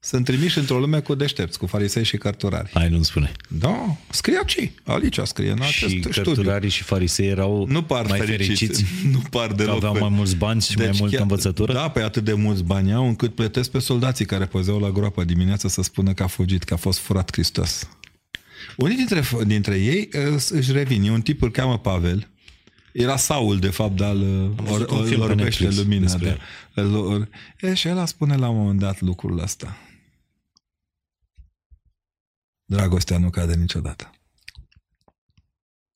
Sunt 0.00 0.24
trimiși 0.24 0.58
într-o 0.58 0.78
lume 0.78 1.00
cu 1.00 1.14
deștepți, 1.14 1.58
cu 1.58 1.66
farisei 1.66 2.04
și 2.04 2.16
cărturari. 2.16 2.70
Hai, 2.74 2.88
nu-mi 2.88 3.04
spune. 3.04 3.32
Da, 3.48 3.96
scrie 4.10 4.36
aici. 4.38 4.70
Aici 4.84 5.18
scrie 5.22 5.50
în 5.50 5.58
acest 5.60 5.76
Și 5.76 5.98
studiu. 6.00 6.22
cărturarii 6.22 6.68
și 6.70 6.82
farisei 6.82 7.26
erau 7.28 7.66
Nu 7.68 7.82
par 7.82 8.06
mai 8.06 8.18
fericiți. 8.18 8.64
fericiți. 8.64 8.84
Nu 9.12 9.22
par 9.30 9.46
Că 9.46 9.54
deloc. 9.54 9.74
aveau 9.76 9.96
mai 9.98 10.08
mulți 10.08 10.36
bani 10.36 10.60
și 10.62 10.76
mai 10.76 10.90
multă 10.98 11.14
chiar- 11.14 11.22
învățătură? 11.22 11.72
Da, 11.72 11.88
pe 11.90 12.00
atât 12.00 12.24
de 12.24 12.32
mulți 12.32 12.62
bani 12.62 12.92
au 12.92 13.06
încât 13.06 13.34
plătesc 13.34 13.70
pe 13.70 13.78
soldații 13.78 14.24
care 14.24 14.44
păzeau 14.46 14.78
la 14.80 14.90
groapă 14.90 15.24
dimineața 15.24 15.68
să 15.68 15.82
spună 15.82 16.12
că 16.12 16.22
a 16.22 16.26
fugit, 16.26 16.62
că 16.64 16.74
a 16.74 16.76
fost 16.76 16.98
furat 16.98 17.28
Hristos. 17.32 17.88
Unii 18.76 18.96
dintre, 18.96 19.22
dintre 19.46 19.76
ei 19.78 20.08
uh, 20.32 20.42
își 20.50 20.72
revin. 20.72 21.02
E 21.02 21.10
un 21.10 21.20
tip, 21.20 21.42
îl 21.42 21.50
cheamă 21.50 21.78
Pavel. 21.78 22.28
Era 22.96 23.16
Saul, 23.16 23.58
de 23.58 23.70
fapt, 23.70 23.96
dar 23.96 24.14
îl 24.14 24.48
văzut 24.48 24.90
un 24.90 24.98
or, 24.98 25.06
film 25.06 25.20
îl 25.20 25.26
pe 25.26 25.32
orbește 25.32 25.64
Netflix 25.64 25.76
lumina. 25.76 26.00
despre 26.00 26.38
Da. 26.74 26.82
Îl, 26.82 26.94
or, 26.94 27.28
e, 27.60 27.74
și 27.74 27.88
el 27.88 28.06
spune 28.06 28.36
la 28.36 28.48
un 28.48 28.56
moment 28.56 28.78
dat 28.78 29.00
lucrul 29.00 29.38
ăsta. 29.38 29.76
Dragostea 32.64 33.18
nu 33.18 33.30
cade 33.30 33.54
niciodată. 33.54 34.10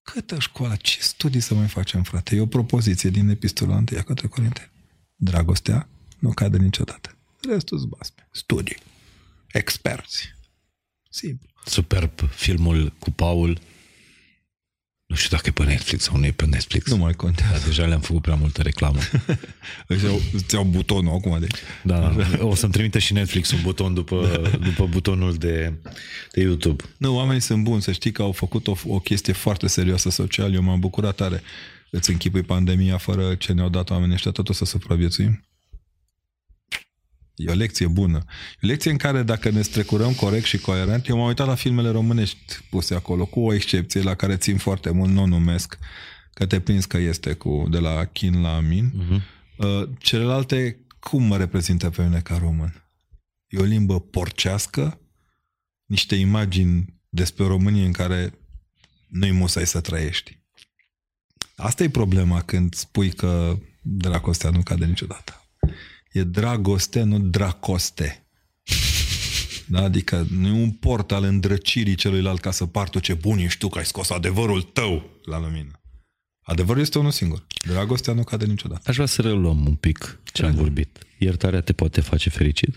Câtă 0.03 0.39
școală, 0.39 0.77
ce 0.77 1.01
studii 1.01 1.41
să 1.41 1.55
mai 1.55 1.67
facem, 1.67 2.03
frate? 2.03 2.37
E 2.37 2.41
o 2.41 2.47
propoziție 2.47 3.11
din 3.11 3.29
epistola 3.29 3.77
1 3.77 3.85
către 4.07 4.27
Corinteni. 4.27 4.71
Dragostea 5.17 5.89
nu 6.19 6.33
cade 6.33 6.59
niciodată. 6.59 7.17
Restul 7.49 7.79
basme. 7.79 8.29
Studii. 8.31 8.77
Experți. 9.47 10.35
Simplu. 11.11 11.49
Superb 11.65 12.31
filmul 12.31 12.93
cu 12.99 13.11
Paul. 13.11 13.61
Nu 15.11 15.17
știu 15.17 15.37
dacă 15.37 15.49
e 15.49 15.51
pe 15.51 15.65
Netflix 15.65 16.03
sau 16.05 16.17
nu 16.17 16.27
e 16.27 16.31
pe 16.31 16.47
Netflix. 16.47 16.91
Nu 16.91 16.97
mai 16.97 17.13
contează. 17.13 17.53
Dar 17.53 17.63
deja 17.67 17.87
le-am 17.87 18.01
făcut 18.01 18.23
prea 18.23 18.35
multă 18.35 18.63
reclamă. 18.63 18.99
Îți 19.87 20.05
iau, 20.05 20.21
îți 20.33 20.55
iau 20.55 20.65
butonul 20.65 21.15
acum, 21.15 21.39
deci. 21.41 21.55
Da, 21.83 22.17
o 22.39 22.55
să-mi 22.55 22.73
trimită 22.73 22.99
și 22.99 23.13
Netflix 23.13 23.51
un 23.51 23.59
buton 23.63 23.95
după, 23.95 24.51
după 24.63 24.87
butonul 24.87 25.35
de, 25.35 25.73
de 26.33 26.41
YouTube. 26.41 26.85
Nu, 26.97 27.17
oamenii 27.17 27.41
sunt 27.41 27.63
buni, 27.63 27.83
să 27.83 27.93
știi 27.93 28.13
că 28.13 28.23
au 28.23 28.33
făcut 28.33 28.67
o, 28.67 28.77
o 28.87 28.99
chestie 28.99 29.33
foarte 29.33 29.67
serioasă 29.67 30.11
social. 30.11 30.55
Eu 30.55 30.63
m-am 30.63 30.81
bucurat 30.81 31.15
tare. 31.15 31.43
Îți 31.91 32.11
închipui 32.11 32.43
pandemia 32.43 32.99
fără 32.99 33.35
ce 33.35 33.53
ne-au 33.53 33.69
dat 33.69 33.91
oamenii 33.91 34.15
ăștia, 34.15 34.31
tot 34.31 34.49
o 34.49 34.53
să 34.53 34.65
supraviețuim. 34.65 35.45
E 37.47 37.51
o 37.51 37.55
lecție 37.55 37.87
bună. 37.87 38.25
E 38.55 38.59
o 38.63 38.67
lecție 38.67 38.91
în 38.91 38.97
care 38.97 39.23
dacă 39.23 39.51
ne 39.51 39.63
strecurăm 39.63 40.13
corect 40.13 40.45
și 40.45 40.59
coerent, 40.59 41.09
eu 41.09 41.17
m-am 41.17 41.27
uitat 41.27 41.47
la 41.47 41.55
filmele 41.55 41.91
românești 41.91 42.63
puse 42.71 42.95
acolo, 42.95 43.27
cu 43.27 43.41
o 43.41 43.55
excepție 43.55 44.03
la 44.03 44.15
care 44.15 44.37
țin 44.37 44.57
foarte 44.57 44.91
mult, 44.91 45.11
nu 45.11 45.23
o 45.23 45.27
numesc, 45.27 45.79
că 46.35 46.47
te 46.47 46.61
prins 46.61 46.85
că 46.85 46.99
este 46.99 47.33
cu 47.33 47.67
de 47.71 47.79
la 47.79 48.05
chin 48.05 48.41
la 48.41 48.61
min. 48.61 48.93
Uh-huh. 48.93 49.23
Uh, 49.57 49.89
celelalte, 49.99 50.79
cum 50.99 51.23
mă 51.23 51.37
reprezintă 51.37 51.91
pe 51.91 52.03
mine 52.03 52.21
ca 52.21 52.37
român? 52.37 52.85
E 53.47 53.59
o 53.59 53.65
limbă 53.65 54.01
porcească, 54.01 55.01
niște 55.85 56.15
imagini 56.15 56.95
despre 57.09 57.45
România 57.45 57.85
în 57.85 57.93
care 57.93 58.35
nu-i 59.09 59.31
musai 59.31 59.67
să 59.67 59.81
trăiești. 59.81 60.39
Asta 61.57 61.83
e 61.83 61.89
problema 61.89 62.43
când 62.43 62.75
spui 62.75 63.11
că 63.11 63.59
dragostea 63.83 64.51
nu 64.51 64.63
cade 64.63 64.85
niciodată. 64.85 65.40
E 66.13 66.23
dragoste, 66.23 67.03
nu 67.03 67.19
dracoste. 67.19 68.25
Da? 69.67 69.83
Adică 69.83 70.27
nu 70.31 70.47
e 70.47 70.63
un 70.63 70.71
port 70.71 71.13
al 71.13 71.25
îndrăcirii 71.25 71.95
celuilalt 71.95 72.41
ca 72.41 72.51
să 72.51 72.67
partă 72.67 72.99
ce 72.99 73.15
bun 73.15 73.39
ești 73.39 73.59
tu 73.59 73.69
că 73.69 73.79
ai 73.79 73.87
scos 73.87 74.11
adevărul 74.11 74.63
tău 74.63 75.21
la 75.25 75.41
lumină. 75.41 75.81
Adevărul 76.41 76.83
este 76.83 76.99
unul 76.99 77.11
singur. 77.11 77.47
Dragostea 77.67 78.13
nu 78.13 78.25
cade 78.25 78.45
niciodată. 78.45 78.83
Aș 78.87 78.95
vrea 78.95 79.07
să 79.07 79.23
reluăm 79.23 79.67
un 79.67 79.75
pic 79.75 80.21
ce 80.33 80.45
am 80.45 80.55
vorbit. 80.55 80.99
Iertarea 81.19 81.61
te 81.61 81.73
poate 81.73 82.01
face 82.01 82.31
fericit? 82.31 82.77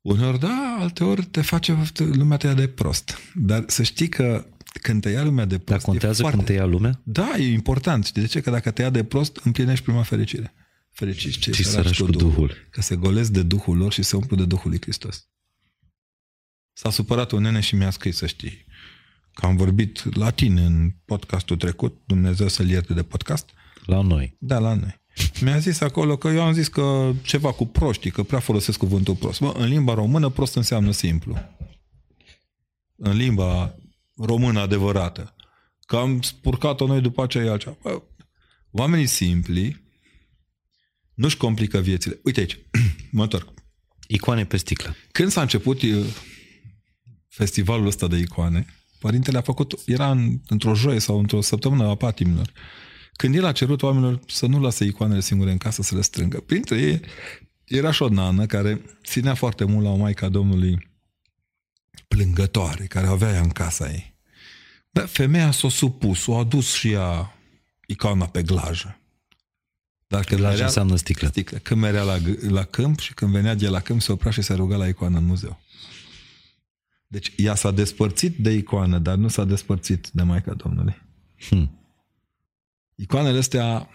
Uneori 0.00 0.38
da, 0.38 0.76
alteori 0.80 1.24
te 1.24 1.40
face 1.40 1.78
lumea 1.96 2.36
te 2.36 2.46
ia 2.46 2.54
de 2.54 2.68
prost. 2.68 3.18
Dar 3.34 3.64
să 3.66 3.82
știi 3.82 4.08
că 4.08 4.46
când 4.82 5.02
te 5.02 5.08
ia 5.10 5.22
lumea 5.22 5.44
de 5.44 5.58
prost... 5.58 5.68
Dar 5.68 5.80
contează 5.80 6.20
foarte... 6.20 6.36
când 6.36 6.48
te 6.48 6.54
ia 6.54 6.64
lumea? 6.64 7.00
Da, 7.02 7.34
e 7.38 7.52
important. 7.52 8.04
Știi 8.04 8.22
de 8.22 8.28
ce? 8.28 8.40
Că 8.40 8.50
dacă 8.50 8.70
te 8.70 8.82
ia 8.82 8.90
de 8.90 9.04
prost, 9.04 9.40
împlinești 9.44 9.84
prima 9.84 10.02
fericire. 10.02 10.54
Fericiți 11.00 11.38
cei 11.38 11.52
Ce 11.52 11.62
săraci 11.62 12.00
cu 12.00 12.06
Duhul. 12.06 12.30
Duhul. 12.30 12.56
Că 12.70 12.80
se 12.80 12.96
golesc 12.96 13.30
de 13.30 13.42
Duhul 13.42 13.76
lor 13.76 13.92
și 13.92 14.02
se 14.02 14.16
umplu 14.16 14.36
de 14.36 14.44
Duhul 14.44 14.70
lui 14.70 14.80
Hristos. 14.80 15.28
S-a 16.72 16.90
supărat 16.90 17.30
un 17.30 17.42
nene 17.42 17.60
și 17.60 17.74
mi-a 17.74 17.90
scris, 17.90 18.16
să 18.16 18.26
știi, 18.26 18.64
că 19.32 19.46
am 19.46 19.56
vorbit 19.56 20.16
la 20.16 20.30
tine 20.30 20.64
în 20.64 20.90
podcastul 21.04 21.56
trecut, 21.56 22.00
Dumnezeu 22.06 22.48
să-l 22.48 22.68
ierte 22.68 22.94
de 22.94 23.02
podcast. 23.02 23.50
La 23.84 24.00
noi. 24.00 24.36
Da, 24.38 24.58
la 24.58 24.74
noi. 24.74 25.00
Mi-a 25.40 25.58
zis 25.58 25.80
acolo 25.80 26.16
că 26.16 26.28
eu 26.28 26.42
am 26.42 26.52
zis 26.52 26.68
că 26.68 27.12
ceva 27.22 27.52
cu 27.52 27.66
proștii, 27.66 28.10
că 28.10 28.22
prea 28.22 28.40
folosesc 28.40 28.78
cuvântul 28.78 29.14
prost. 29.14 29.40
Bă, 29.40 29.52
în 29.56 29.68
limba 29.68 29.94
română 29.94 30.28
prost 30.28 30.54
înseamnă 30.54 30.90
simplu. 30.90 31.38
În 32.96 33.16
limba 33.16 33.74
română 34.16 34.60
adevărată. 34.60 35.34
Că 35.80 35.96
am 35.96 36.22
spurcat-o 36.22 36.86
noi 36.86 37.00
după 37.00 37.22
aceea 37.22 37.50
altceva. 37.50 37.76
Bă, 37.82 38.02
oamenii 38.70 39.06
simpli 39.06 39.79
nu-și 41.20 41.36
complică 41.36 41.78
viețile. 41.78 42.20
Uite 42.22 42.40
aici, 42.40 42.58
mă 43.10 43.22
întorc. 43.22 43.52
Icoane 44.06 44.44
pe 44.44 44.56
sticlă. 44.56 44.96
Când 45.12 45.30
s-a 45.30 45.40
început 45.40 45.80
festivalul 47.28 47.86
ăsta 47.86 48.06
de 48.06 48.16
icoane, 48.16 48.66
părintele 48.98 49.38
a 49.38 49.40
făcut, 49.40 49.80
era 49.86 50.10
în, 50.10 50.40
într-o 50.48 50.74
joie 50.74 50.98
sau 50.98 51.18
într-o 51.18 51.40
săptămână 51.40 51.84
a 51.84 51.94
patimilor. 51.94 52.52
Când 53.12 53.34
el 53.34 53.44
a 53.44 53.52
cerut 53.52 53.82
oamenilor 53.82 54.20
să 54.26 54.46
nu 54.46 54.60
lase 54.60 54.84
icoanele 54.84 55.20
singure 55.20 55.50
în 55.50 55.58
casă 55.58 55.82
să 55.82 55.94
le 55.94 56.00
strângă. 56.00 56.40
Printre 56.40 56.78
ei 56.78 57.00
era 57.64 57.90
și 57.90 58.02
o 58.02 58.08
nană 58.08 58.46
care 58.46 58.80
ținea 59.04 59.34
foarte 59.34 59.64
mult 59.64 59.84
la 59.84 59.90
o 59.90 59.96
maica 59.96 60.28
Domnului 60.28 60.88
plângătoare, 62.08 62.84
care 62.84 63.06
avea 63.06 63.32
ea 63.32 63.40
în 63.40 63.50
casa 63.50 63.90
ei. 63.90 64.14
Bă, 64.90 65.00
femeia 65.00 65.50
s-a 65.50 65.68
supus, 65.68 66.26
o 66.26 66.36
adus 66.36 66.72
și 66.72 66.90
ea 66.90 67.36
icona 67.86 68.26
pe 68.26 68.42
glajă. 68.42 68.99
Dar 70.10 70.24
când 70.24 70.40
glajă 70.40 70.64
înseamnă 70.64 70.96
sticlă. 70.96 71.28
sticlă. 71.28 71.58
Când 71.58 71.80
merea 71.80 72.02
la, 72.02 72.18
la 72.48 72.64
câmp 72.64 72.98
și 72.98 73.14
când 73.14 73.32
venea 73.32 73.54
de 73.54 73.68
la 73.68 73.80
câmp, 73.80 74.00
se 74.00 74.12
oprea 74.12 74.30
și 74.30 74.42
se 74.42 74.54
ruga 74.54 74.76
la 74.76 74.88
icoană 74.88 75.18
în 75.18 75.24
muzeu. 75.24 75.60
Deci 77.06 77.32
ea 77.36 77.54
s-a 77.54 77.70
despărțit 77.70 78.38
de 78.38 78.50
icoană, 78.50 78.98
dar 78.98 79.16
nu 79.16 79.28
s-a 79.28 79.44
despărțit 79.44 80.08
de 80.08 80.22
Maica 80.22 80.54
Domnului. 80.54 81.02
Hmm. 81.48 81.78
Icoanele 82.94 83.38
astea 83.38 83.88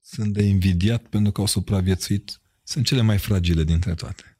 sunt 0.00 0.32
de 0.32 0.42
invidiat 0.42 1.02
pentru 1.06 1.32
că 1.32 1.40
au 1.40 1.46
supraviețuit, 1.46 2.40
sunt 2.62 2.86
cele 2.86 3.00
mai 3.00 3.18
fragile 3.18 3.64
dintre 3.64 3.94
toate. 3.94 4.38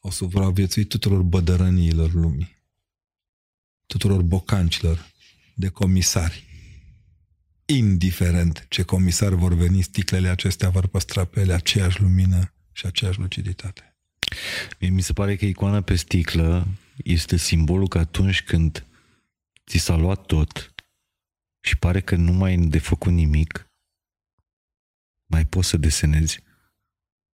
Au 0.00 0.10
supraviețuit 0.10 0.88
tuturor 0.88 1.22
bădărăniilor 1.22 2.12
lumii, 2.12 2.62
tuturor 3.86 4.22
bocancilor 4.22 5.12
de 5.54 5.68
comisari. 5.68 6.47
Indiferent 7.70 8.66
ce 8.68 8.82
comisari 8.82 9.34
vor 9.34 9.54
veni, 9.54 9.82
sticlele 9.82 10.28
acestea 10.28 10.68
vor 10.68 10.86
păstra 10.86 11.24
pe 11.24 11.40
ele 11.40 11.52
aceeași 11.52 12.00
lumină 12.00 12.52
și 12.72 12.86
aceeași 12.86 13.18
luciditate. 13.18 13.96
Mi 14.78 15.02
se 15.02 15.12
pare 15.12 15.36
că 15.36 15.44
icoana 15.44 15.80
pe 15.80 15.94
sticlă 15.94 16.66
este 16.96 17.36
simbolul 17.36 17.88
că 17.88 17.98
atunci 17.98 18.42
când 18.42 18.86
ți 19.66 19.78
s-a 19.78 19.96
luat 19.96 20.26
tot 20.26 20.74
și 21.60 21.78
pare 21.78 22.00
că 22.00 22.16
nu 22.16 22.32
mai 22.32 22.50
ai 22.50 22.56
de 22.56 22.78
făcut 22.78 23.12
nimic, 23.12 23.70
mai 25.26 25.44
poți 25.44 25.68
să 25.68 25.76
desenezi, 25.76 26.40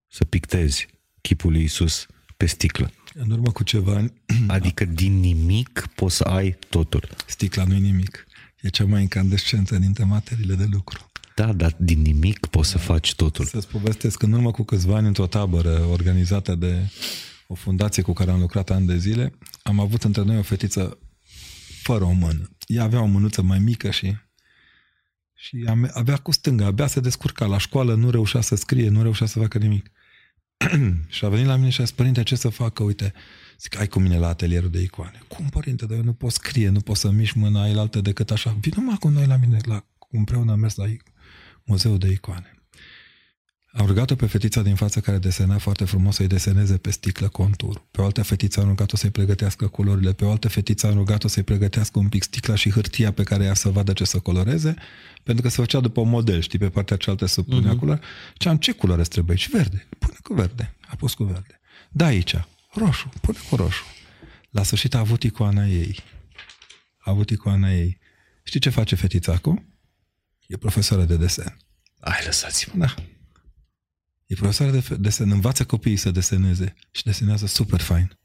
să 0.07 0.25
pictezi 0.25 0.87
chipul 1.21 1.53
lui 1.53 1.63
Isus 1.63 2.07
pe 2.37 2.47
sticlă. 2.47 2.93
În 3.13 3.31
urmă 3.31 3.53
cu 3.53 3.63
ceva 3.63 3.97
ani... 3.97 4.13
Adică 4.47 4.85
din 4.85 5.21
nimic 5.21 5.87
poți 5.95 6.17
să 6.17 6.25
ai 6.25 6.53
totul. 6.69 7.09
Sticla 7.27 7.65
nu 7.65 7.75
e 7.75 7.79
nimic. 7.79 8.27
E 8.65 8.69
cea 8.69 8.85
mai 8.85 9.01
incandescentă 9.01 9.79
dintre 9.79 10.05
materiile 10.05 10.55
de 10.55 10.67
lucru. 10.71 11.11
Da, 11.35 11.53
dar 11.53 11.75
din 11.79 12.01
nimic 12.01 12.47
poți 12.47 12.69
să 12.69 12.79
faci 12.79 13.15
totul. 13.15 13.45
Să-ți 13.45 13.69
povestesc, 13.69 14.23
în 14.23 14.33
urmă 14.33 14.51
cu 14.51 14.63
câțiva 14.63 14.97
ani, 14.97 15.07
într-o 15.07 15.27
tabără 15.27 15.87
organizată 15.91 16.55
de 16.55 16.91
o 17.47 17.55
fundație 17.55 18.03
cu 18.03 18.13
care 18.13 18.31
am 18.31 18.41
lucrat 18.41 18.71
ani 18.71 18.87
de 18.87 18.97
zile, 18.97 19.33
am 19.63 19.81
avut 19.81 20.03
între 20.03 20.23
noi 20.23 20.39
o 20.39 20.43
fetiță 20.43 20.99
fără 21.83 22.05
o 22.05 22.13
mână. 22.13 22.51
Ea 22.67 22.83
avea 22.83 23.01
o 23.01 23.07
mânuță 23.07 23.43
mai 23.43 23.59
mică 23.59 23.91
și 23.91 24.17
și 25.35 25.65
avea 25.93 26.17
cu 26.17 26.33
stânga, 26.33 26.67
abia 26.67 26.87
se 26.87 27.01
descurca 27.01 27.47
la 27.47 27.59
școală, 27.59 27.95
nu 27.95 28.11
reușea 28.11 28.41
să 28.41 28.57
scrie, 28.57 28.89
nu 28.89 29.03
reușea 29.03 29.27
să 29.27 29.39
facă 29.39 29.59
nimic. 29.59 29.91
și 31.09 31.25
a 31.25 31.29
venit 31.29 31.47
la 31.47 31.57
mine 31.57 31.71
și 31.71 31.81
a 31.81 31.85
zis, 31.85 31.95
părinte, 31.95 32.23
ce 32.23 32.37
să 32.37 32.49
facă? 32.49 32.83
Uite, 32.83 33.13
zic, 33.61 33.79
ai 33.79 33.89
cu 33.89 33.99
mine 33.99 34.19
la 34.19 34.29
atelierul 34.29 34.71
de 34.71 34.81
icoane. 34.81 35.19
Cum, 35.29 35.49
părinte, 35.49 35.87
dar 35.87 35.97
eu 35.97 36.03
nu 36.03 36.13
pot 36.13 36.33
scrie, 36.33 36.69
nu 36.69 36.81
pot 36.81 36.97
să 36.97 37.11
mișc 37.11 37.35
mâna 37.35 37.63
altă 37.63 38.01
decât 38.01 38.31
așa. 38.31 38.57
Vino 38.61 38.81
mă 38.81 38.97
cu 39.01 39.09
noi 39.09 39.27
la 39.27 39.37
mine, 39.37 39.59
la, 39.63 39.85
împreună 40.11 40.53
am 40.53 40.59
mers 40.59 40.75
la 40.75 40.85
muzeul 41.65 41.99
de 41.99 42.11
icoane. 42.11 42.55
Am 43.77 43.87
rugat-o 43.87 44.15
pe 44.15 44.27
fetița 44.27 44.63
din 44.63 44.75
față 44.75 45.01
care 45.01 45.19
desena 45.19 45.59
foarte 45.59 45.85
frumos 45.85 46.15
să-i 46.15 46.27
deseneze 46.27 46.77
pe 46.77 46.91
sticlă 46.91 47.29
contur. 47.29 47.85
Pe 47.91 48.01
o 48.01 48.05
altă 48.05 48.23
fetiță 48.23 48.61
am 48.61 48.69
rugat-o 48.69 48.97
să-i 48.97 49.11
pregătească 49.11 49.67
culorile. 49.67 50.13
Pe 50.13 50.25
o 50.25 50.31
altă 50.31 50.49
fetiță 50.49 50.87
am 50.87 50.95
rugat-o 50.95 51.29
să-i 51.29 51.43
pregătească 51.43 51.99
un 51.99 52.09
pic 52.09 52.23
sticla 52.23 52.55
și 52.55 52.71
hârtia 52.71 53.13
pe 53.13 53.23
care 53.23 53.45
ea 53.45 53.55
să 53.55 53.69
vadă 53.69 53.93
ce 53.93 54.05
să 54.05 54.19
coloreze, 54.19 54.75
pentru 55.23 55.43
că 55.43 55.49
se 55.49 55.57
făcea 55.57 55.81
după 55.81 56.01
un 56.01 56.09
model, 56.09 56.41
știi, 56.41 56.59
pe 56.59 56.69
partea 56.69 56.97
cealaltă 56.97 57.27
să 57.27 57.43
punea 57.43 57.75
uh-huh. 57.75 57.79
culoare. 57.79 58.01
Ce 58.35 58.49
am, 58.49 58.57
ce 58.57 58.73
culoare 58.73 59.01
îți 59.01 59.11
trebuie 59.11 59.37
aici? 59.37 59.51
Verde. 59.51 59.87
Pune 59.99 60.17
cu 60.23 60.35
verde. 60.35 60.75
A 60.87 60.95
pus 60.95 61.15
cu 61.15 61.25
verde. 61.25 61.61
Da, 61.91 62.05
aici. 62.05 62.37
Roșu. 62.75 63.09
Pune 63.21 63.39
cu 63.49 63.57
roșu. 63.57 63.85
La 64.51 64.63
sfârșit 64.63 64.95
a 64.95 64.99
avut 64.99 65.23
icoana 65.23 65.67
ei. 65.67 65.99
A 66.99 67.11
avut 67.11 67.31
icoana 67.31 67.73
ei. 67.73 67.99
Știi 68.45 68.61
ce 68.61 68.71
face 68.71 68.95
fetița 68.95 69.33
acum? 69.33 69.67
E 70.47 70.57
profesoară 70.57 71.05
de 71.05 71.17
desen. 71.17 71.57
Ai 72.01 72.23
lăsați-mă. 72.25 72.85
Da. 72.85 72.95
E 74.27 74.35
profesoară 74.35 74.73
de 74.73 74.97
desen. 74.97 75.31
Învață 75.31 75.65
copiii 75.65 75.97
să 75.97 76.11
deseneze 76.11 76.75
și 76.91 77.05
desenează 77.05 77.47
super 77.47 77.81
fain. 77.81 78.19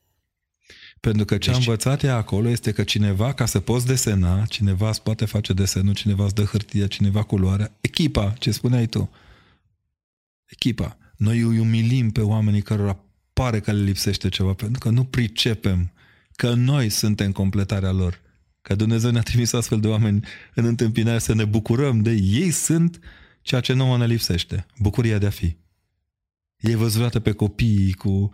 Pentru 0.99 1.25
că 1.25 1.37
ce 1.37 1.49
deci... 1.49 1.55
a 1.55 1.57
învățat 1.57 2.03
ea 2.03 2.15
acolo 2.15 2.49
este 2.49 2.71
că 2.71 2.83
cineva, 2.83 3.33
ca 3.33 3.45
să 3.45 3.59
poți 3.59 3.85
desena, 3.85 4.45
cineva 4.45 4.89
îți 4.89 5.01
poate 5.01 5.25
face 5.25 5.53
desenul, 5.53 5.93
cineva 5.93 6.23
îți 6.23 6.35
dă 6.35 6.43
hârtie, 6.43 6.87
cineva 6.87 7.23
culoarea. 7.23 7.77
Echipa, 7.81 8.33
ce 8.39 8.51
spuneai 8.51 8.87
tu. 8.87 9.09
Echipa. 10.45 10.97
Noi 11.17 11.39
îi 11.39 11.59
umilim 11.59 12.11
pe 12.11 12.21
oamenii 12.21 12.61
cărora 12.61 13.03
pare 13.39 13.59
că 13.59 13.71
le 13.71 13.83
lipsește 13.83 14.29
ceva, 14.29 14.53
pentru 14.53 14.79
că 14.79 14.89
nu 14.89 15.03
pricepem 15.03 15.91
că 16.35 16.53
noi 16.53 16.89
suntem 16.89 17.31
completarea 17.31 17.91
lor. 17.91 18.19
Că 18.61 18.75
Dumnezeu 18.75 19.11
ne-a 19.11 19.21
trimis 19.21 19.53
astfel 19.53 19.79
de 19.79 19.87
oameni 19.87 20.25
în 20.53 20.65
întâmpinare 20.65 21.19
să 21.19 21.33
ne 21.33 21.45
bucurăm 21.45 22.01
de 22.01 22.11
ei 22.11 22.51
sunt 22.51 22.99
ceea 23.41 23.61
ce 23.61 23.73
nouă 23.73 23.97
ne 23.97 24.05
lipsește. 24.05 24.65
Bucuria 24.79 25.17
de 25.17 25.25
a 25.25 25.29
fi. 25.29 25.55
Ei 26.57 26.75
văzurată 26.75 27.19
pe 27.19 27.31
copii 27.31 27.93
cu 27.93 28.29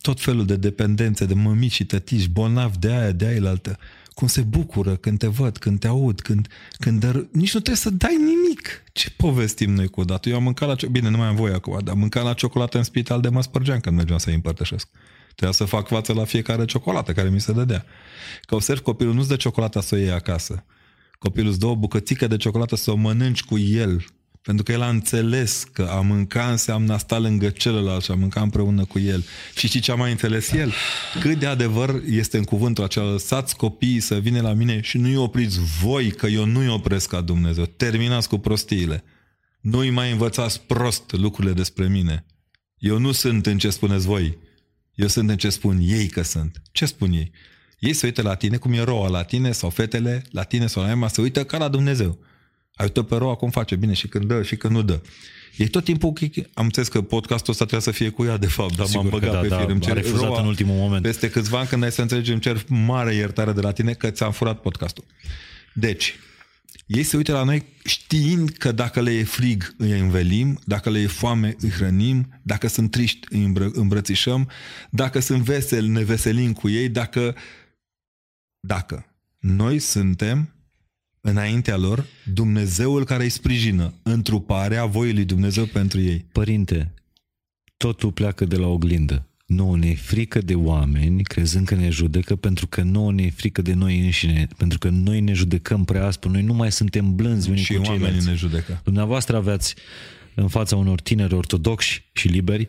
tot 0.00 0.20
felul 0.20 0.46
de 0.46 0.56
dependențe, 0.56 1.26
de 1.26 1.34
mămici 1.34 1.72
și 1.72 1.84
tătiși, 1.84 2.28
bolnavi 2.28 2.78
de 2.78 2.90
aia, 2.92 3.12
de 3.12 3.26
aia 3.26 3.48
altă. 3.48 3.78
Cum 4.20 4.28
se 4.28 4.42
bucură 4.42 4.96
când 4.96 5.18
te 5.18 5.26
văd, 5.26 5.58
când 5.58 5.78
te 5.78 5.86
aud, 5.86 6.20
când, 6.20 6.48
când 6.78 7.00
dăr... 7.00 7.14
nici 7.14 7.54
nu 7.54 7.60
trebuie 7.60 7.76
să 7.76 7.90
dai 7.90 8.16
nimic. 8.16 8.82
Ce 8.92 9.10
povestim 9.10 9.70
noi 9.70 9.88
cu 9.88 10.00
odată? 10.00 10.28
Eu 10.28 10.36
am 10.36 10.42
mâncat 10.42 10.68
la... 10.68 10.88
Bine, 10.90 11.08
nu 11.08 11.16
mai 11.16 11.26
am 11.26 11.34
voie 11.34 11.54
acum, 11.54 11.78
dar 11.82 11.94
am 11.94 12.00
mâncat 12.00 12.24
la 12.24 12.32
ciocolată 12.32 12.76
în 12.76 12.82
spital 12.82 13.20
de 13.20 13.28
mă 13.28 13.42
spărgeam 13.42 13.80
când 13.80 13.96
mergeam 13.96 14.18
să-i 14.18 14.34
împărtășesc. 14.34 14.88
Trebuia 15.24 15.52
să 15.52 15.64
fac 15.64 15.88
față 15.88 16.12
la 16.12 16.24
fiecare 16.24 16.64
ciocolată 16.64 17.12
care 17.12 17.28
mi 17.28 17.40
se 17.40 17.52
dădea. 17.52 17.84
Că 18.42 18.54
observ, 18.54 18.80
copilul 18.80 19.14
nu-ți 19.14 19.28
dă 19.28 19.36
ciocolata 19.36 19.80
să 19.80 19.94
o 19.94 19.98
iei 19.98 20.10
acasă. 20.10 20.64
Copilul 21.18 21.50
îți 21.50 21.58
dă 21.58 21.66
o 21.66 21.76
bucățică 21.76 22.26
de 22.26 22.36
ciocolată 22.36 22.76
să 22.76 22.90
o 22.90 22.96
mănânci 22.96 23.42
cu 23.42 23.58
el 23.58 24.04
Pentru 24.42 24.64
că 24.64 24.72
el 24.72 24.82
a 24.82 24.88
înțeles 24.88 25.64
că 25.72 25.82
a 25.82 26.00
mânca 26.00 26.50
înseamnă 26.50 26.92
a 26.92 26.98
sta 26.98 27.18
lângă 27.18 27.48
celălalt 27.48 28.04
și 28.04 28.10
a 28.10 28.14
mânca 28.14 28.40
împreună 28.40 28.84
cu 28.84 28.98
el. 28.98 29.24
Și 29.56 29.66
știi 29.66 29.80
ce 29.80 29.92
a 29.92 29.94
mai 29.94 30.10
înțeles 30.10 30.52
el? 30.52 30.72
Cât 31.20 31.38
de 31.38 31.46
adevăr 31.46 32.02
este 32.08 32.36
în 32.36 32.44
cuvântul 32.44 32.84
acela, 32.84 33.10
lăsați 33.10 33.56
copiii 33.56 34.00
să 34.00 34.14
vină 34.14 34.40
la 34.40 34.52
mine 34.52 34.80
și 34.80 34.98
nu-i 34.98 35.16
opriți 35.16 35.58
voi, 35.82 36.10
că 36.10 36.26
eu 36.26 36.44
nu-i 36.44 36.68
opresc 36.68 37.08
ca 37.08 37.20
Dumnezeu. 37.20 37.64
Terminați 37.64 38.28
cu 38.28 38.38
prostiile. 38.38 39.04
Nu-i 39.60 39.90
mai 39.90 40.10
învățați 40.10 40.60
prost 40.60 41.12
lucrurile 41.12 41.52
despre 41.52 41.88
mine. 41.88 42.24
Eu 42.78 42.98
nu 42.98 43.12
sunt 43.12 43.46
în 43.46 43.58
ce 43.58 43.70
spuneți 43.70 44.06
voi. 44.06 44.38
Eu 44.94 45.06
sunt 45.06 45.30
în 45.30 45.36
ce 45.36 45.50
spun 45.50 45.78
ei 45.82 46.06
că 46.06 46.22
sunt. 46.22 46.62
Ce 46.72 46.84
spun 46.84 47.12
ei? 47.12 47.30
Ei 47.78 47.92
se 47.92 48.06
uită 48.06 48.22
la 48.22 48.34
tine 48.34 48.56
cum 48.56 48.72
e 48.72 48.82
roa 48.82 49.08
la 49.08 49.22
tine 49.22 49.52
sau 49.52 49.70
fetele 49.70 50.22
la 50.30 50.42
tine 50.42 50.66
sau 50.66 50.82
la 50.82 50.90
Emma, 50.90 51.08
se 51.08 51.20
uită 51.20 51.44
ca 51.44 51.58
la 51.58 51.68
Dumnezeu. 51.68 52.18
Ai 52.80 52.86
uitat 52.86 53.06
pe 53.06 53.16
roa 53.16 53.34
cum 53.34 53.50
face 53.50 53.76
bine 53.76 53.92
și 53.92 54.08
când 54.08 54.24
dă 54.24 54.42
și 54.42 54.56
când 54.56 54.74
nu 54.74 54.82
dă. 54.82 55.00
E 55.56 55.66
tot 55.66 55.84
timpul, 55.84 56.12
am 56.54 56.64
înțeles 56.64 56.88
că 56.88 57.02
podcastul 57.02 57.52
ăsta 57.52 57.64
trebuie 57.64 57.92
să 57.94 57.98
fie 57.98 58.08
cu 58.08 58.24
ea, 58.24 58.36
de 58.36 58.46
fapt, 58.46 58.76
dar 58.76 58.86
Sigur 58.86 59.02
m-am 59.02 59.10
că 59.10 59.18
băgat 59.18 59.32
da, 59.32 59.40
pe 59.40 59.48
da, 59.48 59.58
fir. 59.58 59.68
Îmi 59.68 59.80
a 59.80 59.84
cer 59.84 59.94
refuzat 59.94 60.28
roa 60.28 60.40
în 60.40 60.46
ultimul 60.46 60.76
moment. 60.76 61.02
Peste 61.02 61.30
câțiva 61.30 61.58
ani, 61.58 61.68
când 61.68 61.82
ai 61.82 61.92
să 61.92 62.02
înțelegi, 62.02 62.30
îmi 62.30 62.40
cer 62.40 62.64
mare 62.68 63.14
iertare 63.14 63.52
de 63.52 63.60
la 63.60 63.72
tine 63.72 63.92
că 63.92 64.10
ți-am 64.10 64.32
furat 64.32 64.60
podcastul. 64.60 65.04
Deci, 65.74 66.14
ei 66.86 67.02
se 67.02 67.16
uită 67.16 67.32
la 67.32 67.42
noi 67.42 67.64
știind 67.84 68.50
că 68.50 68.72
dacă 68.72 69.00
le 69.00 69.10
e 69.12 69.24
frig, 69.24 69.74
îi 69.76 69.98
învelim, 69.98 70.60
dacă 70.64 70.90
le 70.90 70.98
e 70.98 71.06
foame, 71.06 71.56
îi 71.60 71.70
hrănim, 71.70 72.40
dacă 72.42 72.68
sunt 72.68 72.90
triști, 72.90 73.26
îi 73.30 73.44
îmbră- 73.44 73.72
îmbrățișăm, 73.72 74.50
dacă 74.90 75.20
sunt 75.20 75.42
veseli, 75.42 75.88
ne 75.88 76.02
veselim 76.02 76.52
cu 76.52 76.68
ei, 76.68 76.88
dacă... 76.88 77.34
Dacă 78.60 79.06
noi 79.38 79.78
suntem 79.78 80.54
înaintea 81.20 81.76
lor 81.76 82.06
Dumnezeul 82.34 83.04
care 83.04 83.22
îi 83.22 83.28
sprijină, 83.28 83.94
întruparea 84.02 84.84
voii 84.84 85.14
lui 85.14 85.24
Dumnezeu 85.24 85.64
pentru 85.64 86.00
ei. 86.00 86.26
Părinte, 86.32 86.94
totul 87.76 88.12
pleacă 88.12 88.44
de 88.44 88.56
la 88.56 88.66
oglindă. 88.66 89.24
Nouă 89.46 89.76
ne 89.76 89.88
e 89.88 89.94
frică 89.94 90.40
de 90.40 90.54
oameni, 90.54 91.22
crezând 91.22 91.66
că 91.66 91.74
ne 91.74 91.90
judecă, 91.90 92.36
pentru 92.36 92.66
că 92.66 92.82
nouă 92.82 93.12
ne 93.12 93.22
e 93.22 93.30
frică 93.30 93.62
de 93.62 93.72
noi 93.72 94.00
înșine, 94.00 94.46
pentru 94.56 94.78
că 94.78 94.88
noi 94.88 95.20
ne 95.20 95.32
judecăm 95.32 95.84
prea 95.84 96.06
aspru, 96.06 96.30
noi 96.30 96.42
nu 96.42 96.54
mai 96.54 96.72
suntem 96.72 97.14
blânzi 97.14 97.50
unii 97.50 97.62
și 97.62 97.74
cu 97.74 97.82
oamenii 97.82 97.98
ceilalți. 97.98 98.26
ne 98.26 98.34
judecă. 98.34 98.80
Dumneavoastră 98.84 99.36
aveați 99.36 99.74
în 100.34 100.48
fața 100.48 100.76
unor 100.76 101.00
tineri 101.00 101.34
ortodoxi 101.34 102.04
și 102.12 102.28
liberi, 102.28 102.64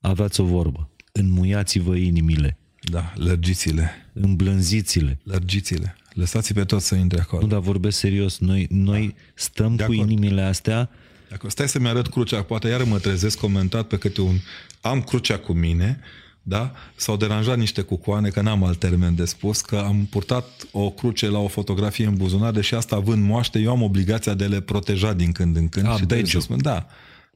aveați 0.00 0.40
o 0.40 0.44
vorbă. 0.44 0.90
Înmuiați-vă 1.12 1.96
inimile, 1.96 2.58
Da, 2.90 3.12
lărgiți-le, 3.16 3.90
îmblânziți-le. 4.12 5.18
lărgiți-le. 5.22 5.96
Lăsați 6.12 6.52
pe 6.52 6.64
toți 6.64 6.86
să 6.86 6.94
intre 6.94 7.20
acolo. 7.20 7.42
Nu, 7.42 7.48
dar 7.48 7.58
vorbesc 7.58 7.98
serios. 7.98 8.38
Noi, 8.38 8.66
noi 8.70 9.14
stăm 9.34 9.76
De 9.76 9.84
cu 9.84 9.92
acord. 9.92 10.10
inimile 10.10 10.42
astea 10.42 10.90
Dacă 11.28 11.50
stai 11.50 11.68
să-mi 11.68 11.88
arăt 11.88 12.06
crucea, 12.08 12.42
poate 12.42 12.68
iar 12.68 12.82
mă 12.82 12.98
trezesc 12.98 13.38
comentat 13.38 13.86
pe 13.86 13.98
câte 13.98 14.20
un... 14.20 14.34
Am 14.80 15.02
crucea 15.02 15.38
cu 15.38 15.52
mine, 15.52 16.00
da? 16.42 16.72
S-au 16.96 17.16
deranjat 17.16 17.58
niște 17.58 17.80
cucoane, 17.80 18.28
că 18.28 18.40
n-am 18.40 18.64
alt 18.64 18.78
termen 18.78 19.14
de 19.14 19.24
spus, 19.24 19.60
că 19.60 19.76
am 19.76 20.06
purtat 20.10 20.66
o 20.72 20.90
cruce 20.90 21.28
la 21.28 21.38
o 21.38 21.48
fotografie 21.48 22.06
în 22.06 22.14
buzunar, 22.14 22.52
deși 22.52 22.74
asta 22.74 22.96
având 22.96 23.24
moaște, 23.24 23.58
eu 23.58 23.70
am 23.70 23.82
obligația 23.82 24.34
de 24.34 24.46
le 24.46 24.60
proteja 24.60 25.12
din 25.12 25.32
când 25.32 25.56
în 25.56 25.68
când. 25.68 25.86
A, 25.86 25.90
și 25.90 25.96
trebuie 25.96 26.18
badge-ul. 26.18 26.40
să 26.42 26.46
spun, 26.46 26.62
da. 26.62 26.86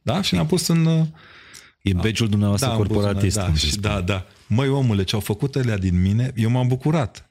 Da? 0.01 0.21
Și 0.21 0.33
ne-am 0.33 0.47
pus 0.47 0.67
în... 0.67 0.85
uh, 0.85 1.05
E 1.81 1.93
badge-ul 1.93 2.29
dumneavoastră 2.29 2.69
în 2.69 2.75
corporatist. 2.75 3.23
buzunar, 3.23 3.45
cum 3.45 3.53
da, 3.53 3.59
se 3.59 3.65
și, 3.65 3.71
spune. 3.71 3.93
da, 3.93 4.01
da. 4.01 4.25
Măi, 4.53 4.67
omule, 4.67 5.03
ce 5.03 5.15
au 5.15 5.21
făcut 5.21 5.55
alea 5.55 5.77
din 5.77 6.01
mine, 6.01 6.31
eu 6.35 6.49
m-am 6.49 6.67
bucurat. 6.67 7.29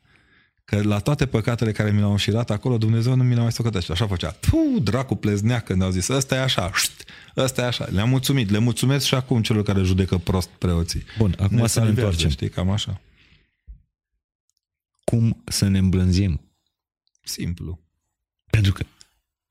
Că 0.65 0.83
la 0.83 0.99
toate 0.99 1.27
păcatele 1.27 1.73
care 1.73 1.91
mi 1.91 1.99
le-au 1.99 2.11
înșirat 2.11 2.51
acolo, 2.51 2.79
Dumnezeu 2.79 3.15
nu 3.15 3.23
mi 3.23 3.33
le-a 3.35 3.43
mai 3.43 3.53
socotat. 3.53 3.83
Și 3.83 3.91
așa 3.91 4.07
făcea. 4.07 4.31
Puh, 4.31 4.83
dracu 4.83 5.15
pleznea 5.15 5.61
când 5.61 5.83
au 5.83 5.91
zis, 5.91 6.09
ăsta 6.09 6.35
e 6.35 6.39
așa, 6.39 6.71
șt, 6.75 7.05
ăsta 7.37 7.63
e 7.63 7.65
așa. 7.65 7.85
Le-am 7.85 8.09
mulțumit. 8.09 8.51
Le 8.51 8.59
mulțumesc 8.59 9.07
și 9.07 9.15
acum 9.15 9.43
celor 9.43 9.63
care 9.63 9.83
judecă 9.83 10.19
prost 10.19 10.49
preoții. 10.49 11.05
Bun, 11.19 11.35
acum 11.39 11.57
să 11.57 11.63
ne 11.63 11.67
salvează, 11.67 11.89
întoarcem. 11.89 12.29
Știi, 12.29 12.49
cam 12.49 12.71
așa. 12.71 13.01
Cum 15.05 15.43
să 15.45 15.69
ne 15.69 15.79
îmblânzim? 15.79 16.41
Simplu. 17.23 17.81
Pentru 18.51 18.73
că 18.73 18.85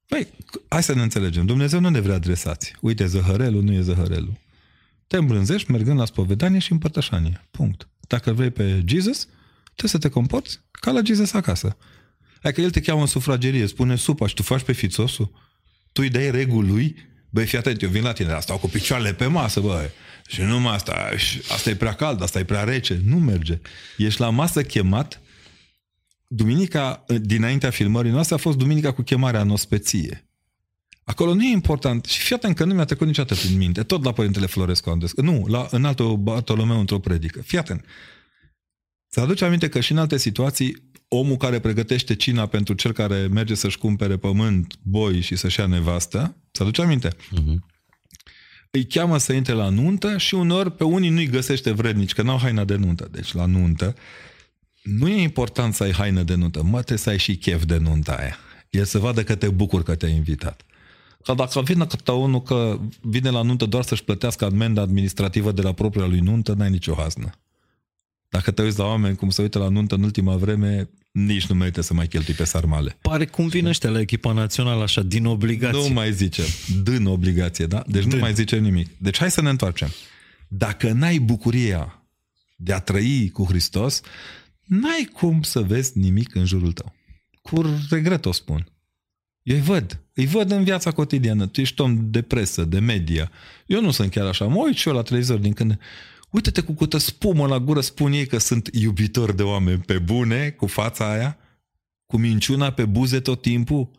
Păi, 0.08 0.28
hai 0.68 0.84
să 0.84 0.94
ne 0.94 1.02
înțelegem. 1.02 1.46
Dumnezeu 1.46 1.80
nu 1.80 1.90
ne 1.90 2.00
vrea 2.00 2.16
adresați. 2.16 2.76
Uite, 2.82 3.06
zăhărelul 3.06 3.64
nu 3.64 3.74
e 3.74 3.82
zăhărelul. 3.82 4.38
Te 5.12 5.18
îmbrânzești 5.18 5.72
mergând 5.72 6.00
la 6.00 6.06
spovedanie 6.06 6.60
și 6.60 6.72
împărtășanie. 6.72 7.48
Punct. 7.52 7.90
Dacă 8.00 8.34
vrei 8.34 8.50
pe 8.50 8.84
Jesus, 8.86 9.28
trebuie 9.64 9.90
să 9.90 9.98
te 9.98 10.10
comporți 10.10 10.60
ca 10.72 10.92
la 10.92 11.02
Jesus 11.04 11.34
acasă. 11.34 11.78
Adică 12.42 12.62
el 12.62 12.72
te 12.72 12.82
cheamă 12.82 13.02
în 13.02 13.08
sufragerie, 13.08 13.66
spune 13.66 13.96
supa 13.96 14.28
și 14.28 14.34
tu 14.34 14.44
faci 14.44 14.62
pe 14.62 14.72
fițosul. 14.72 15.32
Tu 15.92 16.02
îi 16.02 16.10
dai 16.10 16.32
reguli 16.32 16.68
lui, 16.68 16.96
băi, 17.30 17.46
fii 17.46 17.58
atent, 17.58 17.82
eu 17.82 17.90
vin 17.90 18.04
la 18.04 18.12
tine, 18.14 18.28
dar 18.28 18.42
stau 18.42 18.58
cu 18.58 18.68
picioarele 18.68 19.14
pe 19.14 19.26
masă, 19.26 19.60
băi. 19.60 19.90
Și 20.28 20.42
numai 20.42 20.74
asta, 20.74 21.12
și 21.18 21.42
asta 21.52 21.70
e 21.70 21.76
prea 21.76 21.94
cald, 21.94 22.22
asta 22.22 22.40
e 22.40 22.44
prea 22.44 22.64
rece. 22.64 23.02
Nu 23.06 23.20
merge. 23.20 23.60
Ești 23.98 24.20
la 24.20 24.30
masă 24.30 24.64
chemat, 24.64 25.22
duminica 26.28 27.06
dinaintea 27.22 27.70
filmării 27.70 28.12
noastre 28.12 28.36
a 28.36 28.38
fost 28.38 28.58
duminica 28.58 28.94
cu 28.94 29.02
chemarea 29.02 29.42
în 29.42 29.50
ospeție. 29.50 30.31
Acolo 31.04 31.34
nu 31.34 31.44
e 31.44 31.52
important. 31.52 32.06
Și 32.06 32.22
fii 32.22 32.36
atent 32.36 32.56
că 32.56 32.66
nu 32.66 32.74
mi-a 32.74 32.86
trecut 32.86 33.08
niciodată 33.08 33.36
prin 33.36 33.58
minte. 33.58 33.84
Tot 33.84 34.04
la 34.04 34.12
Părintele 34.12 34.46
Florescu 34.46 34.90
am 34.90 35.00
des... 35.00 35.14
Nu, 35.16 35.46
la, 35.48 35.68
în 35.72 35.86
altul 35.86 36.18
Bartolomeu 36.18 36.80
într-o 36.80 37.00
predică. 37.00 37.42
Fii 37.42 37.58
atent. 37.58 37.86
Să 39.08 39.20
aduce 39.20 39.46
aminte 39.46 39.70
că 39.70 39.80
și 39.80 39.92
în 39.92 39.98
alte 39.98 40.18
situații 40.18 40.92
omul 41.08 41.38
care 41.38 41.60
pregătește 41.60 42.16
cina 42.16 42.46
pentru 42.46 42.74
cel 42.74 42.92
care 42.92 43.28
merge 43.28 43.56
să-și 43.56 43.78
cumpere 43.78 44.18
pământ, 44.18 44.74
boi 44.82 45.22
și 45.22 45.36
să-și 45.36 45.60
ia 45.60 45.66
nevastă, 45.66 46.36
să 46.52 46.64
aduce 46.64 46.82
aminte, 46.82 47.08
uh-huh. 47.08 47.56
îi 48.72 48.86
cheamă 48.86 49.18
să 49.18 49.34
intre 49.34 49.54
la 49.54 49.70
nuntă 49.70 50.18
și 50.18 50.34
unor 50.34 50.70
pe 50.70 50.84
unii 50.84 51.10
nu-i 51.10 51.28
găsește 51.28 51.72
vrednici, 51.72 52.14
că 52.14 52.22
n-au 52.22 52.38
haina 52.38 52.64
de 52.64 52.76
nuntă. 52.76 53.08
Deci 53.12 53.34
la 53.34 53.46
nuntă 53.46 53.96
nu 54.84 55.08
e 55.08 55.22
important 55.22 55.74
să 55.74 55.84
ai 55.84 55.92
haină 55.92 56.24
de 56.24 56.36
nuntă, 56.36 56.64
mă, 56.64 56.78
trebuie 56.78 56.98
să 56.98 57.10
ai 57.10 57.18
și 57.18 57.38
chef 57.38 57.66
de 57.66 57.78
nunta 57.78 58.14
aia. 58.14 58.38
El 58.70 58.86
să 58.86 58.98
vadă 58.98 59.24
că 59.24 59.36
te 59.36 59.50
bucur 59.50 59.84
că 59.84 59.96
te-a 59.96 60.10
invitat. 60.10 60.66
Că 61.24 61.34
dacă 61.34 61.62
vine 61.62 61.86
câte 61.86 62.12
unul 62.12 62.42
că 62.42 62.80
vine 63.02 63.30
la 63.30 63.42
nuntă 63.42 63.66
doar 63.66 63.84
să-și 63.84 64.04
plătească 64.04 64.46
amenda 64.46 64.82
administrativă 64.82 65.52
de 65.52 65.62
la 65.62 65.72
propria 65.72 66.06
lui 66.06 66.20
nuntă, 66.20 66.54
n-ai 66.54 66.70
nicio 66.70 66.94
haznă. 66.94 67.32
Dacă 68.30 68.52
te 68.52 68.62
uiți 68.62 68.78
la 68.78 68.86
oameni 68.86 69.16
cum 69.16 69.30
se 69.30 69.42
uită 69.42 69.60
la 69.60 69.70
nuntă 69.70 69.96
în 69.96 70.04
ultima 70.04 70.36
vreme, 70.36 70.90
nici 71.12 71.46
nu 71.46 71.56
merită 71.56 71.82
să 71.82 71.94
mai 71.94 72.08
cheltui 72.08 72.34
pe 72.34 72.44
sarmale. 72.44 72.98
Pare 73.02 73.26
cum 73.26 73.48
vin 73.48 73.66
ăștia 73.66 73.90
la 73.90 74.00
echipa 74.00 74.32
națională 74.32 74.84
așa, 74.84 75.02
din 75.02 75.26
obligație. 75.26 75.88
Nu 75.88 75.94
mai 75.94 76.14
zicem. 76.14 76.46
Dân 76.86 77.06
obligație, 77.06 77.66
da? 77.66 77.84
Deci 77.88 78.02
Dân. 78.02 78.12
nu 78.12 78.18
mai 78.18 78.34
zicem 78.34 78.64
nimic. 78.64 78.90
Deci 78.98 79.18
hai 79.18 79.32
să 79.32 79.42
ne 79.42 79.50
întoarcem. 79.50 79.90
Dacă 80.48 80.92
n-ai 80.92 81.20
bucuria 81.20 82.06
de 82.56 82.74
a 82.74 82.80
trăi 82.80 83.30
cu 83.34 83.46
Hristos, 83.46 84.02
n-ai 84.64 85.10
cum 85.14 85.42
să 85.42 85.62
vezi 85.62 85.98
nimic 85.98 86.36
în 86.36 86.46
jurul 86.46 86.72
tău. 86.72 86.96
Cu 87.42 87.80
regret 87.90 88.26
o 88.26 88.32
spun. 88.32 88.72
Eu 89.44 89.56
îi 89.56 89.62
văd. 89.62 90.00
Îi 90.14 90.26
văd 90.26 90.52
în 90.52 90.64
viața 90.64 90.92
cotidiană. 90.92 91.48
Tu 91.48 91.62
ești 91.62 91.82
om 91.82 92.12
de 92.12 92.22
presă, 92.22 92.64
de 92.64 92.80
media. 92.80 93.32
Eu 93.66 93.82
nu 93.82 93.92
sunt 93.92 94.12
chiar 94.12 94.26
așa. 94.26 94.46
Mă 94.46 94.62
uit 94.64 94.76
și 94.76 94.88
eu 94.88 94.94
la 94.94 95.02
televizor 95.02 95.38
din 95.38 95.54
când... 95.54 95.80
Uite-te 96.30 96.62
cu 96.62 96.74
câtă 96.74 96.98
spumă 96.98 97.48
la 97.48 97.60
gură 97.60 97.82
spun 97.82 98.12
ei 98.12 98.26
că 98.26 98.38
sunt 98.38 98.70
iubitori 98.74 99.36
de 99.36 99.44
oameni 99.44 99.80
pe 99.80 100.00
bune, 100.00 100.50
cu 100.50 100.68
fața 100.68 101.12
aia, 101.12 101.38
cu 102.06 102.18
minciuna 102.18 102.72
pe 102.72 102.86
buze 102.86 103.20
tot 103.20 103.42
timpul, 103.42 103.90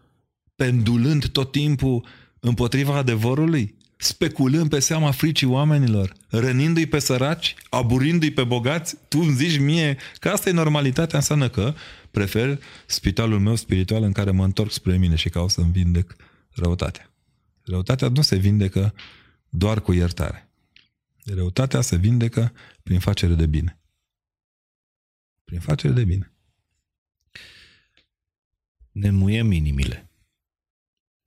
pendulând 0.55 1.27
tot 1.27 1.52
timpul 1.52 2.06
împotriva 2.40 2.97
adevărului, 2.97 3.74
speculând 4.03 4.69
pe 4.69 4.79
seama 4.79 5.11
fricii 5.11 5.47
oamenilor, 5.47 6.12
rănindu-i 6.29 6.87
pe 6.87 6.99
săraci, 6.99 7.55
aburindu-i 7.70 8.31
pe 8.31 8.45
bogați, 8.45 8.97
tu 9.09 9.19
îmi 9.19 9.35
zici 9.35 9.59
mie 9.59 9.97
că 10.19 10.29
asta 10.29 10.49
e 10.49 10.53
normalitatea, 10.53 11.19
înseamnă 11.19 11.49
că 11.49 11.74
prefer 12.11 12.62
spitalul 12.87 13.41
meu 13.41 13.55
spiritual 13.55 14.03
în 14.03 14.12
care 14.12 14.31
mă 14.31 14.45
întorc 14.45 14.70
spre 14.70 14.97
mine 14.97 15.15
și 15.15 15.29
caut 15.29 15.51
să-mi 15.51 15.73
vindec 15.73 16.16
răutatea. 16.51 17.12
Răutatea 17.65 18.09
nu 18.09 18.23
se 18.23 18.37
vindecă 18.37 18.95
doar 19.49 19.81
cu 19.81 19.93
iertare. 19.93 20.49
Răutatea 21.24 21.81
se 21.81 21.97
vindecă 21.97 22.53
prin 22.83 22.99
facere 22.99 23.35
de 23.35 23.47
bine. 23.47 23.81
Prin 25.45 25.61
facere 25.61 25.93
de 25.93 26.05
bine. 26.05 26.33
Ne 28.93 29.11
muiem 29.11 29.53
inimile. 29.53 30.12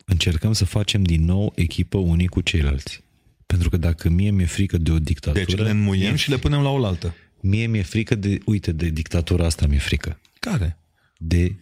Încercăm 0.06 0.54
să 0.54 0.66
facem 0.66 1.04
din 1.04 1.26
nou 1.26 1.52
echipă 1.56 1.98
unii 1.98 2.28
cu 2.28 2.42
ceilalți. 2.42 3.04
Pentru 3.46 3.70
că 3.70 3.78
dacă 3.78 4.10
mie 4.10 4.32
mi-e 4.32 4.46
frică 4.46 4.78
de 4.78 4.92
o 4.92 5.00
dictatură... 5.00 5.44
Deci 5.46 5.56
le 5.58 5.70
înmuiem 5.70 6.08
mie, 6.08 6.16
și 6.16 6.30
le 6.30 6.38
punem 6.38 6.62
la 6.62 6.70
oaltă. 6.70 7.16
Mie 7.42 7.68
mi-e 7.68 7.82
frică 7.84 8.16
de... 8.16 8.38
Uite, 8.46 8.72
de 8.72 8.90
dictatura 8.90 9.46
asta 9.46 9.68
mi-e 9.68 9.78
frică. 9.80 10.20
Care? 10.40 10.78
De 11.18 11.56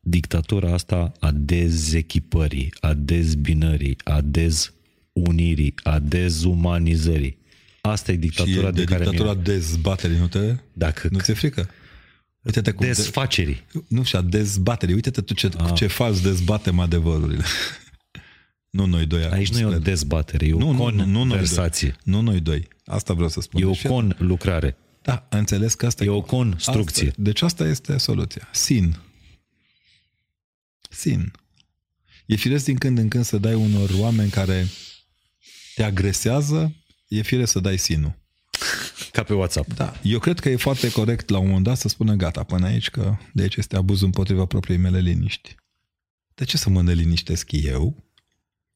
dictatura 0.00 0.72
asta 0.72 1.12
a 1.20 1.30
dezechipării, 1.34 2.74
a 2.80 2.94
dezbinării, 2.94 3.96
a 4.04 4.20
dezunirii, 4.20 5.74
a 5.82 5.98
dezumanizării. 5.98 7.38
Asta 7.80 8.12
e 8.12 8.16
dictatura 8.16 8.66
și 8.66 8.72
de, 8.74 8.80
de 8.80 8.84
care 8.84 9.04
dictatura 9.04 9.32
mi-e... 9.32 9.42
dezbaterii, 9.42 10.18
nu 10.18 10.28
te... 10.28 10.54
Dacă 10.72 11.08
Nu 11.10 11.18
ți-e 11.18 11.34
frică? 11.34 11.68
Uite-te 12.42 12.70
cum 12.70 12.86
Desfacerii. 12.86 13.64
de, 13.72 13.82
nu 13.88 14.02
și 14.02 14.16
a 14.16 14.20
dezbaterii. 14.20 14.94
Uite-te 14.94 15.20
tu 15.20 15.34
ce, 15.34 15.48
Ah. 15.56 15.64
cu 15.68 15.74
ce 15.74 15.86
fals 15.86 16.20
dezbatem 16.20 16.78
adevărurile. 16.78 17.44
Nu 18.70 18.86
noi 18.86 19.06
doi. 19.06 19.24
Aici 19.24 19.52
nu 19.52 19.58
e 19.58 19.64
o 19.64 19.68
sper. 19.68 19.82
dezbatere, 19.82 20.46
e 20.46 20.52
o 20.52 20.58
Nu, 20.58 20.72
nu, 20.72 20.90
nu, 20.90 21.04
nu 21.04 21.04
noi 21.04 21.28
conversație. 21.28 21.96
Nu 22.04 22.20
noi 22.20 22.40
doi. 22.40 22.68
Asta 22.84 23.14
vreau 23.14 23.28
să 23.28 23.40
spun. 23.40 23.62
E 23.62 23.64
o 23.64 23.70
Deci, 23.70 23.86
con-lucrare. 23.86 24.76
Da, 25.02 25.26
am 25.30 25.38
înțeles 25.38 25.74
că 25.74 25.86
asta 25.86 26.04
E 26.04 26.08
o 26.08 26.22
construcție. 26.22 27.08
Asta, 27.08 27.22
deci 27.22 27.42
asta 27.42 27.68
este 27.68 27.96
soluția. 27.96 28.48
Sin. 28.52 28.96
Sin. 30.90 31.32
E 32.26 32.34
firesc 32.34 32.64
din 32.64 32.76
când 32.76 32.98
în 32.98 33.08
când 33.08 33.24
să 33.24 33.38
dai 33.38 33.54
unor 33.54 33.90
oameni 33.98 34.30
care 34.30 34.66
te 35.74 35.82
agresează, 35.82 36.74
e 37.08 37.22
firesc 37.22 37.52
să 37.52 37.60
dai 37.60 37.78
sinul. 37.78 38.18
Ca 39.12 39.22
pe 39.22 39.32
WhatsApp. 39.32 39.72
Da. 39.74 40.00
Eu 40.02 40.18
cred 40.18 40.40
că 40.40 40.48
e 40.48 40.56
foarte 40.56 40.92
corect 40.92 41.28
la 41.28 41.38
un 41.38 41.46
moment 41.46 41.64
dat 41.64 41.76
să 41.76 41.88
spună 41.88 42.14
gata 42.14 42.42
până 42.42 42.66
aici, 42.66 42.90
că 42.90 43.16
de 43.32 43.42
aici 43.42 43.56
este 43.56 43.76
abuzul 43.76 44.06
împotriva 44.06 44.44
propriei 44.44 44.78
mele 44.78 45.00
liniști. 45.00 45.54
De 46.34 46.44
ce 46.44 46.56
să 46.56 46.70
mă 46.70 46.82
neliniștesc 46.82 47.52
eu? 47.52 48.09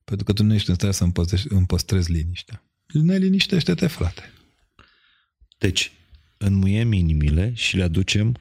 Pentru 0.05 0.25
că 0.25 0.33
tu 0.33 0.43
nu 0.43 0.55
ești 0.55 0.69
în 0.69 0.75
stare 0.75 0.93
să 0.93 1.03
îmi 1.05 1.13
păzești- 1.13 1.47
îmi 1.49 1.67
păstrezi 1.67 2.13
liniștea. 2.13 2.63
Neliniștește-te, 2.93 3.87
frate. 3.87 4.33
Deci, 5.59 5.93
înmuiem 6.37 6.93
inimile 6.93 7.53
și 7.55 7.77
le 7.77 7.83
aducem 7.83 8.37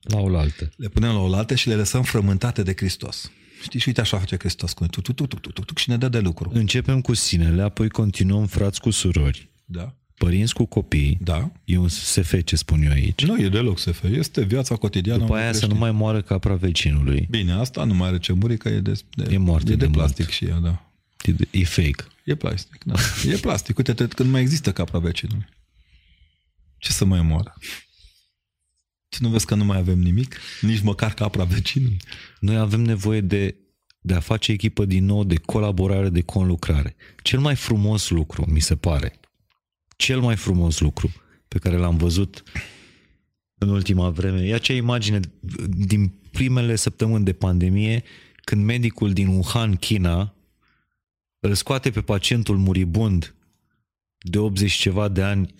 la 0.00 0.18
oaltă. 0.18 0.70
Le 0.76 0.88
punem 0.88 1.10
la 1.12 1.18
oaltă 1.20 1.54
și 1.54 1.68
le 1.68 1.74
lăsăm 1.74 2.02
frământate 2.02 2.62
de 2.62 2.72
Hristos. 2.76 3.30
Știi, 3.62 3.80
și 3.80 3.88
uite 3.88 4.00
așa 4.00 4.18
face 4.18 4.36
Hristos 4.38 4.72
cu 4.72 4.80
noi, 4.80 4.88
tu, 4.90 5.00
tu, 5.00 5.12
tu, 5.12 5.26
tu, 5.26 5.36
tu, 5.38 5.50
tu, 5.52 5.62
tu, 5.62 5.72
și 5.80 5.90
ne 5.90 5.96
dă 5.96 6.08
de 6.08 6.18
lucru. 6.20 6.50
Începem 6.54 7.00
cu 7.00 7.14
sinele, 7.14 7.62
apoi 7.62 7.88
continuăm 7.88 8.46
frați 8.46 8.80
cu 8.80 8.90
surori, 8.90 9.48
Da? 9.64 9.94
părinți 10.18 10.54
cu 10.54 10.64
copii. 10.64 11.18
Da? 11.22 11.52
E 11.64 11.76
un 11.76 11.88
SF, 11.88 12.42
ce 12.44 12.56
spun 12.56 12.82
eu 12.82 12.90
aici. 12.90 13.24
Nu 13.24 13.40
e 13.42 13.48
deloc 13.48 13.78
SF, 13.78 14.02
este 14.02 14.44
viața 14.44 14.76
cotidiană. 14.76 15.18
a 15.18 15.20
După 15.20 15.32
unui 15.32 15.44
aia 15.44 15.52
să 15.52 15.58
creștin. 15.58 15.78
nu 15.78 15.84
mai 15.84 15.92
moară 16.00 16.22
capra 16.22 16.54
vecinului. 16.54 17.26
Bine, 17.30 17.52
asta 17.52 17.84
nu 17.84 17.94
mai 17.94 18.08
are 18.08 18.18
ce 18.18 18.32
muri, 18.32 18.56
că 18.58 18.68
e 18.68 18.80
de, 18.80 18.92
de, 19.14 19.26
E 19.32 19.36
moarte 19.38 19.72
e 19.72 19.76
de, 19.76 19.84
de 19.86 19.90
plastic 19.92 20.18
mult. 20.24 20.30
și 20.30 20.44
ea, 20.44 20.58
da. 20.58 20.85
E, 21.26 21.34
e 21.50 21.64
fake. 21.64 22.04
E 22.24 22.34
plastic, 22.34 22.84
da. 22.84 22.94
E 23.30 23.36
plastic. 23.36 23.76
Uite-te, 23.76 24.06
când 24.06 24.30
mai 24.30 24.40
există 24.40 24.72
capra 24.72 24.98
vecinului. 24.98 25.46
Ce 26.78 26.92
să 26.92 27.04
mai 27.04 27.22
moară? 27.22 27.54
Tu 29.08 29.16
nu 29.20 29.28
vezi 29.28 29.46
că 29.46 29.54
nu 29.54 29.64
mai 29.64 29.78
avem 29.78 29.98
nimic? 29.98 30.36
Nici 30.60 30.80
măcar 30.80 31.14
capra 31.14 31.44
vecinului? 31.44 31.96
Noi 32.40 32.56
avem 32.56 32.80
nevoie 32.80 33.20
de, 33.20 33.56
de 33.98 34.14
a 34.14 34.20
face 34.20 34.52
echipă 34.52 34.84
din 34.84 35.04
nou, 35.04 35.24
de 35.24 35.36
colaborare, 35.36 36.08
de 36.08 36.22
conlucrare. 36.22 36.96
Cel 37.22 37.38
mai 37.38 37.56
frumos 37.56 38.10
lucru, 38.10 38.44
mi 38.50 38.60
se 38.60 38.76
pare, 38.76 39.20
cel 39.96 40.20
mai 40.20 40.36
frumos 40.36 40.80
lucru 40.80 41.12
pe 41.48 41.58
care 41.58 41.76
l-am 41.76 41.96
văzut 41.96 42.42
în 43.58 43.68
ultima 43.68 44.10
vreme, 44.10 44.46
e 44.46 44.54
acea 44.54 44.74
imagine 44.74 45.20
din 45.68 46.08
primele 46.32 46.76
săptămâni 46.76 47.24
de 47.24 47.32
pandemie, 47.32 48.02
când 48.44 48.64
medicul 48.64 49.12
din 49.12 49.26
Wuhan, 49.26 49.76
China, 49.76 50.34
îl 51.40 51.54
scoate 51.54 51.90
pe 51.90 52.00
pacientul 52.00 52.58
muribund 52.58 53.34
de 54.18 54.38
80 54.38 54.70
și 54.70 54.78
ceva 54.78 55.08
de 55.08 55.22
ani 55.22 55.54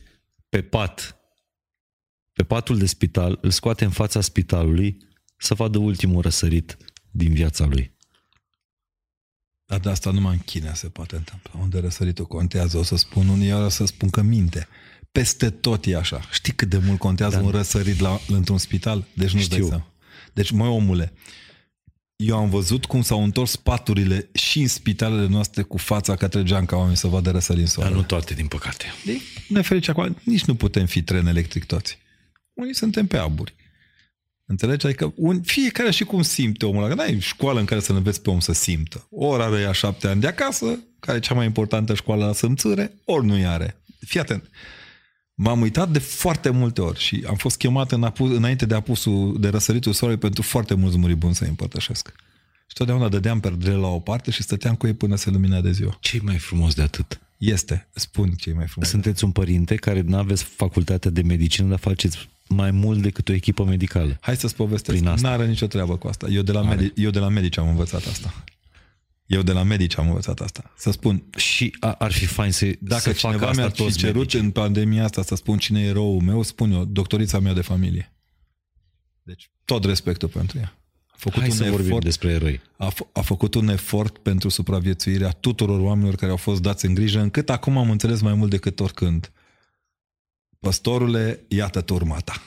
pe 0.48 0.62
pat, 0.62 1.16
pe 2.32 2.44
patul 2.44 2.78
de 2.78 2.86
spital, 2.86 3.38
îl 3.40 3.50
scoate 3.50 3.84
în 3.84 3.90
fața 3.90 4.20
spitalului 4.20 4.96
să 5.36 5.54
vadă 5.54 5.78
ultimul 5.78 6.22
răsărit 6.22 6.76
din 7.10 7.32
viața 7.32 7.64
lui. 7.66 7.94
Dar 9.66 9.78
de 9.78 9.88
asta 9.88 10.10
numai 10.10 10.32
în 10.32 10.38
China 10.38 10.74
se 10.74 10.88
poate 10.88 11.16
întâmpla. 11.16 11.60
Unde 11.60 11.78
răsăritul 11.78 12.26
contează, 12.26 12.78
o 12.78 12.82
să 12.82 12.96
spun 12.96 13.28
unii, 13.28 13.46
iar 13.46 13.64
o 13.64 13.68
să 13.68 13.84
spun 13.86 14.10
că 14.10 14.22
minte. 14.22 14.68
Peste 15.12 15.50
tot 15.50 15.86
e 15.86 15.96
așa. 15.96 16.20
Știi 16.32 16.52
cât 16.52 16.68
de 16.68 16.78
mult 16.78 16.98
contează 16.98 17.36
Da. 17.36 17.42
un 17.42 17.50
răsărit 17.50 17.98
la, 17.98 18.20
într-un 18.28 18.58
spital? 18.58 19.04
Deci 19.14 19.32
nu 19.32 19.40
Știu. 19.40 19.58
dai 19.58 19.68
seama. 19.68 19.92
Deci, 20.32 20.50
măi 20.50 20.68
omule, 20.68 21.12
eu 22.16 22.36
am 22.36 22.50
văzut 22.50 22.84
cum 22.84 23.02
s-au 23.02 23.22
întors 23.22 23.56
paturile 23.56 24.28
și 24.32 24.60
în 24.60 24.68
spitalele 24.68 25.26
noastre 25.26 25.62
cu 25.62 25.76
fața 25.76 26.16
către 26.16 26.42
geam 26.42 26.64
ca 26.64 26.76
oamenii 26.76 26.96
să 26.96 27.06
vadă 27.06 27.30
răsărit 27.30 27.62
în 27.62 27.68
soare. 27.68 27.88
Dar 27.88 27.98
nu 27.98 28.04
toate, 28.04 28.34
din 28.34 28.46
păcate. 28.46 28.84
Din 29.04 29.20
nefericire 29.48 29.92
acum, 29.92 30.16
nici 30.22 30.44
nu 30.44 30.54
putem 30.54 30.86
fi 30.86 31.02
tren 31.02 31.26
electric 31.26 31.64
toți. 31.64 31.98
Unii 32.52 32.74
suntem 32.74 33.06
pe 33.06 33.16
aburi. 33.16 33.54
Înțelegi? 34.46 34.86
Adică 34.86 35.12
un, 35.16 35.42
fiecare 35.42 35.90
și 35.90 36.04
cum 36.04 36.22
simte 36.22 36.66
omul 36.66 36.84
ăla. 36.84 36.88
Că 36.88 36.94
n-ai 36.94 37.20
școală 37.20 37.58
în 37.58 37.64
care 37.64 37.80
să 37.80 37.92
înveți 37.92 38.22
pe 38.22 38.30
om 38.30 38.40
să 38.40 38.52
simtă. 38.52 39.06
Ori 39.10 39.42
are 39.42 39.60
ea 39.60 39.72
șapte 39.72 40.08
ani 40.08 40.20
de 40.20 40.26
acasă, 40.26 40.78
care 41.00 41.16
e 41.16 41.20
cea 41.20 41.34
mai 41.34 41.46
importantă 41.46 41.94
școală 41.94 42.26
la 42.26 42.32
sămțâre, 42.32 42.92
ori 43.04 43.26
nu 43.26 43.48
are. 43.48 43.80
Fii 44.06 44.20
atent. 44.20 44.50
M-am 45.38 45.60
uitat 45.60 45.90
de 45.90 45.98
foarte 45.98 46.50
multe 46.50 46.80
ori 46.80 46.98
și 46.98 47.24
am 47.28 47.34
fost 47.34 47.56
chemat 47.56 47.92
în 47.92 48.02
apus, 48.02 48.30
înainte 48.30 48.66
de 48.66 48.74
apusul 48.74 49.36
de 49.40 49.48
răsăritul 49.48 49.92
soarelui 49.92 50.20
pentru 50.22 50.42
foarte 50.42 50.74
mulți 50.74 50.98
muribuni 50.98 51.34
să-i 51.34 51.48
împărtășesc. 51.48 52.12
Și 52.66 52.74
totdeauna 52.74 53.08
dădeam 53.08 53.40
perdere 53.40 53.74
la 53.74 53.86
o 53.86 53.98
parte 54.00 54.30
și 54.30 54.42
stăteam 54.42 54.74
cu 54.74 54.86
ei 54.86 54.92
până 54.94 55.16
se 55.16 55.30
lumina 55.30 55.60
de 55.60 55.72
ziua. 55.72 55.96
ce 56.00 56.18
mai 56.22 56.38
frumos 56.38 56.74
de 56.74 56.82
atât? 56.82 57.20
Este, 57.38 57.88
spun 57.92 58.30
ce 58.30 58.50
e 58.50 58.52
mai 58.52 58.66
frumos. 58.66 58.88
Sunteți 58.88 59.24
un 59.24 59.30
părinte 59.30 59.74
care 59.74 60.00
nu 60.00 60.16
aveți 60.16 60.44
facultatea 60.44 61.10
de 61.10 61.22
medicină, 61.22 61.68
dar 61.68 61.78
faceți 61.78 62.28
mai 62.48 62.70
mult 62.70 63.02
decât 63.02 63.28
o 63.28 63.32
echipă 63.32 63.64
medicală. 63.64 64.18
Hai 64.20 64.36
să-ți 64.36 64.54
povestesc. 64.54 64.98
Prin 64.98 65.08
asta. 65.10 65.28
N-are 65.28 65.46
nicio 65.46 65.66
treabă 65.66 65.96
cu 65.96 66.06
asta. 66.08 66.26
Eu 66.30 66.42
de, 66.42 66.52
la 66.52 66.74
medi- 66.74 66.92
eu 66.94 67.10
de 67.10 67.18
la 67.18 67.28
medici 67.28 67.58
am 67.58 67.68
învățat 67.68 68.06
asta. 68.06 68.44
Eu 69.26 69.42
de 69.42 69.52
la 69.52 69.62
medici 69.62 69.98
am 69.98 70.06
învățat 70.08 70.40
asta. 70.40 70.72
Să 70.76 70.90
spun, 70.90 71.22
Și 71.36 71.76
a, 71.80 71.92
ar 71.92 72.12
fi 72.12 72.26
fain 72.26 72.52
să, 72.52 72.70
dacă 72.80 73.00
să 73.02 73.12
facă 73.12 73.18
cineva 73.34 73.46
asta 73.48 73.60
mi-ar 73.60 73.70
fi 73.74 73.82
toți 73.82 73.98
cerut 73.98 74.16
medicii. 74.16 74.38
în 74.40 74.50
pandemia 74.50 75.04
asta 75.04 75.22
să 75.22 75.34
spun 75.34 75.58
cine 75.58 75.80
e 75.80 75.86
eroul 75.86 76.20
meu, 76.22 76.42
spun 76.42 76.70
eu, 76.72 76.84
doctorița 76.84 77.38
mea 77.38 77.52
de 77.52 77.60
familie. 77.60 78.12
Deci, 79.22 79.50
tot 79.64 79.84
respectul 79.84 80.28
pentru 80.28 80.58
ea. 80.58 80.78
A 81.06 81.14
făcut, 81.18 81.38
Hai 81.40 81.48
un 81.48 81.54
să 81.54 81.64
vorbim 81.64 81.86
efort, 81.86 82.04
despre 82.04 82.30
eroi. 82.30 82.60
a, 82.76 82.92
f- 82.92 83.12
a 83.12 83.20
făcut 83.20 83.54
un 83.54 83.68
efort 83.68 84.18
pentru 84.18 84.48
supraviețuirea 84.48 85.30
tuturor 85.30 85.80
oamenilor 85.80 86.14
care 86.14 86.30
au 86.30 86.36
fost 86.36 86.62
dați 86.62 86.84
în 86.86 86.94
grijă, 86.94 87.20
încât 87.20 87.50
acum 87.50 87.78
am 87.78 87.90
înțeles 87.90 88.20
mai 88.20 88.34
mult 88.34 88.50
decât 88.50 88.80
oricând. 88.80 89.32
Păstorule, 90.60 91.44
iată 91.48 91.80
turma 91.80 92.18
ta. 92.18 92.42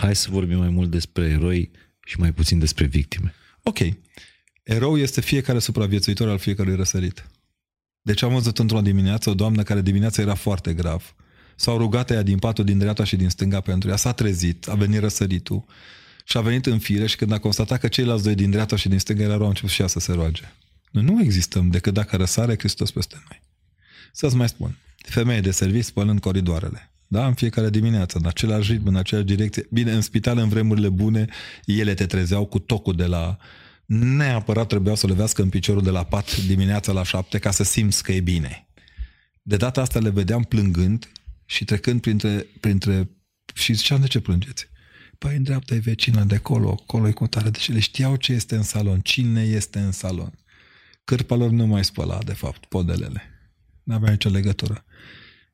Hai 0.00 0.16
să 0.16 0.28
vorbim 0.30 0.58
mai 0.58 0.68
mult 0.68 0.90
despre 0.90 1.24
eroi 1.24 1.70
și 2.04 2.18
mai 2.18 2.32
puțin 2.32 2.58
despre 2.58 2.84
victime. 2.84 3.34
Ok. 3.62 3.78
Erou 4.62 4.96
este 4.96 5.20
fiecare 5.20 5.58
supraviețuitor 5.58 6.28
al 6.28 6.38
fiecărui 6.38 6.76
răsărit. 6.76 7.26
Deci 8.02 8.22
am 8.22 8.32
văzut 8.32 8.58
într-o 8.58 8.80
dimineață 8.80 9.30
o 9.30 9.34
doamnă 9.34 9.62
care 9.62 9.80
dimineața 9.80 10.22
era 10.22 10.34
foarte 10.34 10.74
grav. 10.74 11.14
S-au 11.56 11.78
rugat 11.78 12.10
ea 12.10 12.22
din 12.22 12.38
patul 12.38 12.64
din 12.64 12.78
dreapta 12.78 13.04
și 13.04 13.16
din 13.16 13.28
stânga 13.28 13.60
pentru 13.60 13.88
ea. 13.88 13.96
S-a 13.96 14.12
trezit, 14.12 14.68
a 14.68 14.74
venit 14.74 15.00
răsăritul 15.00 15.64
și 16.24 16.36
a 16.36 16.40
venit 16.40 16.66
în 16.66 16.78
fire 16.78 17.06
și 17.06 17.16
când 17.16 17.32
a 17.32 17.38
constatat 17.38 17.80
că 17.80 17.88
ceilalți 17.88 18.24
doi 18.24 18.34
din 18.34 18.50
dreapta 18.50 18.76
și 18.76 18.88
din 18.88 18.98
stânga 18.98 19.22
erau, 19.22 19.40
au 19.40 19.48
început 19.48 19.70
și 19.70 19.80
ea 19.80 19.86
să 19.86 19.98
se 19.98 20.12
roage. 20.12 20.52
Noi 20.90 21.04
nu 21.04 21.20
existăm 21.22 21.70
decât 21.70 21.94
dacă 21.94 22.16
răsare 22.16 22.54
Hristos 22.58 22.90
peste 22.90 23.22
noi. 23.28 23.40
Să-ți 24.12 24.36
mai 24.36 24.48
spun, 24.48 24.76
femeie 24.96 25.40
de 25.40 25.50
serviciu 25.50 25.82
spălând 25.82 26.20
coridoarele. 26.20 26.92
Da, 27.06 27.26
în 27.26 27.34
fiecare 27.34 27.70
dimineață, 27.70 28.18
în 28.18 28.26
același 28.26 28.72
ritm, 28.72 28.86
în 28.86 28.96
aceeași 28.96 29.26
direcție. 29.26 29.66
Bine, 29.70 29.92
în 29.92 30.00
spital, 30.00 30.38
în 30.38 30.48
vremurile 30.48 30.88
bune, 30.88 31.26
ele 31.64 31.94
te 31.94 32.06
trezeau 32.06 32.46
cu 32.46 32.58
tocul 32.58 32.94
de 32.94 33.06
la... 33.06 33.38
Neapărat 33.86 34.66
trebuiau 34.66 34.96
să 34.96 35.06
levească 35.06 35.42
în 35.42 35.48
piciorul 35.48 35.82
de 35.82 35.90
la 35.90 36.04
pat 36.04 36.36
dimineața 36.36 36.92
la 36.92 37.02
șapte 37.02 37.38
ca 37.38 37.50
să 37.50 37.62
simți 37.62 38.02
că 38.02 38.12
e 38.12 38.20
bine. 38.20 38.66
De 39.42 39.56
data 39.56 39.80
asta 39.80 39.98
le 39.98 40.10
vedeam 40.10 40.42
plângând 40.42 41.12
și 41.44 41.64
trecând 41.64 42.00
printre... 42.00 42.46
printre 42.60 43.08
și 43.54 43.72
ziceam, 43.72 44.00
de 44.00 44.06
ce 44.06 44.20
plângeți? 44.20 44.70
Păi 45.18 45.36
în 45.36 45.42
dreapta 45.42 45.74
e 45.74 45.78
vecina 45.78 46.24
de 46.24 46.34
acolo, 46.34 46.70
acolo 46.70 47.08
e 47.08 47.12
cu 47.12 47.26
tare. 47.26 47.50
Deci 47.50 47.68
le 47.68 47.78
știau 47.78 48.16
ce 48.16 48.32
este 48.32 48.56
în 48.56 48.62
salon, 48.62 49.00
cine 49.00 49.42
este 49.42 49.78
în 49.78 49.92
salon. 49.92 50.32
Cârpa 51.04 51.34
lor 51.34 51.50
nu 51.50 51.66
mai 51.66 51.84
spăla, 51.84 52.18
de 52.18 52.32
fapt, 52.32 52.64
podelele. 52.64 53.22
N-avea 53.82 54.10
nicio 54.10 54.28
legătură. 54.28 54.84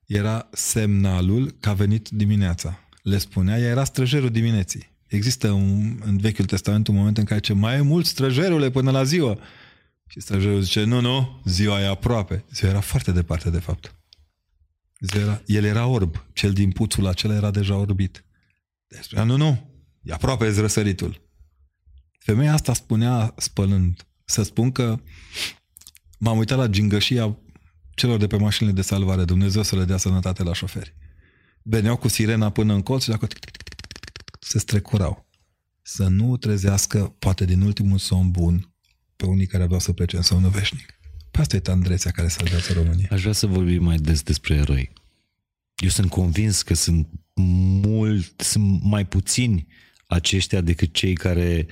Era 0.06 0.48
semnalul 0.52 1.56
că 1.60 1.68
a 1.68 1.72
venit 1.72 2.09
dimineața. 2.09 2.88
Le 3.02 3.18
spunea, 3.18 3.59
ea 3.59 3.68
era 3.68 3.84
străjerul 3.84 4.30
dimineții. 4.30 4.90
Există 5.09 5.51
un, 5.51 6.01
în 6.05 6.18
Vechiul 6.18 6.44
Testament 6.44 6.89
un 6.89 6.94
moment 6.94 7.18
în 7.18 7.24
care 7.24 7.40
ce 7.40 7.52
mai 7.52 7.76
e 7.76 7.80
mult 7.80 8.06
străjerule 8.06 8.70
până 8.70 8.90
la 8.90 9.05
ziua. 9.05 9.39
Și 10.06 10.20
străjerul 10.20 10.60
zice, 10.60 10.85
nu, 10.85 11.01
nu, 11.01 11.40
ziua 11.44 11.80
e 11.80 11.86
aproape. 11.86 12.44
Ziua 12.52 12.70
era 12.70 12.80
foarte 12.80 13.12
departe, 13.12 13.51
de 13.51 13.59
fapt. 13.59 13.94
Ziua 15.01 15.22
era, 15.22 15.43
el 15.47 15.64
era 15.64 15.86
orb. 15.86 16.24
Cel 16.32 16.52
din 16.52 16.70
puțul 16.70 17.06
acela 17.06 17.35
era 17.35 17.51
deja 17.51 17.76
orbit. 17.76 18.24
Deci 18.89 19.02
spunea, 19.02 19.24
nu, 19.24 19.36
nu, 19.36 19.70
e 20.02 20.12
aproape 20.12 20.55
răsăritul. 20.56 21.20
Femeia 22.18 22.52
asta 22.52 22.72
spunea, 22.72 23.35
spălând, 23.36 24.06
să 24.24 24.43
spun 24.43 24.72
că 24.72 25.01
m-am 26.18 26.39
uitat 26.39 26.59
la 26.59 26.66
gingășia 26.66 27.36
celor 27.94 28.18
de 28.18 28.26
pe 28.26 28.36
mașinile 28.36 28.74
de 28.74 28.82
salvare. 28.82 29.24
Dumnezeu 29.24 29.62
să 29.62 29.76
le 29.76 29.85
dea 29.85 29.97
sănătate 29.97 30.43
la 30.43 30.52
șoferi. 30.52 30.94
Veneau 31.62 31.97
cu 31.97 32.09
sirena 32.09 32.51
până 32.51 32.74
în 32.74 32.82
colț 32.82 33.02
și 33.02 33.09
dacă 33.09 33.26
se 34.40 34.59
strecurau. 34.59 35.27
Să 35.82 36.06
nu 36.09 36.36
trezească, 36.36 37.15
poate 37.19 37.44
din 37.44 37.60
ultimul 37.60 37.98
somn 37.98 38.31
bun, 38.31 38.73
pe 39.16 39.27
unii 39.27 39.47
care 39.47 39.62
aveau 39.62 39.81
să 39.81 39.93
plece 39.93 40.16
în 40.16 40.23
somnul 40.23 40.51
veșnic. 40.51 40.98
Pe 41.31 41.40
asta 41.40 41.56
e 41.56 41.60
tandrețea 41.60 42.10
care 42.10 42.28
salvează 42.28 42.73
România. 42.73 43.09
Aș 43.10 43.20
vrea 43.20 43.32
să 43.32 43.47
vorbim 43.47 43.82
mai 43.82 43.97
des 43.97 44.23
despre 44.23 44.55
eroi. 44.55 44.93
Eu 45.77 45.89
sunt 45.89 46.10
convins 46.10 46.62
că 46.62 46.74
sunt 46.74 47.09
mult, 47.35 48.40
sunt 48.40 48.82
mai 48.82 49.06
puțini 49.06 49.66
aceștia 50.06 50.60
decât 50.60 50.93
cei 50.93 51.15
care 51.15 51.66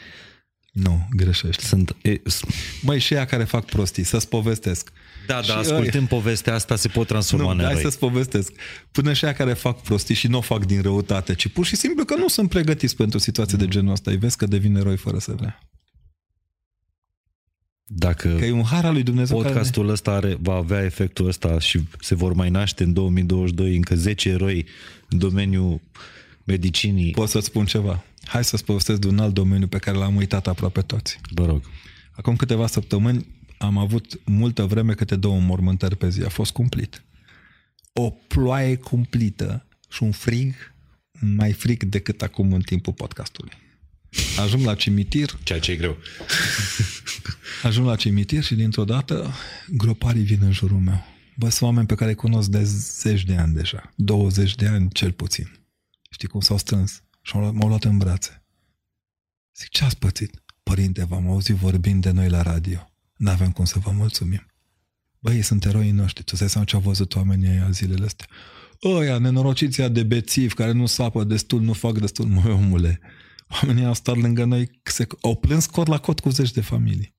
Nu, 0.73 1.09
greșești. 1.11 1.65
sunt... 1.65 1.97
E, 2.03 2.21
s- 2.25 2.41
Măi, 2.83 2.99
și 2.99 3.15
ea 3.15 3.25
care 3.25 3.45
fac 3.45 3.65
prostii, 3.65 4.05
să-ți 4.05 4.29
povestesc. 4.29 4.93
Da, 5.27 5.43
Și 5.43 5.48
da, 5.48 5.57
ascultând 5.57 6.09
povestea 6.09 6.55
asta 6.55 6.77
se 6.77 6.89
pot 6.89 7.07
transforma 7.07 7.44
Nu, 7.44 7.51
în 7.51 7.59
hai 7.59 7.70
eroi. 7.70 7.82
să-ți 7.82 7.98
povestesc. 7.98 8.53
Până 8.93 9.12
și 9.12 9.24
aia 9.24 9.35
care 9.35 9.53
fac 9.53 9.82
prostii 9.82 10.15
și 10.15 10.27
nu 10.27 10.39
o 10.39 10.40
fac 10.40 10.65
din 10.65 10.82
răutate, 10.82 11.35
ci 11.35 11.48
pur 11.48 11.66
și 11.66 11.77
simplu 11.77 12.05
că 12.05 12.16
nu 12.16 12.28
sunt 12.28 12.48
pregătiți 12.48 12.97
pentru 12.97 13.19
situații 13.19 13.59
de 13.59 13.69
genul 13.69 13.93
ăsta. 13.93 14.11
Îi 14.11 14.16
vezi 14.16 14.36
că 14.36 14.47
devin 14.47 14.77
eroi 14.77 14.97
fără 14.97 15.19
să 15.19 15.32
vrea. 15.36 15.61
Dacă 17.89 18.35
Că 18.39 18.44
e 18.44 18.51
un 18.51 18.65
har 18.65 18.85
al 18.85 18.93
lui 18.93 19.03
Dumnezeu 19.03 19.39
care 19.39 19.48
podcastul 19.53 19.89
ăsta 19.89 20.11
are, 20.11 20.36
va 20.40 20.55
avea 20.55 20.85
efectul 20.85 21.27
ăsta 21.27 21.59
și 21.59 21.81
se 22.01 22.15
vor 22.15 22.32
mai 22.32 22.51
naște 22.51 22.82
în 22.82 22.93
2022 22.93 23.77
încă 23.77 23.94
10 23.94 24.28
eroi 24.28 24.66
în 25.09 25.19
domeniul 25.19 25.81
medicinii. 26.44 27.11
Pot 27.11 27.28
să-ți 27.28 27.47
spun 27.47 27.65
ceva. 27.65 28.05
Hai 28.24 28.44
să-ți 28.44 28.65
povestesc 28.65 29.01
de 29.01 29.07
un 29.07 29.19
alt 29.19 29.35
domeniu 29.35 29.66
pe 29.66 29.78
care 29.78 29.97
l-am 29.97 30.16
uitat 30.16 30.47
aproape 30.47 30.81
toți. 30.81 31.20
Vă 31.31 31.47
rog. 31.47 31.62
Acum 32.12 32.36
câteva 32.36 32.66
săptămâni 32.66 33.27
am 33.59 33.78
avut 33.78 34.20
multă 34.24 34.65
vreme 34.65 34.95
câte 34.95 35.16
două 35.16 35.41
mormântări 35.41 35.97
pe 35.97 36.09
zi. 36.09 36.23
A 36.23 36.28
fost 36.28 36.53
cumplit. 36.53 37.05
O 37.93 38.11
ploaie 38.11 38.77
cumplită 38.77 39.66
și 39.89 40.03
un 40.03 40.12
frig 40.12 40.55
mai 41.20 41.53
frig 41.53 41.83
decât 41.85 42.23
acum 42.23 42.53
în 42.53 42.61
timpul 42.61 42.93
podcastului. 42.93 43.53
Ajung 44.39 44.65
la 44.65 44.74
cimitir, 44.74 45.39
Ceea 45.43 45.59
ce 45.61 45.70
e 45.70 45.77
greu. 45.77 45.97
ajung 47.62 47.87
la 47.87 47.97
cimitir 47.97 48.43
și 48.43 48.55
dintr-o 48.55 48.85
dată 48.85 49.33
groparii 49.69 50.23
vin 50.23 50.43
în 50.43 50.53
jurul 50.53 50.78
meu. 50.78 51.05
Bă, 51.37 51.49
sunt 51.49 51.62
oameni 51.62 51.87
pe 51.87 51.95
care 51.95 52.11
îi 52.11 52.16
cunosc 52.16 52.49
de 52.49 52.65
zeci 52.65 53.24
de 53.24 53.37
ani 53.37 53.55
deja. 53.55 53.93
20 53.97 54.55
de 54.55 54.66
ani 54.66 54.91
cel 54.91 55.12
puțin. 55.12 55.59
Știi 56.11 56.28
cum 56.28 56.41
s-au 56.41 56.59
strâns? 56.59 57.03
Și 57.23 57.33
m-au 57.37 57.43
luat- 57.43 57.55
m-au 57.55 57.69
luat 57.69 57.85
în 57.85 57.99
brațe. 57.99 58.45
Zic, 59.57 59.69
ce 59.69 59.85
ați 59.85 59.99
pățit? 59.99 60.43
Părinte, 60.62 61.05
v-am 61.05 61.28
auzit 61.31 61.55
vorbind 61.55 62.03
de 62.03 62.11
noi 62.11 62.28
la 62.28 62.43
radio. 62.43 62.91
N-avem 63.17 63.53
cum 63.53 63.65
să 63.65 63.79
vă 63.79 63.91
mulțumim. 63.91 64.47
Băi, 65.19 65.35
ei 65.35 65.43
sunt 65.43 65.65
eroii 65.65 65.91
noștri. 65.91 66.25
Tu 66.25 66.37
să 66.37 66.47
seama 66.47 66.67
ce 66.67 66.75
au 66.75 66.81
văzut 66.81 67.15
oamenii 67.15 67.49
ăia 67.49 67.71
zilele 67.71 68.05
astea. 68.05 68.27
Ăia, 68.85 69.19
nenorociții 69.19 69.83
ăia 69.83 69.91
de 69.91 70.03
bețivi, 70.03 70.55
care 70.55 70.73
nu 70.73 70.87
sapă 70.87 71.25
destul, 71.25 71.61
nu 71.61 71.73
fac 71.73 71.99
destul, 71.99 72.27
măi 72.27 72.53
omule. 72.53 73.01
Oamenii 73.49 73.85
au 73.85 73.95
stat 73.95 74.17
lângă 74.17 74.45
noi, 74.45 74.81
se, 74.83 75.07
au 75.23 75.37
plâns 75.37 75.67
cot 75.67 75.87
la 75.87 75.99
cot 75.99 76.21
cu 76.21 76.31
zeci 76.31 76.53
de 76.53 76.61
familii. 76.61 77.15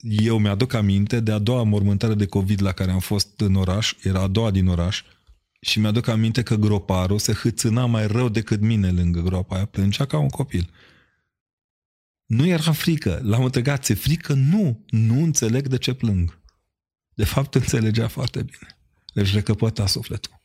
Eu 0.00 0.38
mi-aduc 0.38 0.72
aminte 0.72 1.20
de 1.20 1.32
a 1.32 1.38
doua 1.38 1.62
mormântare 1.62 2.14
de 2.14 2.26
COVID 2.26 2.62
la 2.62 2.72
care 2.72 2.90
am 2.90 2.98
fost 2.98 3.40
în 3.40 3.54
oraș, 3.54 3.94
era 4.02 4.20
a 4.20 4.26
doua 4.26 4.50
din 4.50 4.66
oraș, 4.66 5.02
și 5.60 5.78
mi-aduc 5.78 6.06
aminte 6.06 6.42
că 6.42 6.54
groparul 6.54 7.18
se 7.18 7.32
hâțâna 7.32 7.86
mai 7.86 8.06
rău 8.06 8.28
decât 8.28 8.60
mine 8.60 8.90
lângă 8.90 9.20
groapa 9.20 9.54
aia, 9.54 9.64
plângea 9.64 10.04
ca 10.04 10.18
un 10.18 10.28
copil. 10.28 10.70
Nu 12.30 12.46
era 12.46 12.72
frică. 12.72 13.20
L-am 13.22 13.44
întregat, 13.44 13.84
ți 13.84 13.92
frică? 13.92 14.32
Nu. 14.32 14.84
Nu 14.90 15.22
înțeleg 15.22 15.66
de 15.66 15.78
ce 15.78 15.92
plâng. 15.92 16.40
De 17.14 17.24
fapt, 17.24 17.54
înțelegea 17.54 18.08
foarte 18.08 18.42
bine. 18.42 18.78
Deci 19.14 19.32
recăpăta 19.32 19.86
sufletul. 19.86 20.40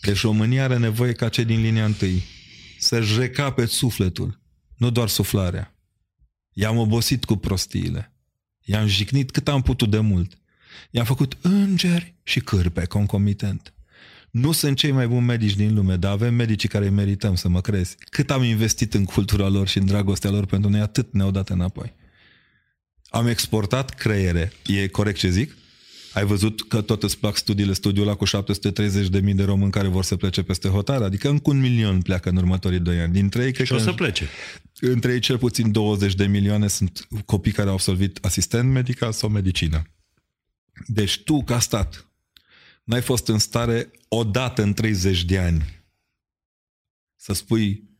Deci 0.00 0.20
România 0.20 0.64
are 0.64 0.78
nevoie 0.78 1.12
ca 1.12 1.28
cei 1.28 1.44
din 1.44 1.60
linia 1.60 1.84
întâi 1.84 2.22
să-și 2.78 3.18
recape 3.18 3.66
sufletul, 3.66 4.40
nu 4.76 4.90
doar 4.90 5.08
suflarea. 5.08 5.76
I-am 6.52 6.76
obosit 6.76 7.24
cu 7.24 7.36
prostiile. 7.36 8.12
I-am 8.60 8.86
jicnit 8.86 9.30
cât 9.30 9.48
am 9.48 9.62
putut 9.62 9.90
de 9.90 9.98
mult. 9.98 10.38
I-am 10.90 11.04
făcut 11.04 11.36
îngeri 11.40 12.14
și 12.22 12.40
cârpe 12.40 12.84
concomitent. 12.84 13.71
Nu 14.32 14.52
sunt 14.52 14.76
cei 14.76 14.90
mai 14.90 15.08
buni 15.08 15.26
medici 15.26 15.56
din 15.56 15.74
lume, 15.74 15.96
dar 15.96 16.12
avem 16.12 16.34
medicii 16.34 16.68
care 16.68 16.84
îi 16.84 16.90
merităm, 16.90 17.34
să 17.34 17.48
mă 17.48 17.60
crezi. 17.60 17.96
Cât 18.10 18.30
am 18.30 18.42
investit 18.42 18.94
în 18.94 19.04
cultura 19.04 19.48
lor 19.48 19.68
și 19.68 19.78
în 19.78 19.86
dragostea 19.86 20.30
lor 20.30 20.46
pentru 20.46 20.70
noi, 20.70 20.80
atât 20.80 21.12
ne-au 21.12 21.30
dat 21.30 21.48
înapoi. 21.48 21.94
Am 23.08 23.26
exportat 23.26 23.94
creiere. 23.94 24.52
E 24.66 24.88
corect 24.88 25.18
ce 25.18 25.30
zic? 25.30 25.56
Ai 26.12 26.24
văzut 26.24 26.68
că 26.68 26.80
tot 26.80 27.02
îți 27.02 27.18
plac 27.18 27.36
studiile, 27.36 27.72
studiul 27.72 28.06
ăla 28.06 28.16
cu 28.16 28.26
730.000 28.26 29.34
de 29.34 29.44
români 29.44 29.70
care 29.70 29.88
vor 29.88 30.04
să 30.04 30.16
plece 30.16 30.42
peste 30.42 30.68
hotar? 30.68 31.02
Adică 31.02 31.28
încă 31.28 31.50
un 31.50 31.60
milion 31.60 32.02
pleacă 32.02 32.28
în 32.28 32.36
următorii 32.36 32.78
doi 32.78 33.00
ani. 33.00 33.12
Dintre 33.12 33.44
ei, 33.44 33.52
cred 33.52 33.66
Și 33.66 33.72
o 33.72 33.76
că 33.76 33.82
să 33.82 33.92
plece. 33.92 34.28
între 34.80 35.12
ei 35.12 35.18
cel 35.20 35.38
puțin 35.38 35.72
20 35.72 36.14
de 36.14 36.26
milioane 36.26 36.68
sunt 36.68 37.06
copii 37.24 37.52
care 37.52 37.68
au 37.68 37.74
absolvit 37.74 38.18
asistent 38.22 38.70
medical 38.70 39.12
sau 39.12 39.28
medicină. 39.28 39.82
Deci 40.86 41.22
tu, 41.22 41.44
ca 41.44 41.58
stat, 41.58 42.11
n-ai 42.84 43.02
fost 43.02 43.28
în 43.28 43.38
stare 43.38 43.90
odată 44.08 44.62
în 44.62 44.72
30 44.72 45.24
de 45.24 45.38
ani 45.38 45.82
să 47.22 47.32
spui 47.32 47.90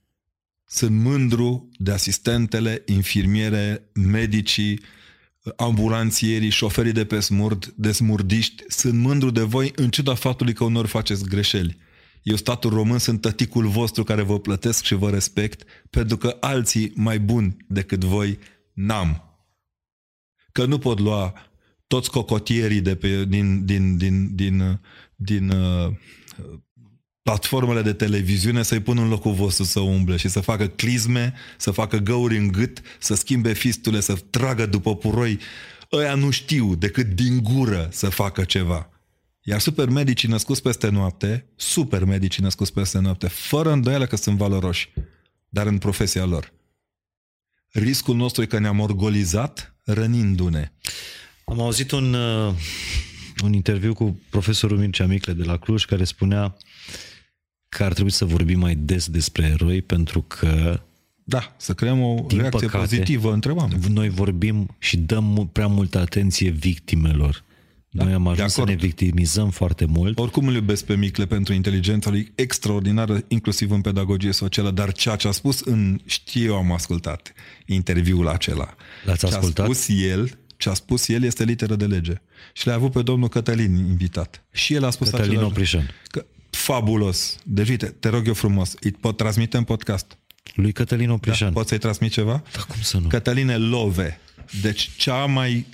sunt 0.66 1.00
mândru 1.00 1.68
de 1.78 1.92
asistentele, 1.92 2.82
infirmiere, 2.86 3.90
medicii, 3.94 4.80
ambulanțierii, 5.56 6.50
șoferii 6.50 6.92
de 6.92 7.04
pe 7.04 7.20
smurd, 7.20 7.66
de 7.76 7.92
smurdiști, 7.92 8.62
sunt 8.68 8.94
mândru 8.94 9.30
de 9.30 9.42
voi 9.42 9.72
în 9.74 9.90
ciuda 9.90 10.14
faptului 10.14 10.52
că 10.52 10.64
unor 10.64 10.86
faceți 10.86 11.24
greșeli. 11.24 11.78
Eu, 12.22 12.36
statul 12.36 12.70
român, 12.70 12.98
sunt 12.98 13.20
tăticul 13.20 13.66
vostru 13.66 14.04
care 14.04 14.22
vă 14.22 14.38
plătesc 14.38 14.84
și 14.84 14.94
vă 14.94 15.10
respect, 15.10 15.62
pentru 15.90 16.16
că 16.16 16.36
alții 16.40 16.92
mai 16.94 17.20
buni 17.20 17.56
decât 17.68 18.04
voi 18.04 18.38
n-am. 18.72 19.22
Că 20.52 20.64
nu 20.64 20.78
pot 20.78 20.98
lua 20.98 21.34
toți 21.92 22.10
cocotierii 22.10 22.80
de 22.80 22.94
pe, 22.94 23.24
din, 23.24 23.64
din, 23.64 23.96
din, 23.96 24.34
din, 24.34 24.80
din 25.16 25.50
uh, 25.50 25.92
platformele 27.22 27.82
de 27.82 27.92
televiziune 27.92 28.62
să-i 28.62 28.80
pun 28.80 28.98
în 28.98 29.08
locul 29.08 29.32
vostru 29.32 29.64
să 29.64 29.80
umble 29.80 30.16
și 30.16 30.28
să 30.28 30.40
facă 30.40 30.66
clisme, 30.66 31.34
să 31.58 31.70
facă 31.70 31.96
găuri 31.96 32.36
în 32.36 32.48
gât, 32.48 32.80
să 32.98 33.14
schimbe 33.14 33.52
fistule, 33.52 34.00
să 34.00 34.14
tragă 34.14 34.66
după 34.66 34.96
puroi. 34.96 35.38
Ăia 35.92 36.14
nu 36.14 36.30
știu 36.30 36.74
decât 36.74 37.06
din 37.06 37.42
gură 37.42 37.88
să 37.90 38.08
facă 38.08 38.44
ceva. 38.44 38.90
Iar 39.42 39.60
supermedicii 39.60 40.28
născuți 40.28 40.62
peste 40.62 40.88
noapte, 40.88 41.46
supermedicii 41.56 42.42
născuți 42.42 42.72
peste 42.72 42.98
noapte, 42.98 43.28
fără 43.28 43.72
îndoială 43.72 44.06
că 44.06 44.16
sunt 44.16 44.36
valoroși, 44.36 44.92
dar 45.48 45.66
în 45.66 45.78
profesia 45.78 46.24
lor. 46.24 46.52
Riscul 47.68 48.16
nostru 48.16 48.42
e 48.42 48.46
că 48.46 48.58
ne-am 48.58 48.80
orgolizat 48.80 49.76
rănindu-ne. 49.84 50.72
Am 51.44 51.60
auzit 51.60 51.90
un, 51.90 52.14
uh, 52.14 52.52
un 53.44 53.52
interviu 53.52 53.94
cu 53.94 54.20
profesorul 54.30 54.78
Mircea 54.78 55.06
Micle 55.06 55.32
de 55.32 55.44
la 55.44 55.56
Cluj 55.56 55.84
care 55.84 56.04
spunea 56.04 56.56
că 57.68 57.84
ar 57.84 57.92
trebui 57.92 58.10
să 58.12 58.24
vorbim 58.24 58.58
mai 58.58 58.74
des 58.74 59.08
despre 59.08 59.46
eroi 59.46 59.82
pentru 59.82 60.22
că 60.22 60.80
Da, 61.24 61.54
să 61.56 61.74
creăm 61.74 62.02
o 62.02 62.24
Din 62.28 62.38
reacție 62.38 62.66
păcate, 62.66 62.84
pozitivă 62.84 63.32
între 63.32 63.52
oameni. 63.52 63.80
noi 63.92 64.08
vorbim 64.08 64.76
și 64.78 64.96
dăm 64.96 65.24
mu- 65.24 65.46
prea 65.46 65.66
multă 65.66 65.98
atenție 65.98 66.50
victimelor. 66.50 67.44
Da, 67.94 68.04
noi 68.04 68.12
am 68.12 68.22
de 68.22 68.28
ajuns 68.30 68.52
să 68.52 68.60
acord. 68.60 68.74
ne 68.80 68.86
victimizăm 68.86 69.50
foarte 69.50 69.84
mult. 69.84 70.18
Oricum 70.18 70.46
îl 70.46 70.54
iubesc 70.54 70.84
pe 70.84 70.96
Micle 70.96 71.26
pentru 71.26 71.52
inteligența 71.52 72.10
lui 72.10 72.32
extraordinară, 72.34 73.24
inclusiv 73.28 73.70
în 73.70 73.80
pedagogie 73.80 74.32
socială, 74.32 74.70
dar 74.70 74.92
ceea 74.92 75.16
ce 75.16 75.28
a 75.28 75.30
spus 75.30 75.60
în, 75.60 76.00
știu, 76.04 76.44
eu 76.44 76.56
am 76.56 76.72
ascultat 76.72 77.32
interviul 77.66 78.28
acela. 78.28 78.74
L-ați 79.04 79.18
ce 79.26 79.34
ascultat? 79.34 79.58
a 79.68 79.72
spus 79.72 79.88
el, 79.88 80.38
ce 80.62 80.68
a 80.68 80.74
spus 80.74 81.08
el 81.08 81.22
este 81.22 81.44
literă 81.44 81.76
de 81.76 81.84
lege. 81.84 82.12
Și 82.52 82.66
l-a 82.66 82.74
avut 82.74 82.92
pe 82.92 83.02
domnul 83.02 83.28
Cătălin 83.28 83.74
invitat. 83.74 84.44
Și 84.52 84.74
el 84.74 84.84
a 84.84 84.90
spus 84.90 85.08
Cătălin 85.08 85.30
același 85.30 85.50
Oprișan. 85.50 85.90
Că, 86.10 86.24
fabulos. 86.50 87.36
Deci, 87.44 87.68
uite, 87.68 87.86
te 87.86 88.08
rog 88.08 88.26
eu 88.26 88.34
frumos, 88.34 88.74
îi 88.80 88.90
pot 88.90 89.16
transmite 89.16 89.56
în 89.56 89.64
podcast. 89.64 90.18
Lui 90.54 90.72
Cătălin 90.72 91.10
Oprișan. 91.10 91.52
Poți 91.52 91.68
să-i 91.68 91.78
transmit 91.78 92.12
ceva? 92.12 92.42
Dar 92.52 92.64
cum 92.68 92.80
să 92.80 92.98
nu? 92.98 93.08
Cătăline 93.08 93.56
Love. 93.56 94.18
Deci 94.60 94.90
cea 94.96 95.24
mai 95.24 95.66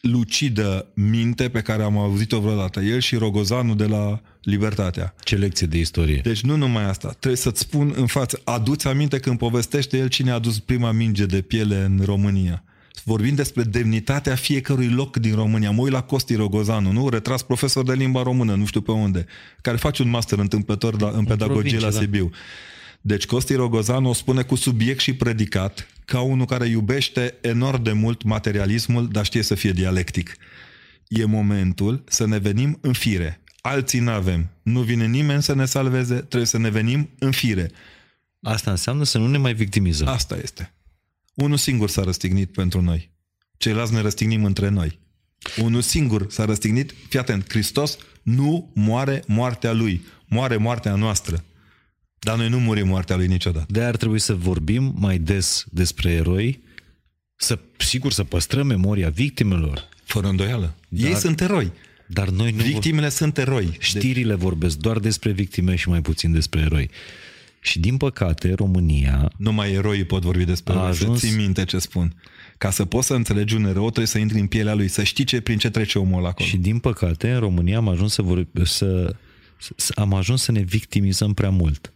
lucidă 0.00 0.86
minte 0.94 1.48
pe 1.48 1.60
care 1.60 1.82
am 1.82 1.98
auzit-o 1.98 2.40
vreodată. 2.40 2.80
El 2.80 3.00
și 3.00 3.16
Rogozanu 3.16 3.74
de 3.74 3.86
la 3.86 4.20
Libertatea. 4.42 5.14
Ce 5.22 5.36
lecție 5.36 5.66
de 5.66 5.78
istorie. 5.78 6.20
Deci 6.22 6.40
nu 6.40 6.56
numai 6.56 6.84
asta. 6.84 7.08
Trebuie 7.08 7.40
să-ți 7.40 7.60
spun 7.60 7.92
în 7.96 8.06
față. 8.06 8.40
Aduți 8.44 8.86
aminte 8.86 9.18
când 9.18 9.38
povestește 9.38 9.96
el 9.96 10.08
cine 10.08 10.30
a 10.30 10.34
adus 10.34 10.58
prima 10.58 10.92
minge 10.92 11.26
de 11.26 11.40
piele 11.40 11.84
în 11.84 12.00
România. 12.04 12.64
Vorbim 13.02 13.34
despre 13.34 13.62
demnitatea 13.62 14.34
fiecărui 14.34 14.88
loc 14.88 15.16
din 15.16 15.34
România. 15.34 15.70
Mă 15.70 15.82
uit 15.82 15.92
la 15.92 16.02
Costi 16.02 16.34
Rogozanu, 16.34 16.92
nu? 16.92 17.08
Retras 17.08 17.42
profesor 17.42 17.84
de 17.84 17.92
limba 17.92 18.22
română, 18.22 18.54
nu 18.54 18.66
știu 18.66 18.80
pe 18.80 18.90
unde, 18.90 19.26
care 19.60 19.76
face 19.76 20.02
un 20.02 20.08
master 20.08 20.38
întâmplător 20.38 21.00
la, 21.00 21.08
în 21.08 21.24
pedagogie 21.24 21.46
provincie, 21.46 21.78
la 21.78 21.90
da. 21.90 21.98
Sibiu. 21.98 22.30
Deci 23.00 23.26
Costi 23.26 23.54
Rogozanu 23.54 24.08
o 24.08 24.12
spune 24.12 24.42
cu 24.42 24.54
subiect 24.54 25.00
și 25.00 25.14
predicat 25.14 25.88
ca 26.04 26.20
unul 26.20 26.46
care 26.46 26.66
iubește 26.66 27.34
enorm 27.40 27.82
de 27.82 27.92
mult 27.92 28.22
materialismul, 28.22 29.08
dar 29.08 29.24
știe 29.24 29.42
să 29.42 29.54
fie 29.54 29.72
dialectic. 29.72 30.36
E 31.08 31.24
momentul 31.24 32.04
să 32.08 32.26
ne 32.26 32.38
venim 32.38 32.78
în 32.80 32.92
fire. 32.92 33.40
Alții 33.60 34.00
n-avem. 34.00 34.50
Nu 34.62 34.80
vine 34.80 35.06
nimeni 35.06 35.42
să 35.42 35.54
ne 35.54 35.64
salveze, 35.64 36.14
trebuie 36.14 36.46
să 36.46 36.58
ne 36.58 36.70
venim 36.70 37.10
în 37.18 37.30
fire. 37.30 37.70
Asta 38.40 38.70
înseamnă 38.70 39.04
să 39.04 39.18
nu 39.18 39.26
ne 39.26 39.38
mai 39.38 39.54
victimizăm. 39.54 40.08
Asta 40.08 40.36
este. 40.42 40.73
Unul 41.34 41.56
singur 41.56 41.88
s-a 41.88 42.02
răstignit 42.02 42.52
pentru 42.52 42.80
noi. 42.80 43.10
Ceilalți 43.56 43.92
ne 43.92 44.00
răstignim 44.00 44.44
între 44.44 44.68
noi. 44.68 44.98
Unul 45.62 45.80
singur 45.80 46.26
s-a 46.30 46.44
răstignit. 46.44 46.94
Fii 47.08 47.18
atent, 47.18 47.48
Hristos 47.48 47.96
nu 48.22 48.70
moare 48.74 49.22
moartea 49.26 49.72
lui. 49.72 50.04
Moare 50.28 50.56
moartea 50.56 50.94
noastră. 50.94 51.44
Dar 52.18 52.36
noi 52.36 52.48
nu 52.48 52.58
murim 52.60 52.86
moartea 52.86 53.16
lui 53.16 53.26
niciodată. 53.26 53.66
De 53.68 53.82
ar 53.82 53.96
trebui 53.96 54.18
să 54.18 54.34
vorbim 54.34 54.94
mai 54.98 55.18
des 55.18 55.64
despre 55.70 56.10
eroi, 56.10 56.62
să, 57.36 57.58
sigur, 57.78 58.12
să 58.12 58.24
păstrăm 58.24 58.66
memoria 58.66 59.08
victimelor, 59.10 59.88
Fără 60.04 60.28
îndoială. 60.28 60.74
Dar- 60.88 61.08
Ei 61.10 61.14
sunt 61.16 61.40
eroi. 61.40 61.72
dar 62.06 62.28
noi 62.28 62.50
nu 62.50 62.62
Victimele 62.62 63.08
sunt 63.08 63.38
eroi. 63.38 63.64
De- 63.66 63.76
Știrile 63.78 64.34
vorbesc 64.34 64.76
doar 64.76 64.98
despre 64.98 65.32
victime 65.32 65.74
și 65.74 65.88
mai 65.88 66.00
puțin 66.02 66.32
despre 66.32 66.60
eroi. 66.60 66.90
Și 67.64 67.80
din 67.80 67.96
păcate, 67.96 68.52
România 68.52 69.32
Numai 69.38 69.72
eroii 69.72 70.04
pot 70.04 70.22
vorbi 70.22 70.44
despre 70.44 70.72
A 70.72 70.76
eroi. 70.76 70.88
ajuns- 70.88 71.20
Să 71.20 71.26
ții 71.26 71.36
minte 71.36 71.64
ce 71.64 71.78
spun. 71.78 72.14
Ca 72.58 72.70
să 72.70 72.84
poți 72.84 73.06
să 73.06 73.14
înțelegi 73.14 73.54
un 73.54 73.64
erou, 73.64 73.84
trebuie 73.84 74.06
să 74.06 74.18
intri 74.18 74.38
în 74.38 74.46
pielea 74.46 74.74
lui, 74.74 74.88
să 74.88 75.02
știi 75.02 75.24
ce, 75.24 75.40
prin 75.40 75.58
ce 75.58 75.70
trece 75.70 75.98
omul 75.98 76.18
ăla 76.18 76.28
acolo. 76.28 76.48
și 76.48 76.56
din 76.56 76.78
păcate 76.78 77.32
în 77.32 77.38
România 77.38 77.76
am 77.76 77.88
ajuns 77.88 78.12
să, 78.12 78.22
vor, 78.22 78.46
să, 78.62 79.16
să 79.76 79.92
am 79.96 80.14
ajuns 80.14 80.42
să 80.42 80.52
ne 80.52 80.60
victimizăm 80.60 81.34
prea 81.34 81.50
mult. 81.50 81.92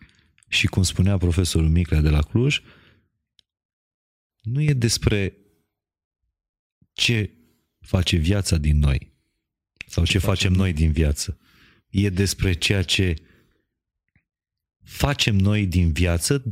Și 0.49 0.67
cum 0.67 0.83
spunea 0.83 1.17
profesorul 1.17 1.69
Miclea 1.69 2.01
de 2.01 2.09
la 2.09 2.21
Cluj, 2.23 2.61
nu 4.43 4.63
e 4.63 4.73
despre 4.73 5.37
ce 6.93 7.31
face 7.81 8.17
viața 8.17 8.57
din 8.57 8.79
noi 8.79 9.13
sau 9.87 10.05
ce, 10.05 10.19
facem 10.19 10.53
noi 10.53 10.73
din 10.73 10.93
viață. 10.93 11.39
E 11.91 12.11
despre 12.11 12.53
ceea 12.53 12.83
ce 12.83 13.15
facem 14.89 15.37
noi 15.37 15.67
din 15.67 15.93
viață, 15.93 16.43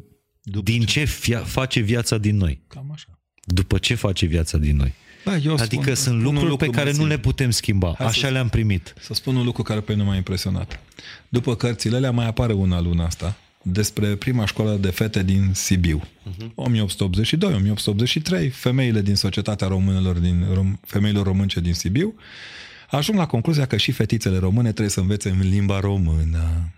După 0.42 0.70
din 0.70 0.80
ce 0.80 1.04
fia, 1.04 1.38
face 1.38 1.80
viața 1.80 2.18
din 2.18 2.36
noi. 2.36 2.60
Cam 2.68 2.90
așa. 2.92 3.20
După 3.44 3.78
ce 3.78 3.94
face 3.94 4.26
viața 4.26 4.58
din 4.58 4.76
noi. 4.76 4.92
Da, 5.24 5.36
eu 5.36 5.54
Adică 5.54 5.82
spun, 5.82 5.94
sunt 5.94 5.96
spun 5.96 6.14
un 6.16 6.22
lucruri 6.22 6.48
lucru 6.50 6.66
pe 6.66 6.72
care 6.72 6.90
mai 6.90 6.98
nu 6.98 7.04
le 7.04 7.12
simplu. 7.12 7.30
putem 7.30 7.50
schimba. 7.50 7.86
Hai 7.86 7.96
să 7.96 8.04
Așa 8.04 8.18
spun. 8.18 8.32
le-am 8.32 8.48
primit. 8.48 8.94
Să 9.00 9.14
spun 9.14 9.36
un 9.36 9.44
lucru 9.44 9.62
care 9.62 9.80
pe 9.80 9.92
mine 9.92 10.04
m-a 10.04 10.16
impresionat. 10.16 10.80
După 11.28 11.56
cărțile 11.56 11.96
alea 11.96 12.10
mai 12.10 12.26
apare 12.26 12.52
una 12.52 12.80
luna 12.80 13.04
asta 13.04 13.36
despre 13.62 14.14
prima 14.16 14.46
școală 14.46 14.76
de 14.76 14.90
fete 14.90 15.22
din 15.22 15.50
Sibiu. 15.54 16.02
Uh-huh. 16.02 16.50
1882-1883, 18.46 18.50
femeile 18.52 19.02
din 19.02 19.14
societatea 19.14 19.66
românilor, 19.66 20.18
din 20.18 20.46
rom, 20.54 20.78
femeilor 20.86 21.26
românce 21.26 21.60
din 21.60 21.74
Sibiu, 21.74 22.14
ajung 22.90 23.18
la 23.18 23.26
concluzia 23.26 23.66
că 23.66 23.76
și 23.76 23.92
fetițele 23.92 24.38
române 24.38 24.68
trebuie 24.68 24.88
să 24.90 25.00
învețe 25.00 25.28
în 25.28 25.48
limba 25.48 25.80
română. 25.80 26.72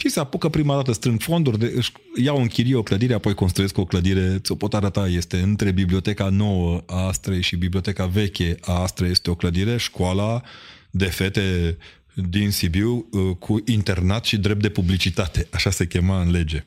Și 0.00 0.08
se 0.08 0.20
apucă 0.20 0.48
prima 0.48 0.74
dată, 0.74 0.92
strâng 0.92 1.20
fonduri, 1.20 1.58
de, 1.58 1.72
își 1.76 1.92
iau 2.16 2.40
în 2.40 2.46
chirie 2.46 2.74
o 2.74 2.82
clădire, 2.82 3.14
apoi 3.14 3.34
construiesc 3.34 3.78
o 3.78 3.84
clădire, 3.84 4.38
ți-o 4.38 4.54
pot 4.54 4.74
arăta, 4.74 5.08
este 5.08 5.40
între 5.40 5.70
biblioteca 5.70 6.28
nouă 6.28 6.82
a 6.86 7.06
Astrei 7.06 7.42
și 7.42 7.56
biblioteca 7.56 8.06
veche 8.06 8.56
a 8.60 8.72
Astrei, 8.72 9.10
este 9.10 9.30
o 9.30 9.34
clădire, 9.34 9.76
școala 9.76 10.42
de 10.90 11.04
fete 11.04 11.76
din 12.14 12.50
Sibiu 12.50 13.08
uh, 13.10 13.36
cu 13.38 13.62
internat 13.66 14.24
și 14.24 14.36
drept 14.36 14.60
de 14.60 14.68
publicitate, 14.68 15.46
așa 15.52 15.70
se 15.70 15.86
chema 15.86 16.20
în 16.20 16.30
lege. 16.30 16.64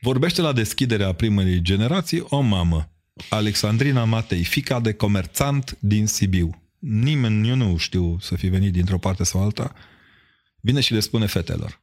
Vorbește 0.00 0.40
la 0.40 0.52
deschiderea 0.52 1.12
primei 1.12 1.62
generații 1.62 2.24
o 2.28 2.40
mamă, 2.40 2.90
Alexandrina 3.28 4.04
Matei, 4.04 4.44
fica 4.44 4.80
de 4.80 4.92
comerțant 4.92 5.76
din 5.80 6.06
Sibiu. 6.06 6.62
Nimeni, 6.78 7.48
eu 7.48 7.54
nu 7.54 7.76
știu 7.76 8.18
să 8.20 8.36
fi 8.36 8.48
venit 8.48 8.72
dintr-o 8.72 8.98
parte 8.98 9.24
sau 9.24 9.42
alta, 9.42 9.74
vine 10.60 10.80
și 10.80 10.92
le 10.92 11.00
spune 11.00 11.26
fetelor. 11.26 11.80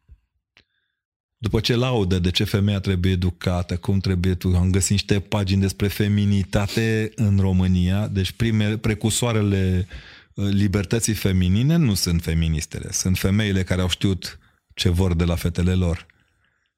După 1.37 1.59
ce 1.59 1.75
laudă 1.75 2.19
de 2.19 2.31
ce 2.31 2.43
femeia 2.43 2.79
trebuie 2.79 3.11
educată, 3.11 3.77
cum 3.77 3.99
trebuie 3.99 4.35
tu, 4.35 4.55
am 4.55 4.71
găsit 4.71 4.91
niște 4.91 5.19
pagini 5.19 5.61
despre 5.61 5.87
feminitate 5.87 7.11
în 7.15 7.37
România, 7.39 8.07
deci 8.07 8.31
prime, 8.31 8.77
precursoarele 8.77 9.87
uh, 10.33 10.47
libertății 10.49 11.13
feminine 11.13 11.75
nu 11.75 11.93
sunt 11.93 12.21
feministele, 12.21 12.91
sunt 12.91 13.17
femeile 13.17 13.63
care 13.63 13.81
au 13.81 13.89
știut 13.89 14.39
ce 14.73 14.89
vor 14.89 15.15
de 15.15 15.23
la 15.23 15.35
fetele 15.35 15.73
lor. 15.73 16.05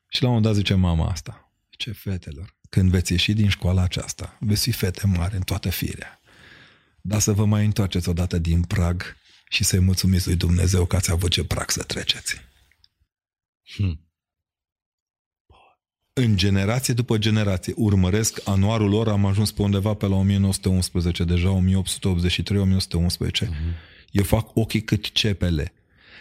Și 0.07 0.21
la 0.21 0.27
un 0.27 0.33
moment 0.33 0.53
dat 0.53 0.63
zice 0.63 0.73
mama 0.73 1.09
asta, 1.09 1.51
ce 1.69 1.91
fetelor, 1.91 2.55
când 2.69 2.89
veți 2.89 3.11
ieși 3.11 3.33
din 3.33 3.49
școala 3.49 3.81
aceasta, 3.81 4.37
veți 4.39 4.61
fi 4.61 4.71
fete 4.71 5.07
mari 5.07 5.35
în 5.35 5.41
toată 5.41 5.69
firea. 5.69 6.19
Dar 7.01 7.19
să 7.19 7.31
vă 7.31 7.45
mai 7.45 7.65
întoarceți 7.65 8.09
odată 8.09 8.37
din 8.37 8.61
prag 8.61 9.15
și 9.49 9.63
să-i 9.63 9.79
mulțumiți 9.79 10.27
lui 10.27 10.35
Dumnezeu 10.35 10.85
că 10.85 10.95
ați 10.95 11.11
avut 11.11 11.31
ce 11.31 11.43
prag 11.43 11.69
să 11.69 11.83
treceți. 11.83 12.35
Hmm. 13.75 14.07
În 16.13 16.37
generație 16.37 16.93
după 16.93 17.17
generație, 17.17 17.73
urmăresc 17.75 18.39
anuarul 18.43 18.89
lor, 18.89 19.07
am 19.07 19.25
ajuns 19.25 19.51
pe 19.51 19.61
undeva 19.61 19.93
pe 19.93 20.05
la 20.05 20.15
1911, 20.15 21.23
deja 21.23 21.63
1883-1911. 23.45 23.49
Eu 24.11 24.23
fac 24.23 24.55
ochii 24.55 24.83
cât 24.83 25.11
cepele. 25.11 25.73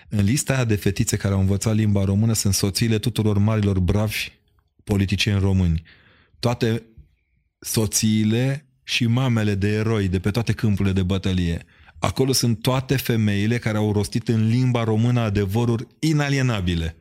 În 0.08 0.24
lista 0.24 0.54
aia 0.54 0.64
de 0.64 0.76
fetițe 0.76 1.16
care 1.16 1.34
au 1.34 1.40
învățat 1.40 1.74
limba 1.74 2.04
română 2.04 2.32
sunt 2.32 2.54
soțiile 2.54 2.98
tuturor 2.98 3.38
marilor 3.38 3.78
bravi 3.78 4.32
politicieni 4.84 5.40
români. 5.40 5.82
Toate 6.38 6.82
soțiile 7.58 8.66
și 8.82 9.06
mamele 9.06 9.54
de 9.54 9.68
eroi 9.68 10.08
de 10.08 10.20
pe 10.20 10.30
toate 10.30 10.52
câmpurile 10.52 10.94
de 10.94 11.02
bătălie. 11.02 11.64
Acolo 12.06 12.32
sunt 12.32 12.62
toate 12.62 12.96
femeile 12.96 13.58
care 13.58 13.76
au 13.76 13.92
rostit 13.92 14.28
în 14.28 14.48
limba 14.48 14.84
română 14.84 15.20
adevăruri 15.20 15.86
inalienabile. 15.98 16.96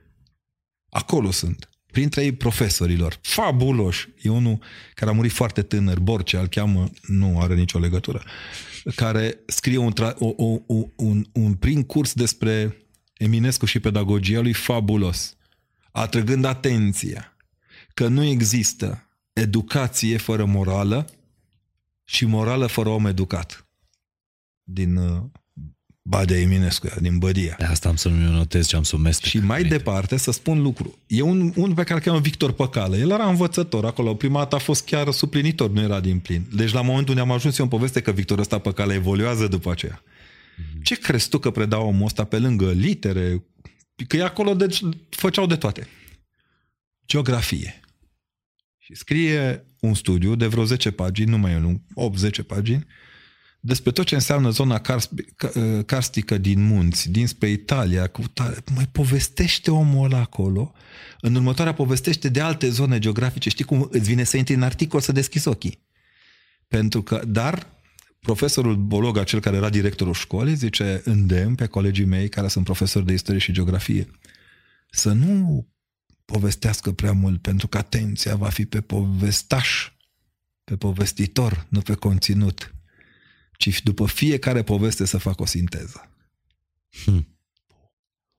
Acolo 0.89 1.31
sunt. 1.31 1.69
Printre 1.91 2.23
ei 2.23 2.31
profesorilor. 2.31 3.19
Fabuloși. 3.21 4.09
E 4.21 4.29
unul 4.29 4.59
care 4.93 5.11
a 5.11 5.13
murit 5.13 5.31
foarte 5.31 5.61
tânăr, 5.61 5.99
Borcea, 5.99 6.39
îl 6.39 6.47
cheamă, 6.47 6.89
nu 7.01 7.39
are 7.39 7.55
nicio 7.55 7.79
legătură, 7.79 8.23
care 8.95 9.39
scrie 9.45 9.77
un, 9.77 9.93
tra- 9.93 10.17
o, 10.17 10.33
o, 10.37 10.59
o, 10.65 10.87
un, 10.95 11.25
un 11.31 11.53
prim 11.53 11.83
curs 11.83 12.13
despre 12.13 12.77
Eminescu 13.17 13.65
și 13.65 13.79
pedagogia 13.79 14.39
lui 14.39 14.53
fabulos, 14.53 15.35
atrăgând 15.91 16.45
atenția 16.45 17.37
că 17.93 18.07
nu 18.07 18.23
există 18.23 19.09
educație 19.33 20.17
fără 20.17 20.45
morală 20.45 21.09
și 22.03 22.25
morală 22.25 22.67
fără 22.67 22.89
om 22.89 23.05
educat. 23.05 23.64
Din 24.67 24.95
uh, 24.95 25.21
Badea 26.01 26.39
Eminescu, 26.39 26.87
din 27.01 27.17
Bădia. 27.17 27.55
De 27.57 27.63
asta 27.63 27.89
am 27.89 27.95
să 27.95 28.09
nu 28.09 28.31
notez 28.31 28.67
ce 28.67 28.75
am 28.75 28.83
să 28.83 28.97
mestec. 28.97 29.29
Și 29.29 29.37
mai 29.37 29.63
departe 29.63 30.17
să 30.17 30.31
spun 30.31 30.61
lucru. 30.61 30.99
E 31.07 31.21
un, 31.21 31.53
un 31.55 31.73
pe 31.73 31.83
care 31.83 31.93
îl 31.93 31.99
cheamă 31.99 32.19
Victor 32.19 32.51
Păcală. 32.51 32.97
El 32.97 33.09
era 33.09 33.29
învățător 33.29 33.85
acolo. 33.85 34.15
Prima 34.15 34.39
dată 34.39 34.55
a 34.55 34.59
fost 34.59 34.85
chiar 34.85 35.11
suplinitor, 35.11 35.69
nu 35.69 35.81
era 35.81 35.99
din 35.99 36.19
plin. 36.19 36.47
Deci 36.53 36.71
la 36.71 36.81
momentul 36.81 37.09
unde 37.09 37.21
am 37.21 37.31
ajuns 37.31 37.57
eu 37.57 37.65
în 37.65 37.71
poveste 37.71 38.01
că 38.01 38.11
Victor 38.11 38.39
ăsta 38.39 38.59
Păcală 38.59 38.93
evoluează 38.93 39.47
după 39.47 39.71
aceea. 39.71 40.03
Ce 40.81 40.95
crezi 40.95 41.29
tu 41.29 41.37
că 41.37 41.51
preda 41.51 41.79
omul 41.79 42.05
ăsta 42.05 42.23
pe 42.23 42.39
lângă 42.39 42.71
litere? 42.71 43.43
Că 44.07 44.17
e 44.17 44.23
acolo, 44.23 44.53
deci 44.53 44.81
făceau 45.09 45.45
de 45.45 45.55
toate. 45.55 45.87
Geografie. 47.07 47.79
Și 48.77 48.95
scrie 48.95 49.65
un 49.79 49.93
studiu 49.93 50.35
de 50.35 50.47
vreo 50.47 50.63
10 50.63 50.91
pagini, 50.91 51.29
nu 51.29 51.37
mai 51.37 51.51
e 51.51 51.59
lung, 51.59 51.81
8-10 52.43 52.45
pagini, 52.47 52.85
despre 53.65 53.91
tot 53.91 54.05
ce 54.05 54.15
înseamnă 54.15 54.49
zona 54.49 54.79
cars- 54.79 55.09
ca- 55.35 55.83
carstică 55.85 56.37
din 56.37 56.63
munți, 56.63 57.09
dinspre 57.09 57.49
Italia, 57.49 58.07
cu 58.07 58.21
tare. 58.21 58.63
mai 58.75 58.87
povestește 58.91 59.71
omul 59.71 60.05
ăla 60.05 60.19
acolo, 60.19 60.73
în 61.19 61.35
următoarea 61.35 61.73
povestește 61.73 62.29
de 62.29 62.39
alte 62.39 62.69
zone 62.69 62.99
geografice. 62.99 63.49
Știi 63.49 63.65
cum 63.65 63.87
îți 63.91 64.07
vine 64.07 64.23
să 64.23 64.37
intri 64.37 64.53
în 64.53 64.61
articol 64.61 64.99
să 64.99 65.11
deschizi 65.11 65.47
ochii? 65.47 65.79
Pentru 66.67 67.01
că, 67.01 67.21
dar 67.27 67.67
profesorul 68.19 68.75
Bologa, 68.75 69.23
cel 69.23 69.39
care 69.39 69.55
era 69.55 69.69
directorul 69.69 70.13
școlii, 70.13 70.55
zice, 70.55 71.01
îndemn 71.05 71.55
pe 71.55 71.65
colegii 71.65 72.05
mei 72.05 72.29
care 72.29 72.47
sunt 72.47 72.65
profesori 72.65 73.05
de 73.05 73.13
istorie 73.13 73.39
și 73.39 73.51
geografie 73.51 74.09
să 74.89 75.11
nu 75.11 75.67
povestească 76.25 76.91
prea 76.91 77.11
mult, 77.11 77.41
pentru 77.41 77.67
că 77.67 77.77
atenția 77.77 78.35
va 78.35 78.49
fi 78.49 78.65
pe 78.65 78.81
povestaș, 78.81 79.91
pe 80.63 80.75
povestitor, 80.75 81.65
nu 81.69 81.79
pe 81.79 81.93
conținut 81.93 82.74
ci 83.57 83.83
după 83.83 84.05
fiecare 84.05 84.63
poveste 84.63 85.05
să 85.05 85.17
fac 85.17 85.39
o 85.39 85.45
sinteză. 85.45 86.09
Hmm. 87.03 87.27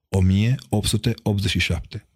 1887. 0.08 2.06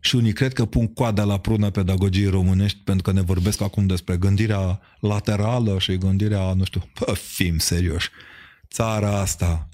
Și 0.00 0.14
unii 0.14 0.32
cred 0.32 0.52
că 0.52 0.64
pun 0.64 0.92
coada 0.92 1.24
la 1.24 1.38
prună 1.40 1.70
pedagogiei 1.70 2.28
românești 2.28 2.78
pentru 2.78 3.02
că 3.02 3.12
ne 3.12 3.20
vorbesc 3.20 3.60
acum 3.60 3.86
despre 3.86 4.16
gândirea 4.16 4.80
laterală 5.00 5.78
și 5.78 5.96
gândirea, 5.96 6.52
nu 6.52 6.64
știu, 6.64 6.90
bă, 6.98 7.12
fim 7.12 7.58
serioși. 7.58 8.10
Țara 8.70 9.18
asta 9.18 9.68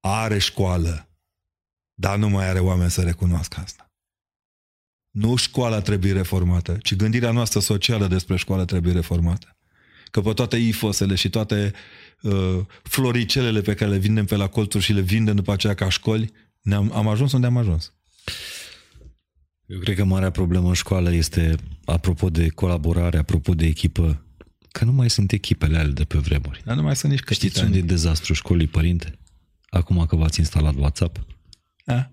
are 0.00 0.38
școală, 0.38 1.08
dar 1.94 2.18
nu 2.18 2.28
mai 2.28 2.48
are 2.48 2.58
oameni 2.58 2.90
să 2.90 3.02
recunoască 3.02 3.60
asta. 3.60 3.92
Nu 5.10 5.36
școala 5.36 5.80
trebuie 5.80 6.12
reformată, 6.12 6.78
ci 6.82 6.94
gândirea 6.94 7.30
noastră 7.30 7.60
socială 7.60 8.06
despre 8.06 8.36
școală 8.36 8.64
trebuie 8.64 8.92
reformată 8.92 9.57
că 10.10 10.20
pe 10.20 10.32
toate 10.32 10.56
ifosele 10.56 11.14
și 11.14 11.30
toate 11.30 11.72
uh, 12.22 12.58
floricelele 12.82 13.60
pe 13.60 13.74
care 13.74 13.90
le 13.90 13.98
vindem 13.98 14.24
pe 14.24 14.36
la 14.36 14.46
colțuri 14.46 14.84
și 14.84 14.92
le 14.92 15.00
vindem 15.00 15.34
după 15.34 15.52
aceea 15.52 15.74
ca 15.74 15.88
școli, 15.88 16.32
ne-am, 16.62 16.92
am 16.94 17.08
ajuns 17.08 17.32
unde 17.32 17.46
am 17.46 17.56
ajuns. 17.56 17.92
Eu 19.66 19.78
cred 19.78 19.96
că 19.96 20.04
marea 20.04 20.30
problemă 20.30 20.68
în 20.68 20.74
școală 20.74 21.12
este, 21.12 21.54
apropo 21.84 22.30
de 22.30 22.48
colaborare, 22.48 23.18
apropo 23.18 23.54
de 23.54 23.66
echipă, 23.66 24.22
că 24.72 24.84
nu 24.84 24.92
mai 24.92 25.10
sunt 25.10 25.32
echipele 25.32 25.78
alea 25.78 25.92
de 25.92 26.04
pe 26.04 26.18
vremuri. 26.18 26.62
Dar 26.64 26.76
nu 26.76 26.82
mai 26.82 26.96
sunt 26.96 27.12
nici 27.12 27.20
Știți 27.20 27.38
cătitani. 27.40 27.66
unde 27.66 27.78
e 27.78 27.82
dezastru 27.82 28.32
școlii, 28.32 28.66
părinte? 28.66 29.18
Acum 29.68 30.06
că 30.06 30.16
v-ați 30.16 30.38
instalat 30.38 30.74
WhatsApp. 30.76 31.26
A? 31.86 32.10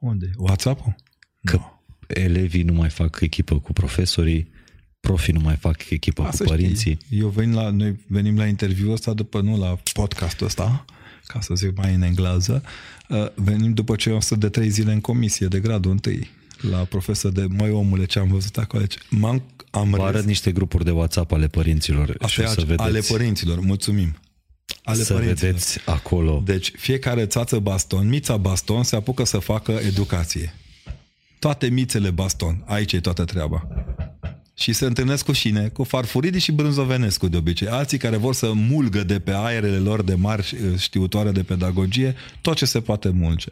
Unde? 0.00 0.30
WhatsApp-ul? 0.36 0.94
Că 1.44 1.56
Nu. 1.56 1.82
elevii 2.06 2.62
nu 2.62 2.72
mai 2.72 2.90
fac 2.90 3.20
echipă 3.20 3.58
cu 3.60 3.72
profesorii, 3.72 4.50
profii 5.08 5.32
nu 5.32 5.40
mai 5.40 5.56
fac 5.56 5.90
echipă 5.90 6.22
Asta 6.22 6.44
cu 6.44 6.50
părinții. 6.50 6.98
Știi. 7.04 7.18
Eu 7.18 7.28
vin 7.28 7.54
la, 7.54 7.70
noi 7.70 7.96
venim 8.06 8.36
la 8.38 8.46
interviul 8.46 8.92
ăsta 8.92 9.12
după, 9.12 9.40
nu 9.40 9.58
la 9.58 9.78
podcastul 9.92 10.46
ăsta, 10.46 10.84
ca 11.26 11.40
să 11.40 11.54
zic 11.54 11.76
mai 11.76 11.94
în 11.94 12.02
engleză, 12.02 12.62
uh, 13.08 13.26
venim 13.34 13.72
după 13.72 13.96
ce 13.96 14.10
am 14.10 14.20
stat 14.20 14.38
de 14.38 14.48
trei 14.48 14.68
zile 14.68 14.92
în 14.92 15.00
comisie 15.00 15.46
de 15.46 15.60
gradul 15.60 15.90
întâi 15.90 16.30
la 16.70 16.78
profesor 16.78 17.32
de, 17.32 17.46
măi 17.48 17.70
omule, 17.70 18.04
ce 18.04 18.18
am 18.18 18.28
văzut 18.28 18.56
acolo. 18.58 18.82
Deci, 18.82 18.98
m-am, 19.10 19.42
am 19.70 19.90
Vă 19.90 19.96
râs. 19.96 20.06
arăt 20.06 20.24
niște 20.24 20.52
grupuri 20.52 20.84
de 20.84 20.90
WhatsApp 20.90 21.32
ale 21.32 21.46
părinților 21.46 22.08
și 22.08 22.16
Asta 22.18 22.42
o 22.42 22.44
e 22.44 22.48
să 22.48 22.60
vedeți, 22.60 22.82
ale 22.82 23.00
părinților, 23.08 23.60
mulțumim. 23.60 24.16
Ale 24.82 25.02
să 25.02 25.12
părinților. 25.12 25.50
vedeți 25.50 25.78
acolo. 25.86 26.42
Deci 26.44 26.72
fiecare 26.76 27.26
țață 27.26 27.58
baston, 27.58 28.08
mița 28.08 28.36
baston, 28.36 28.82
se 28.82 28.96
apucă 28.96 29.24
să 29.24 29.38
facă 29.38 29.72
educație. 29.72 30.54
Toate 31.38 31.68
mițele 31.68 32.10
baston, 32.10 32.62
aici 32.66 32.92
e 32.92 33.00
toată 33.00 33.24
treaba. 33.24 33.68
Și 34.54 34.72
se 34.72 34.84
întâlnesc 34.84 35.24
cu 35.24 35.32
șine, 35.32 35.68
cu 35.68 35.82
farfuridii 35.82 36.40
și 36.40 36.52
brânzovenescu 36.52 37.28
de 37.28 37.36
obicei. 37.36 37.68
Alții 37.68 37.98
care 37.98 38.16
vor 38.16 38.34
să 38.34 38.52
mulgă 38.52 39.04
de 39.04 39.20
pe 39.20 39.32
aerele 39.34 39.76
lor 39.76 40.02
de 40.02 40.14
mari 40.14 40.56
știutoare 40.78 41.30
de 41.30 41.42
pedagogie 41.42 42.14
tot 42.40 42.56
ce 42.56 42.64
se 42.64 42.80
poate 42.80 43.08
mulge. 43.08 43.48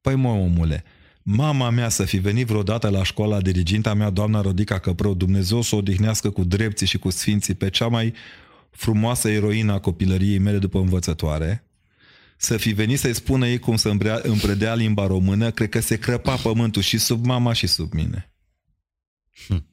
Păi 0.00 0.14
mă, 0.14 0.28
omule, 0.28 0.84
mama 1.22 1.70
mea 1.70 1.88
să 1.88 2.04
fi 2.04 2.16
venit 2.16 2.46
vreodată 2.46 2.88
la 2.88 3.02
școala 3.02 3.40
diriginta 3.40 3.94
mea, 3.94 4.10
doamna 4.10 4.40
Rodica 4.40 4.78
Căprău, 4.78 5.14
Dumnezeu 5.14 5.62
să 5.62 5.74
o 5.74 5.78
odihnească 5.78 6.30
cu 6.30 6.44
drepții 6.44 6.86
și 6.86 6.98
cu 6.98 7.10
sfinții 7.10 7.54
pe 7.54 7.70
cea 7.70 7.86
mai 7.86 8.14
frumoasă 8.70 9.28
eroină 9.28 9.72
a 9.72 9.78
copilăriei 9.78 10.38
mele 10.38 10.58
după 10.58 10.78
învățătoare, 10.78 11.64
să 12.36 12.56
fi 12.56 12.72
venit 12.72 12.98
să-i 12.98 13.14
spună 13.14 13.46
ei 13.46 13.58
cum 13.58 13.76
să 13.76 13.88
împrea- 13.88 14.20
împredea 14.22 14.74
limba 14.74 15.06
română, 15.06 15.50
cred 15.50 15.68
că 15.68 15.80
se 15.80 15.98
crăpa 15.98 16.36
pământul 16.36 16.82
și 16.82 16.98
sub 16.98 17.24
mama 17.24 17.52
și 17.52 17.66
sub 17.66 17.92
mine. 17.92 18.32
Hm. 19.46 19.66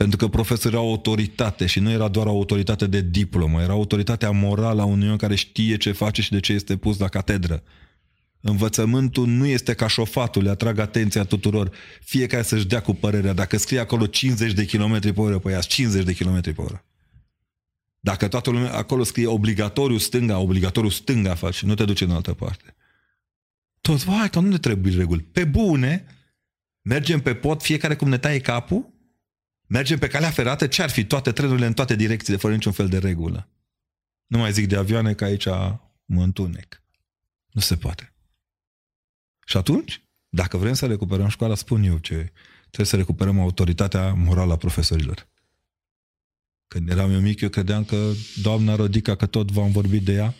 Pentru 0.00 0.18
că 0.18 0.28
profesorii 0.28 0.78
au 0.78 0.88
autoritate 0.88 1.66
și 1.66 1.80
nu 1.80 1.90
era 1.90 2.08
doar 2.08 2.26
o 2.26 2.30
autoritate 2.30 2.86
de 2.86 3.00
diplomă, 3.00 3.60
era 3.62 3.72
autoritatea 3.72 4.30
morală 4.30 4.80
a 4.80 4.84
unui 4.84 5.10
om 5.10 5.16
care 5.16 5.34
știe 5.34 5.76
ce 5.76 5.92
face 5.92 6.22
și 6.22 6.30
de 6.30 6.40
ce 6.40 6.52
este 6.52 6.76
pus 6.76 6.98
la 6.98 7.08
catedră. 7.08 7.62
Învățământul 8.40 9.26
nu 9.26 9.46
este 9.46 9.74
ca 9.74 9.86
șofatul, 9.86 10.42
le 10.42 10.50
atrag 10.50 10.78
atenția 10.78 11.24
tuturor. 11.24 11.70
Fiecare 12.04 12.42
să-și 12.42 12.66
dea 12.66 12.80
cu 12.80 12.94
părerea. 12.94 13.32
Dacă 13.32 13.56
scrie 13.56 13.78
acolo 13.78 14.06
50 14.06 14.52
de 14.52 14.64
km 14.64 15.00
pe 15.00 15.20
oră, 15.20 15.38
păi 15.38 15.52
ia 15.52 15.60
50 15.60 16.04
de 16.04 16.14
km 16.14 16.40
pe 16.40 16.60
oră. 16.60 16.84
Dacă 18.00 18.28
toată 18.28 18.50
lumea 18.50 18.74
acolo 18.74 19.02
scrie 19.02 19.26
obligatoriu 19.26 19.98
stânga, 19.98 20.38
obligatoriu 20.38 20.90
stânga 20.90 21.34
faci, 21.34 21.62
nu 21.62 21.74
te 21.74 21.84
duce 21.84 22.04
în 22.04 22.10
altă 22.10 22.32
parte. 22.32 22.76
Toți, 23.80 24.04
vai, 24.04 24.30
că 24.30 24.40
nu 24.40 24.48
ne 24.48 24.58
trebuie 24.58 24.96
reguli. 24.96 25.22
Pe 25.22 25.44
bune, 25.44 26.06
mergem 26.82 27.20
pe 27.20 27.34
pod, 27.34 27.62
fiecare 27.62 27.96
cum 27.96 28.08
ne 28.08 28.18
taie 28.18 28.38
capul, 28.38 28.98
mergem 29.70 29.98
pe 29.98 30.06
calea 30.06 30.30
ferată, 30.30 30.66
ce 30.66 30.82
ar 30.82 30.90
fi 30.90 31.04
toate 31.04 31.32
trenurile 31.32 31.66
în 31.66 31.72
toate 31.72 31.96
direcțiile, 31.96 32.38
fără 32.38 32.52
niciun 32.54 32.72
fel 32.72 32.88
de 32.88 32.98
regulă. 32.98 33.48
Nu 34.26 34.38
mai 34.38 34.52
zic 34.52 34.68
de 34.68 34.76
avioane, 34.76 35.14
că 35.14 35.24
aici 35.24 35.46
mă 36.04 36.22
întunec. 36.22 36.82
Nu 37.50 37.60
se 37.60 37.76
poate. 37.76 38.14
Și 39.46 39.56
atunci, 39.56 40.02
dacă 40.28 40.56
vrem 40.56 40.74
să 40.74 40.86
recuperăm 40.86 41.28
școala, 41.28 41.54
spun 41.54 41.82
eu 41.82 41.98
ce 41.98 42.32
trebuie 42.60 42.86
să 42.86 42.96
recuperăm 42.96 43.40
autoritatea 43.40 44.12
morală 44.12 44.52
a 44.52 44.56
profesorilor. 44.56 45.28
Când 46.68 46.90
eram 46.90 47.12
eu 47.12 47.20
mic, 47.20 47.40
eu 47.40 47.48
credeam 47.48 47.84
că 47.84 48.12
doamna 48.42 48.74
Rodica, 48.74 49.16
că 49.16 49.26
tot 49.26 49.50
v-am 49.50 49.70
vorbit 49.70 50.02
de 50.02 50.12
ea, 50.12 50.34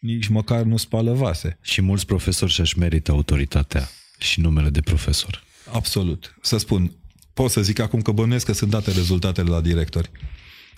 nici 0.00 0.28
măcar 0.28 0.62
nu 0.62 0.76
spală 0.76 1.12
vase. 1.12 1.58
Și 1.62 1.80
mulți 1.80 2.06
profesori 2.06 2.52
și-și 2.52 2.78
merită 2.78 3.10
autoritatea 3.10 3.88
și 4.18 4.40
numele 4.40 4.70
de 4.70 4.80
profesor. 4.80 5.44
Absolut. 5.72 6.36
Să 6.40 6.56
spun, 6.56 6.99
pot 7.40 7.50
să 7.50 7.62
zic 7.62 7.78
acum 7.78 8.02
că 8.02 8.12
bănuiesc 8.12 8.46
că 8.46 8.52
sunt 8.52 8.70
date 8.70 8.90
rezultatele 8.90 9.50
la 9.50 9.60
directori. 9.60 10.10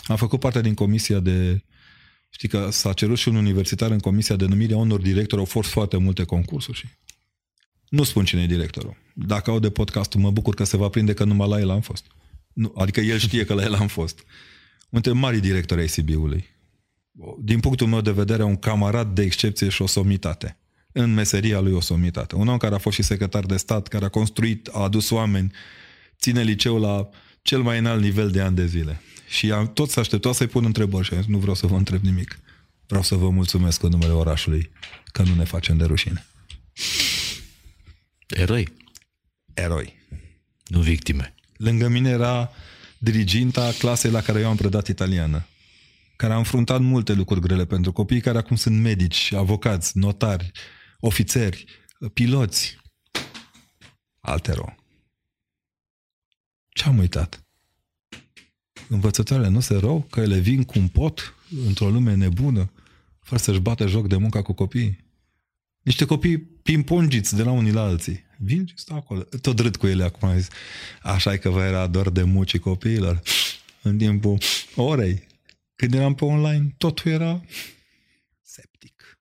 Am 0.05 0.17
făcut 0.17 0.41
parte 0.41 0.61
din 0.61 0.75
comisia 0.75 1.21
de... 1.21 1.65
Știi 2.31 2.49
că 2.49 2.69
s-a 2.71 2.93
cerut 2.93 3.19
și 3.19 3.29
un 3.29 3.35
universitar 3.35 3.91
în 3.91 3.99
comisia 3.99 4.37
de 4.37 4.47
numire 4.47 4.75
a 4.75 4.77
unor 4.77 5.01
directori, 5.01 5.41
au 5.41 5.47
fost 5.47 5.71
foarte 5.71 5.97
multe 5.97 6.25
concursuri 6.25 6.79
și... 6.79 6.87
Nu 7.89 8.03
spun 8.03 8.25
cine 8.25 8.43
e 8.43 8.47
directorul. 8.47 8.97
Dacă 9.15 9.51
au 9.51 9.59
de 9.59 9.71
podcastul, 9.71 10.21
mă 10.21 10.31
bucur 10.31 10.55
că 10.55 10.65
se 10.65 10.77
va 10.77 10.89
prinde 10.89 11.15
că 11.15 11.25
numai 11.25 11.49
la 11.49 11.61
el 11.61 11.71
am 11.71 11.81
fost. 11.81 12.05
Nu, 12.53 12.73
adică 12.77 13.01
el 13.01 13.19
știe 13.19 13.45
că 13.45 13.55
la 13.55 13.63
el 13.63 13.75
am 13.75 13.87
fost. 13.87 14.25
Între 14.91 15.13
mari 15.13 15.41
directori 15.41 15.81
ai 15.81 15.87
CB-ului. 15.87 16.45
Din 17.41 17.61
punctul 17.61 17.87
meu 17.87 18.01
de 18.01 18.11
vedere, 18.11 18.43
un 18.43 18.57
camarad 18.57 19.15
de 19.15 19.23
excepție 19.23 19.69
și 19.69 19.83
o 19.83 19.87
somitate. 19.87 20.57
În 20.93 21.15
meseria 21.15 21.61
lui 21.61 21.73
o 21.73 21.81
somitate. 21.81 22.35
Un 22.35 22.49
om 22.49 22.57
care 22.57 22.75
a 22.75 22.79
fost 22.79 22.97
și 22.97 23.03
secretar 23.03 23.45
de 23.45 23.57
stat, 23.57 23.89
care 23.89 24.05
a 24.05 24.09
construit, 24.09 24.69
a 24.73 24.83
adus 24.83 25.11
oameni, 25.11 25.53
ține 26.23 26.43
liceul 26.43 26.81
la 26.81 27.09
cel 27.43 27.63
mai 27.63 27.79
înalt 27.79 28.03
nivel 28.03 28.31
de 28.31 28.41
ani 28.41 28.57
de 28.57 28.67
zile. 28.67 29.01
Și 29.29 29.53
am 29.53 29.73
tot 29.73 29.91
să 29.91 30.01
așteptat 30.01 30.35
să-i 30.35 30.47
pun 30.47 30.65
întrebări 30.65 31.07
și 31.07 31.13
am 31.15 31.21
zis, 31.21 31.29
nu 31.29 31.39
vreau 31.39 31.55
să 31.55 31.67
vă 31.67 31.77
întreb 31.77 32.03
nimic. 32.03 32.39
Vreau 32.87 33.03
să 33.03 33.15
vă 33.15 33.31
mulțumesc 33.31 33.83
în 33.83 33.91
numele 33.91 34.13
orașului 34.13 34.71
că 35.13 35.23
nu 35.23 35.35
ne 35.35 35.45
facem 35.45 35.77
de 35.77 35.85
rușine. 35.85 36.27
Eroi, 38.27 38.69
Eroi. 39.55 39.95
nu 40.67 40.81
victime. 40.81 41.35
Lângă 41.57 41.89
mine 41.89 42.11
era 42.11 42.51
diriginta 42.99 43.73
clasei 43.79 44.11
la 44.11 44.21
care 44.21 44.41
eu 44.41 44.49
am 44.49 44.57
predat 44.57 44.89
italiană, 44.89 45.47
care 46.17 46.33
a 46.33 46.37
înfruntat 46.37 46.81
multe 46.81 47.13
lucruri 47.13 47.41
grele 47.41 47.65
pentru 47.65 47.93
copii 47.93 48.21
care 48.21 48.39
acum 48.39 48.57
sunt 48.57 48.81
medici, 48.81 49.33
avocați, 49.33 49.99
notari, 49.99 50.51
ofițeri, 51.01 51.65
piloți. 52.15 52.81
Altero. 54.21 54.82
Ce 56.73 56.85
am 56.85 56.99
uitat? 56.99 57.45
Învățătoarele 58.89 59.49
nu 59.49 59.61
se 59.61 59.75
rău 59.75 60.07
că 60.11 60.21
ele 60.21 60.39
vin 60.39 60.63
cum 60.63 60.89
pot 60.89 61.35
într-o 61.67 61.89
lume 61.89 62.15
nebună 62.15 62.71
fără 63.21 63.41
să-și 63.41 63.61
bată 63.61 63.87
joc 63.87 64.09
de 64.09 64.17
munca 64.17 64.43
cu 64.43 64.53
copiii. 64.53 65.05
Niște 65.83 66.05
copii 66.05 66.39
pimpongiți 66.39 67.37
de 67.37 67.43
la 67.43 67.51
unii 67.51 67.73
la 67.73 67.83
alții. 67.83 68.25
Vin 68.39 68.67
și 68.67 68.75
stau 68.77 68.97
acolo. 68.97 69.21
Tot 69.41 69.59
râd 69.59 69.77
cu 69.77 69.87
ele 69.87 70.05
acum. 70.05 70.37
Zis, 70.37 70.49
așa 71.03 71.37
că 71.37 71.51
vă 71.51 71.63
era 71.63 71.87
doar 71.87 72.09
de 72.09 72.23
mucii 72.23 72.59
copiilor. 72.59 73.23
În 73.83 73.99
timpul 73.99 74.39
orei. 74.77 75.27
Când 75.75 75.95
eram 75.95 76.15
pe 76.15 76.25
online, 76.25 76.75
totul 76.77 77.11
era 77.11 77.45
septic. 78.43 79.19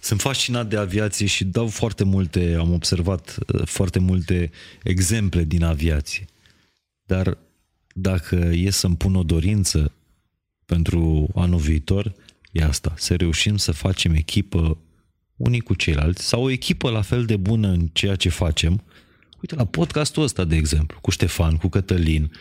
Sunt 0.00 0.20
fascinat 0.20 0.68
de 0.68 0.76
aviație 0.76 1.26
și 1.26 1.44
dau 1.44 1.66
foarte 1.66 2.04
multe, 2.04 2.56
am 2.58 2.72
observat 2.72 3.36
uh, 3.46 3.66
foarte 3.66 3.98
multe 3.98 4.50
exemple 4.82 5.44
din 5.44 5.62
aviație. 5.62 6.24
Dar 7.10 7.38
dacă 7.94 8.36
e 8.36 8.70
să-mi 8.70 8.96
pun 8.96 9.14
o 9.14 9.22
dorință 9.22 9.92
pentru 10.64 11.28
anul 11.34 11.58
viitor, 11.58 12.14
e 12.52 12.62
asta, 12.64 12.94
să 12.96 13.16
reușim 13.16 13.56
să 13.56 13.72
facem 13.72 14.14
echipă 14.14 14.78
unii 15.36 15.60
cu 15.60 15.74
ceilalți 15.74 16.24
sau 16.26 16.42
o 16.42 16.50
echipă 16.50 16.90
la 16.90 17.02
fel 17.02 17.24
de 17.24 17.36
bună 17.36 17.68
în 17.68 17.86
ceea 17.86 18.16
ce 18.16 18.28
facem. 18.28 18.82
Uite, 19.40 19.54
la 19.54 19.64
podcastul 19.64 20.22
ăsta, 20.22 20.44
de 20.44 20.56
exemplu, 20.56 20.98
cu 21.00 21.10
Ștefan, 21.10 21.56
cu 21.56 21.68
Cătălin, 21.68 22.32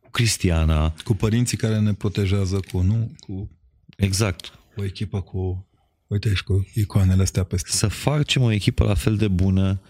cu 0.00 0.10
Cristiana. 0.10 0.94
Cu 1.04 1.14
părinții 1.14 1.56
care 1.56 1.78
ne 1.80 1.92
protejează 1.92 2.60
cu, 2.72 2.80
nu? 2.80 3.12
Cu 3.18 3.50
Exact. 3.96 4.52
o 4.76 4.84
echipă 4.84 5.20
cu... 5.20 5.68
Uite 6.06 6.34
și 6.34 6.44
cu 6.44 6.66
icoanele 6.74 7.22
astea 7.22 7.44
peste. 7.44 7.70
Să 7.70 7.88
facem 7.88 8.42
o 8.42 8.50
echipă 8.50 8.84
la 8.84 8.94
fel 8.94 9.16
de 9.16 9.28
bună 9.28 9.80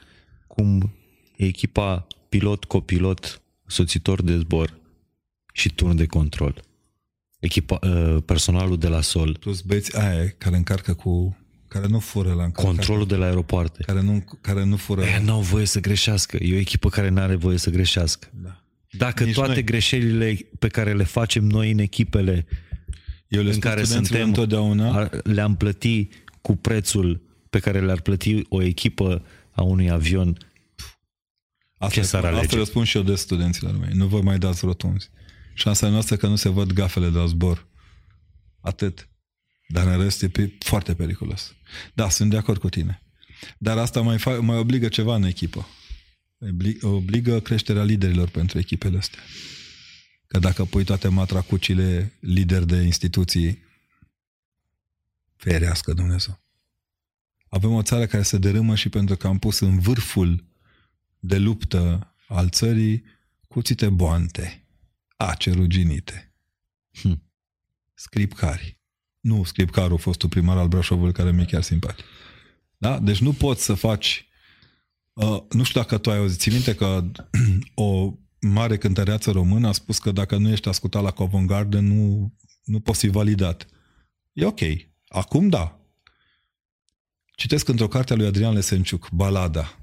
cum 0.46 0.92
e 1.36 1.44
echipa 1.44 2.06
pilot-copilot, 2.28 3.40
soțitor 3.68 4.22
de 4.22 4.36
zbor 4.36 4.78
și 5.52 5.74
turn 5.74 5.96
de 5.96 6.06
control. 6.06 6.62
Echipa, 7.38 7.78
uh, 7.82 8.22
personalul 8.24 8.78
de 8.78 8.88
la 8.88 9.00
sol, 9.00 9.36
Plus 9.40 9.60
băieți 9.60 9.98
aia 9.98 10.28
care 10.38 10.56
încarcă 10.56 10.94
cu... 10.94 11.36
Care 11.68 11.86
nu 11.86 11.98
fură 11.98 12.28
la 12.28 12.44
încărcare. 12.44 12.66
controlul 12.66 13.06
de 13.06 13.16
la 13.16 13.24
aeropoarte. 13.24 13.82
Care 13.82 14.02
nu, 14.02 14.24
care 14.40 14.64
nu 14.64 14.76
fură... 14.76 15.02
Aia 15.02 15.18
n-au 15.18 15.40
voie 15.40 15.64
să 15.64 15.80
greșească. 15.80 16.36
E 16.40 16.54
o 16.54 16.58
echipă 16.58 16.88
care 16.88 17.08
nu 17.08 17.20
are 17.20 17.34
voie 17.34 17.58
să 17.58 17.70
greșească. 17.70 18.28
Da. 18.42 18.62
Dacă 18.90 19.24
Nici 19.24 19.34
toate 19.34 19.52
noi. 19.52 19.64
greșelile 19.64 20.38
pe 20.58 20.68
care 20.68 20.94
le 20.94 21.04
facem 21.04 21.44
noi 21.44 21.70
în 21.70 21.78
echipele 21.78 22.46
Eu 23.28 23.42
le 23.42 23.46
în 23.46 23.54
spun 23.54 23.70
care 23.70 23.82
studenților 23.82 24.20
suntem, 24.20 24.28
întotdeauna... 24.28 24.98
ar, 24.98 25.20
le-am 25.22 25.56
plăti 25.56 26.08
cu 26.42 26.56
prețul 26.56 27.20
pe 27.50 27.58
care 27.58 27.80
le-ar 27.80 28.00
plăti 28.00 28.42
o 28.48 28.62
echipă 28.62 29.24
a 29.50 29.62
unui 29.62 29.90
avion, 29.90 30.36
Asta, 31.78 32.00
Ce 32.00 32.06
s-ar 32.06 32.24
asta 32.24 32.36
alege? 32.38 32.56
le 32.56 32.64
spun 32.64 32.84
și 32.84 32.96
eu 32.96 33.02
de 33.02 33.14
studenților 33.14 33.78
mei. 33.78 33.90
Nu 33.92 34.06
vă 34.06 34.20
mai 34.20 34.38
dați 34.38 34.64
rotunzi. 34.64 35.10
Șansa 35.54 35.88
noastră 35.88 36.16
că 36.16 36.26
nu 36.26 36.36
se 36.36 36.48
văd 36.48 36.72
gafele 36.72 37.08
de 37.10 37.18
la 37.18 37.26
zbor. 37.26 37.66
Atât. 38.60 39.08
Dar 39.68 39.86
în 39.86 40.00
rest 40.02 40.22
e 40.22 40.28
pe, 40.28 40.52
foarte 40.58 40.94
periculos. 40.94 41.54
Da, 41.94 42.08
sunt 42.08 42.30
de 42.30 42.36
acord 42.36 42.60
cu 42.60 42.68
tine. 42.68 43.02
Dar 43.58 43.78
asta 43.78 44.00
mai, 44.00 44.16
fa- 44.18 44.40
mai 44.40 44.56
obligă 44.58 44.88
ceva 44.88 45.14
în 45.14 45.22
echipă. 45.22 45.66
Obli- 46.46 46.80
Obligă 46.80 47.40
creșterea 47.40 47.82
liderilor 47.82 48.28
pentru 48.28 48.58
echipele 48.58 48.98
astea. 48.98 49.20
Că 50.26 50.38
dacă 50.38 50.64
pui 50.64 50.84
toate 50.84 51.08
matracucile 51.08 52.12
lideri 52.20 52.66
de 52.66 52.76
instituții, 52.76 53.58
ferească 55.36 55.92
Dumnezeu. 55.92 56.40
Avem 57.48 57.72
o 57.72 57.82
țară 57.82 58.06
care 58.06 58.22
se 58.22 58.38
dărâmă 58.38 58.74
și 58.74 58.88
pentru 58.88 59.16
că 59.16 59.26
am 59.26 59.38
pus 59.38 59.58
în 59.58 59.78
vârful 59.78 60.44
de 61.20 61.38
luptă 61.38 62.14
al 62.28 62.48
țării, 62.48 63.04
cuțite 63.48 63.88
boante, 63.88 64.66
ace 65.16 65.50
ruginite, 65.52 66.32
Hm. 66.92 67.22
scripcari. 67.94 68.78
Nu 69.20 69.44
scripcarul, 69.44 69.98
fostul 69.98 70.28
primar 70.28 70.56
al 70.56 70.68
Brașovului, 70.68 71.12
care 71.12 71.32
mi-e 71.32 71.44
chiar 71.44 71.62
simpatic. 71.62 72.04
Da? 72.76 72.98
Deci 72.98 73.20
nu 73.20 73.32
poți 73.32 73.64
să 73.64 73.74
faci... 73.74 74.28
Uh, 75.12 75.42
nu 75.50 75.62
știu 75.62 75.80
dacă 75.80 75.98
tu 75.98 76.10
ai 76.10 76.18
auzit, 76.18 76.40
ții 76.40 76.52
minte 76.52 76.74
că 76.74 77.04
o 77.74 78.14
mare 78.40 78.78
cântăreață 78.78 79.30
română 79.30 79.68
a 79.68 79.72
spus 79.72 79.98
că 79.98 80.12
dacă 80.12 80.36
nu 80.36 80.48
ești 80.48 80.68
ascultat 80.68 81.02
la 81.02 81.10
Covent 81.10 81.46
Garden, 81.46 81.86
nu, 81.86 82.34
nu 82.64 82.80
poți 82.80 82.98
fi 82.98 83.08
validat. 83.08 83.66
E 84.32 84.44
ok. 84.44 84.60
Acum 85.08 85.48
da. 85.48 85.80
Citesc 87.34 87.68
într-o 87.68 87.88
carte 87.88 88.12
a 88.12 88.16
lui 88.16 88.26
Adrian 88.26 88.54
Lesenciuc, 88.54 89.10
Balada. 89.10 89.78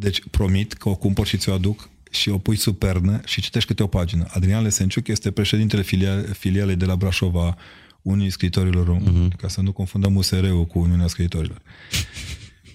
Deci 0.00 0.28
promit 0.30 0.72
că 0.72 0.88
o 0.88 0.96
cumpăr 0.96 1.26
și 1.26 1.36
ți-o 1.36 1.52
aduc 1.52 1.90
și 2.10 2.28
o 2.28 2.38
pui 2.38 2.56
sub 2.56 2.78
pernă 2.78 3.20
și 3.24 3.40
citești 3.40 3.68
câte 3.68 3.82
o 3.82 3.86
pagină. 3.86 4.26
Adrian 4.30 4.62
Lesenciuc 4.62 5.08
este 5.08 5.30
președintele 5.30 5.82
filia, 5.82 6.22
filialei 6.22 6.76
de 6.76 6.84
la 6.84 6.96
Brașova 6.96 7.56
Unii 8.02 8.30
Scritorilor 8.30 8.86
Români, 8.86 9.28
uh-huh. 9.28 9.36
ca 9.36 9.48
să 9.48 9.60
nu 9.60 9.72
confundăm 9.72 10.16
USR-ul 10.16 10.66
cu 10.66 10.78
Uniunea 10.78 11.06
Scritorilor. 11.06 11.62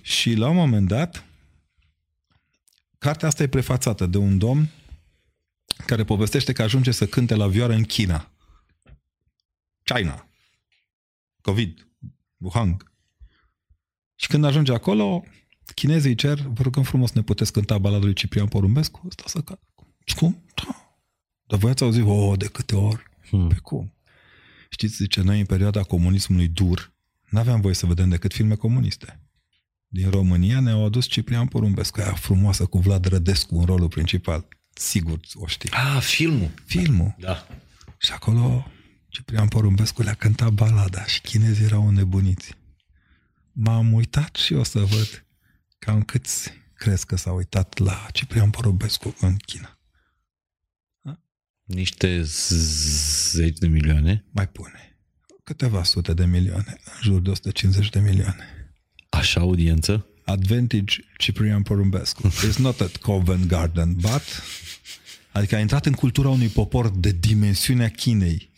și 0.01 0.33
la 0.33 0.49
un 0.49 0.55
moment 0.55 0.87
dat, 0.87 1.25
cartea 2.97 3.27
asta 3.27 3.43
e 3.43 3.47
prefațată 3.47 4.05
de 4.05 4.17
un 4.17 4.37
domn 4.37 4.69
care 5.85 6.03
povestește 6.03 6.53
că 6.53 6.61
ajunge 6.61 6.91
să 6.91 7.05
cânte 7.05 7.35
la 7.35 7.47
vioară 7.47 7.73
în 7.73 7.83
China. 7.83 8.31
China. 9.83 10.27
COVID. 11.41 11.87
Wuhan. 12.37 12.77
Și 14.15 14.27
când 14.27 14.43
ajunge 14.43 14.73
acolo, 14.73 15.23
chinezii 15.73 16.09
îi 16.09 16.15
cer, 16.15 16.39
vă 16.39 16.61
rugăm 16.61 16.83
frumos, 16.83 17.11
ne 17.11 17.21
puteți 17.21 17.51
cânta 17.51 17.77
balada 17.77 18.03
lui 18.03 18.13
Ciprian 18.13 18.47
Porumbescu? 18.47 19.01
Ăsta 19.07 19.23
să 19.25 19.41
cadă. 19.41 19.61
Cum? 20.15 20.43
Da. 20.55 20.97
Dar 21.47 21.59
voi 21.59 21.71
ați 21.71 21.83
auzit, 21.83 22.03
oh, 22.05 22.37
de 22.37 22.45
câte 22.45 22.75
ori? 22.75 23.03
Hmm. 23.29 23.47
Pe 23.47 23.55
cum? 23.61 23.93
Știți, 24.69 24.95
zice, 24.95 25.21
noi 25.21 25.39
în 25.39 25.45
perioada 25.45 25.83
comunismului 25.83 26.47
dur, 26.47 26.93
n-aveam 27.29 27.61
voie 27.61 27.73
să 27.73 27.85
vedem 27.85 28.09
decât 28.09 28.33
filme 28.33 28.55
comuniste. 28.55 29.19
Din 29.87 30.09
România 30.09 30.59
ne-au 30.59 30.85
adus 30.85 31.05
Ciprian 31.07 31.47
Porumbescu, 31.47 31.99
aia 31.99 32.13
frumoasă 32.13 32.65
cu 32.65 32.79
Vlad 32.79 33.05
Rădescu 33.05 33.59
în 33.59 33.65
rolul 33.65 33.87
principal. 33.87 34.47
Sigur 34.73 35.19
o 35.33 35.47
știi. 35.47 35.69
Ah, 35.69 36.01
filmul. 36.01 36.49
Filmul. 36.65 37.15
Da. 37.19 37.47
Și 37.97 38.11
acolo 38.11 38.67
Ciprian 39.07 39.47
Porumbescu 39.47 40.01
le-a 40.01 40.13
cântat 40.13 40.51
balada 40.51 41.05
și 41.05 41.21
chinezii 41.21 41.65
erau 41.65 41.87
înnebuniți. 41.87 42.55
M-am 43.51 43.93
uitat 43.93 44.35
și 44.35 44.53
o 44.53 44.63
să 44.63 44.79
văd 44.79 45.25
cam 45.83 46.03
câți 46.03 46.51
crezi 46.73 47.05
că 47.05 47.15
s-au 47.15 47.35
uitat 47.35 47.77
la 47.77 48.07
Ciprian 48.11 48.49
Porumbescu 48.49 49.15
în 49.19 49.35
China. 49.35 49.77
Niște 51.63 52.21
zeci 53.31 53.57
de 53.57 53.67
milioane. 53.67 54.25
Mai 54.31 54.47
pune. 54.47 54.97
Câteva 55.43 55.83
sute 55.83 56.13
de 56.13 56.25
milioane, 56.25 56.77
în 56.85 57.01
jur 57.01 57.21
de 57.21 57.29
150 57.29 57.89
de 57.89 57.99
milioane. 57.99 58.73
Așa 59.09 59.39
audiență? 59.39 60.07
Advantage 60.25 60.95
Ciprian 61.17 61.61
Porumbescu. 61.61 62.27
It's 62.49 62.57
not 62.57 62.81
at 62.81 62.97
Covent 62.97 63.45
Garden, 63.45 63.93
but... 63.93 64.43
Adică 65.31 65.55
a 65.55 65.59
intrat 65.59 65.85
în 65.85 65.93
cultura 65.93 66.29
unui 66.29 66.47
popor 66.47 66.89
de 66.89 67.11
dimensiunea 67.11 67.89
Chinei. 67.89 68.51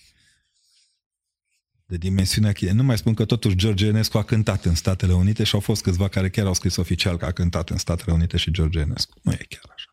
De 1.87 1.97
dimensiunea 1.97 2.51
Chinei. 2.51 2.73
Nu 2.73 2.83
mai 2.83 2.97
spun 2.97 3.13
că 3.13 3.25
totuși 3.25 3.55
George 3.55 3.85
Enescu 3.85 4.17
a 4.17 4.23
cântat 4.23 4.65
în 4.65 4.75
Statele 4.75 5.13
Unite 5.13 5.43
și 5.43 5.55
au 5.55 5.59
fost 5.59 5.83
câțiva 5.83 6.07
care 6.07 6.29
chiar 6.29 6.45
au 6.45 6.53
scris 6.53 6.75
oficial 6.75 7.17
că 7.17 7.25
a 7.25 7.31
cântat 7.31 7.69
în 7.69 7.77
Statele 7.77 8.13
Unite 8.13 8.37
și 8.37 8.51
George 8.51 8.79
Enescu. 8.79 9.19
Nu 9.21 9.31
e 9.31 9.45
chiar 9.49 9.73
așa. 9.75 9.89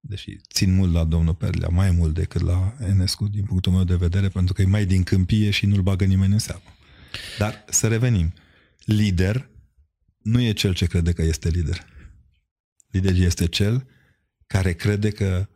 Deși 0.00 0.36
țin 0.52 0.74
mult 0.74 0.92
la 0.92 1.04
domnul 1.04 1.34
Perlea, 1.34 1.68
mai 1.68 1.90
mult 1.90 2.14
decât 2.14 2.40
la 2.40 2.74
Enescu, 2.80 3.28
din 3.28 3.44
punctul 3.44 3.72
meu 3.72 3.84
de 3.84 3.96
vedere, 3.96 4.28
pentru 4.28 4.54
că 4.54 4.62
e 4.62 4.66
mai 4.66 4.86
din 4.86 5.02
câmpie 5.02 5.50
și 5.50 5.66
nu-l 5.66 5.82
bagă 5.82 6.04
nimeni 6.04 6.32
în 6.32 6.38
seamă. 6.38 6.62
Dar 7.38 7.64
să 7.68 7.88
revenim. 7.88 8.32
Lider 8.84 9.50
nu 10.18 10.40
e 10.40 10.52
cel 10.52 10.74
ce 10.74 10.86
crede 10.86 11.12
că 11.12 11.22
este 11.22 11.48
lider. 11.48 11.86
Lider 12.90 13.14
este 13.14 13.46
cel 13.46 13.86
care 14.46 14.72
crede 14.72 15.10
că 15.10 15.48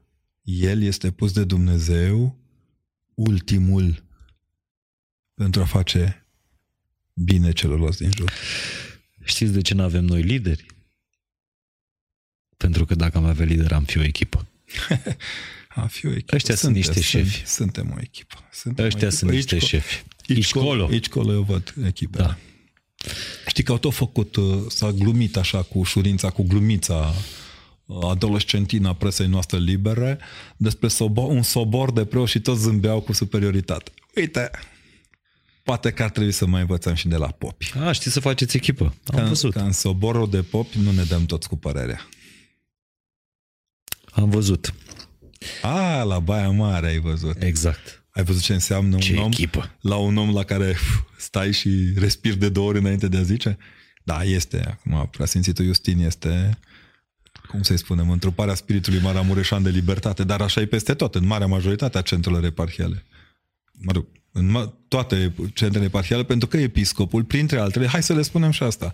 el 0.43 0.83
este 0.83 1.11
pus 1.11 1.33
de 1.33 1.45
Dumnezeu 1.45 2.39
ultimul 3.15 4.05
pentru 5.35 5.61
a 5.61 5.65
face 5.65 6.27
bine 7.15 7.53
celorlalți 7.53 7.99
din 7.99 8.11
jur. 8.17 8.33
Știți 9.25 9.53
de 9.53 9.61
ce 9.61 9.75
nu 9.75 9.83
avem 9.83 10.05
noi 10.05 10.23
lideri? 10.23 10.67
Pentru 12.57 12.85
că 12.85 12.95
dacă 12.95 13.19
am 13.19 13.25
avea 13.25 13.45
lider, 13.45 13.73
am 13.73 13.85
fi 13.85 13.99
o 13.99 14.03
echipă. 14.03 14.47
A 15.75 15.87
fi 15.87 16.07
o 16.07 16.11
echipă. 16.11 16.35
Ăștia 16.35 16.55
sunt 16.55 16.75
niște 16.75 17.01
șefi. 17.01 17.35
Sunt, 17.35 17.47
suntem 17.47 17.93
o 17.97 18.01
echipă. 18.01 18.35
Suntem 18.53 18.85
Ăștia 18.85 19.07
o 19.07 19.11
sunt 19.11 19.31
niște 19.31 19.55
Aici, 19.55 19.65
șefi. 19.65 20.03
Aici, 20.29 20.37
Aici 20.37 20.51
colo. 20.51 20.87
Aici 20.87 21.09
colo 21.09 21.33
eu 21.33 21.43
văd 21.43 21.75
echipele. 21.87 22.25
Da. 22.25 22.39
Știi 23.47 23.65
că 23.65 23.73
au 23.73 23.79
tot 23.79 23.95
făcut, 23.95 24.37
uh, 24.37 24.65
s-a 24.69 24.91
glumit 24.91 25.37
așa 25.37 25.63
cu 25.63 25.79
ușurința, 25.79 26.31
cu 26.31 26.43
glumița 26.43 27.15
uh, 27.85 27.99
adolescentina 28.11 28.95
presei 28.95 29.27
noastre 29.27 29.59
libere 29.59 30.19
despre 30.57 30.89
sobor, 30.89 31.31
un 31.31 31.43
sobor 31.43 31.93
de 31.93 32.05
preoți 32.05 32.31
și 32.31 32.41
toți 32.41 32.61
zâmbeau 32.61 33.01
cu 33.01 33.13
superioritate. 33.13 33.91
Uite, 34.17 34.51
poate 35.63 35.91
că 35.91 36.03
ar 36.03 36.11
trebui 36.11 36.33
să 36.33 36.47
mai 36.47 36.61
învățăm 36.61 36.95
și 36.95 37.09
de 37.09 37.17
la 37.17 37.27
popi. 37.29 37.73
A, 37.79 37.93
știți 37.93 38.13
să 38.13 38.21
faceți 38.21 38.57
echipă. 38.57 38.85
Am 39.07 39.19
Că, 39.19 39.25
văzut. 39.25 39.53
că 39.53 39.59
în 39.59 39.73
soborul 39.73 40.31
de 40.31 40.43
popi 40.43 40.79
nu 40.79 40.91
ne 40.93 41.03
dăm 41.03 41.27
toți 41.27 41.49
cu 41.49 41.57
părerea. 41.57 42.09
Am 44.13 44.31
văzut. 44.31 44.75
A, 45.63 46.03
la 46.03 46.19
Baia 46.19 46.51
Mare 46.51 46.87
ai 46.87 46.99
văzut. 46.99 47.43
Exact. 47.43 48.05
Ai 48.11 48.25
văzut 48.25 48.43
ce 48.43 48.53
înseamnă 48.53 48.99
Ce 48.99 49.13
un 49.13 49.19
om? 49.19 49.31
echipă. 49.31 49.77
La 49.81 49.97
un 49.97 50.17
om 50.17 50.33
la 50.35 50.45
care 50.45 50.69
uf, 50.71 51.01
stai 51.19 51.53
și 51.53 51.93
respiri 51.97 52.37
de 52.37 52.49
două 52.49 52.69
ori 52.69 52.79
înainte 52.79 53.09
de 53.09 53.17
a 53.17 53.23
zice? 53.23 53.59
Da, 54.05 54.23
este. 54.23 54.65
Acum, 54.69 55.09
preasfințitul 55.11 55.65
Justin 55.65 55.99
este, 56.01 56.59
cum 57.49 57.63
să-i 57.63 57.77
spunem, 57.79 58.11
întruparea 58.11 58.55
spiritului 58.55 59.01
Maramureșan 59.01 59.63
de 59.63 59.71
libertate, 59.71 60.25
dar 60.25 60.41
așa 60.41 60.61
e 60.61 60.67
peste 60.67 60.95
tot, 60.95 61.15
în 61.15 61.27
marea 61.27 61.47
majoritate 61.47 61.99
a 61.99 62.03
centrelor 62.03 62.45
eparhiale. 62.45 63.05
Mă 63.73 63.93
rog, 63.93 64.07
în 64.33 64.57
ma- 64.59 64.73
toate 64.89 65.33
centrele 65.55 65.85
eparhiale, 65.85 66.25
pentru 66.25 66.49
că 66.49 66.57
episcopul, 66.57 67.25
printre 67.25 67.59
altele, 67.59 67.87
hai 67.87 68.03
să 68.03 68.13
le 68.15 68.23
spunem 68.23 68.51
și 68.51 68.63
asta, 68.63 68.93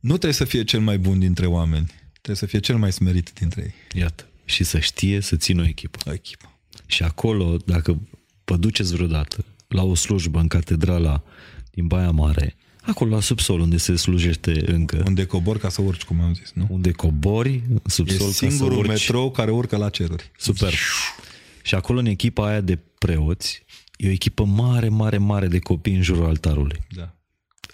nu 0.00 0.10
trebuie 0.10 0.32
să 0.32 0.44
fie 0.44 0.64
cel 0.64 0.80
mai 0.80 0.98
bun 0.98 1.18
dintre 1.18 1.46
oameni, 1.46 1.86
trebuie 2.12 2.36
să 2.36 2.46
fie 2.46 2.58
cel 2.58 2.76
mai 2.76 2.92
smerit 2.92 3.30
dintre 3.34 3.62
ei. 3.62 4.00
Iată. 4.00 4.28
Și 4.44 4.64
să 4.64 4.78
știe 4.78 5.20
să 5.20 5.36
țină 5.36 5.62
o 5.62 5.66
echipă. 5.66 5.98
O 6.06 6.12
echipă. 6.12 6.52
Și 6.86 7.02
acolo, 7.02 7.56
dacă 7.66 8.00
vă 8.44 8.56
duceți 8.56 8.92
vreodată 8.94 9.44
la 9.68 9.82
o 9.84 9.94
slujbă 9.94 10.38
în 10.40 10.48
catedrala 10.48 11.22
din 11.70 11.86
Baia 11.86 12.10
Mare, 12.10 12.56
acolo 12.82 13.14
la 13.14 13.20
subsol 13.20 13.60
unde 13.60 13.76
se 13.76 13.96
slujește 13.96 14.72
încă, 14.72 15.02
Unde 15.06 15.24
cobor 15.24 15.58
ca 15.58 15.68
să 15.68 15.82
urci, 15.82 16.02
cum 16.04 16.20
am 16.20 16.34
zis, 16.34 16.50
nu? 16.54 16.66
unde 16.70 16.90
cobori 16.90 17.62
în 17.70 17.76
E 17.86 17.90
subsol 17.90 18.18
ca 18.26 18.32
să 18.32 18.32
singurul 18.48 18.78
urci. 18.78 18.88
metrou 18.88 19.30
care 19.30 19.50
urcă 19.50 19.76
la 19.76 19.88
ceruri. 19.88 20.30
Super. 20.36 20.74
Și 21.62 21.74
acolo 21.74 21.98
în 21.98 22.06
echipa 22.06 22.46
aia 22.48 22.60
de 22.60 22.78
preoți, 22.98 23.62
e 23.98 24.08
o 24.08 24.10
echipă 24.10 24.44
mare, 24.44 24.88
mare, 24.88 25.18
mare 25.18 25.46
de 25.46 25.58
copii 25.58 25.94
în 25.94 26.02
jurul 26.02 26.26
altarului. 26.26 26.78
Da. 26.90 27.14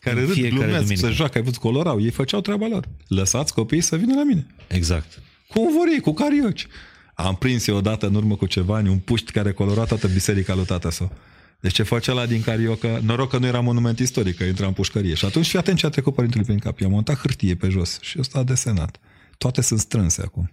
Care 0.00 0.20
În 0.20 0.26
râd, 0.26 0.34
fiecare 0.34 0.54
glumesc, 0.54 0.80
duminică. 0.80 1.06
se 1.06 1.12
joacă, 1.12 1.38
ai 1.38 1.44
văzut, 1.44 1.60
colorau, 1.60 2.00
ei 2.00 2.10
făceau 2.10 2.40
treaba 2.40 2.66
lor. 2.66 2.88
Lăsați 3.08 3.54
copiii 3.54 3.80
să 3.80 3.96
vină 3.96 4.14
la 4.14 4.24
mine. 4.24 4.46
Exact. 4.68 5.22
Cum 5.48 5.72
vor 5.72 5.86
ei, 5.92 6.00
cu 6.00 6.12
carioci. 6.12 6.66
Am 7.14 7.34
prins 7.36 7.66
eu 7.66 7.76
odată 7.76 8.06
în 8.06 8.14
urmă 8.14 8.36
cu 8.36 8.46
ceva 8.46 8.76
ani 8.76 8.88
un 8.88 8.98
puști 8.98 9.32
care 9.32 9.52
colora 9.52 9.84
toată 9.84 10.08
biserica 10.08 10.54
lui 10.54 10.64
tata 10.64 10.90
său. 10.90 11.12
Deci 11.60 11.72
ce 11.72 11.82
făcea 11.82 12.12
la 12.12 12.26
din 12.26 12.42
cariocă, 12.42 13.00
noroc 13.02 13.30
că 13.30 13.38
nu 13.38 13.46
era 13.46 13.60
monument 13.60 13.98
istoric, 13.98 14.36
că 14.36 14.44
intra 14.44 14.66
în 14.66 14.72
pușcărie. 14.72 15.14
Și 15.14 15.24
atunci 15.24 15.46
fii 15.48 15.58
atent 15.58 15.78
ce 15.78 15.86
a 15.86 15.88
trecut 15.88 16.14
părintele 16.14 16.42
prin 16.44 16.58
cap. 16.58 16.78
I-a 16.78 16.88
montat 16.88 17.18
hârtie 17.18 17.54
pe 17.54 17.68
jos 17.68 17.98
și 18.00 18.18
ăsta 18.18 18.38
a 18.38 18.42
desenat. 18.42 18.98
Toate 19.38 19.60
sunt 19.60 19.80
strânse 19.80 20.22
acum. 20.22 20.52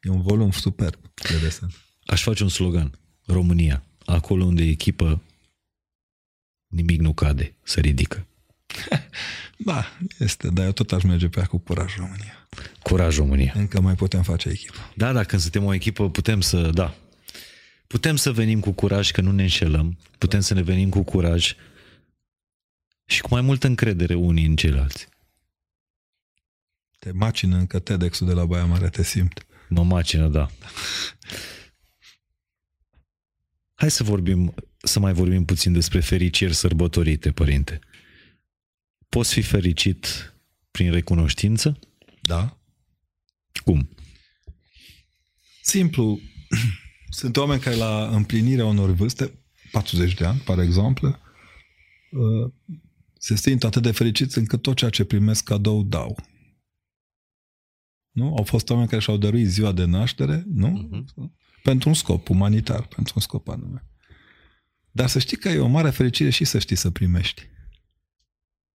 E 0.00 0.10
un 0.10 0.22
volum 0.22 0.50
superb 0.50 1.00
de 1.14 1.38
desen. 1.42 1.68
Aș 2.06 2.22
face 2.22 2.42
un 2.42 2.48
slogan. 2.48 2.98
România. 3.26 3.82
Acolo 4.08 4.44
unde 4.44 4.62
e 4.62 4.70
echipă, 4.70 5.22
nimic 6.66 7.00
nu 7.00 7.12
cade, 7.12 7.54
se 7.62 7.80
ridică. 7.80 8.26
Da, 9.60 9.84
este, 10.18 10.48
dar 10.48 10.64
eu 10.64 10.72
tot 10.72 10.92
aș 10.92 11.02
merge 11.02 11.28
pe 11.28 11.38
ea 11.38 11.46
cu 11.46 11.58
curaj 11.58 11.96
România. 11.96 12.48
Curaj 12.82 13.16
România. 13.16 13.52
Încă 13.56 13.80
mai 13.80 13.94
putem 13.94 14.22
face 14.22 14.48
echipă. 14.48 14.92
Da, 14.96 15.12
da, 15.12 15.24
când 15.24 15.42
suntem 15.42 15.64
o 15.64 15.74
echipă 15.74 16.10
putem 16.10 16.40
să, 16.40 16.70
da, 16.70 16.94
putem 17.86 18.16
să 18.16 18.32
venim 18.32 18.60
cu 18.60 18.72
curaj 18.72 19.10
că 19.10 19.20
nu 19.20 19.32
ne 19.32 19.42
înșelăm, 19.42 19.98
putem 20.18 20.40
să 20.40 20.54
ne 20.54 20.62
venim 20.62 20.88
cu 20.88 21.02
curaj 21.02 21.54
și 23.04 23.20
cu 23.20 23.28
mai 23.30 23.40
multă 23.40 23.66
încredere 23.66 24.14
unii 24.14 24.46
în 24.46 24.56
ceilalți. 24.56 25.08
Te 26.98 27.10
macină 27.12 27.56
încă 27.56 27.78
TEDx-ul 27.78 28.26
de 28.26 28.32
la 28.32 28.44
Baia 28.44 28.64
Mare, 28.64 28.88
te 28.88 29.02
simt. 29.02 29.46
Mă 29.68 29.84
macină, 29.84 30.28
da. 30.28 30.48
Hai 33.78 33.90
să 33.90 34.02
vorbim, 34.02 34.54
să 34.82 35.00
mai 35.00 35.12
vorbim 35.12 35.44
puțin 35.44 35.72
despre 35.72 36.00
fericiri 36.00 36.54
sărbătorite, 36.54 37.32
părinte. 37.32 37.78
Poți 39.08 39.32
fi 39.32 39.42
fericit 39.42 40.34
prin 40.70 40.92
recunoștință? 40.92 41.78
Da? 42.22 42.58
Cum? 43.64 43.88
Simplu, 45.62 46.20
sunt 47.18 47.36
oameni 47.36 47.60
care 47.60 47.76
la 47.76 48.08
împlinirea 48.08 48.64
unor 48.64 48.90
vârste, 48.90 49.38
40 49.70 50.14
de 50.14 50.24
ani, 50.24 50.38
par 50.38 50.58
exemplu, 50.58 51.18
uh, 52.10 52.52
se 53.18 53.36
simt 53.36 53.64
atât 53.64 53.82
de 53.82 53.90
fericiți 53.90 54.38
încât 54.38 54.62
tot 54.62 54.76
ceea 54.76 54.90
ce 54.90 55.04
primesc 55.04 55.44
cadou 55.44 55.82
dau. 55.82 56.16
Nu? 58.10 58.36
Au 58.36 58.44
fost 58.44 58.70
oameni 58.70 58.88
care 58.88 59.00
și-au 59.00 59.16
dăruit 59.16 59.48
ziua 59.48 59.72
de 59.72 59.84
naștere, 59.84 60.44
nu? 60.46 60.90
Uh-huh. 60.92 61.30
Pentru 61.62 61.88
un 61.88 61.94
scop 61.94 62.28
umanitar, 62.28 62.86
pentru 62.86 63.12
un 63.16 63.22
scop 63.22 63.48
anume. 63.48 63.84
Dar 64.90 65.08
să 65.08 65.18
știi 65.18 65.36
că 65.36 65.48
e 65.48 65.58
o 65.58 65.66
mare 65.66 65.90
fericire 65.90 66.30
și 66.30 66.44
să 66.44 66.58
știi 66.58 66.76
să 66.76 66.90
primești. 66.90 67.48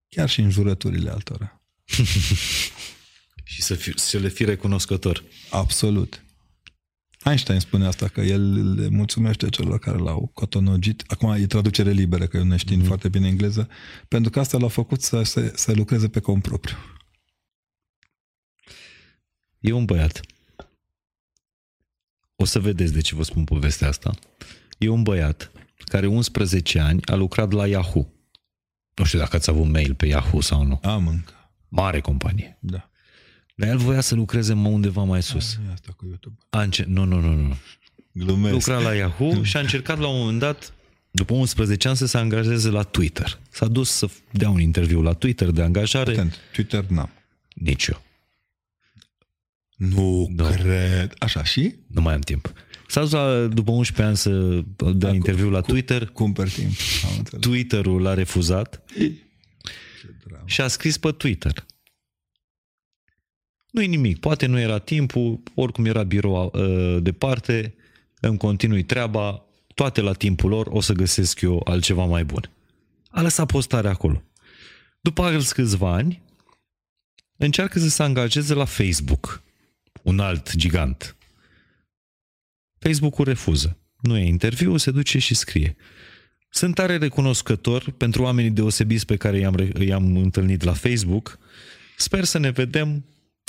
Chiar 0.07 0.30
și 0.30 0.41
în 0.41 0.49
jurăturile 0.49 1.10
altora. 1.10 1.61
și 3.43 3.61
să, 3.61 3.76
fi, 3.76 3.93
să 3.95 4.18
le 4.18 4.30
fii 4.30 4.45
recunoscător. 4.45 5.23
Absolut. 5.49 6.23
Einstein 7.23 7.60
spune 7.60 7.85
asta, 7.85 8.07
că 8.07 8.22
el 8.22 8.73
le 8.73 8.88
mulțumește 8.88 9.49
celor 9.49 9.80
care 9.80 9.97
l-au 9.97 10.31
cotonogit. 10.34 11.03
Acum 11.07 11.31
e 11.31 11.45
traducere 11.45 11.91
liberă, 11.91 12.27
că 12.27 12.38
eu 12.38 12.43
ne 12.43 12.57
știu 12.57 12.81
mm-hmm. 12.81 12.85
foarte 12.85 13.10
bine 13.10 13.27
engleză, 13.27 13.69
pentru 14.07 14.31
că 14.31 14.39
asta 14.39 14.57
l-a 14.57 14.68
făcut 14.68 15.01
să, 15.01 15.23
să, 15.23 15.51
să 15.55 15.73
lucreze 15.73 16.10
pe 16.10 16.19
cont 16.19 16.41
propriu. 16.41 16.77
E 19.60 19.72
un 19.72 19.85
băiat. 19.85 20.22
O 22.44 22.45
să 22.45 22.60
vedeți 22.60 22.94
de 22.94 23.02
ce 23.02 23.15
vă 23.15 23.24
spun 23.24 23.44
povestea 23.44 23.88
asta. 23.88 24.11
E 24.78 24.88
un 24.88 25.03
băiat 25.03 25.52
care 25.86 26.07
11 26.07 26.80
ani 26.80 26.99
a 27.06 27.15
lucrat 27.15 27.52
la 27.52 27.68
Yahoo. 27.68 28.07
Nu 28.95 29.03
știu 29.03 29.20
dacă 29.20 29.36
ați 29.36 29.49
avut 29.49 29.65
mail 29.72 29.94
pe 29.94 30.07
Yahoo 30.07 30.41
sau 30.41 30.64
nu. 30.64 30.80
Am 30.84 31.07
încă. 31.07 31.34
Mare 31.68 31.99
companie. 31.99 32.57
Da. 32.60 32.90
Dar 33.56 33.70
el 33.70 33.78
voia 33.78 34.02
să 34.02 34.15
lucreze 34.15 34.53
mă 34.53 34.68
undeva 34.68 35.03
mai 35.03 35.24
sus. 35.24 35.57
A, 35.68 35.72
asta 35.74 35.94
cu 35.98 36.06
YouTube. 36.06 36.36
A 36.49 36.61
înce- 36.61 36.86
nu, 36.88 37.03
nu, 37.03 37.20
nu, 37.20 37.34
nu. 37.34 37.56
Glumesc. 38.11 38.53
Lucra 38.53 38.80
la 38.80 38.94
Yahoo 38.94 39.44
și 39.49 39.57
a 39.57 39.60
încercat 39.60 39.99
la 39.99 40.07
un 40.07 40.20
moment 40.20 40.40
dat, 40.40 40.74
după 41.11 41.34
11 41.34 41.88
ani, 41.88 41.98
să 41.98 42.06
se 42.06 42.18
angajeze 42.18 42.70
la 42.70 42.84
Twitter. 42.84 43.40
S-a 43.49 43.68
dus 43.68 43.90
să 43.90 44.10
dea 44.32 44.49
un 44.49 44.60
interviu 44.60 45.02
la 45.02 45.14
Twitter 45.14 45.52
de 45.52 45.61
angajare. 45.61 46.11
Atent, 46.11 46.38
Twitter 46.53 46.86
n-am. 46.86 47.10
Nici 47.53 47.86
eu. 47.88 48.02
Nu 49.78 50.30
Da. 50.32 50.50
cred. 50.50 51.14
Așa, 51.18 51.44
și? 51.44 51.76
Nu 51.88 52.02
mai 52.02 52.14
am 52.14 52.20
timp. 52.20 52.54
S-a 52.88 53.02
dus 53.02 53.12
la, 53.12 53.45
după 53.48 53.72
11 53.72 54.06
ani 54.06 54.18
să 54.18 54.62
dea 54.94 55.10
cu- 55.10 55.16
interviu 55.16 55.50
la 55.50 55.62
cu- 55.62 55.72
Twitter. 55.72 56.06
Cumpăr 56.08 56.50
timp. 56.50 56.72
Am 57.06 57.18
înțeles. 57.18 57.41
Twitter-ul 57.45 58.02
l-a 58.02 58.14
refuzat 58.14 58.84
Ce 58.95 59.16
dramă. 60.28 60.44
și 60.45 60.62
a 60.62 60.68
scris 60.68 60.98
pe 60.98 61.12
Twitter. 61.12 61.66
Nu-i 63.72 63.88
nimic, 63.88 64.20
poate 64.20 64.45
nu 64.45 64.60
era 64.60 64.78
timpul, 64.80 65.41
oricum 65.56 65.86
era 65.86 66.04
birou 66.04 66.52
uh, 66.54 66.98
departe, 67.02 67.76
îmi 68.22 68.38
continui 68.38 68.84
treaba, 68.84 69.45
toate 69.76 70.02
la 70.02 70.14
timpul 70.14 70.50
lor, 70.50 70.68
o 70.70 70.82
să 70.82 70.94
găsesc 70.94 71.41
eu 71.41 71.62
altceva 71.64 72.06
mai 72.06 72.26
bun. 72.26 72.50
A 73.10 73.22
lăsat 73.22 73.52
postarea 73.52 73.90
acolo. 73.91 74.24
După 75.02 75.22
alți 75.22 75.54
câțiva 75.54 75.94
ani, 75.94 76.22
încearcă 77.38 77.80
să 77.80 77.90
se 77.90 78.04
angajeze 78.04 78.54
la 78.54 78.66
Facebook, 78.66 79.43
un 80.04 80.20
alt 80.20 80.56
gigant. 80.56 81.18
Facebook-ul 82.80 83.26
refuză. 83.26 83.78
Nu 84.02 84.18
e 84.18 84.26
interviu, 84.26 84.78
se 84.78 84.92
duce 84.92 85.20
și 85.20 85.34
scrie. 85.34 85.76
Sunt 86.50 86.76
tare 86.76 86.98
recunoscător 86.98 87.92
pentru 87.92 88.24
oamenii 88.24 88.52
deosebiți 88.52 89.06
pe 89.06 89.16
care 89.16 89.38
i-am, 89.38 89.56
re- 89.56 89.86
i-am 89.86 90.16
întâlnit 90.16 90.64
la 90.64 90.74
Facebook. 90.74 91.40
Sper 91.98 92.24
să 92.24 92.38
ne 92.38 92.50
vedem 92.50 93.06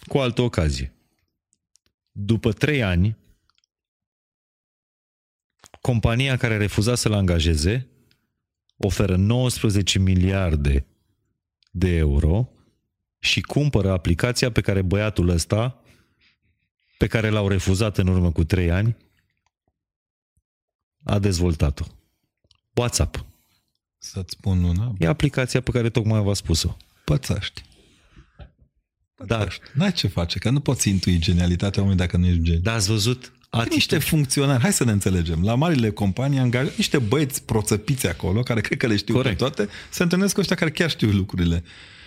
cu 0.06 0.18
altă 0.18 0.42
ocazie. 0.42 0.92
După 2.10 2.52
trei 2.52 2.82
ani, 2.82 3.16
compania 5.80 6.36
care 6.36 6.56
refuza 6.56 6.94
să-l 6.94 7.12
angajeze 7.12 7.88
oferă 8.76 9.16
19 9.16 9.98
miliarde 9.98 10.86
de 11.70 11.96
euro 11.96 12.48
și 13.18 13.40
cumpără 13.40 13.90
aplicația 13.90 14.52
pe 14.52 14.60
care 14.60 14.82
băiatul 14.82 15.28
ăsta, 15.28 15.83
pe 17.04 17.10
care 17.10 17.28
l-au 17.28 17.48
refuzat 17.48 17.98
în 17.98 18.06
urmă 18.06 18.32
cu 18.32 18.44
trei 18.44 18.70
ani, 18.70 18.96
a 21.02 21.18
dezvoltat-o. 21.18 21.84
WhatsApp. 22.74 23.24
Să-ți 23.98 24.30
spun 24.38 24.62
una, 24.62 24.94
E 24.98 25.06
aplicația 25.06 25.60
pe 25.60 25.70
care 25.70 25.90
tocmai 25.90 26.22
v-a 26.22 26.34
spus-o. 26.34 26.76
pățăști. 27.04 27.62
Dar, 29.26 29.58
N-ai 29.74 29.92
ce 29.92 30.06
face, 30.08 30.38
că 30.38 30.50
nu 30.50 30.60
poți 30.60 30.88
intui 30.88 31.18
genialitatea 31.18 31.82
omului 31.82 31.98
dacă 31.98 32.16
nu 32.16 32.26
ești 32.26 32.42
geni. 32.42 32.62
dar 32.62 32.74
ați 32.74 32.88
văzut 32.88 33.32
Niște 33.68 33.98
funcționari, 33.98 34.62
hai 34.62 34.72
să 34.72 34.84
ne 34.84 34.92
înțelegem, 34.92 35.42
la 35.44 35.54
marile 35.54 35.90
companii 35.90 36.38
angajă 36.38 36.72
niște 36.76 36.98
băieți 36.98 37.42
proțăpiți 37.44 38.06
acolo, 38.06 38.42
care 38.42 38.60
cred 38.60 38.78
că 38.78 38.86
le 38.86 38.96
știu 38.96 39.14
Corect. 39.14 39.38
pe 39.38 39.44
toate, 39.44 39.68
se 39.90 40.02
întâlnesc 40.02 40.34
cu 40.34 40.40
ăștia 40.40 40.56
care 40.56 40.70
chiar 40.70 40.90
știu 40.90 41.10
lucrurile. 41.10 41.64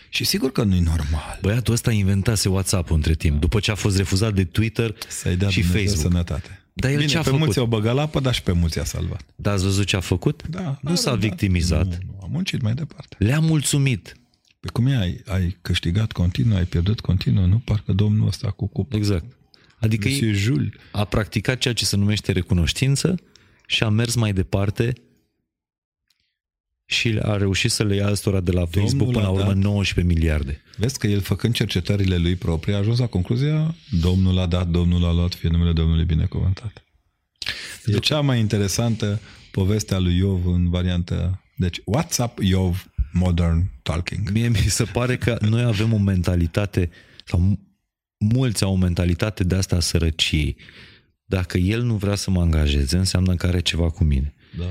Și 0.09 0.23
sigur 0.23 0.51
că 0.51 0.63
nu-i 0.63 0.79
normal 0.79 1.39
Băiatul 1.41 1.73
ăsta 1.73 1.91
inventase 1.91 2.49
WhatsApp-ul 2.49 2.95
între 2.95 3.13
timp, 3.13 3.39
după 3.39 3.59
ce 3.59 3.71
a 3.71 3.75
fost 3.75 3.97
refuzat 3.97 4.33
de 4.33 4.43
Twitter 4.43 4.95
să-i 5.07 5.35
dea 5.35 5.49
și 5.49 5.59
Dumnezeu 5.59 5.85
Facebook. 5.85 6.11
sănătate. 6.11 6.61
Dar 6.73 6.91
el 6.91 6.97
Bine, 6.97 7.09
ce 7.09 7.17
a 7.17 7.21
pe 7.21 7.25
făcut? 7.25 7.39
mulți 7.39 7.59
au 7.59 7.65
băgat 7.65 7.95
la 7.95 8.01
apă, 8.01 8.19
dar 8.19 8.33
și 8.33 8.41
pe 8.43 8.51
mulți 8.51 8.79
a 8.79 8.83
salvat. 8.83 9.21
Dar 9.35 9.53
ați 9.53 9.63
văzut 9.63 9.85
ce 9.85 9.95
a 9.95 9.99
făcut? 9.99 10.47
Da, 10.47 10.77
nu 10.81 10.89
da, 10.89 10.95
s-a 10.95 11.09
da, 11.09 11.15
victimizat. 11.15 11.85
Nu, 11.85 11.97
nu, 12.05 12.19
a 12.23 12.27
muncit 12.31 12.61
mai 12.61 12.73
departe. 12.73 13.15
Le-a 13.19 13.39
mulțumit. 13.39 14.15
Pe 14.59 14.67
cum 14.73 14.87
e, 14.87 14.95
ai, 14.97 15.21
ai 15.27 15.57
câștigat 15.61 16.11
continuu, 16.11 16.57
ai 16.57 16.65
pierdut 16.65 16.99
continuu, 16.99 17.45
nu? 17.45 17.57
Parcă 17.65 17.93
domnul 17.93 18.27
ăsta 18.27 18.49
cu 18.51 18.67
cupă. 18.67 18.95
Exact. 18.95 19.25
Adică 19.79 20.07
Monsieur 20.07 20.33
ei 20.33 20.39
Jules. 20.39 20.69
a 20.91 21.05
practicat 21.05 21.57
ceea 21.57 21.73
ce 21.73 21.85
se 21.85 21.95
numește 21.95 22.31
recunoștință 22.31 23.15
și 23.67 23.83
a 23.83 23.89
mers 23.89 24.15
mai 24.15 24.33
departe 24.33 24.93
și 26.89 27.19
a 27.21 27.37
reușit 27.37 27.71
să 27.71 27.83
le 27.83 27.95
ia 27.95 28.09
ăstora 28.11 28.39
de 28.39 28.51
la 28.51 28.65
Facebook 28.65 29.11
până 29.11 29.21
la 29.21 29.27
a 29.27 29.31
urmă 29.31 29.45
dat- 29.53 29.55
19 29.63 30.13
miliarde. 30.15 30.61
Vezi 30.77 30.97
că 30.99 31.07
el 31.07 31.21
făcând 31.21 31.53
cercetările 31.53 32.17
lui 32.17 32.35
proprii 32.35 32.73
a 32.73 32.77
ajuns 32.77 32.99
la 32.99 33.07
concluzia 33.07 33.75
Domnul 34.01 34.37
a 34.39 34.45
dat, 34.45 34.67
Domnul 34.67 35.05
a 35.05 35.11
luat, 35.13 35.33
fie 35.33 35.49
numele 35.49 35.71
Domnului 35.73 36.05
binecuvântat. 36.05 36.83
E 37.85 37.97
cea 37.97 38.21
mai 38.21 38.39
interesantă 38.39 39.19
poveste 39.51 39.93
a 39.95 39.99
lui 39.99 40.17
Iov 40.17 40.45
în 40.45 40.69
variantă... 40.69 41.41
Deci, 41.57 41.81
WhatsApp 41.85 42.39
Iov 42.41 42.85
Modern 43.11 43.69
Talking. 43.81 44.29
Mie 44.29 44.47
mi 44.47 44.55
se 44.55 44.83
pare 44.83 45.17
că 45.17 45.37
noi 45.41 45.63
avem 45.63 45.93
o 45.93 45.97
mentalitate, 45.97 46.89
sau 47.25 47.39
mu- 47.39 47.59
mulți 48.17 48.63
au 48.63 48.71
o 48.73 48.75
mentalitate 48.77 49.43
de 49.43 49.55
asta 49.55 49.75
a 49.75 49.79
sărăciei. 49.79 50.55
Dacă 51.25 51.57
el 51.57 51.81
nu 51.83 51.95
vrea 51.95 52.15
să 52.15 52.31
mă 52.31 52.41
angajeze, 52.41 52.97
înseamnă 52.97 53.35
că 53.35 53.47
are 53.47 53.59
ceva 53.59 53.89
cu 53.89 54.03
mine. 54.03 54.33
Da. 54.57 54.63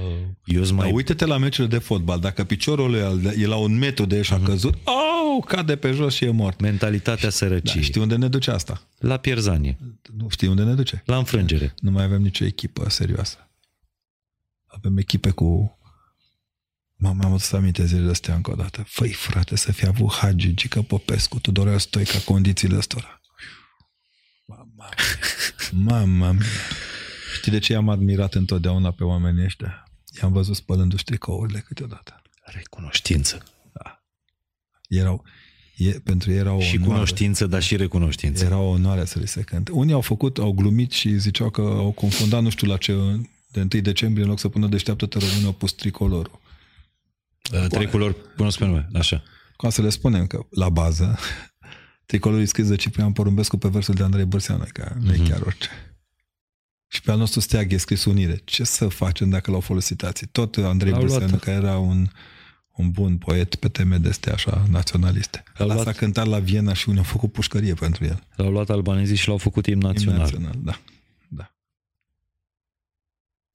Eu 0.44 0.64
sunt 0.64 0.76
Dar 0.76 0.86
mai... 0.86 0.92
uite-te 0.94 1.24
la 1.26 1.36
meciurile 1.38 1.76
de 1.78 1.84
fotbal. 1.84 2.20
Dacă 2.20 2.44
piciorul 2.44 2.90
lui 2.90 3.00
e 3.42 3.46
la 3.46 3.56
un 3.56 3.78
metru 3.78 4.04
de 4.04 4.16
el 4.16 4.22
și 4.22 4.32
a 4.32 4.40
căzut, 4.40 4.74
au, 4.84 5.40
cade 5.46 5.76
pe 5.76 5.90
jos 5.92 6.14
și 6.14 6.24
e 6.24 6.30
mort. 6.30 6.60
Mentalitatea 6.60 7.24
Da, 7.24 7.30
sărăciei. 7.30 7.82
știi 7.82 8.00
unde 8.00 8.16
ne 8.16 8.28
duce 8.28 8.50
asta? 8.50 8.82
La 8.98 9.16
pierzanie, 9.16 9.78
Nu 10.16 10.28
știi 10.28 10.48
unde 10.48 10.62
ne 10.62 10.74
duce? 10.74 11.02
la 11.06 11.16
înfrângere. 11.16 11.74
Nu 11.80 11.90
mai 11.90 12.04
avem 12.04 12.22
nicio 12.22 12.44
echipă 12.44 12.88
serioasă. 12.90 13.50
Avem 14.66 14.96
echipe 14.96 15.30
cu... 15.30 15.78
Mama, 16.98 17.24
am 17.24 17.30
adus 17.32 17.52
aminte 17.52 17.86
zilele 17.86 18.10
astea 18.10 18.34
încă 18.34 18.50
o 18.50 18.54
dată. 18.54 18.84
Făi, 18.88 19.12
frate, 19.12 19.56
să 19.56 19.72
fi 19.72 19.86
avut 19.86 20.12
Hagi, 20.12 20.54
Gică 20.54 20.82
Popescu, 20.82 21.38
Tudorel 21.40 21.78
Stoica, 21.78 22.18
condițiile 22.24 22.76
astora. 22.76 23.20
Mama 24.46 24.66
mia. 24.76 24.88
Mama 25.96 26.32
mia. 26.32 26.44
Știi 27.47 27.59
de 27.59 27.64
ce 27.64 27.73
i-am 27.73 27.89
admirat 27.89 28.35
întotdeauna 28.35 28.90
pe 28.90 29.05
oamenii 29.05 29.44
ăștia? 29.44 29.89
I-am 30.23 30.32
văzut 30.32 30.56
spălându-și 30.56 31.05
tricourile 31.05 31.59
câteodată. 31.59 32.23
Recunoștință. 32.43 33.44
Erau, 34.89 35.24
e, 35.77 35.90
pentru 35.90 36.31
ei 36.31 36.36
era 36.36 36.52
o 36.52 36.60
Și 36.60 36.74
onoare. 36.77 36.93
cunoștință, 36.93 37.47
dar 37.47 37.62
și 37.62 37.77
recunoștință. 37.77 38.44
Era 38.44 38.59
o 38.59 38.68
onoare 38.68 39.05
să 39.05 39.18
li 39.18 39.28
se 39.28 39.43
cânte. 39.43 39.73
Unii 39.73 39.93
au 39.93 40.01
făcut, 40.01 40.39
au 40.39 40.52
glumit 40.52 40.90
și 40.90 41.18
ziceau 41.18 41.51
că 41.51 41.60
au 41.60 41.93
confundat 41.93 42.43
nu 42.43 42.48
știu 42.51 42.66
la 42.66 42.77
ce 42.77 42.93
de 43.51 43.60
1 43.60 43.82
decembrie, 43.82 44.23
în 44.23 44.28
loc 44.28 44.39
să 44.39 44.48
pună 44.48 44.66
deșteaptă-te 44.66 45.18
română, 45.18 45.47
au 45.47 45.52
pus 45.52 45.73
tricolorul. 45.73 46.40
Uh, 47.52 47.66
Trei 47.68 47.86
culori 47.86 48.16
cunosc 48.36 48.59
pe 48.59 48.64
nume, 48.64 48.89
așa. 48.93 49.23
Cum 49.56 49.70
să 49.70 49.82
le 49.82 49.89
spunem 49.89 50.27
că 50.27 50.47
la 50.51 50.68
bază 50.68 51.18
tricolorul 52.06 52.43
e 52.43 52.47
scris 52.47 52.68
de 52.68 52.77
Ciprian 52.77 53.12
Porumbescu 53.12 53.56
pe 53.56 53.68
versul 53.68 53.94
de 53.94 54.02
Andrei 54.02 54.24
Bărseanu, 54.24 54.64
că 54.73 54.94
nu 55.01 55.14
e 55.14 55.18
chiar 55.28 55.40
orice. 55.40 55.68
Și 56.97 57.02
pe 57.02 57.10
al 57.10 57.18
nostru 57.18 57.40
steag 57.40 57.73
e 57.73 57.77
scris 57.77 58.05
unire. 58.05 58.40
Ce 58.44 58.64
să 58.64 58.89
facem 58.89 59.28
dacă 59.28 59.51
l-au 59.51 59.60
folosit 59.60 60.02
alții? 60.02 60.27
Tot 60.27 60.56
Andrei 60.56 60.90
L-au 60.93 61.02
luat. 61.02 61.18
Bărseanu, 61.18 61.36
care 61.43 61.56
era 61.56 61.78
un, 61.78 62.09
un 62.77 62.90
bun 62.90 63.18
poet 63.18 63.55
pe 63.55 63.68
teme 63.68 63.98
de 63.98 64.09
astea 64.09 64.32
așa 64.32 64.64
naționaliste. 64.70 65.43
L-au 65.56 65.66
Ăla 65.68 65.74
luat. 65.74 65.86
s-a 65.86 65.93
cântat 65.93 66.27
la 66.27 66.39
Viena 66.39 66.73
și 66.73 66.89
unii 66.89 67.01
au 67.01 67.06
făcut 67.06 67.32
pușcărie 67.32 67.74
pentru 67.74 68.05
el. 68.05 68.23
L-au 68.36 68.51
luat 68.51 68.70
albanezii 68.70 69.16
și 69.16 69.28
l-au 69.28 69.36
făcut 69.36 69.66
imn 69.66 69.81
Imn 69.81 69.86
național. 69.86 70.18
național, 70.18 70.55
da. 70.62 70.81
da. 71.28 71.55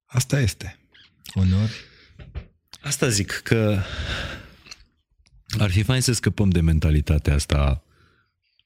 Asta 0.06 0.40
este. 0.40 0.80
Uneori 1.36 1.72
Asta 2.82 3.10
zic 3.10 3.32
că 3.32 3.80
ar 5.58 5.72
fi 5.72 5.84
fain 5.84 6.02
să 6.02 6.14
scăpăm 6.14 6.50
de 6.50 6.62
mentalitatea 6.62 7.34
asta 7.34 7.84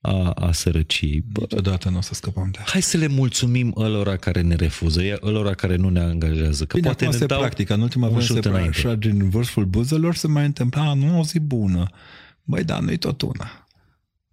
a, 0.05 0.31
a 0.31 0.51
sărăcii. 0.51 1.21
Bă, 1.21 1.39
Niciodată 1.39 1.89
nu 1.89 1.97
o 1.97 2.01
să 2.01 2.13
scăpăm 2.13 2.49
de 2.51 2.57
asta. 2.59 2.71
hai 2.71 2.81
să 2.81 2.97
le 2.97 3.07
mulțumim 3.07 3.73
ălora 3.77 4.17
care 4.17 4.41
ne 4.41 4.55
refuză, 4.55 5.01
e 5.03 5.19
ălora 5.21 5.53
care 5.53 5.75
nu 5.75 5.89
ne 5.89 5.99
angajează. 5.99 6.65
Că 6.65 6.75
Bine, 6.75 6.87
poate 6.87 7.03
acum 7.03 7.15
ne 7.15 7.21
se 7.21 7.25
dau 7.25 7.39
practică. 7.39 7.73
În 7.73 7.81
ultima 7.81 8.05
un 8.05 8.11
vreme 8.11 8.25
șut 8.25 8.43
se 8.43 8.49
înainte. 8.49 8.77
așa 8.77 8.95
din 8.95 9.29
vârful 9.29 9.65
buzelor 9.65 10.15
se 10.15 10.27
mai 10.27 10.45
întâmpla, 10.45 10.89
a, 10.89 10.93
nu 10.93 11.19
o 11.19 11.23
zi 11.23 11.39
bună. 11.39 11.89
Băi, 12.43 12.63
dar 12.63 12.79
nu-i 12.79 12.97
tot 12.97 13.21
una. 13.21 13.67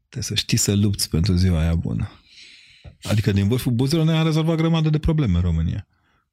Trebuie 0.09 0.23
să 0.23 0.35
știi 0.35 0.59
să 0.59 0.75
lupți 0.75 1.11
pentru 1.11 1.35
ziua 1.35 1.61
aia 1.61 1.75
bună. 1.75 2.11
Adică 3.03 3.33
din 3.33 3.49
vârful 3.49 3.73
buzelor 3.73 4.05
noi 4.05 4.17
am 4.17 4.25
rezolvat 4.25 4.57
grămadă 4.57 4.91
de 4.91 4.99
probleme 4.99 5.37
în 5.37 5.43
România. 5.43 5.87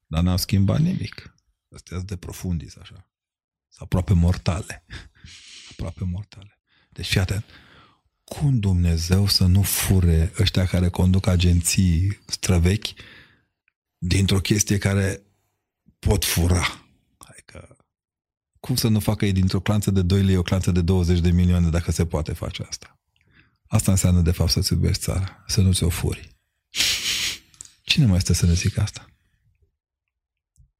Dar 0.07 0.24
n-am 0.24 0.38
schimbat 0.38 0.80
nimic. 0.80 1.36
Astea 1.76 1.98
sunt 1.98 2.10
de 2.10 2.16
profundis, 2.16 2.78
așa. 2.82 3.10
Sunt 3.70 3.82
aproape 3.82 4.14
mortale. 4.14 4.86
Aproape 5.72 6.03
mortale. 6.03 6.60
Deci 6.90 7.07
fii 7.07 7.20
atent. 7.20 7.45
Cum 8.30 8.60
Dumnezeu 8.60 9.27
să 9.27 9.45
nu 9.45 9.61
fure 9.61 10.34
ăștia 10.39 10.65
care 10.65 10.89
conduc 10.89 11.27
agenții 11.27 12.19
străvechi 12.26 12.88
dintr-o 13.97 14.39
chestie 14.39 14.77
care 14.77 15.22
pot 15.99 16.26
fura? 16.26 16.85
Adică 17.18 17.77
cum 18.60 18.76
să 18.76 18.88
nu 18.88 18.99
facă 18.99 19.26
ei 19.26 19.31
dintr-o 19.31 19.60
clanță 19.60 19.91
de 19.91 20.01
2 20.01 20.23
lei 20.23 20.35
o 20.35 20.41
clanță 20.41 20.72
de 20.72 20.81
20 20.81 21.19
de 21.19 21.31
milioane 21.31 21.69
dacă 21.69 21.91
se 21.91 22.06
poate 22.06 22.34
face 22.34 22.65
asta? 22.69 22.99
Asta 23.68 23.91
înseamnă 23.91 24.22
de 24.22 24.31
fapt 24.31 24.51
să-ți 24.51 24.73
iubești 24.73 25.03
țara, 25.03 25.43
să 25.47 25.61
nu 25.61 25.73
ți-o 25.73 25.89
furi. 25.89 26.30
Cine 27.81 28.06
mai 28.06 28.18
este 28.18 28.34
să 28.34 28.45
ne 28.45 28.53
zică 28.53 28.81
asta? 28.81 29.10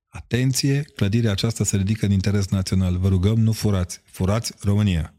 Atenție, 0.08 0.82
clădirea 0.82 1.32
aceasta 1.32 1.64
se 1.64 1.78
ridică 1.78 2.06
în 2.06 2.12
interes 2.12 2.48
național. 2.48 2.98
Vă 2.98 3.08
rugăm, 3.08 3.40
nu 3.40 3.52
furați. 3.52 4.02
Furați 4.06 4.54
România. 4.60 5.14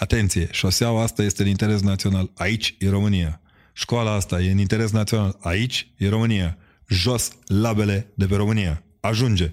Atenție, 0.00 0.48
șoseaua 0.50 1.02
asta 1.02 1.22
este 1.22 1.42
în 1.42 1.48
interes 1.48 1.80
național. 1.80 2.30
Aici 2.34 2.76
e 2.78 2.88
România. 2.88 3.40
Școala 3.72 4.12
asta 4.12 4.40
e 4.40 4.50
în 4.50 4.58
interes 4.58 4.90
național. 4.90 5.36
Aici 5.40 5.92
e 5.96 6.08
România. 6.08 6.58
Jos 6.88 7.32
labele 7.46 8.12
de 8.14 8.26
pe 8.26 8.36
România. 8.36 8.84
Ajunge. 9.00 9.52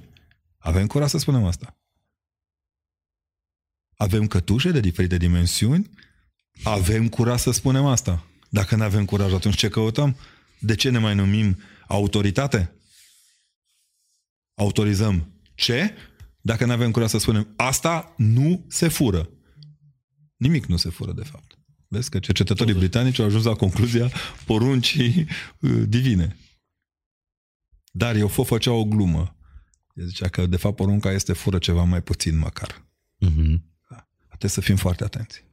Avem 0.58 0.88
curaj 0.88 1.10
să 1.10 1.18
spunem 1.18 1.44
asta. 1.44 1.78
Avem 3.96 4.28
cătușe 4.28 4.72
de 4.72 4.80
diferite 4.80 5.18
dimensiuni. 5.18 5.90
Avem 6.64 7.10
curaj 7.10 7.40
să 7.40 7.52
spunem 7.52 7.86
asta. 7.86 8.26
Dacă 8.50 8.76
nu 8.76 8.84
avem 8.84 9.06
curaj, 9.06 9.34
atunci 9.34 9.56
ce 9.56 9.70
căutăm? 9.70 10.18
De 10.60 10.76
ce 10.76 10.90
ne 10.90 10.98
mai 10.98 11.16
numim 11.16 11.60
autoritate? 11.88 12.76
Autorizăm 14.54 15.32
ce? 15.56 15.94
Dacă 16.42 16.66
nu 16.66 16.72
avem 16.72 16.92
curaj 16.92 17.10
să 17.10 17.18
spunem 17.18 17.54
asta, 17.56 18.14
nu 18.18 18.66
se 18.68 18.88
fură. 18.88 19.30
Nimic 20.38 20.66
nu 20.66 20.78
se 20.78 20.90
fură, 20.90 21.12
de 21.12 21.24
fapt. 21.24 21.58
Vezi 21.88 22.10
că 22.10 22.20
cercetătorii 22.20 22.74
britanici 22.74 23.20
au 23.20 23.26
ajuns 23.26 23.44
la 23.44 23.54
concluzia 23.54 24.12
poruncii 24.46 25.28
uh, 25.60 25.84
divine. 25.88 26.38
Dar 27.92 28.16
eu 28.16 28.28
fă 28.28 28.42
făcea 28.42 28.72
o 28.72 28.86
glumă. 28.86 29.36
El 29.94 30.06
zicea 30.06 30.28
că, 30.28 30.46
de 30.46 30.58
fapt, 30.58 30.76
porunca 30.76 31.12
este 31.12 31.34
fură 31.34 31.58
ceva 31.58 31.84
mai 31.84 32.02
puțin 32.02 32.38
măcar. 32.38 32.86
Mhm. 33.18 33.66
Trebuie 34.28 34.50
să 34.50 34.62
fim 34.62 34.76
foarte 34.76 35.04
atenți. 35.04 35.44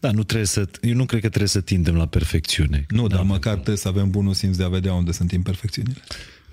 Da, 0.00 0.10
nu 0.10 0.22
trebuie 0.22 0.46
să, 0.46 0.68
eu 0.80 0.94
nu 0.94 1.06
cred 1.06 1.20
că 1.20 1.28
trebuie 1.28 1.48
să 1.48 1.60
tindem 1.60 1.96
la 1.96 2.06
perfecțiune. 2.06 2.86
Nu, 2.88 3.06
dar 3.06 3.22
măcar 3.22 3.54
trebuie 3.54 3.76
să 3.76 3.88
avem 3.88 4.10
bunul 4.10 4.34
simț 4.34 4.56
de 4.56 4.64
a 4.64 4.68
vedea 4.68 4.94
unde 4.94 5.12
sunt 5.12 5.32
imperfecțiunile. 5.32 6.00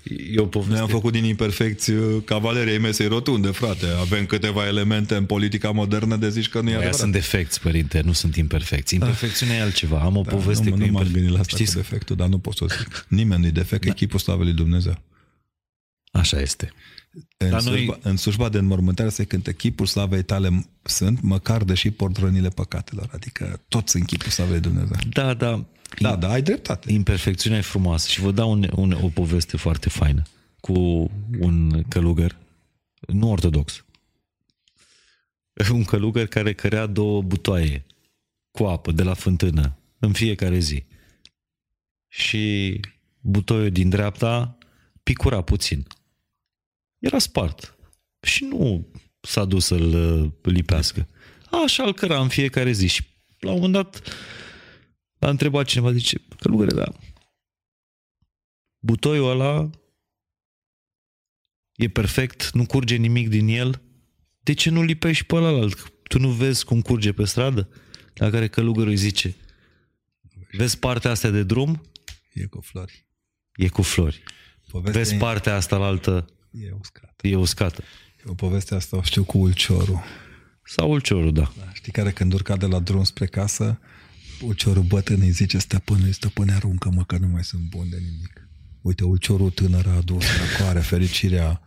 E 0.04 0.38
o 0.38 0.46
poveste. 0.46 0.72
Noi 0.72 0.82
am 0.82 0.88
făcut 0.88 1.12
din 1.12 1.24
imperfecți 1.24 1.90
uh, 1.90 2.22
cavalerii 2.24 2.78
mesei 2.78 3.06
rotunde, 3.06 3.48
frate. 3.48 3.86
Avem 4.00 4.26
câteva 4.26 4.66
elemente 4.66 5.14
în 5.14 5.24
politica 5.24 5.70
modernă 5.70 6.16
de 6.16 6.30
zici 6.30 6.48
că 6.48 6.60
nu 6.60 6.64
e 6.64 6.68
Aia 6.68 6.76
adevărat. 6.76 7.00
sunt 7.00 7.12
defecți, 7.12 7.60
părinte, 7.60 8.00
nu 8.00 8.12
sunt 8.12 8.36
imperfecți. 8.36 8.94
Imperfecțiunea 8.94 9.56
e 9.56 9.60
altceva. 9.60 10.00
Am 10.00 10.16
o 10.16 10.22
Da, 10.22 10.30
poveste 10.30 10.64
nu, 10.64 10.70
cu 10.70 10.76
nu 10.76 10.82
m-am 10.84 10.92
imperfe- 10.92 11.12
gândit 11.12 11.32
la 11.32 11.40
asta 11.40 11.56
Știți? 11.56 11.72
cu 11.72 11.76
defectul, 11.80 12.16
dar 12.16 12.28
nu 12.28 12.38
pot 12.38 12.56
să 12.56 12.64
o 12.64 12.66
zic. 12.66 13.06
Nimeni 13.08 13.40
nu-i 13.40 13.50
defect, 13.50 13.84
da. 13.84 13.90
echipul 13.90 14.18
slavă 14.18 14.42
lui 14.42 14.52
Dumnezeu. 14.52 15.02
Așa 16.12 16.40
este. 16.40 16.72
În, 17.36 17.50
Dar 17.50 17.60
slujba, 17.60 17.76
noi- 17.76 17.86
noi... 17.86 17.98
în 18.02 18.16
slujba 18.16 18.48
de 18.48 18.58
înmormântare 18.58 19.08
se 19.08 19.24
cântă 19.24 19.52
chipul 19.52 19.86
slavei 19.86 20.22
tale 20.22 20.64
sunt, 20.82 21.20
măcar 21.20 21.64
deși 21.64 21.90
port 21.90 22.16
rănile 22.16 22.48
păcatelor. 22.48 23.10
Adică 23.12 23.60
toți 23.68 23.90
sunt 23.90 24.06
chipul 24.06 24.30
slavei 24.30 24.52
lui 24.52 24.60
Dumnezeu. 24.60 24.96
Da, 25.10 25.34
da. 25.34 25.64
Da, 25.98 26.16
da, 26.16 26.30
ai 26.30 26.42
dreptate. 26.42 26.92
Imperfecțiunea 26.92 27.58
e 27.58 27.62
frumoasă 27.62 28.08
și 28.08 28.20
vă 28.20 28.30
dau 28.30 28.50
un, 28.50 28.68
un, 28.76 28.92
o 28.92 29.08
poveste 29.08 29.56
foarte 29.56 29.88
faină 29.88 30.22
cu 30.60 31.10
un 31.38 31.82
călugăr, 31.88 32.38
nu 33.06 33.30
ortodox, 33.30 33.84
un 35.70 35.84
călugăr 35.84 36.26
care 36.26 36.52
cărea 36.52 36.86
două 36.86 37.22
butoaie 37.22 37.84
cu 38.50 38.64
apă 38.64 38.92
de 38.92 39.02
la 39.02 39.14
fântână 39.14 39.78
în 39.98 40.12
fiecare 40.12 40.58
zi. 40.58 40.84
Și 42.08 42.80
butoiul 43.20 43.70
din 43.70 43.88
dreapta 43.88 44.58
picura 45.02 45.42
puțin. 45.42 45.86
Era 46.98 47.18
spart. 47.18 47.78
Și 48.20 48.44
nu 48.44 48.92
s-a 49.20 49.44
dus 49.44 49.64
să-l 49.64 49.94
uh, 49.94 50.30
lipească. 50.42 51.08
Așa 51.64 51.82
îl 51.82 51.94
căra 51.94 52.20
în 52.20 52.28
fiecare 52.28 52.72
zi. 52.72 52.86
Și 52.86 53.02
la 53.38 53.50
un 53.50 53.60
moment 53.60 53.72
dat 53.72 54.02
a 55.18 55.28
întrebat 55.28 55.66
cineva, 55.66 55.92
zice, 55.92 56.20
călugăre, 56.38 56.74
da, 56.74 56.92
butoiul 58.78 59.30
ăla 59.30 59.70
e 61.74 61.88
perfect, 61.88 62.50
nu 62.52 62.66
curge 62.66 62.96
nimic 62.96 63.28
din 63.28 63.48
el, 63.48 63.82
de 64.38 64.52
ce 64.52 64.70
nu 64.70 64.82
lipești 64.82 65.24
pe 65.24 65.34
ălalt? 65.34 65.92
Tu 66.02 66.18
nu 66.18 66.30
vezi 66.30 66.64
cum 66.64 66.82
curge 66.82 67.12
pe 67.12 67.24
stradă? 67.24 67.68
La 68.14 68.30
care 68.30 68.48
călugărul 68.48 68.90
îi 68.90 68.96
zice, 68.96 69.36
vezi 70.50 70.78
partea 70.78 71.10
asta 71.10 71.30
de 71.30 71.42
drum? 71.42 71.82
E 72.32 72.46
cu 72.46 72.60
flori. 72.60 73.06
E 73.54 73.68
cu 73.68 73.82
flori. 73.82 74.22
Povestea 74.70 75.02
Vezi 75.02 75.14
partea 75.14 75.54
asta 75.54 75.76
la 75.76 75.86
altă, 75.86 76.26
e 76.62 76.74
uscat. 76.78 77.20
e 77.22 77.36
uscată. 77.36 77.82
Eu 78.26 78.34
povestea 78.34 78.76
asta 78.76 78.96
o 78.96 79.02
știu 79.02 79.24
cu 79.24 79.38
ulciorul. 79.38 80.02
Sau 80.64 80.90
ulciorul, 80.90 81.32
da. 81.32 81.52
Da, 81.58 81.72
știi 81.72 81.92
care 81.92 82.10
când 82.10 82.32
urca 82.32 82.56
de 82.56 82.66
la 82.66 82.78
drum 82.78 83.04
spre 83.04 83.26
casă, 83.26 83.78
ulciorul 84.40 84.82
bătrân 84.82 85.20
îi 85.20 85.30
zice, 85.30 85.58
stăpâne, 85.58 86.10
stăpâne, 86.10 86.52
aruncă-mă 86.52 87.04
că 87.04 87.16
nu 87.18 87.26
mai 87.26 87.44
sunt 87.44 87.62
bun 87.62 87.88
de 87.90 87.96
nimic. 87.96 88.48
Uite, 88.80 89.04
ulciorul 89.04 89.50
tânăr 89.50 89.86
a 89.86 89.94
adus 89.94 90.24
răcoare, 90.36 90.80
fericirea, 90.80 91.60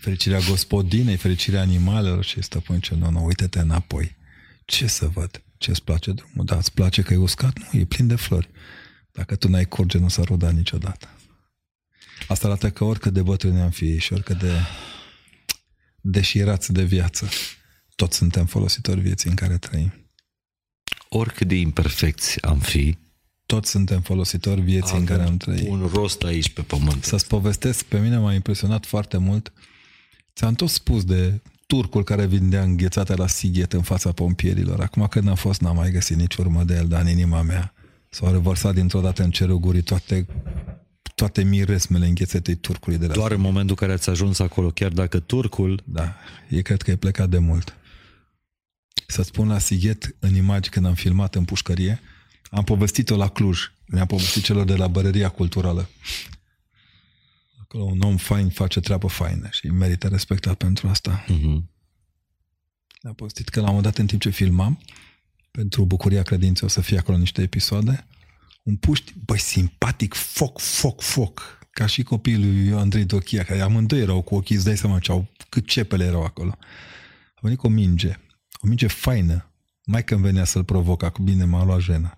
fericirea 0.00 0.38
gospodinei, 0.38 1.16
fericirea 1.16 1.60
animalelor 1.60 2.24
și 2.24 2.42
stăpân 2.42 2.80
ce 2.80 2.94
nu, 2.94 3.10
nu, 3.10 3.24
uite-te 3.24 3.58
înapoi. 3.58 4.16
Ce 4.64 4.86
să 4.86 5.06
văd? 5.06 5.42
Ce-ți 5.58 5.82
place 5.82 6.12
drumul? 6.12 6.44
Da, 6.44 6.56
îți 6.56 6.72
place 6.72 7.02
că 7.02 7.12
e 7.12 7.16
uscat? 7.16 7.58
Nu, 7.58 7.80
e 7.80 7.84
plin 7.84 8.06
de 8.06 8.14
flori. 8.14 8.50
Dacă 9.12 9.36
tu 9.36 9.48
n-ai 9.48 9.64
curge, 9.64 9.98
nu 9.98 10.08
s-ar 10.08 10.24
roda 10.24 10.50
niciodată. 10.50 11.15
Asta 12.28 12.46
arată 12.46 12.70
că 12.70 12.84
oricât 12.84 13.12
de 13.12 13.22
bătrâni 13.22 13.60
am 13.60 13.70
fi 13.70 13.98
și 13.98 14.12
oricât 14.12 14.38
de 14.38 14.52
deșirați 16.00 16.72
de 16.72 16.82
viață, 16.82 17.28
toți 17.94 18.16
suntem 18.16 18.46
folositori 18.46 19.00
vieții 19.00 19.30
în 19.30 19.36
care 19.36 19.58
trăim. 19.58 19.92
Oricât 21.08 21.48
de 21.48 21.54
imperfecți 21.54 22.42
am 22.42 22.58
fi, 22.58 22.96
Toți 23.46 23.70
suntem 23.70 24.00
folositori 24.00 24.60
vieții 24.60 24.98
în 24.98 25.04
care 25.04 25.22
am 25.22 25.36
trăit. 25.36 25.68
un 25.68 25.90
rost 25.92 26.22
aici 26.22 26.48
pe 26.48 26.62
pământ. 26.62 27.04
Să-ți 27.04 27.26
povestesc, 27.26 27.84
pe 27.84 27.98
mine 27.98 28.18
m-a 28.18 28.32
impresionat 28.32 28.86
foarte 28.86 29.16
mult. 29.16 29.52
Ți-am 30.34 30.54
tot 30.54 30.68
spus 30.68 31.04
de 31.04 31.40
turcul 31.66 32.04
care 32.04 32.26
vindea 32.26 32.62
înghețate 32.62 33.14
la 33.14 33.26
Sighet 33.26 33.72
în 33.72 33.82
fața 33.82 34.12
pompierilor. 34.12 34.80
Acum 34.80 35.06
când 35.06 35.28
am 35.28 35.34
fost, 35.34 35.60
n-am 35.60 35.76
mai 35.76 35.90
găsit 35.90 36.16
nici 36.16 36.34
urmă 36.34 36.64
de 36.64 36.74
el, 36.74 36.88
dar 36.88 37.00
în 37.00 37.08
inima 37.08 37.42
mea 37.42 37.74
s-au 38.10 38.32
revărsat 38.32 38.74
dintr-o 38.74 39.00
dată 39.00 39.22
în 39.22 39.30
cerul 39.30 39.58
gurii 39.58 39.82
toate, 39.82 40.26
toate 41.16 41.42
miresmele 41.42 42.06
înghețetei 42.06 42.54
turcului 42.54 42.98
de 42.98 43.06
la 43.06 43.14
Doar 43.14 43.32
în 43.32 43.40
momentul 43.40 43.70
în 43.70 43.76
care 43.76 43.92
ați 43.92 44.10
ajuns 44.10 44.38
acolo, 44.38 44.70
chiar 44.70 44.92
dacă 44.92 45.20
turcul 45.20 45.82
Da, 45.84 46.16
e 46.48 46.62
cred 46.62 46.82
că 46.82 46.90
e 46.90 46.96
plecat 46.96 47.28
de 47.28 47.38
mult. 47.38 47.76
Să-ți 49.06 49.28
spun 49.28 49.48
la 49.48 49.58
Sighet, 49.58 50.16
în 50.18 50.34
imagini, 50.34 50.74
când 50.74 50.86
am 50.86 50.94
filmat 50.94 51.34
în 51.34 51.44
pușcărie, 51.44 52.00
am 52.50 52.64
povestit-o 52.64 53.16
la 53.16 53.28
Cluj. 53.28 53.60
Mi-am 53.86 54.06
povestit 54.06 54.42
celor 54.44 54.64
de 54.64 54.76
la 54.76 54.88
Bărăria 54.88 55.28
Culturală. 55.28 55.88
Acolo 57.60 57.84
un 57.84 58.00
om 58.00 58.16
fain 58.16 58.48
face 58.48 58.80
treabă 58.80 59.06
faină 59.06 59.48
și 59.50 59.66
merită 59.66 60.08
respectat 60.08 60.56
pentru 60.56 60.88
asta. 60.88 61.24
uh-huh. 61.24 61.62
Le-am 63.00 63.14
povestit 63.14 63.48
că 63.48 63.60
la 63.60 63.66
un 63.66 63.74
moment 63.74 63.92
dat, 63.92 63.98
în 63.98 64.06
timp 64.06 64.20
ce 64.20 64.30
filmam, 64.30 64.80
pentru 65.50 65.84
Bucuria 65.84 66.22
Credinței 66.22 66.66
o 66.66 66.70
să 66.70 66.80
fie 66.80 66.98
acolo 66.98 67.18
niște 67.18 67.42
episoade, 67.42 68.06
un 68.66 68.76
puști, 68.76 69.12
băi, 69.24 69.38
simpatic, 69.38 70.14
foc, 70.14 70.60
foc, 70.60 71.02
foc, 71.02 71.58
ca 71.70 71.86
și 71.86 72.02
copiii 72.02 72.38
lui 72.38 72.72
Andrei 72.72 73.04
Dochia, 73.04 73.44
care 73.44 73.60
amândoi 73.60 74.00
erau 74.00 74.22
cu 74.22 74.34
ochii, 74.34 74.56
îți 74.56 74.64
dai 74.64 74.76
seama 74.76 74.98
ce 74.98 75.10
au, 75.10 75.28
cât 75.48 75.66
cepele 75.66 76.04
erau 76.04 76.24
acolo. 76.24 76.58
A 77.34 77.38
venit 77.40 77.58
cu 77.58 77.66
o 77.66 77.70
minge, 77.70 78.18
o 78.60 78.66
minge 78.66 78.86
faină, 78.86 79.50
mai 79.84 80.04
când 80.04 80.20
venea 80.20 80.44
să-l 80.44 80.64
provoca, 80.64 81.10
cu 81.10 81.22
bine 81.22 81.44
m-a 81.44 81.64
luat 81.64 81.80
jena. 81.80 82.16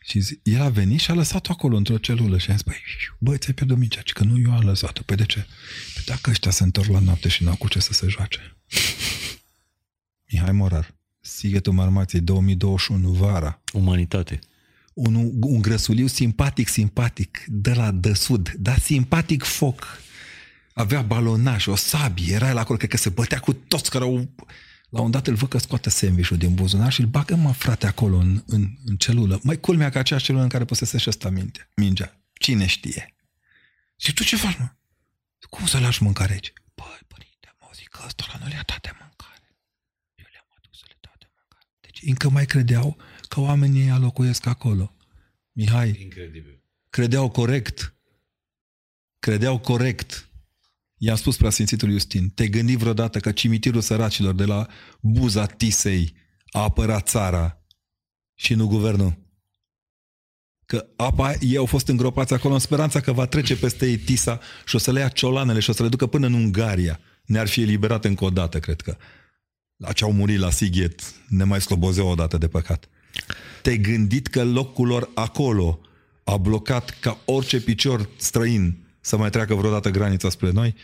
Și 0.00 0.20
zi, 0.20 0.40
el 0.42 0.60
a 0.60 0.68
venit 0.68 1.00
și 1.00 1.10
a 1.10 1.14
lăsat-o 1.14 1.52
acolo 1.52 1.76
într-o 1.76 1.98
celulă 1.98 2.38
și 2.38 2.50
a 2.50 2.52
zis, 2.52 2.62
băi, 2.62 2.80
băi, 3.18 3.38
ți-ai 3.38 3.54
pierdut 3.54 3.78
mingea, 3.78 4.00
ci 4.00 4.12
că 4.12 4.24
nu 4.24 4.40
eu 4.44 4.52
am 4.52 4.64
lăsat-o. 4.64 5.02
Păi 5.02 5.16
de 5.16 5.24
ce? 5.24 5.46
Păi 5.94 6.02
dacă 6.06 6.30
ăștia 6.30 6.50
se 6.50 6.62
întorc 6.62 6.88
la 6.88 6.98
noapte 6.98 7.28
și 7.28 7.44
n-au 7.44 7.56
cu 7.56 7.68
ce 7.68 7.80
să 7.80 7.92
se 7.92 8.06
joace. 8.08 8.56
Mihai 10.30 10.52
Morar, 10.52 10.94
Sighetul 11.20 11.72
Marmației 11.72 12.20
2021, 12.20 13.10
vara. 13.10 13.62
umanitate. 13.72 14.38
Un, 14.94 15.30
un 15.40 15.62
grăsuliu 15.62 16.06
simpatic, 16.06 16.68
simpatic, 16.68 17.44
de 17.46 17.72
la 17.72 17.90
de 17.90 18.14
sud, 18.14 18.52
dar 18.58 18.78
simpatic 18.78 19.42
foc. 19.42 20.02
Avea 20.72 21.02
balonaj, 21.02 21.66
o 21.66 21.74
sabie, 21.74 22.34
era 22.34 22.48
el 22.48 22.58
acolo, 22.58 22.78
cred 22.78 22.90
că 22.90 22.96
se 22.96 23.08
bătea 23.08 23.40
cu 23.40 23.52
toți 23.52 23.90
care 23.90 24.04
au... 24.04 24.34
La 24.88 25.00
un 25.00 25.10
dat 25.10 25.26
îl 25.26 25.34
văd 25.34 25.48
că 25.48 25.58
scoate 25.58 25.90
sandwich 25.90 26.28
din 26.28 26.54
buzunar 26.54 26.92
și 26.92 27.00
îl 27.00 27.06
bagă, 27.06 27.34
mă, 27.34 27.52
frate, 27.52 27.86
acolo, 27.86 28.16
în, 28.16 28.42
în, 28.46 28.76
în 28.84 28.96
celulă. 28.96 29.40
Mai 29.42 29.60
culmea 29.60 29.90
ca 29.90 29.98
aceeași 29.98 30.24
celulă 30.24 30.42
în 30.42 30.48
care 30.48 30.64
posesește 30.64 31.08
ăsta 31.08 31.28
minte, 31.28 31.68
mingea. 31.76 32.20
Cine 32.32 32.66
știe? 32.66 33.14
Și 33.96 34.12
tu 34.12 34.24
ce 34.24 34.36
faci, 34.36 34.58
mă? 34.58 34.68
Cum 35.50 35.66
să 35.66 35.78
lași 35.78 36.02
mâncare 36.02 36.32
aici? 36.32 36.52
Păi, 36.74 36.98
părinte, 37.08 37.54
mă 37.60 37.70
zic 37.74 37.88
că 37.88 38.02
ăsta 38.06 38.24
la 38.32 38.38
nu 38.42 38.46
le-a 38.48 38.62
dat 38.66 38.80
de 38.80 38.90
mâncare. 39.00 39.46
Eu 40.14 40.26
le-am 40.32 40.48
adus 40.56 40.78
să 40.78 40.84
le 40.88 40.96
dau 41.00 41.14
de 41.18 41.26
mâncare. 41.36 41.68
Deci 41.80 42.00
încă 42.02 42.28
mai 42.28 42.46
credeau 42.46 42.96
că 43.28 43.40
oamenii 43.40 43.82
ăia 43.82 43.98
locuiesc 43.98 44.46
acolo. 44.46 44.94
Mihai, 45.52 45.98
Incredibil. 46.02 46.62
credeau 46.90 47.30
corect. 47.30 47.94
Credeau 49.18 49.58
corect. 49.58 50.28
I-am 50.96 51.16
spus 51.16 51.36
preasfințitul 51.36 51.90
Justin, 51.90 52.28
te 52.28 52.48
gândi 52.48 52.76
vreodată 52.76 53.18
că 53.18 53.32
cimitirul 53.32 53.80
săracilor 53.80 54.34
de 54.34 54.44
la 54.44 54.66
buza 55.00 55.46
Tisei 55.46 56.14
a 56.46 56.62
apărat 56.62 57.08
țara 57.08 57.64
și 58.34 58.54
nu 58.54 58.66
guvernul? 58.66 59.22
Că 60.66 60.86
apa, 60.96 61.34
ei 61.40 61.56
au 61.56 61.66
fost 61.66 61.88
îngropați 61.88 62.32
acolo 62.32 62.54
în 62.54 62.60
speranța 62.60 63.00
că 63.00 63.12
va 63.12 63.26
trece 63.26 63.56
peste 63.56 63.86
ei 63.86 63.96
Tisa 63.98 64.40
și 64.66 64.74
o 64.74 64.78
să 64.78 64.92
le 64.92 65.00
ia 65.00 65.08
ciolanele 65.08 65.60
și 65.60 65.70
o 65.70 65.72
să 65.72 65.82
le 65.82 65.88
ducă 65.88 66.06
până 66.06 66.26
în 66.26 66.32
Ungaria. 66.32 67.00
Ne-ar 67.24 67.48
fi 67.48 67.62
eliberat 67.62 68.04
încă 68.04 68.24
o 68.24 68.30
dată, 68.30 68.60
cred 68.60 68.80
că. 68.80 68.96
La 69.76 69.92
ce 69.92 70.04
au 70.04 70.12
murit 70.12 70.38
la 70.38 70.50
Sighet, 70.50 71.14
ne 71.28 71.44
mai 71.44 71.60
slobozeau 71.60 72.08
o 72.08 72.14
dată 72.14 72.38
de 72.38 72.48
păcat. 72.48 72.88
Te-ai 73.64 73.78
gândit 73.78 74.26
că 74.26 74.44
locul 74.44 74.86
lor 74.86 75.10
acolo 75.14 75.80
a 76.24 76.36
blocat 76.36 76.98
ca 77.00 77.18
orice 77.24 77.60
picior 77.60 78.08
străin 78.16 78.86
să 79.00 79.16
mai 79.16 79.30
treacă 79.30 79.54
vreodată 79.54 79.90
granița 79.90 80.28
spre 80.28 80.50
noi? 80.50 80.74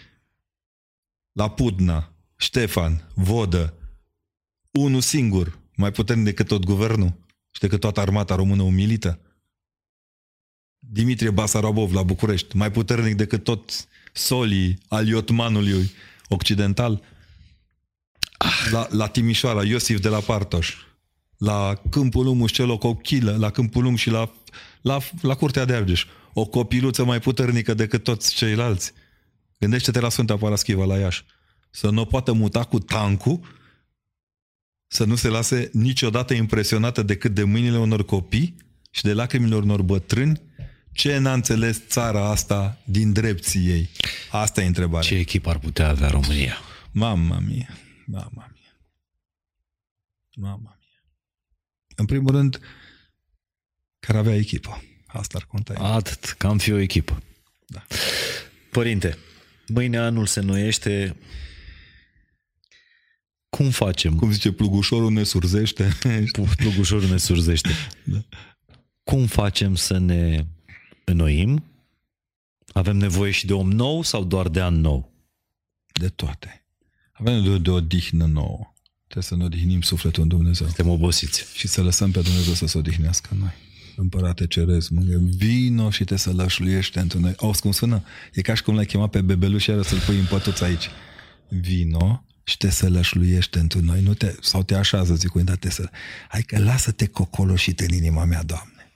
La 1.33 1.51
Pudna, 1.51 2.13
Ștefan, 2.37 3.11
Vodă, 3.15 3.75
unul 4.71 5.01
singur, 5.01 5.59
mai 5.77 5.93
puternic 5.93 6.25
decât 6.25 6.47
tot 6.47 6.65
guvernul 6.65 7.13
și 7.51 7.61
decât 7.61 7.81
toată 7.81 8.01
armata 8.01 8.35
română 8.35 8.63
umilită? 8.63 9.21
Dimitrie 10.79 11.31
Basarabov 11.31 11.93
la 11.93 12.03
București, 12.03 12.57
mai 12.57 12.71
puternic 12.71 13.15
decât 13.15 13.45
tot 13.45 13.89
solii 14.13 14.79
al 14.89 15.07
Iotmanului 15.07 15.91
occidental? 16.29 17.03
La, 18.71 18.89
la 18.91 19.07
Timișoara, 19.07 19.65
Iosif 19.65 20.01
de 20.01 20.09
la 20.09 20.21
Partoș, 20.21 20.75
la 21.41 21.81
Câmpul 21.91 22.25
Lumuș 22.25 22.53
Celoc 22.53 22.85
o 22.85 22.95
chilă, 22.95 23.37
la 23.37 23.51
Câmpul 23.51 23.83
Lung 23.83 23.97
și 23.97 24.11
la, 24.11 24.33
la, 24.81 24.99
la 25.21 25.35
Curtea 25.35 25.65
de 25.65 25.73
Argeș. 25.73 26.07
O 26.33 26.47
copiluță 26.47 27.05
mai 27.05 27.21
puternică 27.21 27.75
decât 27.75 28.03
toți 28.03 28.35
ceilalți. 28.35 28.93
Gândește-te 29.59 30.01
la 30.01 30.09
Sfânta 30.09 30.37
Paraschiva, 30.37 30.85
la 30.85 30.99
Iași. 30.99 31.25
Să 31.71 31.91
nu 31.91 32.01
o 32.01 32.05
poată 32.05 32.33
muta 32.33 32.65
cu 32.65 32.79
tancul, 32.79 33.41
să 34.87 35.05
nu 35.05 35.15
se 35.15 35.29
lase 35.29 35.71
niciodată 35.73 36.35
impresionată 36.35 37.03
decât 37.03 37.35
de 37.35 37.45
mâinile 37.45 37.79
unor 37.79 38.05
copii 38.05 38.57
și 38.91 39.03
de 39.03 39.13
lacrimile 39.13 39.55
unor 39.55 39.83
bătrâni. 39.83 40.41
Ce 40.93 41.19
n-a 41.19 41.33
înțeles 41.33 41.87
țara 41.87 42.31
asta 42.31 42.79
din 42.85 43.13
drepții 43.13 43.67
ei? 43.69 43.91
Asta 44.31 44.63
e 44.63 44.67
întrebarea. 44.67 45.09
Ce 45.09 45.15
echipă 45.15 45.51
ar 45.51 45.59
putea 45.59 45.89
avea 45.89 46.09
România? 46.09 46.57
Mama 46.91 47.39
mia, 47.39 47.79
mama 48.07 48.51
mia, 48.53 48.77
mama 50.35 50.59
mia. 50.63 50.80
În 52.01 52.07
primul 52.07 52.31
rând, 52.31 52.61
care 53.99 54.19
avea 54.19 54.35
echipă. 54.35 54.83
Asta 55.07 55.39
ar 55.39 55.45
conta. 55.47 55.75
Atât, 55.75 56.25
că 56.25 56.47
am 56.47 56.59
fi 56.59 56.73
o 56.73 56.79
echipă. 56.79 57.23
Da. 57.67 57.87
Părinte, 58.71 59.19
mâine 59.69 59.99
anul 59.99 60.27
se 60.27 60.41
noiește. 60.41 61.17
Cum 63.49 63.71
facem? 63.71 64.17
Cum 64.17 64.33
zice, 64.33 64.53
plugușorul 64.53 65.13
ne 65.13 65.23
surzește. 65.23 65.99
Plugușorul 66.57 67.09
ne 67.09 67.17
surzește. 67.17 67.71
Da. 68.05 68.25
Cum 69.03 69.27
facem 69.27 69.75
să 69.75 69.99
ne 69.99 70.47
înnoim? 71.05 71.65
Avem 72.73 72.97
nevoie 72.97 73.31
și 73.31 73.47
de 73.47 73.53
om 73.53 73.71
nou 73.71 74.03
sau 74.03 74.25
doar 74.25 74.49
de 74.49 74.61
an 74.61 74.75
nou? 74.75 75.13
De 75.93 76.09
toate. 76.09 76.65
Avem 77.13 77.35
nevoie 77.35 77.59
de 77.59 77.71
o 77.71 77.75
odihnă 77.75 78.27
nouă. 78.27 78.75
Trebuie 79.11 79.31
să 79.31 79.37
ne 79.37 79.45
odihnim 79.45 79.81
sufletul 79.81 80.23
în 80.23 80.29
Dumnezeu. 80.29 80.67
Suntem 80.67 80.89
obosiți. 80.89 81.45
Și 81.55 81.69
să 81.69 81.83
lăsăm 81.83 82.11
pe 82.11 82.21
Dumnezeu 82.21 82.53
să 82.53 82.67
se 82.67 82.79
odihnească 82.79 83.29
în 83.33 83.39
noi. 83.39 83.53
Împărate 83.97 84.47
cerez, 84.47 84.89
mângă, 84.89 85.21
vino 85.37 85.91
și 85.91 86.05
te 86.05 86.17
să 86.17 86.33
lășluiește 86.33 87.01
într 87.01 87.17
noi. 87.17 87.33
Auzi 87.37 87.61
cum 87.61 87.71
sună? 87.71 88.03
E 88.33 88.41
ca 88.41 88.55
și 88.55 88.63
cum 88.63 88.75
l-ai 88.75 88.87
chemat 88.87 89.11
pe 89.11 89.21
bebeluș 89.21 89.63
și 89.63 89.83
să-l 89.83 89.99
pui 90.07 90.19
în 90.19 90.25
pătuț 90.25 90.61
aici. 90.61 90.89
Vino 91.49 92.25
și 92.45 92.57
te 92.57 92.71
să 92.71 92.89
lășluiește 92.89 93.59
într 93.59 93.77
noi. 93.77 94.01
Nu 94.03 94.15
te, 94.15 94.35
sau 94.41 94.63
te 94.63 94.75
așează, 94.75 95.15
zic 95.15 95.29
cu 95.29 95.41
te 95.41 95.71
să... 95.71 95.91
Hai 96.29 96.43
că 96.43 96.59
lasă-te 96.59 97.07
cocoloșit 97.07 97.81
în 97.81 97.95
inima 97.95 98.25
mea, 98.25 98.43
Doamne. 98.43 98.93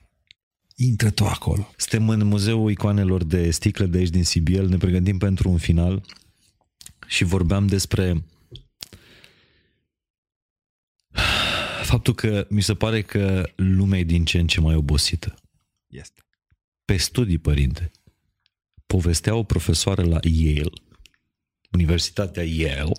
Intră 0.76 1.10
tu 1.10 1.24
acolo. 1.24 1.74
Suntem 1.76 2.08
în 2.08 2.26
Muzeul 2.26 2.70
Icoanelor 2.70 3.24
de 3.24 3.50
Sticlă 3.50 3.86
de 3.86 3.98
aici 3.98 4.10
din 4.10 4.24
Sibiel, 4.24 4.68
ne 4.68 4.76
pregătim 4.76 5.18
pentru 5.18 5.50
un 5.50 5.58
final 5.58 6.04
și 7.06 7.24
vorbeam 7.24 7.66
despre 7.66 8.24
faptul 11.94 12.14
că 12.14 12.46
mi 12.48 12.62
se 12.62 12.74
pare 12.74 13.02
că 13.02 13.48
lumea 13.56 13.98
e 13.98 14.04
din 14.04 14.24
ce 14.24 14.38
în 14.38 14.46
ce 14.46 14.60
mai 14.60 14.74
obosită. 14.74 15.34
Este. 15.86 16.20
Pe 16.84 16.96
studii, 16.96 17.38
părinte, 17.38 17.90
povestea 18.86 19.34
o 19.34 19.42
profesoară 19.42 20.02
la 20.02 20.18
Yale, 20.22 20.70
Universitatea 21.70 22.42
Yale, 22.42 22.92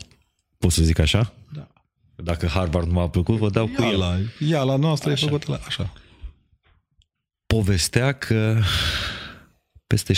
pot 0.57 0.71
să 0.71 0.83
zic 0.83 0.99
așa? 0.99 1.33
Da. 1.53 1.67
Dacă 2.15 2.47
Harvard 2.47 2.87
nu 2.87 2.93
m-a 2.93 3.09
plăcut, 3.09 3.37
vă 3.37 3.49
dau 3.49 3.67
cu 3.67 3.81
Ia 3.81 3.89
el. 3.89 3.97
la, 3.97 4.17
ia 4.39 4.63
la 4.63 4.75
noastră 4.75 5.11
Așa. 5.11 5.25
e 5.25 5.29
făcută 5.29 5.51
la... 5.51 5.59
Așa. 5.65 5.93
povestea 7.45 8.11
că 8.13 8.61
peste 9.87 10.13
60%, 10.13 10.17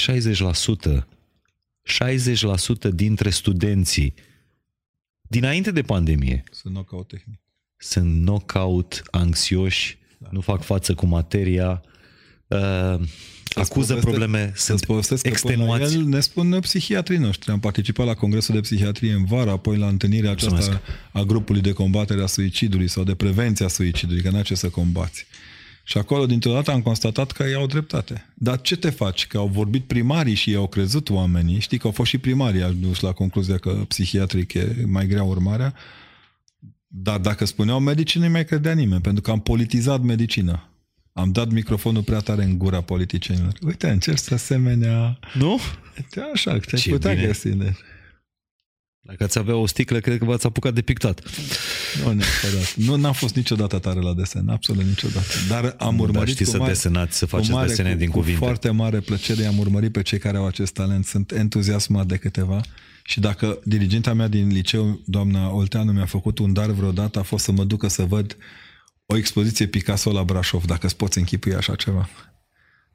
60% 2.89 2.93
dintre 2.93 3.29
studenții 3.29 4.13
dinainte 5.21 5.71
de 5.71 5.81
pandemie 5.81 6.43
Sunt 6.51 6.73
knockout 6.73 7.07
tehnic. 7.07 7.39
Sunt 7.77 8.21
knockout, 8.25 9.01
anxioși, 9.11 9.97
da. 10.17 10.27
nu 10.31 10.41
fac 10.41 10.63
față 10.63 10.93
cu 10.93 11.05
materia, 11.05 11.81
uh, 12.47 12.57
acuză 13.55 13.93
poveste- 13.93 13.95
probleme, 14.09 14.45
Să-ți 14.55 14.65
sunt 14.65 14.85
povestesc 14.85 15.23
că 15.27 15.29
până 15.41 15.55
la 15.55 15.63
extenuați. 15.63 15.95
el 15.95 16.03
ne 16.03 16.19
spun 16.19 16.59
psihiatrii 16.61 17.17
noștri. 17.17 17.51
Am 17.51 17.59
participat 17.59 18.05
la 18.05 18.13
Congresul 18.13 18.53
de 18.55 18.61
Psihiatrie 18.61 19.11
în 19.13 19.25
vară, 19.25 19.51
apoi 19.51 19.77
la 19.77 19.87
întâlnirea 19.87 20.31
aceasta 20.31 20.55
Mulțumesc. 20.55 20.81
a 21.11 21.21
grupului 21.21 21.61
de 21.61 21.71
combatere 21.71 22.23
a 22.23 22.25
suicidului 22.25 22.87
sau 22.87 23.03
de 23.03 23.15
prevenție 23.15 23.65
a 23.65 23.67
suicidului, 23.67 24.21
că 24.21 24.29
n-ai 24.29 24.41
ce 24.41 24.55
să 24.55 24.69
combați. 24.69 25.25
Și 25.83 25.97
acolo, 25.97 26.25
dintr-o 26.25 26.51
dată, 26.51 26.71
am 26.71 26.81
constatat 26.81 27.31
că 27.31 27.43
ei 27.43 27.53
au 27.53 27.65
dreptate. 27.65 28.25
Dar 28.33 28.61
ce 28.61 28.75
te 28.75 28.89
faci? 28.89 29.27
Că 29.27 29.37
au 29.37 29.47
vorbit 29.47 29.83
primarii 29.83 30.33
și 30.33 30.49
ei 30.49 30.55
au 30.55 30.67
crezut 30.67 31.09
oamenii. 31.09 31.59
Știi 31.59 31.77
că 31.77 31.87
au 31.87 31.93
fost 31.93 32.09
și 32.09 32.17
primarii 32.17 32.61
aduși 32.63 33.03
la 33.03 33.11
concluzia 33.11 33.57
că 33.57 33.69
psihiatric 33.87 34.53
e 34.53 34.75
mai 34.87 35.07
grea 35.07 35.23
urmarea. 35.23 35.73
Dar 36.87 37.19
dacă 37.19 37.45
spuneau 37.45 37.79
medicii, 37.79 38.19
nu 38.19 38.29
mai 38.29 38.45
credea 38.45 38.73
nimeni, 38.73 39.01
pentru 39.01 39.21
că 39.21 39.31
am 39.31 39.39
politizat 39.39 40.01
medicina. 40.01 40.69
Am 41.13 41.31
dat 41.31 41.49
microfonul 41.49 42.03
prea 42.03 42.19
tare 42.19 42.43
în 42.43 42.57
gura 42.57 42.81
politicienilor. 42.81 43.53
Uite, 43.65 43.89
încerci 43.89 44.17
să 44.17 44.33
asemenea... 44.33 45.19
Nu? 45.33 45.59
Uite, 45.97 46.29
așa, 46.33 46.57
te-ai 46.57 46.81
Ce 46.81 46.89
putea 46.89 47.13
bine. 47.13 47.25
găsi. 47.25 47.49
De... 47.49 47.73
Dacă 48.99 49.23
ați 49.23 49.37
avea 49.37 49.55
o 49.55 49.65
sticlă, 49.65 49.99
cred 49.99 50.17
că 50.17 50.25
v-ați 50.25 50.45
apucat 50.45 50.73
de 50.73 50.81
pictat. 50.81 51.23
Nu, 52.03 52.03
neapărat. 52.03 52.73
Nu, 52.75 52.95
n-am 52.95 53.13
fost 53.13 53.35
niciodată 53.35 53.79
tare 53.79 53.99
la 53.99 54.13
desen, 54.13 54.49
absolut 54.49 54.83
niciodată. 54.83 55.27
Dar 55.47 55.75
am 55.77 55.95
Dar 55.95 56.07
urmărit 56.07 56.33
știți 56.33 56.49
cu 56.49 56.55
să 56.55 56.57
mare, 56.57 56.71
desenați, 56.71 57.17
să 57.17 57.25
cu 57.25 57.29
faceți 57.29 57.51
mare, 57.51 57.67
desene 57.67 57.91
cu, 57.91 57.97
din 57.97 58.09
cu 58.09 58.17
cuvinte. 58.17 58.39
foarte 58.39 58.69
mare 58.69 58.99
plăcere 58.99 59.45
am 59.45 59.57
urmărit 59.57 59.91
pe 59.91 60.01
cei 60.01 60.19
care 60.19 60.37
au 60.37 60.45
acest 60.45 60.73
talent. 60.73 61.05
Sunt 61.05 61.31
entuziasmat 61.31 62.05
de 62.05 62.17
câteva 62.17 62.61
și 63.07 63.19
dacă 63.19 63.59
dirigenta 63.63 64.13
mea 64.13 64.27
din 64.27 64.47
liceu, 64.47 65.01
doamna 65.05 65.49
Olteanu, 65.49 65.91
mi-a 65.91 66.05
făcut 66.05 66.39
un 66.39 66.53
dar 66.53 66.69
vreodată, 66.69 67.19
a 67.19 67.21
fost 67.21 67.43
să 67.43 67.51
mă 67.51 67.63
ducă 67.63 67.87
să 67.87 68.03
văd 68.05 68.37
o 69.05 69.17
expoziție 69.17 69.67
Picasso 69.67 70.11
la 70.11 70.23
Brașov, 70.23 70.65
dacă 70.65 70.85
îți 70.85 70.95
poți 70.95 71.17
închipui 71.17 71.55
așa 71.55 71.75
ceva. 71.75 72.09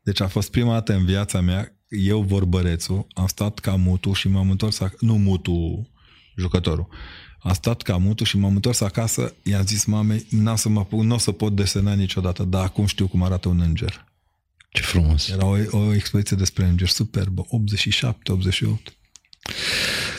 Deci 0.03 0.21
a 0.21 0.29
fost 0.29 0.51
prima 0.51 0.73
dată 0.73 0.95
în 0.95 1.05
viața 1.05 1.41
mea, 1.41 1.77
eu 1.89 2.23
vorbărețul, 2.23 3.07
am 3.15 3.27
stat 3.27 3.59
ca 3.59 3.77
mutu 3.77 4.13
și 4.13 4.29
m-am 4.29 4.51
întors, 4.51 4.85
ac- 4.85 4.99
nu 4.99 5.19
mutu 5.19 5.89
jucătorul, 6.37 6.89
am 7.39 7.53
stat 7.53 7.83
ca 7.83 7.97
mutu 7.97 8.25
și 8.25 8.39
m-am 8.39 8.55
întors 8.55 8.81
acasă, 8.81 9.35
i-am 9.43 9.67
zis 9.67 9.85
mamei, 9.85 10.27
n-o 10.31 10.57
să, 10.57 10.69
mă, 10.69 10.81
apuc- 10.81 11.05
n-o 11.05 11.19
să 11.19 11.33
pot 11.33 11.57
desena 11.57 11.93
niciodată, 11.93 12.45
dar 12.45 12.65
acum 12.65 12.87
știu 12.87 13.07
cum 13.09 13.23
arată 13.23 13.49
un 13.49 13.61
înger. 13.61 14.05
Ce 14.71 14.83
frumos. 14.83 15.29
Era 15.29 15.47
o, 15.47 15.57
o 15.71 15.95
expoziție 15.95 16.37
despre 16.37 16.65
îngeri 16.65 16.91
superbă, 16.91 17.43
87-88. 17.43 19.01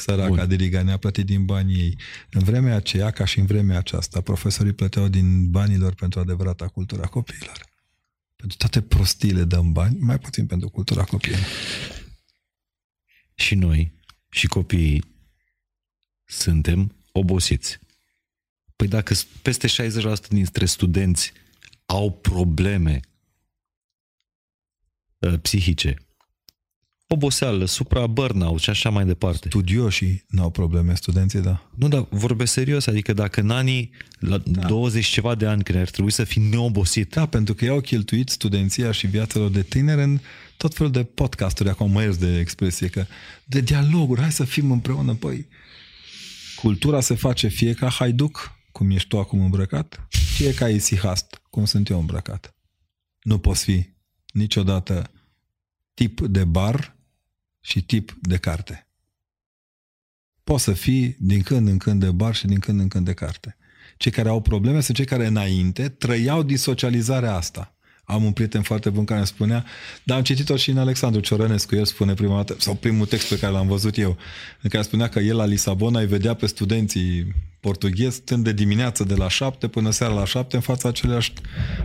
Săraca 0.04 0.28
Bun. 0.28 0.48
Diriga 0.48 0.82
ne-a 0.82 0.98
plătit 0.98 1.26
din 1.26 1.46
banii 1.46 1.80
ei. 1.80 1.98
În 2.32 2.44
vremea 2.44 2.76
aceea, 2.76 3.12
ca 3.12 3.26
și 3.26 3.40
în 3.40 3.46
vremea 3.46 3.78
aceasta, 3.78 4.22
profesorii 4.22 4.74
plăteau 4.74 5.08
din 5.08 5.50
banilor 5.50 5.94
pentru 5.94 6.20
adevărata 6.20 6.68
cultura 6.68 7.08
copiilor. 7.08 7.72
Pentru 8.36 8.58
toate 8.58 8.82
prostiile 8.82 9.44
dăm 9.44 9.72
bani, 9.72 9.98
mai 10.00 10.20
puțin 10.20 10.46
pentru 10.46 10.70
cultura 10.70 11.04
copiilor. 11.04 11.46
Și 13.36 13.56
noi, 13.56 13.94
și 14.30 14.48
copiii, 14.48 15.04
suntem 16.26 16.96
obosiți. 17.12 17.80
Păi 18.76 18.88
dacă 18.88 19.14
peste 19.42 19.68
60% 19.68 20.28
dintre 20.30 20.66
studenți 20.66 21.34
au 21.86 22.12
probleme 22.12 23.00
uh, 25.18 25.40
psihice, 25.42 25.96
oboseală, 27.14 27.66
supra 27.66 28.08
burnout 28.08 28.60
și 28.60 28.70
așa 28.70 28.90
mai 28.90 29.06
departe. 29.06 29.48
Studioșii 29.48 30.24
n-au 30.28 30.50
probleme, 30.50 30.96
studenții, 30.96 31.42
da. 31.42 31.70
Nu, 31.76 31.88
dar 31.88 32.08
vorbesc 32.10 32.54
serios, 32.54 32.88
adică 32.88 33.14
dacă 33.14 33.42
în 33.42 33.50
anii, 33.50 33.92
la 34.20 34.38
da. 34.38 34.68
20 34.68 35.06
ceva 35.06 35.36
de 35.36 35.46
ani, 35.46 35.64
când 35.64 35.80
ar 35.80 35.90
trebui 35.90 36.12
să 36.12 36.24
fii 36.24 36.42
neobosit. 36.42 37.10
Da, 37.14 37.26
pentru 37.26 37.54
că 37.54 37.66
i-au 37.66 37.80
cheltuit 37.80 38.30
studenția 38.30 38.92
și 38.92 39.08
viața 39.08 39.40
lor 39.40 39.50
de 39.50 39.64
tineri 39.64 40.02
în 40.02 40.20
tot 40.58 40.74
felul 40.74 40.92
de 40.92 41.04
podcasturi, 41.04 41.70
acum 41.70 41.92
mă 41.92 42.02
iers 42.02 42.18
de 42.18 42.40
expresie, 42.40 42.88
că 42.88 43.06
de 43.46 43.60
dialoguri, 43.60 44.22
hai 44.22 44.32
să 44.32 44.44
fim 44.44 44.72
împreună, 44.72 45.14
păi 45.14 45.48
cultura 46.56 47.02
se 47.02 47.16
face 47.16 47.48
fie 47.48 47.74
ca 47.74 47.90
haiduc, 47.90 48.52
cum 48.72 48.90
ești 48.90 49.08
tu 49.08 49.20
acum 49.20 49.42
îmbrăcat, 49.42 50.08
fie 50.10 50.54
ca 50.54 50.70
isihast, 50.70 51.42
cum 51.50 51.66
sunt 51.66 51.90
eu 51.90 52.00
îmbrăcat. 52.00 52.56
Nu 53.22 53.38
poți 53.38 53.64
fi 53.64 53.86
niciodată 54.34 55.12
tip 55.94 56.22
de 56.22 56.44
bar 56.44 56.93
și 57.66 57.84
tip 57.84 58.18
de 58.22 58.38
carte. 58.38 58.88
Poți 60.44 60.64
să 60.64 60.74
fii 60.74 61.16
din 61.20 61.42
când 61.42 61.68
în 61.68 61.78
când 61.78 62.00
de 62.00 62.12
bar 62.12 62.36
și 62.36 62.46
din 62.46 62.60
când 62.60 62.80
în 62.80 62.88
când 62.88 63.06
de 63.06 63.14
carte. 63.14 63.58
Cei 63.98 64.12
care 64.12 64.30
au 64.30 64.42
probleme 64.42 64.82
sunt 64.82 64.98
cei 64.98 65.06
care 65.06 65.26
înainte 65.26 65.90
trăiau 65.90 66.44
din 66.44 66.58
socializarea 66.58 67.36
asta. 67.36 67.76
Am 68.04 68.24
un 68.24 68.32
prieten 68.32 68.62
foarte 68.62 68.90
bun 68.90 69.06
care 69.06 69.20
îmi 69.20 69.28
spunea, 69.28 69.66
dar 70.04 70.18
am 70.18 70.24
citit-o 70.24 70.56
și 70.56 70.70
în 70.70 70.78
Alexandru 70.78 71.22
Ciorănescu, 71.22 71.76
el 71.76 71.86
spune 71.86 72.14
prima 72.14 72.36
dată, 72.36 72.56
sau 72.60 72.76
primul 72.76 73.06
text 73.06 73.28
pe 73.28 73.38
care 73.38 73.52
l-am 73.52 73.68
văzut 73.68 73.98
eu, 73.98 74.18
în 74.62 74.70
care 74.70 74.84
spunea 74.84 75.10
că 75.10 75.20
el 75.20 75.36
la 75.36 75.46
Lisabona 75.46 76.00
îi 76.00 76.08
vedea 76.08 76.34
pe 76.34 76.46
studenții 76.46 77.34
portughezi 77.60 78.16
stând 78.16 78.44
de 78.44 78.52
dimineață 78.52 79.04
de 79.04 79.16
la 79.16 79.30
șapte 79.30 79.68
până 79.68 79.92
seara 79.92 80.14
la 80.14 80.26
șapte 80.26 80.56
în 80.56 80.62
fața 80.62 80.90
aceleași, 80.90 81.34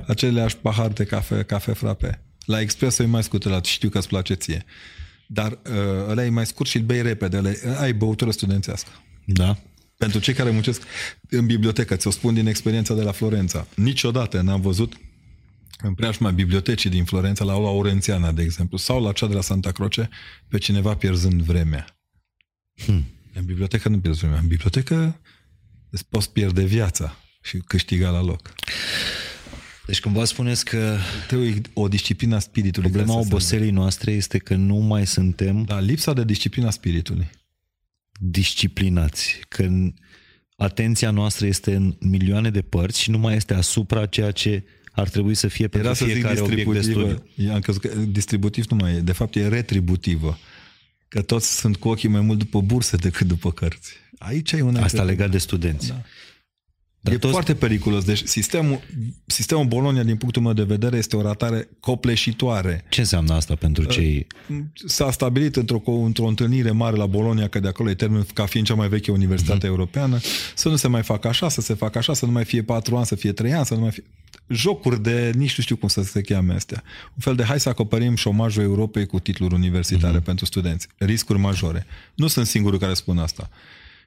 aceleași 0.06 0.56
pahar 0.56 0.88
de 0.88 1.04
cafe, 1.04 1.42
cafe 1.42 1.72
frape. 1.72 2.22
La 2.44 2.60
Expresso 2.60 3.02
e 3.02 3.06
mai 3.06 3.22
scutelat, 3.22 3.64
știu 3.64 3.88
că 3.88 3.98
îți 3.98 4.08
place 4.08 4.34
ție. 4.34 4.64
Dar 5.30 5.52
uh, 5.52 6.08
ăla 6.08 6.24
e 6.24 6.28
mai 6.28 6.46
scurt 6.46 6.68
și 6.68 6.76
îl 6.76 6.82
bei 6.82 7.02
repede, 7.02 7.36
ăla, 7.36 7.50
ai 7.80 7.92
băutură 7.92 8.30
studențească. 8.30 8.90
Da. 9.24 9.58
Pentru 9.96 10.18
cei 10.20 10.34
care 10.34 10.50
muncesc 10.50 10.82
în 11.28 11.46
bibliotecă, 11.46 11.96
ți-o 11.96 12.10
spun 12.10 12.34
din 12.34 12.46
experiența 12.46 12.94
de 12.94 13.02
la 13.02 13.12
Florența. 13.12 13.66
Niciodată 13.74 14.40
n-am 14.40 14.60
văzut 14.60 14.92
în 15.82 15.94
preajma 15.94 16.30
bibliotecii 16.30 16.90
din 16.90 17.04
Florența, 17.04 17.44
la 17.44 17.52
Aula 17.52 17.68
Orențiana, 17.68 18.32
de 18.32 18.42
exemplu, 18.42 18.76
sau 18.78 19.02
la 19.02 19.12
cea 19.12 19.26
de 19.26 19.34
la 19.34 19.40
Santa 19.40 19.72
Croce, 19.72 20.08
pe 20.48 20.58
cineva 20.58 20.94
pierzând 20.94 21.42
vremea. 21.42 21.98
Hmm. 22.84 23.04
În 23.34 23.44
bibliotecă 23.44 23.88
nu 23.88 24.00
pierzi 24.00 24.20
vremea. 24.20 24.38
În 24.38 24.46
bibliotecă 24.46 25.20
îți 25.90 26.08
poți 26.08 26.32
pierde 26.32 26.64
viața 26.64 27.16
și 27.42 27.58
câștiga 27.58 28.10
la 28.10 28.22
loc. 28.22 28.54
Deci 29.88 30.00
cumva 30.00 30.24
spuneți 30.24 30.64
că 30.64 30.96
Trebuie 31.26 31.60
o 31.72 31.88
disciplină 31.88 32.34
a 32.34 32.38
spiritului. 32.38 32.90
problema 32.90 33.18
oboselii 33.18 33.70
noastre 33.70 34.10
este 34.12 34.38
că 34.38 34.54
nu 34.54 34.76
mai 34.76 35.06
suntem 35.06 35.62
Da, 35.62 35.80
lipsa 35.80 36.12
de 36.12 36.24
disciplina 36.24 36.70
spiritului. 36.70 37.30
disciplinați, 38.20 39.40
că 39.48 39.68
atenția 40.56 41.10
noastră 41.10 41.46
este 41.46 41.74
în 41.74 41.96
milioane 42.00 42.50
de 42.50 42.62
părți 42.62 43.00
și 43.00 43.10
nu 43.10 43.18
mai 43.18 43.36
este 43.36 43.54
asupra 43.54 44.06
ceea 44.06 44.30
ce 44.30 44.64
ar 44.92 45.08
trebui 45.08 45.34
să 45.34 45.48
fie 45.48 45.68
pentru 45.68 45.88
Era 45.88 45.96
să 45.98 46.04
zic 46.04 46.14
fiecare 46.14 46.40
obiect 46.40 46.72
de 46.72 46.80
studiu. 46.80 47.02
distributivă. 47.06 47.52
Am 47.54 47.60
crezut 47.60 47.80
că 47.82 47.88
distributiv 47.98 48.64
nu 48.70 48.76
mai 48.76 48.94
e. 48.94 49.00
De 49.00 49.12
fapt 49.12 49.34
e 49.36 49.48
retributivă. 49.48 50.38
Că 51.08 51.22
toți 51.22 51.58
sunt 51.58 51.76
cu 51.76 51.88
ochii 51.88 52.08
mai 52.08 52.20
mult 52.20 52.38
după 52.38 52.60
burse 52.60 52.96
decât 52.96 53.26
după 53.26 53.52
cărți. 53.52 53.92
Aici 54.18 54.52
e 54.52 54.60
una 54.60 54.82
Asta 54.82 54.96
dintre- 54.96 55.04
legat 55.14 55.30
de 55.30 55.38
studenți. 55.38 55.88
Da. 55.88 56.02
Dar 57.00 57.14
e 57.14 57.18
toți- 57.18 57.32
foarte 57.32 57.54
periculos. 57.54 58.04
Deci 58.04 58.22
sistemul, 58.24 58.80
sistemul 59.26 59.64
Bologna, 59.64 60.02
din 60.02 60.16
punctul 60.16 60.42
meu 60.42 60.52
de 60.52 60.62
vedere, 60.62 60.96
este 60.96 61.16
o 61.16 61.22
ratare 61.22 61.68
copleșitoare. 61.80 62.84
Ce 62.88 63.00
înseamnă 63.00 63.34
asta 63.34 63.54
pentru 63.54 63.84
cei... 63.84 64.26
S-a 64.86 65.10
stabilit 65.10 65.56
într-o, 65.56 65.82
într-o 66.04 66.26
întâlnire 66.26 66.70
mare 66.70 66.96
la 66.96 67.06
Bologna, 67.06 67.48
că 67.48 67.60
de 67.60 67.68
acolo 67.68 67.90
e 67.90 67.94
termen 67.94 68.26
ca 68.34 68.46
fiind 68.46 68.66
cea 68.66 68.74
mai 68.74 68.88
veche 68.88 69.10
universitate 69.10 69.56
Mhm. 69.58 69.66
uh-huh. 69.66 69.68
europeană, 69.78 70.18
să 70.54 70.68
nu 70.68 70.76
se 70.76 70.88
mai 70.88 71.02
facă 71.02 71.28
așa, 71.28 71.48
să 71.48 71.60
se 71.60 71.74
facă 71.74 71.98
așa, 71.98 72.14
să 72.14 72.26
nu 72.26 72.32
mai 72.32 72.44
fie 72.44 72.62
patru 72.62 72.96
ani, 72.96 73.06
să 73.06 73.14
fie 73.14 73.32
trei 73.32 73.52
ani, 73.52 73.66
să 73.66 73.74
nu 73.74 73.80
mai 73.80 73.90
fie... 73.90 74.02
Jocuri 74.48 75.02
de, 75.02 75.32
nici 75.36 75.56
nu 75.56 75.62
știu 75.62 75.76
cum 75.76 75.88
să 75.88 76.02
se 76.02 76.20
cheame 76.20 76.54
astea. 76.54 76.82
Un 77.08 77.20
fel 77.20 77.34
de 77.34 77.44
hai 77.44 77.60
să 77.60 77.68
acoperim 77.68 78.14
șomajul 78.14 78.62
Europei 78.62 79.06
cu 79.06 79.18
titluri 79.18 79.54
universitare 79.54 80.20
uh-huh. 80.20 80.24
pentru 80.24 80.44
studenți. 80.44 80.86
Riscuri 80.96 81.38
majore. 81.38 81.86
Nu 82.14 82.26
sunt 82.26 82.46
singurul 82.46 82.78
care 82.78 82.94
spun 82.94 83.18
asta. 83.18 83.50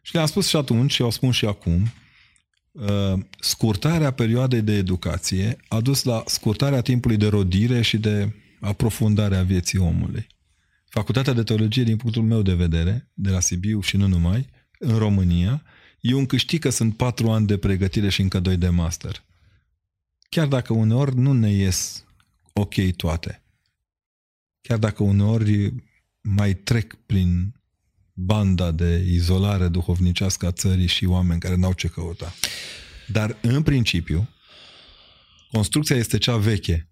Și 0.01 0.13
le-am 0.13 0.25
spus 0.25 0.47
și 0.47 0.55
atunci 0.55 0.91
și 0.93 1.01
o 1.01 1.09
spun 1.09 1.31
și 1.31 1.45
acum, 1.45 1.73
Uh, 1.81 1.87
scurtarea 3.39 4.11
perioadei 4.11 4.61
de 4.61 4.73
educație 4.73 5.57
a 5.67 5.81
dus 5.81 6.03
la 6.03 6.23
scurtarea 6.25 6.81
timpului 6.81 7.17
de 7.17 7.27
rodire 7.27 7.81
și 7.81 7.97
de 7.97 8.33
aprofundare 8.59 9.35
a 9.35 9.43
vieții 9.43 9.79
omului. 9.79 10.27
Facultatea 10.85 11.33
de 11.33 11.43
teologie, 11.43 11.83
din 11.83 11.97
punctul 11.97 12.23
meu 12.23 12.41
de 12.41 12.53
vedere, 12.53 13.09
de 13.13 13.29
la 13.29 13.39
Sibiu 13.39 13.81
și 13.81 13.97
nu 13.97 14.07
numai, 14.07 14.49
în 14.79 14.97
România, 14.97 15.63
e 15.99 16.13
un 16.13 16.25
câștig 16.25 16.61
că 16.61 16.69
sunt 16.69 16.97
patru 16.97 17.31
ani 17.31 17.47
de 17.47 17.57
pregătire 17.57 18.09
și 18.09 18.21
încă 18.21 18.39
doi 18.39 18.57
de 18.57 18.69
master. 18.69 19.23
Chiar 20.29 20.47
dacă 20.47 20.73
uneori 20.73 21.17
nu 21.17 21.33
ne 21.33 21.51
ies 21.51 22.05
ok 22.53 22.91
toate. 22.95 23.43
Chiar 24.61 24.77
dacă 24.77 25.03
uneori 25.03 25.73
mai 26.21 26.53
trec 26.53 26.95
prin 27.05 27.53
banda 28.13 28.71
de 28.71 29.05
izolare 29.07 29.67
duhovnicească 29.67 30.45
a 30.45 30.51
țării 30.51 30.87
și 30.87 31.05
oameni 31.05 31.39
care 31.39 31.55
n-au 31.55 31.73
ce 31.73 31.87
căuta. 31.87 32.33
Dar, 33.07 33.37
în 33.41 33.63
principiu, 33.63 34.29
construcția 35.51 35.95
este 35.95 36.17
cea 36.17 36.37
veche, 36.37 36.91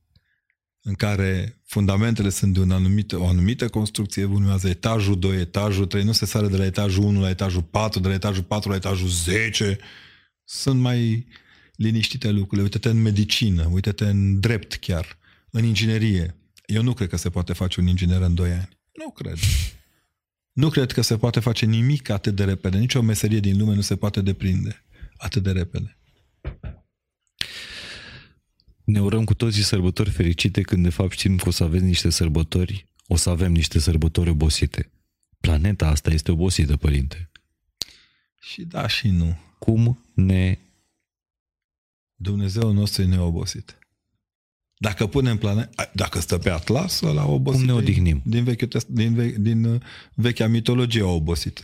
în 0.82 0.94
care 0.94 1.62
fundamentele 1.66 2.30
sunt 2.30 2.54
de 2.54 2.60
un 2.60 2.72
anumit, 2.72 3.12
o 3.12 3.28
anumită 3.28 3.70
construcție, 3.70 4.24
urmează 4.24 4.68
etajul 4.68 5.20
2, 5.20 5.40
etajul 5.40 5.86
3, 5.86 6.04
nu 6.04 6.12
se 6.12 6.26
sare 6.26 6.48
de 6.48 6.58
la 6.58 6.66
etajul 6.66 7.04
1 7.04 7.22
la 7.22 7.30
etajul 7.30 7.64
4, 7.64 8.00
de 8.00 8.08
la 8.08 8.14
etajul 8.14 8.44
4 8.44 8.70
la 8.70 8.76
etajul 8.76 9.08
10. 9.08 9.78
Sunt 10.44 10.80
mai 10.80 11.28
liniștite 11.76 12.30
lucrurile. 12.32 12.62
Uite-te 12.62 12.90
în 12.90 13.02
medicină, 13.02 13.70
uite-te 13.72 14.06
în 14.06 14.40
drept 14.40 14.74
chiar, 14.74 15.18
în 15.52 15.64
inginerie. 15.64 16.36
Eu 16.66 16.82
nu 16.82 16.94
cred 16.94 17.10
că 17.10 17.18
se 17.18 17.30
poate 17.30 17.54
face 17.54 17.80
un 17.80 17.88
inginer 17.88 18.22
în 18.22 18.36
2 18.36 18.52
ani. 18.52 18.70
Nu 18.94 19.10
cred. 19.12 19.38
Nu 20.60 20.70
cred 20.70 20.92
că 20.92 21.02
se 21.02 21.18
poate 21.18 21.40
face 21.40 21.66
nimic 21.66 22.10
atât 22.10 22.36
de 22.36 22.44
repede. 22.44 22.78
Nici 22.78 22.96
o 22.96 23.02
meserie 23.02 23.40
din 23.40 23.58
lume 23.58 23.76
nu 23.76 23.82
se 23.82 23.96
poate 23.96 24.22
deprinde 24.22 24.86
atât 25.18 25.44
de 25.44 25.52
repede. 25.52 25.98
Ne 28.84 29.02
urăm 29.02 29.24
cu 29.24 29.34
toții 29.34 29.64
sărbători 29.64 30.10
fericite 30.10 30.62
când 30.62 30.84
de 30.84 30.90
fapt 30.90 31.12
știm 31.12 31.38
că 31.38 31.48
o 31.48 31.52
să 31.52 31.64
aveți 31.64 31.84
niște 31.84 32.10
sărbători, 32.10 32.86
o 33.08 33.16
să 33.16 33.30
avem 33.30 33.52
niște 33.52 33.80
sărbători 33.80 34.30
obosite. 34.30 34.92
Planeta 35.38 35.88
asta 35.88 36.12
este 36.12 36.32
obosită, 36.32 36.78
părinte. 36.78 37.32
Și 38.42 38.66
da 38.66 38.88
și 38.88 39.08
nu. 39.08 39.38
Cum 39.60 40.06
ne... 40.14 40.58
Dumnezeu 42.16 42.72
nostru 42.72 43.02
e 43.02 43.06
neobosit. 43.06 43.79
Dacă 44.82 45.08
punem 45.08 45.38
plane... 45.38 45.70
Dacă 45.94 46.20
stă 46.20 46.38
pe 46.38 46.50
Atlas, 46.50 47.00
la 47.00 47.26
obosit. 47.26 47.60
Cum 47.60 47.70
ne 47.70 47.74
odihnim? 47.74 48.22
Din, 48.26 48.44
vechiul 48.44 48.68
test, 48.68 48.88
din, 48.88 49.14
ve, 49.14 49.34
din 49.38 49.64
uh, 49.66 49.82
vechea 50.14 50.48
mitologie 50.48 51.02
a 51.02 51.06
obosit. 51.06 51.64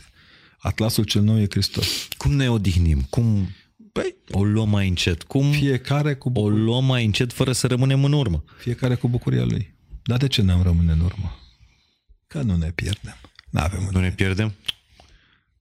Atlasul 0.58 1.04
cel 1.04 1.22
nou 1.22 1.38
e 1.40 1.46
Hristos. 1.50 2.08
Cum 2.16 2.32
ne 2.34 2.50
odihnim? 2.50 3.02
Cum 3.10 3.48
Păi, 3.92 4.14
o 4.30 4.44
luăm 4.44 4.68
mai 4.68 4.88
încet? 4.88 5.22
Cum 5.22 5.50
fiecare 5.50 6.14
cu, 6.14 6.28
o 6.28 6.30
bucur... 6.30 6.52
luăm 6.52 6.84
mai 6.84 7.04
încet 7.04 7.32
fără 7.32 7.52
să 7.52 7.66
rămânem 7.66 8.04
în 8.04 8.12
urmă? 8.12 8.44
fiecare 8.58 8.94
cu 8.94 9.08
bucuria 9.08 9.44
lui. 9.44 9.74
Dar 10.02 10.18
de 10.18 10.28
ce 10.28 10.42
ne-am 10.42 10.62
rămâne 10.62 10.92
în 10.92 11.00
urmă? 11.00 11.36
Că 12.26 12.42
nu 12.42 12.56
ne 12.56 12.70
pierdem. 12.74 13.16
N-avem 13.50 13.80
Nu 13.80 13.86
unde. 13.86 13.98
ne 13.98 14.10
pierdem? 14.10 14.52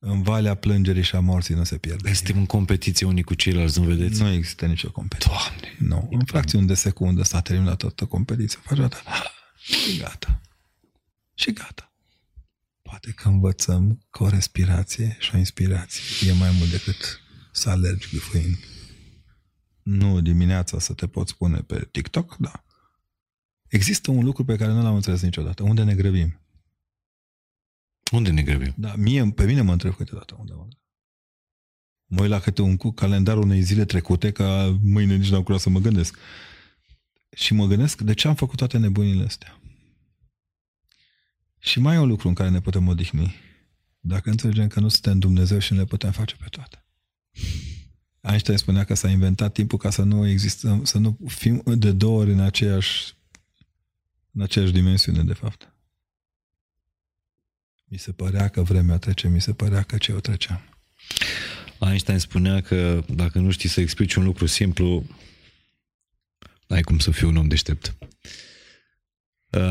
În 0.07 0.21
valea 0.21 0.55
plângerii 0.55 1.03
și 1.03 1.15
a 1.15 1.19
morții 1.19 1.55
nu 1.55 1.63
se 1.63 1.77
pierde. 1.77 2.13
Suntem 2.13 2.37
în 2.37 2.45
competiție 2.45 3.05
unii 3.05 3.23
cu 3.23 3.33
ceilalți, 3.33 3.79
nu 3.79 3.85
vedeți? 3.85 4.21
Nu 4.21 4.29
există 4.29 4.65
nicio 4.65 4.91
competiție. 4.91 5.31
Doamne! 5.33 5.75
Nu. 5.79 6.07
În 6.11 6.25
fracțiuni 6.25 6.67
de 6.67 6.73
secundă 6.73 7.23
s-a 7.23 7.41
terminat 7.41 7.77
toată 7.77 8.05
competiția. 8.05 8.59
Faci 8.63 8.77
o 8.77 8.81
dată. 8.81 8.97
Și 9.57 9.97
gata. 9.97 10.41
Și 11.33 11.51
gata. 11.51 11.93
Poate 12.81 13.11
că 13.11 13.27
învățăm 13.27 14.05
că 14.09 14.23
o 14.23 14.29
respirație 14.29 15.17
și 15.19 15.35
o 15.35 15.37
inspirație 15.37 16.29
e 16.29 16.33
mai 16.33 16.49
mult 16.57 16.69
decât 16.69 17.21
să 17.51 17.69
alergi 17.69 18.09
gâfâind. 18.11 18.57
Nu 19.83 20.21
dimineața 20.21 20.79
să 20.79 20.93
te 20.93 21.07
poți 21.07 21.37
pune 21.37 21.57
pe 21.57 21.87
TikTok, 21.91 22.35
da. 22.39 22.63
Există 23.67 24.11
un 24.11 24.23
lucru 24.23 24.45
pe 24.45 24.55
care 24.55 24.71
nu 24.71 24.83
l-am 24.83 24.95
înțeles 24.95 25.21
niciodată. 25.21 25.63
Unde 25.63 25.83
ne 25.83 25.95
grăbim? 25.95 26.39
Unde 28.11 28.31
ne 28.31 28.41
grăbim? 28.41 28.73
Da, 28.77 28.95
mie, 28.95 29.31
pe 29.31 29.45
mine 29.45 29.61
mă 29.61 29.71
întreb 29.71 29.95
câteodată 29.95 30.35
unde 30.39 30.51
mă 30.51 30.57
grăbim. 30.57 30.79
Mă 32.05 32.21
uit 32.21 32.29
la 32.29 32.39
câte 32.39 32.61
un 32.61 32.77
cu 32.77 32.91
calendarul 32.91 33.43
unei 33.43 33.61
zile 33.61 33.85
trecute, 33.85 34.31
ca 34.31 34.79
mâine 34.83 35.15
nici 35.15 35.29
n-am 35.29 35.43
curat 35.43 35.59
să 35.59 35.69
mă 35.69 35.79
gândesc. 35.79 36.17
Și 37.35 37.53
mă 37.53 37.65
gândesc 37.65 38.01
de 38.01 38.13
ce 38.13 38.27
am 38.27 38.35
făcut 38.35 38.57
toate 38.57 38.77
nebunile 38.77 39.23
astea. 39.23 39.59
Și 41.59 41.79
mai 41.79 41.95
e 41.95 41.99
un 41.99 42.07
lucru 42.07 42.27
în 42.27 42.33
care 42.33 42.49
ne 42.49 42.61
putem 42.61 42.87
odihni. 42.87 43.35
Dacă 43.99 44.29
înțelegem 44.29 44.67
că 44.67 44.79
nu 44.79 44.87
suntem 44.87 45.19
Dumnezeu 45.19 45.59
și 45.59 45.73
nu 45.73 45.79
le 45.79 45.85
putem 45.85 46.11
face 46.11 46.35
pe 46.35 46.45
toate. 46.49 46.85
Einstein 48.21 48.57
spunea 48.57 48.83
că 48.83 48.93
s-a 48.93 49.09
inventat 49.09 49.53
timpul 49.53 49.77
ca 49.77 49.89
să 49.89 50.03
nu 50.03 50.27
existăm, 50.27 50.83
să 50.83 50.97
nu 50.97 51.17
fim 51.27 51.63
de 51.65 51.91
două 51.91 52.19
ori 52.19 52.31
în 52.31 52.39
aceeași, 52.39 53.13
în 54.31 54.41
aceeași 54.41 54.71
dimensiune, 54.71 55.23
de 55.23 55.33
fapt. 55.33 55.74
Mi 57.95 58.01
se 58.01 58.11
părea 58.11 58.47
că 58.47 58.61
vremea 58.61 58.97
trece, 58.97 59.27
mi 59.27 59.41
se 59.41 59.53
părea 59.53 59.81
că 59.81 59.97
ce 59.97 60.11
eu 60.11 60.19
treceam. 60.19 60.61
Einstein 61.79 62.17
spunea 62.17 62.61
că 62.61 63.03
dacă 63.07 63.39
nu 63.39 63.51
știi 63.51 63.69
să 63.69 63.81
explici 63.81 64.15
un 64.15 64.23
lucru 64.23 64.45
simplu, 64.45 65.03
n-ai 66.67 66.81
cum 66.81 66.99
să 66.99 67.11
fii 67.11 67.27
un 67.27 67.35
om 67.35 67.47
deștept. 67.47 67.95
Uh, 69.49 69.61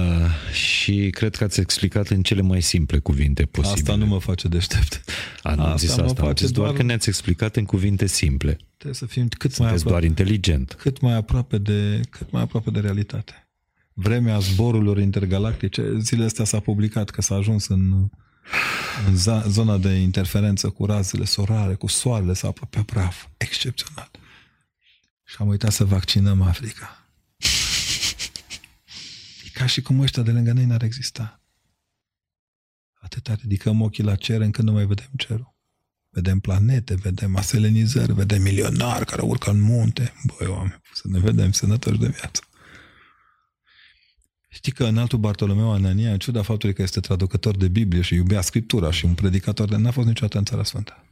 și 0.53 1.11
cred 1.11 1.37
că 1.37 1.45
ați 1.45 1.61
explicat 1.61 2.09
în 2.09 2.23
cele 2.23 2.41
mai 2.41 2.63
simple 2.63 2.99
cuvinte 2.99 3.45
posibile. 3.45 3.81
Asta 3.81 3.95
nu 3.95 4.07
mă 4.07 4.19
face 4.19 4.49
deștept. 4.49 5.05
A, 5.43 5.55
nu 5.55 5.63
am 5.63 5.77
zis 5.77 5.91
asta, 5.97 6.23
am 6.23 6.35
zis 6.37 6.51
doar, 6.51 6.67
doar 6.67 6.79
că 6.79 6.83
ne-ați 6.83 7.09
explicat 7.09 7.57
în 7.57 7.65
cuvinte 7.65 8.07
simple. 8.07 8.57
Trebuie 8.77 8.95
să 8.95 9.07
fim 9.07 9.29
cât 9.29 9.53
Sunteți 9.53 9.61
mai 9.61 9.71
aproape, 9.71 9.91
doar 9.91 10.05
inteligent. 10.05 10.75
cât 10.75 11.01
mai 11.01 11.15
aproape 11.15 11.59
de, 11.59 12.01
cât 12.11 12.31
mai 12.31 12.43
aproape 12.43 12.71
de 12.71 12.81
realitate. 12.81 13.44
Vremea 13.97 14.39
zborurilor 14.39 14.99
intergalactice, 14.99 15.99
zilele 15.99 16.27
astea 16.27 16.45
s-a 16.45 16.61
publicat 16.61 17.11
că 17.11 17.23
s-a 17.23 17.35
ajuns 17.35 17.67
în, 17.67 18.09
în 19.07 19.17
za, 19.17 19.49
zona 19.49 19.79
de 19.79 19.89
interferență 19.89 20.71
cu 20.71 20.87
razele 20.87 21.25
solare, 21.25 21.75
cu 21.75 21.87
soarele, 21.87 22.33
s-a 22.33 22.49
apropiat 22.49 22.85
praf. 22.85 23.27
Excepțional. 23.37 24.11
Și 25.25 25.37
am 25.39 25.49
uitat 25.49 25.73
să 25.73 25.85
vaccinăm 25.85 26.43
Africa. 26.43 27.09
E 29.45 29.49
ca 29.53 29.67
și 29.67 29.83
cum 29.83 30.01
ăștia 30.01 30.23
de 30.23 30.31
lângă 30.31 30.53
noi 30.53 30.65
n-ar 30.65 30.83
exista. 30.83 31.41
Atâta 33.01 33.35
ridicăm 33.35 33.81
ochii 33.81 34.05
la 34.05 34.15
cer 34.15 34.41
încât 34.41 34.65
nu 34.65 34.73
mai 34.73 34.87
vedem 34.87 35.11
cerul. 35.17 35.55
Vedem 36.11 36.39
planete, 36.39 36.95
vedem 36.95 37.37
aselenizări, 37.37 38.13
vedem 38.13 38.43
milionari 38.43 39.07
care 39.07 39.23
urcă 39.23 39.51
în 39.51 39.61
munte. 39.61 40.13
Băi, 40.25 40.47
oameni, 40.47 40.81
să 40.93 41.03
ne 41.09 41.19
vedem 41.19 41.53
sănătoși 41.53 41.99
de 41.99 42.07
viață. 42.07 42.43
Știi 44.55 44.73
că 44.73 44.85
în 44.85 44.99
altul 44.99 45.19
Bartolomeu 45.19 45.73
Anania, 45.73 46.13
în 46.13 46.19
ciuda 46.19 46.43
faptului 46.43 46.75
că 46.75 46.83
este 46.83 47.01
traducător 47.01 47.57
de 47.57 47.69
Biblie 47.69 48.01
și 48.01 48.15
iubea 48.15 48.41
Scriptura 48.41 48.91
și 48.91 49.05
un 49.05 49.15
predicator 49.15 49.69
de 49.69 49.77
n-a 49.77 49.91
fost 49.91 50.07
niciodată 50.07 50.39
în 50.39 50.45
Țara 50.45 50.65
Sfântă. 50.65 51.05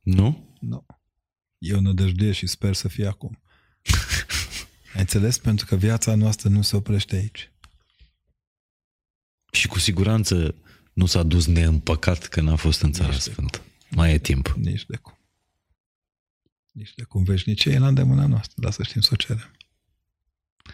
Nu? 0.00 0.56
Nu. 0.60 0.86
Eu 1.58 1.80
nădăjduie 1.80 2.32
și 2.32 2.46
sper 2.46 2.74
să 2.74 2.88
fie 2.88 3.06
acum. 3.06 3.42
Ai 4.94 5.00
înțeles? 5.00 5.38
Pentru 5.38 5.66
că 5.66 5.76
viața 5.76 6.14
noastră 6.14 6.48
nu 6.48 6.62
se 6.62 6.76
oprește 6.76 7.16
aici. 7.16 7.52
Și 9.52 9.66
cu 9.66 9.78
siguranță 9.78 10.54
nu 10.92 11.06
s-a 11.06 11.22
dus 11.22 11.46
neîmpăcat 11.46 12.26
că 12.26 12.40
n-a 12.40 12.56
fost 12.56 12.80
în 12.80 12.92
Țara 12.92 13.08
Nici 13.08 13.24
de 13.24 13.30
Sfântă. 13.30 13.62
Mai 13.90 14.12
e 14.12 14.18
timp. 14.18 14.48
Nici 14.48 14.86
de 14.86 14.96
cum. 14.96 15.18
Nici 16.72 16.94
de 16.94 17.02
cum. 17.02 17.22
Veșnicie 17.22 17.72
e 17.72 17.78
la 17.78 17.88
îndemâna 17.88 18.26
noastră, 18.26 18.54
dar 18.56 18.72
să 18.72 18.82
știm 18.82 19.00
să 19.00 19.10
o 19.12 19.16
cerem. 19.16 19.56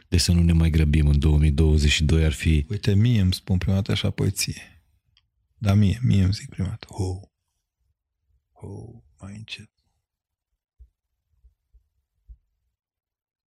Deci 0.08 0.20
să 0.20 0.32
nu 0.32 0.42
ne 0.42 0.52
mai 0.52 0.70
grăbim 0.70 1.06
în 1.06 1.18
2022 1.18 2.24
ar 2.24 2.32
fi... 2.32 2.66
Uite, 2.68 2.94
mie 2.94 3.20
îmi 3.20 3.34
spun 3.34 3.58
prima 3.58 3.74
dată 3.74 3.94
și 3.94 4.06
apoi 4.06 4.30
ție. 4.30 4.82
Dar 5.58 5.76
mie, 5.76 6.00
mie 6.02 6.22
îmi 6.22 6.32
zic 6.32 6.48
prima 6.48 6.68
dată. 6.68 6.86
Ho, 6.90 7.20
ho, 8.52 8.68
mai 9.20 9.34
încet. 9.36 9.70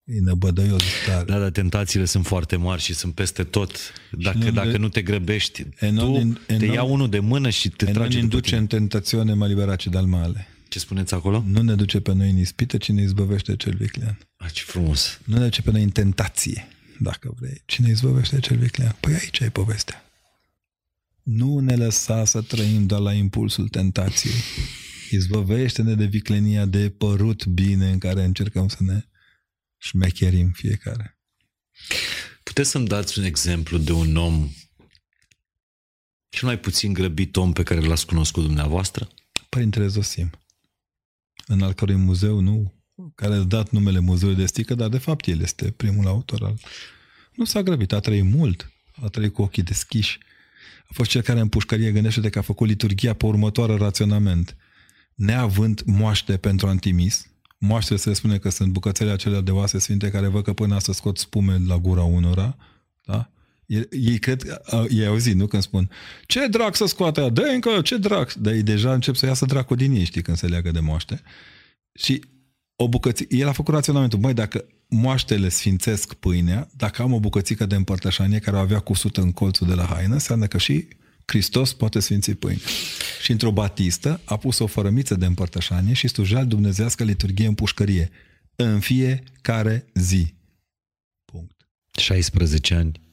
E 0.04 0.20
năbădăios 0.20 0.84
tare. 1.06 1.26
Da, 1.26 1.40
dar 1.40 1.50
tentațiile 1.52 2.06
sunt 2.06 2.26
foarte 2.26 2.56
mari 2.56 2.82
și 2.82 2.94
sunt 2.94 3.14
peste 3.14 3.44
tot. 3.44 3.78
Dacă, 4.12 4.38
nu 4.38 4.52
dacă 4.52 4.70
le- 4.70 4.78
nu 4.78 4.90
te 4.90 5.02
grăbești, 5.02 5.66
E 5.80 5.90
non 5.90 6.14
tu 6.14 6.20
in- 6.20 6.42
e 6.48 6.58
te 6.58 6.66
non- 6.68 6.74
ia 6.74 6.84
unul 6.84 7.10
de 7.10 7.20
mână 7.20 7.50
și 7.50 7.70
te 7.70 7.86
E 7.86 7.88
nu 7.88 7.94
trage 7.94 8.16
ne 8.16 8.22
după 8.22 8.36
induce 8.36 8.50
tine. 8.50 8.60
în 8.62 8.68
tentațiune, 8.68 9.34
mă 9.34 9.48
liberace 9.48 9.90
de 9.90 9.98
al 9.98 10.06
male. 10.06 10.48
Ce 10.72 10.80
spuneți 10.80 11.14
acolo? 11.14 11.44
Nu 11.46 11.62
ne 11.62 11.76
duce 11.76 12.00
pe 12.00 12.14
noi 12.14 12.30
în 12.30 12.38
ispită, 12.38 12.78
ci 12.78 12.90
ne 12.90 13.02
izbăvește 13.02 13.56
cel 13.56 13.76
viclean. 13.76 14.28
Ah, 14.36 14.52
ce 14.52 14.64
frumos. 14.64 15.20
Nu 15.26 15.38
ne 15.38 15.44
duce 15.44 15.62
pe 15.62 15.72
noi 15.72 15.84
în 15.84 15.90
tentație, 15.90 16.68
dacă 17.00 17.36
vrei. 17.40 17.62
Cine 17.66 17.90
izbăvește 17.90 18.40
cel 18.40 18.58
viclean? 18.58 18.98
Păi 19.00 19.14
aici 19.14 19.40
e 19.40 19.50
povestea. 19.50 20.06
Nu 21.24 21.60
ne 21.60 21.76
lăsa 21.76 22.26
să 22.26 22.42
trăim 22.42 22.86
doar 22.86 23.02
la 23.02 23.14
impulsul 23.14 23.68
tentației. 23.68 24.34
Izbăvește-ne 25.10 25.96
de 25.96 26.06
viclenia 26.06 26.66
de 26.66 26.90
părut 26.90 27.46
bine 27.46 27.90
în 27.90 27.98
care 27.98 28.24
încercăm 28.24 28.68
să 28.68 28.78
ne 28.80 29.06
șmecherim 29.78 30.52
fiecare. 30.52 31.20
Puteți 32.44 32.70
să-mi 32.70 32.88
dați 32.88 33.20
un 33.20 33.26
exemplu 33.26 33.78
de 33.78 33.92
un 33.92 34.16
om 34.16 34.50
cel 36.30 36.48
mai 36.48 36.60
puțin 36.60 36.94
grăbit 36.94 37.36
om 37.36 37.54
pe 37.54 37.64
care 37.64 37.80
l-ați 37.80 38.06
cunoscut 38.06 38.44
dumneavoastră? 38.44 39.10
Părintele 39.50 39.88
Zosim, 39.88 40.32
în 41.52 41.62
al 41.62 41.74
cărui 41.74 41.96
muzeu, 41.96 42.40
nu, 42.40 42.74
care 43.16 43.34
a 43.34 43.40
dat 43.40 43.70
numele 43.70 44.00
Muzeului 44.00 44.38
de 44.38 44.46
Stică, 44.46 44.76
dar 44.76 44.90
de 44.90 44.98
fapt 44.98 45.28
el 45.28 45.42
este 45.42 45.72
primul 45.72 46.08
autor 46.08 46.44
al... 46.44 46.60
Nu 47.36 47.46
s-a 47.46 47.64
grăbit, 47.64 47.92
a 47.92 48.00
trăit 48.00 48.24
mult, 48.24 48.72
a 49.02 49.08
trăit 49.08 49.34
cu 49.34 49.42
ochii 49.42 49.64
deschiși. 49.64 50.20
A 50.84 50.92
fost 50.94 51.10
cel 51.10 51.22
care 51.22 51.40
în 51.40 51.48
pușcărie 51.48 51.92
gândește 51.92 52.30
că 52.30 52.40
a 52.40 52.42
făcut 52.42 52.68
liturgia 52.68 53.14
pe 53.14 53.26
următoare 53.26 53.76
raționament. 53.76 54.58
Neavând 55.16 55.82
moaște 55.86 56.38
pentru 56.38 56.68
antimis, 56.68 57.32
moaștele 57.58 58.00
se 58.00 58.14
spune 58.14 58.38
că 58.38 58.50
sunt 58.50 58.72
bucățele 58.72 59.12
acelea 59.12 59.42
de 59.42 59.52
oase 59.52 59.80
sfinte 59.80 60.10
care 60.10 60.28
văd 60.28 60.44
că 60.44 60.54
până 60.54 60.80
să 60.80 60.92
scot 60.92 61.18
spume 61.18 61.62
la 61.68 61.78
gura 61.78 62.04
unora, 62.04 62.58
da? 63.02 63.32
Ei, 63.72 63.88
ei 63.92 64.20
cred, 64.20 64.62
a, 64.64 64.86
ei 64.90 65.06
au 65.06 65.18
zis, 65.18 65.34
nu? 65.34 65.48
Când 65.48 65.62
spun, 65.62 65.90
ce 66.26 66.48
drac 66.48 66.76
să 66.76 66.86
scoate 66.86 67.20
aia? 67.20 67.30
dă 67.30 67.42
încă, 67.42 67.82
ce 67.82 67.98
drac? 67.98 68.34
Dar 68.34 68.54
ei 68.54 68.64
deja 68.64 68.94
încep 68.94 69.16
să 69.16 69.26
iasă 69.26 69.46
dracul 69.46 69.76
din 69.76 69.92
ei, 69.92 70.04
știi, 70.04 70.22
când 70.22 70.38
se 70.38 70.48
leagă 70.48 70.72
de 70.72 70.80
moaște. 70.80 71.22
Și 71.94 72.24
o 72.76 72.88
bucățică, 72.88 73.36
el 73.36 73.48
a 73.48 73.52
făcut 73.52 73.74
raționamentul, 73.74 74.20
măi, 74.20 74.34
dacă 74.34 74.66
moaștele 74.88 75.50
sfințesc 75.50 76.14
pâinea, 76.14 76.70
dacă 76.78 77.02
am 77.02 77.14
o 77.14 77.20
bucățică 77.20 77.66
de 77.66 77.76
împărtășanie 77.76 78.40
care 78.40 78.56
o 78.56 78.60
avea 78.60 78.80
cusută 78.80 79.22
în 79.22 79.32
colțul 79.32 79.68
de 79.68 79.74
la 79.74 79.86
haină, 79.86 80.14
înseamnă 80.14 80.48
că 80.48 80.58
și 80.58 80.88
Hristos 81.26 81.74
poate 81.74 82.00
sfinți 82.00 82.32
pâine. 82.32 82.60
Și 83.22 83.32
într-o 83.32 83.52
batistă 83.52 84.22
a 84.26 84.38
pus 84.38 84.60
o 84.60 84.68
fărămiță 84.68 85.16
de 85.16 85.26
împărtășanie 85.26 85.94
și 85.94 86.08
stujea 86.08 86.44
dumnezească 86.44 87.04
liturghie 87.04 87.48
în 87.48 87.54
pușcărie. 87.54 88.10
În 88.56 88.80
fiecare 88.80 89.86
zi. 89.94 90.34
Punct. 91.26 91.68
16 91.98 92.76
ani 92.76 93.11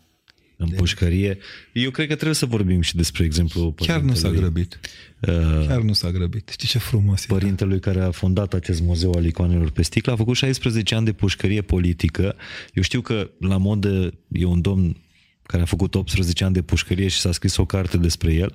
în 0.60 0.68
pușcărie. 0.68 1.39
Eu 1.72 1.90
cred 1.90 2.06
că 2.09 2.14
trebuie 2.14 2.35
să 2.35 2.47
vorbim 2.47 2.80
și 2.80 2.97
despre 2.97 3.24
exemplu 3.24 3.72
Chiar 3.76 4.01
nu 4.01 4.14
s-a 4.14 4.28
părintelui- 4.28 4.39
grăbit. 4.40 4.80
Uh, 5.20 5.66
Chiar 5.66 5.80
nu 5.80 5.93
s-a 5.93 6.10
grăbit. 6.10 6.48
Știi 6.48 6.68
ce 6.68 6.78
frumos 6.78 7.22
e? 7.22 7.26
părintelui 7.28 7.80
care 7.80 8.01
a 8.01 8.10
fondat 8.10 8.55
acest 8.55 8.80
muzeu 8.80 9.12
al 9.12 9.24
icoanelor 9.24 9.70
pe 9.70 9.82
sticlă, 9.82 10.12
a 10.12 10.16
făcut 10.16 10.36
16 10.36 10.94
ani 10.94 11.05
de 11.05 11.12
pușcărie 11.12 11.62
politică. 11.62 12.36
Eu 12.74 12.82
știu 12.82 13.01
că 13.01 13.30
la 13.40 13.56
modă 13.56 14.10
e 14.32 14.44
un 14.44 14.60
domn 14.60 14.97
care 15.43 15.62
a 15.62 15.66
făcut 15.66 15.94
18 15.94 16.44
ani 16.44 16.55
de 16.55 16.62
pușcărie 16.62 17.09
și 17.09 17.18
s-a 17.20 17.32
scris 17.32 17.56
o 17.56 17.64
carte 17.64 17.97
despre 17.97 18.32
el, 18.32 18.52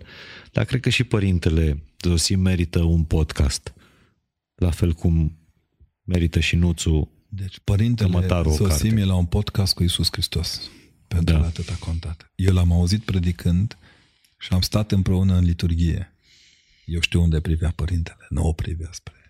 dar 0.51 0.65
cred 0.65 0.79
că 0.81 0.89
și 0.89 1.03
părintele 1.03 1.83
Zosim 2.01 2.39
merită 2.39 2.81
un 2.81 3.03
podcast. 3.03 3.73
La 4.55 4.69
fel 4.71 4.93
cum 4.93 5.37
merită 6.03 6.39
și 6.39 6.55
Nuțu. 6.55 7.11
Deci 7.29 7.59
părintele 7.63 8.09
Mătaru 8.09 8.49
o 8.49 8.53
Sosim 8.55 8.87
carte. 8.89 9.01
e 9.01 9.05
la 9.05 9.15
un 9.15 9.25
podcast 9.25 9.73
cu 9.73 9.83
Isus 9.83 10.07
Hristos. 10.11 10.61
Pentru 11.13 11.33
Da. 11.33 11.39
da. 11.39 11.45
atât 11.45 11.69
a 11.69 11.75
contat. 11.75 12.31
Eu 12.35 12.53
l-am 12.53 12.71
auzit 12.71 13.03
predicând 13.03 13.77
și 14.39 14.47
am 14.51 14.61
stat 14.61 14.91
împreună 14.91 15.35
în 15.35 15.43
liturghie. 15.43 16.13
Eu 16.85 16.99
știu 16.99 17.21
unde 17.21 17.41
privea 17.41 17.71
părintele. 17.71 18.25
Nu 18.29 18.47
o 18.47 18.53
privea 18.53 18.89
spre 18.91 19.23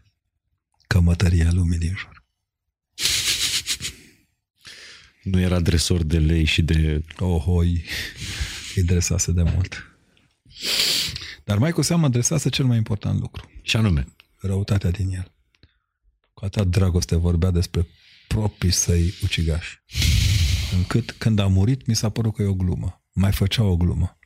cămătăria 0.88 1.52
lumii 1.52 1.78
din 1.78 1.96
jur. 1.98 2.24
Nu 5.24 5.40
era 5.40 5.60
dresor 5.60 6.04
de 6.04 6.20
lei 6.20 6.44
și 6.44 6.62
de... 6.62 7.04
Ohoi, 7.20 7.84
îi 8.76 8.84
dresase 8.84 9.32
de 9.32 9.44
mult. 9.44 9.98
Dar 11.44 11.58
mai 11.58 11.72
cu 11.72 11.82
seamă 11.82 12.06
adresase 12.06 12.50
cel 12.50 12.66
mai 12.66 12.78
important 12.78 13.20
lucru. 13.20 13.52
Și 13.62 13.76
anume, 13.76 14.08
răutatea 14.40 14.92
din 14.92 15.14
el. 15.14 15.32
Cu 16.34 16.46
atâta 16.46 16.64
dragoste 16.64 17.16
vorbea 17.16 17.52
despre 17.52 17.88
proprii 18.28 18.72
săi 18.72 19.14
ucigași. 19.22 19.82
Încât 20.78 21.12
când 21.12 21.40
a 21.40 21.48
murit, 21.48 21.86
mi 21.86 21.96
s-a 21.96 22.10
părut 22.10 22.36
că 22.36 22.42
e 22.42 22.46
o 22.46 22.54
glumă. 22.54 23.04
Mai 23.14 23.32
făcea 23.32 23.64
o 23.64 23.78
glumă. 23.78 24.18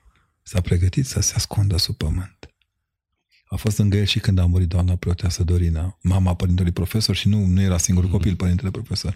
S-a 0.43 0.61
pregătit 0.61 1.05
să 1.05 1.19
se 1.19 1.33
ascundă 1.35 1.77
sub 1.77 1.95
pământ. 1.95 2.53
A 3.49 3.55
fost 3.55 3.77
lângă 3.77 3.97
el 3.97 4.05
și 4.05 4.19
când 4.19 4.37
a 4.37 4.45
murit 4.45 4.67
doamna 4.67 4.95
preoteasă 4.95 5.43
Dorina, 5.43 5.97
mama 6.01 6.35
părintelui 6.35 6.71
profesor 6.71 7.15
și 7.15 7.27
nu, 7.27 7.45
nu 7.45 7.61
era 7.61 7.77
singurul 7.77 8.09
copil 8.09 8.35
părintele 8.35 8.71
profesor. 8.71 9.15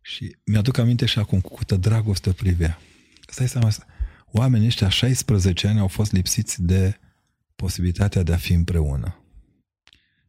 Și 0.00 0.36
mi-aduc 0.44 0.78
aminte 0.78 1.06
și 1.06 1.18
acum 1.18 1.40
cu 1.40 1.54
câtă 1.54 1.76
dragoste 1.76 2.32
privea. 2.32 2.78
Stai 3.26 3.48
seama, 3.48 3.70
oamenii 4.26 4.66
ăștia 4.66 4.88
16 4.88 5.66
ani 5.66 5.78
au 5.78 5.88
fost 5.88 6.12
lipsiți 6.12 6.62
de 6.62 6.98
posibilitatea 7.56 8.22
de 8.22 8.32
a 8.32 8.36
fi 8.36 8.52
împreună 8.52 9.22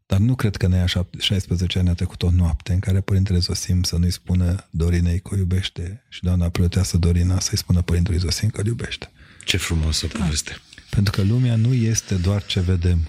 Dar 0.10 0.20
nu 0.20 0.36
cred 0.36 0.56
că 0.56 0.68
ne 0.68 0.86
16 1.20 1.80
ani 1.80 1.90
a 1.90 1.94
trecut 1.94 2.24
o 2.24 2.32
noapte 2.32 2.74
în 2.74 2.80
care 2.80 3.02
Părintele 3.02 3.38
Zosim 3.38 3.84
să 3.84 3.98
nu-i 3.98 4.12
spună 4.12 4.68
Dorinei 4.70 5.20
că 5.20 5.30
o 5.34 5.38
iubește 5.38 6.06
și 6.10 6.24
doamna 6.24 6.50
preoteasă 6.50 6.98
Dorina 6.98 7.40
să-i 7.40 7.58
spună 7.58 7.82
Părintelui 7.82 8.20
Zosim 8.20 8.50
că 8.50 8.62
îl 8.62 8.68
iubește. 8.68 9.12
Ce 9.46 9.58
frumoasă 9.58 10.08
da. 10.08 10.20
poveste. 10.20 10.58
Pentru 10.90 11.12
că 11.12 11.22
lumea 11.22 11.56
nu 11.56 11.74
este 11.74 12.16
doar 12.16 12.46
ce 12.46 12.60
vedem. 12.60 13.08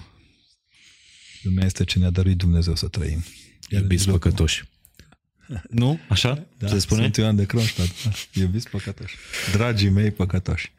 Lumea 1.41 1.65
este 1.65 1.83
ce 1.83 1.99
ne-a 1.99 2.09
dăruit 2.09 2.37
Dumnezeu 2.37 2.75
să 2.75 2.87
trăim. 2.87 3.23
Iubiți 3.69 4.09
păcătoși. 4.09 4.63
Nu? 5.69 5.99
Așa 6.09 6.47
Da, 6.57 6.67
se 6.67 6.79
spune? 6.79 7.01
Sunt 7.01 7.15
Ioan 7.15 7.35
de 7.35 7.45
Kronstadt. 7.45 8.03
Da. 8.03 8.11
Iubiți 8.33 8.69
păcătoși. 8.69 9.15
Dragii 9.51 9.89
mei 9.89 10.11
păcătoși. 10.11 10.71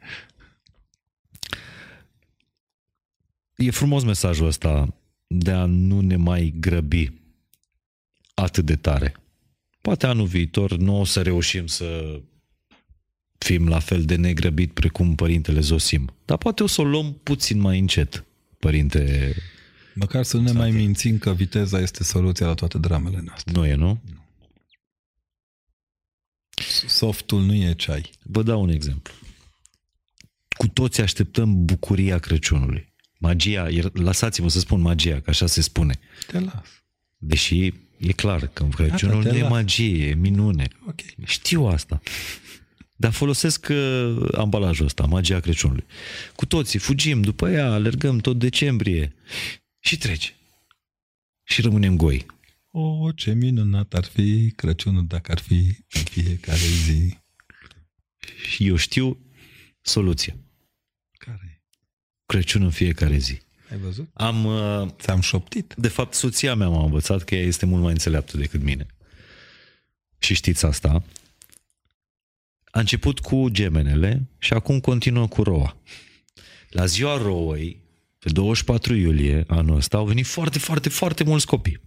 E 3.55 3.71
frumos 3.71 4.03
mesajul 4.03 4.47
ăsta 4.47 4.93
de 5.33 5.51
a 5.51 5.65
nu 5.65 6.01
ne 6.01 6.15
mai 6.15 6.53
grăbi 6.59 7.11
atât 8.33 8.65
de 8.65 8.75
tare. 8.75 9.15
Poate 9.81 10.05
anul 10.05 10.25
viitor 10.25 10.77
nu 10.77 10.99
o 10.99 11.03
să 11.03 11.21
reușim 11.21 11.67
să 11.67 12.19
fim 13.37 13.67
la 13.67 13.79
fel 13.79 14.03
de 14.03 14.15
negrăbit 14.15 14.73
precum 14.73 15.15
părintele 15.15 15.59
Zosim. 15.59 16.13
Dar 16.25 16.37
poate 16.37 16.63
o 16.63 16.67
să 16.67 16.81
o 16.81 16.83
luăm 16.83 17.13
puțin 17.23 17.59
mai 17.59 17.79
încet, 17.79 18.25
părinte 18.59 19.33
Măcar 19.93 20.23
să 20.23 20.37
nu 20.37 20.43
ne 20.43 20.51
mai 20.51 20.71
mințim 20.71 21.17
că 21.17 21.33
viteza 21.33 21.79
este 21.79 22.03
soluția 22.03 22.47
la 22.47 22.53
toate 22.53 22.77
dramele 22.77 23.21
noastre. 23.25 23.51
Nu 23.51 23.65
e, 23.65 23.75
nu? 23.75 24.01
Softul 26.87 27.41
nu 27.41 27.53
e 27.53 27.73
ceai. 27.73 28.11
Vă 28.23 28.43
dau 28.43 28.61
un 28.61 28.69
exemplu. 28.69 29.13
Cu 30.57 30.67
toți 30.67 31.01
așteptăm 31.01 31.65
bucuria 31.65 32.19
Crăciunului. 32.19 32.92
Magia, 33.23 33.69
iar- 33.69 33.91
lăsați-mă 33.93 34.49
să 34.49 34.59
spun 34.59 34.81
magia, 34.81 35.19
că 35.19 35.29
așa 35.29 35.45
se 35.45 35.61
spune. 35.61 35.99
Te 36.27 36.39
las. 36.39 36.67
Deși 37.17 37.73
e 37.97 38.11
clar 38.15 38.47
că 38.47 38.67
Crăciunul 38.75 39.15
Gata, 39.15 39.27
te 39.29 39.31
nu 39.31 39.37
e 39.37 39.41
las. 39.41 39.49
magie, 39.51 40.07
e 40.07 40.13
minune. 40.13 40.67
Ok. 40.87 40.99
Știu 41.25 41.65
asta. 41.65 42.01
Dar 42.95 43.11
folosesc 43.11 43.67
uh, 43.69 44.27
ambalajul 44.35 44.85
ăsta, 44.85 45.05
magia 45.05 45.39
Crăciunului. 45.39 45.85
Cu 46.35 46.45
toții 46.45 46.79
fugim 46.79 47.21
după 47.21 47.49
ea, 47.49 47.71
alergăm 47.71 48.17
tot 48.17 48.39
decembrie 48.39 49.15
și 49.79 49.97
trece. 49.97 50.33
Și 51.43 51.61
rămânem 51.61 51.97
goi. 51.97 52.25
O, 52.71 53.11
ce 53.11 53.33
minunat 53.33 53.93
ar 53.93 54.03
fi 54.03 54.51
Crăciunul 54.55 55.05
dacă 55.07 55.31
ar 55.31 55.39
fi 55.39 55.77
în 55.93 56.01
fiecare 56.01 56.57
zi. 56.85 57.17
Și 58.49 58.67
eu 58.67 58.75
știu 58.75 59.17
soluția. 59.81 60.35
Care 62.33 62.45
e? 62.45 62.45
Crăciun 62.45 62.63
în 62.63 62.69
fiecare 62.71 63.17
zi. 63.17 63.41
Ai 63.71 63.77
văzut? 63.77 64.09
Am, 64.13 64.45
uh, 64.45 64.87
Ți-am 64.99 65.19
șoptit. 65.19 65.73
de 65.77 65.87
fapt, 65.87 66.13
soția 66.13 66.55
mea 66.55 66.67
m-a 66.67 66.83
învățat 66.83 67.23
că 67.23 67.35
ea 67.35 67.45
este 67.45 67.65
mult 67.65 67.81
mai 67.83 67.91
înțeleaptă 67.91 68.37
decât 68.37 68.63
mine. 68.63 68.85
Și 70.19 70.33
știți 70.33 70.65
asta. 70.65 71.03
A 72.71 72.79
început 72.79 73.19
cu 73.19 73.49
gemenele 73.49 74.27
și 74.37 74.53
acum 74.53 74.79
continuă 74.79 75.27
cu 75.27 75.43
roa. 75.43 75.77
La 76.69 76.85
ziua 76.85 77.17
rouăi, 77.17 77.81
pe 78.19 78.29
24 78.29 78.95
iulie 78.95 79.43
anul 79.47 79.75
ăsta, 79.75 79.97
au 79.97 80.05
venit 80.05 80.25
foarte, 80.25 80.59
foarte, 80.59 80.89
foarte 80.89 81.23
mulți 81.23 81.45
copii. 81.45 81.79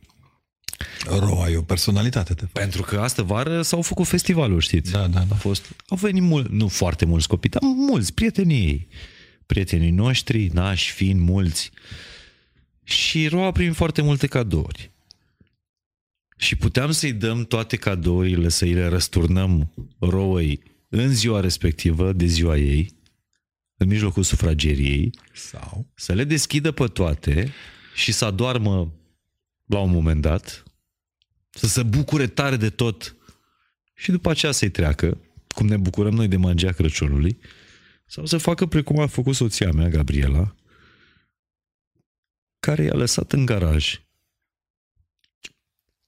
Ro, 1.07 1.43
ai 1.43 1.57
o 1.57 1.63
personalitate, 1.63 2.35
te 2.35 2.41
fac. 2.41 2.53
Pentru 2.53 2.83
că 2.83 3.01
astă 3.01 3.23
vară 3.23 3.63
s-au 3.63 3.83
făcut 3.83 4.07
festivaluri, 4.07 4.65
știți? 4.65 4.93
Da, 4.93 4.99
da, 5.07 5.07
da. 5.07 5.27
A 5.31 5.35
fost, 5.35 5.65
au 5.89 5.97
venit 5.97 6.23
mult, 6.23 6.51
nu 6.51 6.69
foarte 6.69 7.05
mulți 7.05 7.29
copii, 7.29 7.51
dar 7.51 7.61
mulți, 7.63 8.15
prietenii 8.15 8.67
ei. 8.67 8.89
Prietenii 9.47 9.91
noștri, 9.91 10.47
nași, 10.47 10.93
fiind 10.93 11.21
mulți. 11.21 11.71
Și 12.83 13.29
roa 13.29 13.51
prin 13.51 13.73
foarte 13.73 14.03
multe 14.03 14.27
cadouri. 14.27 14.91
Și 16.37 16.57
puteam 16.57 16.91
să-i 16.91 17.13
dăm 17.13 17.45
toate 17.45 17.77
cadourile, 17.77 18.49
să 18.49 18.65
îi 18.65 18.73
le 18.73 18.87
răsturnăm 18.87 19.73
rouăi 19.99 20.63
în 20.89 21.15
ziua 21.15 21.41
respectivă, 21.41 22.13
de 22.13 22.27
ziua 22.27 22.57
ei, 22.57 22.95
în 23.77 23.89
mijlocul 23.89 24.23
sufrageriei, 24.23 25.11
Sau? 25.33 25.87
să 25.95 26.13
le 26.13 26.25
deschidă 26.25 26.73
pe 26.73 26.87
toate 26.87 27.53
și 27.95 28.13
să 28.13 28.25
adoarmă 28.25 28.93
la 29.67 29.79
un 29.79 29.91
moment 29.91 30.21
dat, 30.21 30.63
să 31.51 31.67
se 31.67 31.83
bucure 31.83 32.27
tare 32.27 32.57
de 32.57 32.71
tot 32.71 33.17
și 33.95 34.11
după 34.11 34.31
aceea 34.31 34.53
să-i 34.53 34.71
treacă, 34.71 35.21
cum 35.49 35.67
ne 35.67 35.77
bucurăm 35.77 36.15
noi 36.15 36.29
de 36.29 36.37
magia 36.37 36.73
Crăciunului, 36.73 37.39
sau 38.07 38.27
să 38.27 38.39
facă 38.39 38.67
precum 38.67 38.99
a 38.99 39.07
făcut 39.07 39.35
soția 39.35 39.73
mea, 39.73 39.89
Gabriela, 39.89 40.55
care 42.59 42.83
i-a 42.83 42.95
lăsat 42.95 43.33
în 43.33 43.45
garaj 43.45 44.01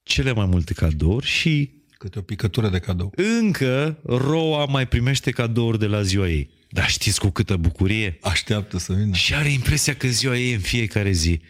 cele 0.02 0.32
mai 0.32 0.46
multe 0.46 0.74
cadouri 0.74 1.26
și 1.26 1.76
Câte 1.98 2.18
o 2.18 2.22
picătură 2.22 2.68
de 2.68 2.78
cadou. 2.78 3.12
încă 3.16 3.98
roa 4.04 4.64
mai 4.64 4.88
primește 4.88 5.30
cadouri 5.30 5.78
de 5.78 5.86
la 5.86 6.02
ziua 6.02 6.28
ei. 6.28 6.50
Dar 6.70 6.88
știți 6.88 7.20
cu 7.20 7.28
câtă 7.28 7.56
bucurie? 7.56 8.18
Așteaptă 8.22 8.78
să 8.78 8.92
vină. 8.92 9.14
Și 9.14 9.34
are 9.34 9.48
impresia 9.48 9.94
că 9.94 10.08
ziua 10.08 10.36
ei 10.36 10.50
e 10.50 10.54
în 10.54 10.60
fiecare 10.60 11.10
zi. 11.10 11.40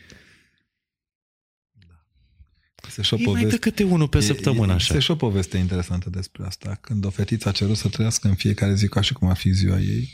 Se 2.91 3.03
și 3.03 3.15
o 3.15 3.17
Îi 3.17 3.25
mai 3.25 3.33
dă 3.35 3.41
poveste. 3.41 3.59
câte 3.71 3.83
unul 3.83 4.09
pe 4.09 4.21
săptămână 4.21 4.73
E- 4.73 4.75
așa. 4.75 4.87
Este 4.87 4.99
și 5.05 5.11
o 5.11 5.17
poveste 5.17 5.57
interesantă 5.57 6.11
despre 6.11 6.45
asta. 6.47 6.79
Când 6.81 7.05
o 7.05 7.11
fetiță 7.11 7.49
a 7.49 7.53
cerut 7.53 7.77
să 7.77 7.89
trăiască 7.89 8.29
în 8.29 8.35
fiecare 8.35 8.75
zi 8.75 8.89
ca 8.89 9.01
și 9.01 9.13
cum 9.13 9.29
ar 9.29 9.37
fi 9.37 9.51
ziua 9.53 9.79
ei 9.79 10.13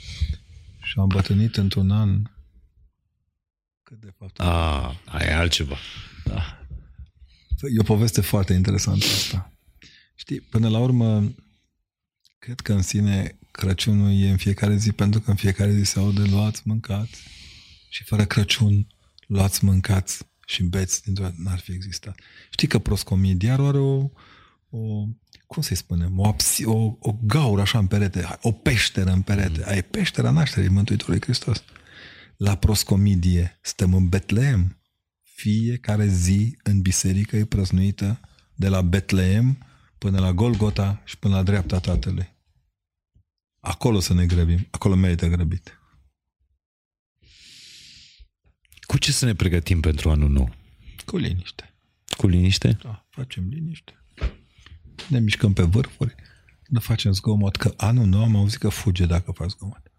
și 0.82 0.94
a 0.98 1.02
îmbătrânit 1.02 1.56
într-un 1.56 1.90
an 1.90 2.22
cât 3.82 4.01
de 4.01 4.12
fapt 4.18 4.40
A, 4.40 5.01
aia 5.05 5.30
e 5.30 5.34
altceva. 5.34 5.76
Da. 6.24 6.66
E 7.74 7.78
o 7.80 7.82
poveste 7.82 8.20
foarte 8.20 8.52
interesantă 8.52 9.05
asta. 9.05 9.52
Știi, 10.14 10.40
până 10.40 10.68
la 10.68 10.78
urmă, 10.78 11.34
cred 12.38 12.60
că 12.60 12.72
în 12.72 12.82
sine 12.82 13.38
Crăciunul 13.51 14.12
e 14.12 14.30
în 14.30 14.36
fiecare 14.36 14.76
zi, 14.76 14.92
pentru 14.92 15.20
că 15.20 15.30
în 15.30 15.36
fiecare 15.36 15.74
zi 15.74 15.84
se 15.84 15.98
aude 15.98 16.22
luați, 16.22 16.62
mâncați 16.64 17.22
și 17.88 18.05
fără 18.05 18.24
Crăciun 18.24 18.86
luați, 19.26 19.64
mâncați 19.64 20.18
și 20.46 20.62
beți 20.62 21.02
dintr-o 21.02 21.24
dată 21.24 21.36
n-ar 21.38 21.58
fi 21.58 21.72
existat. 21.72 22.18
Știi 22.50 22.68
că 22.68 22.78
proscomidiarul 22.78 23.66
are 23.66 23.78
o, 23.78 24.10
o 24.70 25.06
cum 25.46 25.62
să-i 25.62 25.76
spunem, 25.76 26.18
o, 26.18 26.26
absi, 26.26 26.64
o, 26.64 26.96
o 26.98 27.18
gaură 27.22 27.60
așa 27.60 27.78
în 27.78 27.86
perete, 27.86 28.38
o 28.42 28.52
peșteră 28.52 29.10
în 29.10 29.22
perete. 29.22 29.58
Mm. 29.58 29.68
Ai 29.68 29.82
peștera 29.82 30.30
nașterii 30.30 30.68
Mântuitorului 30.68 31.20
Hristos. 31.20 31.64
La 32.36 32.56
proscomidie 32.56 33.58
stăm 33.62 33.94
în 33.94 34.08
Betleem. 34.08 34.78
Fiecare 35.22 36.06
zi 36.06 36.58
în 36.62 36.80
biserică 36.80 37.36
e 37.36 37.44
prăznuită 37.44 38.20
de 38.54 38.68
la 38.68 38.82
Betleem 38.82 39.66
până 39.98 40.20
la 40.20 40.32
Golgota 40.32 41.02
și 41.04 41.18
până 41.18 41.34
la 41.34 41.42
dreapta 41.42 41.78
Tatălui. 41.78 42.32
Acolo 43.60 44.00
să 44.00 44.14
ne 44.14 44.26
grăbim. 44.26 44.66
Acolo 44.70 44.94
merită 44.94 45.26
grăbit. 45.26 45.78
Cu 48.94 49.00
ce 49.00 49.12
să 49.12 49.24
ne 49.24 49.34
pregătim 49.34 49.80
pentru 49.80 50.10
anul 50.10 50.28
nou? 50.28 50.54
Cu 51.04 51.16
liniște. 51.16 51.74
Cu 52.16 52.26
liniște? 52.26 52.78
Da, 52.82 53.06
facem 53.10 53.48
liniște. 53.48 54.04
Ne 55.08 55.20
mișcăm 55.20 55.52
pe 55.52 55.62
vârfuri. 55.62 56.14
Nu 56.68 56.80
facem 56.80 57.12
zgomot, 57.12 57.56
că 57.56 57.74
anul 57.76 58.06
nou 58.06 58.22
am 58.22 58.36
auzit 58.36 58.58
că 58.58 58.68
fuge 58.68 59.06
dacă 59.06 59.32
faci 59.32 59.50
zgomot. 59.50 59.92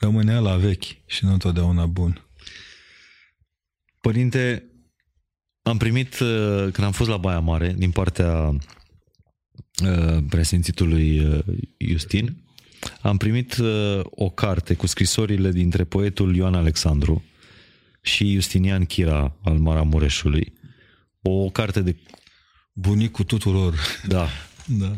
Rămânea 0.00 0.40
la 0.40 0.56
vechi 0.56 1.06
și 1.06 1.24
nu 1.24 1.32
întotdeauna 1.32 1.86
bun. 1.86 2.28
Părinte, 4.00 4.64
am 5.62 5.76
primit, 5.76 6.18
uh, 6.18 6.58
când 6.72 6.86
am 6.86 6.92
fost 6.92 7.10
la 7.10 7.16
Baia 7.16 7.40
Mare, 7.40 7.72
din 7.72 7.90
partea 7.90 8.56
uh, 9.84 10.24
presimțitului 10.28 11.24
uh, 11.24 11.44
Justin, 11.78 12.44
am 13.00 13.16
primit 13.16 13.56
uh, 13.56 14.00
o 14.04 14.30
carte 14.30 14.74
cu 14.74 14.86
scrisorile 14.86 15.50
dintre 15.50 15.84
poetul 15.84 16.36
Ioan 16.36 16.54
Alexandru 16.54 17.24
și 18.02 18.32
Justinian 18.32 18.84
Chira 18.84 19.36
al 19.42 19.58
Maramureșului. 19.58 20.52
O 21.22 21.50
carte 21.50 21.80
de... 21.80 21.96
Bunicul 22.72 23.24
tuturor. 23.24 23.74
Da, 24.06 24.28
Da. 24.78 24.94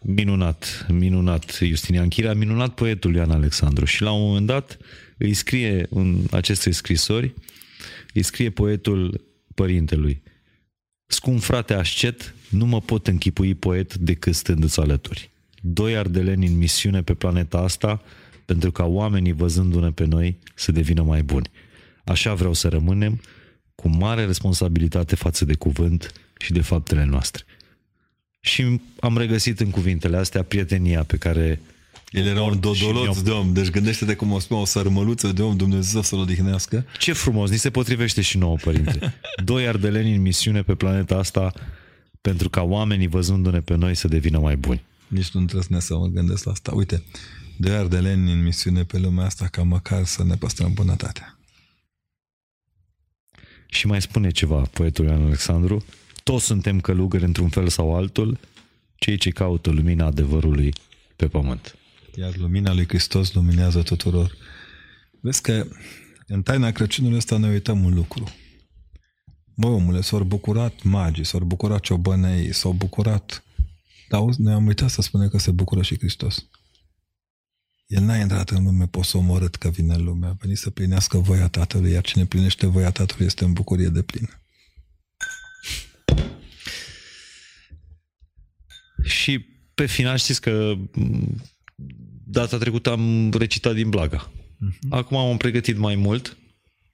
minunat, 0.00 0.86
minunat 0.88 1.58
Justinian 1.62 2.08
Chira, 2.08 2.34
minunat 2.34 2.74
poetul 2.74 3.14
Ioan 3.14 3.30
Alexandru 3.30 3.84
și 3.84 4.02
la 4.02 4.12
un 4.12 4.26
moment 4.26 4.46
dat 4.46 4.78
îi 5.18 5.34
scrie 5.34 5.86
în 5.90 6.24
aceste 6.30 6.70
scrisori, 6.70 7.34
îi 8.14 8.22
scrie 8.22 8.50
poetul 8.50 9.24
părintelui 9.54 10.22
Scump 11.10 11.40
frate 11.42 11.74
ascet, 11.74 12.34
nu 12.48 12.66
mă 12.66 12.80
pot 12.80 13.06
închipui 13.06 13.54
poet 13.54 13.94
decât 13.94 14.34
stându-ți 14.34 14.80
alături. 14.80 15.30
Doi 15.60 15.96
ardeleni 15.96 16.46
în 16.46 16.58
misiune 16.58 17.02
pe 17.02 17.14
planeta 17.14 17.58
asta 17.58 18.02
pentru 18.44 18.72
ca 18.72 18.84
oamenii 18.84 19.32
văzându-ne 19.32 19.90
pe 19.90 20.04
noi 20.04 20.38
să 20.54 20.72
devină 20.72 21.02
mai 21.02 21.22
buni. 21.22 21.50
Așa 22.04 22.34
vreau 22.34 22.52
să 22.52 22.68
rămânem, 22.68 23.20
cu 23.74 23.88
mare 23.88 24.24
responsabilitate 24.24 25.16
față 25.16 25.44
de 25.44 25.54
cuvânt 25.54 26.12
și 26.38 26.52
de 26.52 26.60
faptele 26.60 27.04
noastre. 27.04 27.44
Și 28.40 28.80
am 29.00 29.18
regăsit 29.18 29.60
în 29.60 29.70
cuvintele 29.70 30.16
astea 30.16 30.42
prietenia 30.42 31.02
pe 31.02 31.16
care 31.16 31.60
El 32.10 32.26
era 32.26 32.42
un 32.42 32.60
dodoloț 32.60 33.20
de 33.20 33.30
om, 33.30 33.52
deci 33.52 33.70
gândește-te 33.70 34.14
cum 34.14 34.32
o 34.32 34.38
spune 34.38 34.60
o 34.60 34.64
sărmăluță 34.64 35.32
de 35.32 35.42
om, 35.42 35.56
Dumnezeu 35.56 36.02
să-l 36.02 36.18
odihnească. 36.18 36.84
Ce 36.98 37.12
frumos, 37.12 37.50
ni 37.50 37.56
se 37.56 37.70
potrivește 37.70 38.20
și 38.20 38.38
nouă, 38.38 38.56
părinte. 38.56 39.14
Doi 39.44 39.68
ardeleni 39.68 40.14
în 40.14 40.22
misiune 40.22 40.62
pe 40.62 40.74
planeta 40.74 41.16
asta 41.16 41.52
pentru 42.20 42.48
ca 42.48 42.62
oamenii 42.62 43.06
văzându-ne 43.06 43.60
pe 43.60 43.74
noi 43.74 43.94
să 43.94 44.08
devină 44.08 44.38
mai 44.38 44.56
buni. 44.56 44.84
Nici 45.08 45.30
nu 45.30 45.44
trebuie 45.44 45.80
să 45.80 45.96
mă 45.96 46.06
gândesc 46.06 46.44
la 46.44 46.52
asta. 46.52 46.74
Uite, 46.74 47.02
doi 47.56 47.74
ardeleni 47.74 48.32
în 48.32 48.42
misiune 48.42 48.84
pe 48.84 48.98
lumea 48.98 49.24
asta 49.24 49.46
ca 49.46 49.62
măcar 49.62 50.04
să 50.04 50.24
ne 50.24 50.36
păstrăm 50.36 50.72
bunătatea. 50.72 51.38
Și 53.66 53.86
mai 53.86 54.02
spune 54.02 54.30
ceva 54.30 54.62
poetul 54.62 55.04
Ioan 55.04 55.22
Alexandru, 55.22 55.84
toți 56.22 56.44
suntem 56.44 56.80
călugări 56.80 57.24
într-un 57.24 57.48
fel 57.48 57.68
sau 57.68 57.96
altul, 57.96 58.38
cei 58.96 59.16
ce 59.16 59.30
caută 59.30 59.70
lumina 59.70 60.06
adevărului 60.06 60.72
pe 61.16 61.28
pământ. 61.28 61.76
Iar 62.14 62.36
lumina 62.36 62.74
lui 62.74 62.88
Hristos 62.88 63.32
luminează 63.32 63.82
tuturor. 63.82 64.36
Vezi 65.20 65.42
că 65.42 65.66
în 66.26 66.42
taina 66.42 66.70
Crăciunului 66.70 67.16
ăsta 67.16 67.36
ne 67.36 67.48
uităm 67.48 67.84
un 67.84 67.94
lucru. 67.94 68.24
Bă, 69.54 69.66
omule, 69.66 70.00
s-au 70.00 70.24
bucurat 70.24 70.82
magii, 70.82 71.24
s-au 71.24 71.40
bucurat 71.40 71.80
ciobănei, 71.80 72.52
s-au 72.52 72.72
bucurat... 72.72 73.42
Dar 74.08 74.22
noi 74.36 74.52
am 74.52 74.66
uitat 74.66 74.90
să 74.90 75.02
spunem 75.02 75.28
că 75.28 75.38
se 75.38 75.50
bucură 75.50 75.82
și 75.82 75.98
Hristos. 75.98 76.48
El 77.86 78.02
n-a 78.02 78.16
intrat 78.16 78.50
în 78.50 78.64
lume 78.64 78.86
posomorât 78.86 79.56
că 79.56 79.68
vine 79.68 79.94
în 79.94 80.04
lume, 80.04 80.26
a 80.26 80.32
venit 80.32 80.58
să 80.58 80.70
plinească 80.70 81.18
voia 81.18 81.48
Tatălui, 81.48 81.90
iar 81.90 82.02
cine 82.02 82.26
plinește 82.26 82.66
voia 82.66 82.90
Tatălui 82.90 83.26
este 83.26 83.44
în 83.44 83.52
bucurie 83.52 83.88
de 83.88 84.02
plină. 84.02 84.42
Și 89.04 89.38
pe 89.74 89.86
final 89.86 90.16
știți 90.16 90.40
că 90.40 90.74
data 92.24 92.58
trecută 92.58 92.90
am 92.90 93.30
recitat 93.30 93.74
din 93.74 93.90
Blaga. 93.90 94.30
Uh-huh. 94.30 94.88
Acum 94.90 95.16
am 95.16 95.36
pregătit 95.36 95.76
mai 95.76 95.94
mult. 95.94 96.36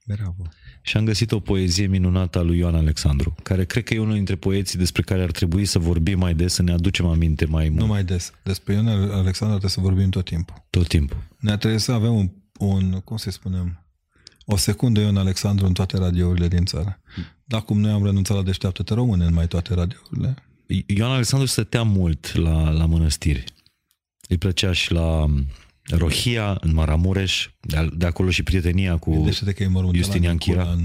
Bravo. 0.06 0.48
Și 0.86 0.96
am 0.96 1.04
găsit 1.04 1.32
o 1.32 1.40
poezie 1.40 1.86
minunată 1.86 2.38
a 2.38 2.42
lui 2.42 2.58
Ioan 2.58 2.74
Alexandru, 2.74 3.34
care 3.42 3.64
cred 3.64 3.84
că 3.84 3.94
e 3.94 3.98
unul 3.98 4.14
dintre 4.14 4.36
poeții 4.36 4.78
despre 4.78 5.02
care 5.02 5.22
ar 5.22 5.30
trebui 5.30 5.64
să 5.64 5.78
vorbim 5.78 6.18
mai 6.18 6.34
des, 6.34 6.52
să 6.52 6.62
ne 6.62 6.72
aducem 6.72 7.06
aminte 7.06 7.44
mai 7.44 7.68
mult. 7.68 7.80
Nu 7.80 7.86
mai 7.86 8.04
des. 8.04 8.32
Despre 8.42 8.72
Ioan 8.72 8.88
Alexandru 8.88 9.58
trebuie 9.58 9.70
să 9.70 9.80
vorbim 9.80 10.10
tot 10.10 10.24
timpul. 10.24 10.64
Tot 10.70 10.88
timpul. 10.88 11.16
Ne 11.38 11.56
trebuie 11.56 11.80
să 11.80 11.92
avem 11.92 12.14
un, 12.14 12.30
un 12.58 13.00
cum 13.04 13.16
să 13.16 13.30
spunem, 13.30 13.84
o 14.44 14.56
secundă 14.56 15.00
Ion 15.00 15.16
Alexandru 15.16 15.66
în 15.66 15.72
toate 15.72 15.98
radiourile 15.98 16.48
din 16.48 16.64
țară. 16.64 17.00
Dar 17.44 17.62
cum 17.62 17.80
noi 17.80 17.90
am 17.90 18.04
renunțat 18.04 18.36
la 18.36 18.42
deșteaptă 18.42 18.94
române 18.94 19.24
în 19.24 19.34
mai 19.34 19.46
toate 19.46 19.74
radiourile. 19.74 20.34
Ioan 20.86 21.10
Alexandru 21.10 21.48
stătea 21.48 21.82
mult 21.82 22.34
la, 22.34 22.70
la 22.70 22.86
mănăstiri. 22.86 23.44
Îi 24.28 24.38
plăcea 24.38 24.72
și 24.72 24.92
la 24.92 25.26
Rohia, 25.90 26.58
în 26.60 26.74
Maramureș, 26.74 27.48
de, 27.60 27.88
de 27.96 28.06
acolo 28.06 28.30
și 28.30 28.42
prietenia 28.42 28.96
cu 28.96 29.12
Gândește-te 29.12 29.52
că 29.52 29.62
e 29.62 29.70
Justinian 29.92 30.36
Chira. 30.36 30.70
În, 30.70 30.84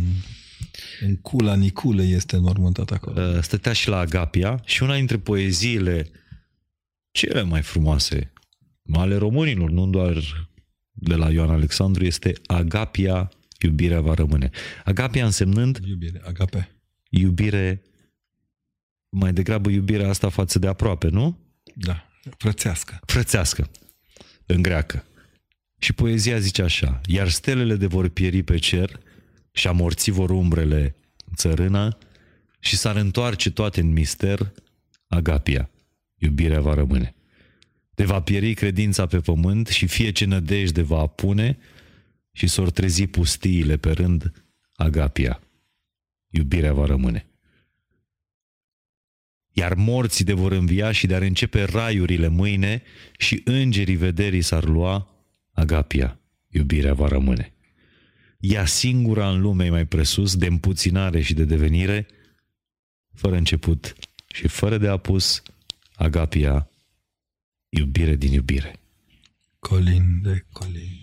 în 1.02 1.16
Cula 1.16 1.56
Nicule 1.56 2.04
este 2.04 2.36
înmormântat 2.36 2.92
acolo. 2.92 3.22
Uh, 3.22 3.42
stătea 3.42 3.74
și 3.74 3.90
la 3.90 3.98
Agapia 3.98 4.62
și 4.66 4.84
una 4.84 4.96
dintre 4.96 5.18
poeziile 5.18 6.10
cele 7.12 7.42
mai 7.42 7.62
frumoase 7.62 8.34
ale 8.92 9.16
românilor, 9.16 9.70
nu 9.70 9.88
doar 9.88 10.48
de 10.92 11.16
la 11.16 11.32
Ioan 11.32 11.50
Alexandru, 11.50 12.06
este 12.06 12.34
Agapia, 12.46 13.32
iubirea 13.62 14.02
va 14.02 14.14
rămâne. 14.14 14.50
Agapia 14.86 15.26
însemnând... 15.26 15.80
Iubire, 15.86 16.22
agape. 16.26 16.82
Iubire, 17.10 17.82
mai 19.10 19.34
degrabă 19.34 19.70
iubirea 19.70 20.10
asta 20.10 20.30
față 20.30 20.60
de 20.60 20.68
aproape, 20.68 21.08
nu? 21.08 21.38
Da, 21.76 22.10
frățească. 22.38 23.00
Frățească 23.06 23.70
în 24.54 24.62
greacă. 24.62 25.04
Și 25.80 25.94
poezia 25.94 26.40
zice 26.40 26.62
așa, 26.62 27.02
iar 27.06 27.30
stelele 27.30 27.76
de 27.76 27.86
vor 27.86 28.08
pieri 28.08 28.44
pe 28.44 28.58
cer 28.58 29.00
și 29.52 29.68
amorți 29.68 30.12
vor 30.12 30.30
umbrele 30.30 30.96
țărâna 31.36 31.98
și 32.60 32.78
s-ar 32.78 32.96
întoarce 32.96 33.52
toate 33.52 33.80
în 33.82 33.92
mister, 33.92 34.52
agapia, 35.08 35.70
iubirea 36.16 36.62
va 36.62 36.74
rămâne. 36.74 37.16
De 37.90 38.06
va 38.06 38.22
pieri 38.22 38.54
credința 38.54 39.06
pe 39.06 39.20
pământ 39.20 39.68
și 39.68 39.88
fie 39.88 40.12
ce 40.12 40.26
nădejde 40.26 40.82
va 40.82 41.00
apune 41.00 41.58
și 42.32 42.48
s-or 42.48 42.72
trezi 42.72 43.08
pustiile 43.08 43.78
pe 43.78 43.92
rând, 43.92 44.32
agapia, 44.74 45.42
iubirea 46.30 46.74
va 46.74 46.86
rămâne. 46.86 47.29
Iar 49.60 49.74
morții 49.74 50.26
de 50.26 50.34
vor 50.34 50.52
învia 50.52 50.92
și 50.92 51.08
de-ar 51.08 51.22
începe 51.22 51.64
raiurile 51.64 52.28
mâine 52.28 52.84
și 53.18 53.42
îngerii 53.44 53.96
vederii 53.96 54.42
s-ar 54.42 54.64
lua, 54.64 55.08
agapia, 55.52 56.20
iubirea 56.48 56.94
va 56.94 57.08
rămâne. 57.08 57.54
Ea 58.40 58.66
singura 58.66 59.30
în 59.30 59.42
lume 59.42 59.66
e 59.66 59.70
mai 59.70 59.86
presus 59.86 60.36
de 60.36 60.46
împuținare 60.46 61.22
și 61.22 61.34
de 61.34 61.44
devenire, 61.44 62.08
fără 63.14 63.36
început 63.36 63.96
și 64.34 64.48
fără 64.48 64.78
de 64.78 64.88
apus, 64.88 65.42
agapia, 65.96 66.70
iubire 67.70 68.16
din 68.16 68.32
iubire. 68.32 68.80
Colin 69.60 70.22
de 70.22 70.46
colin, 70.52 71.00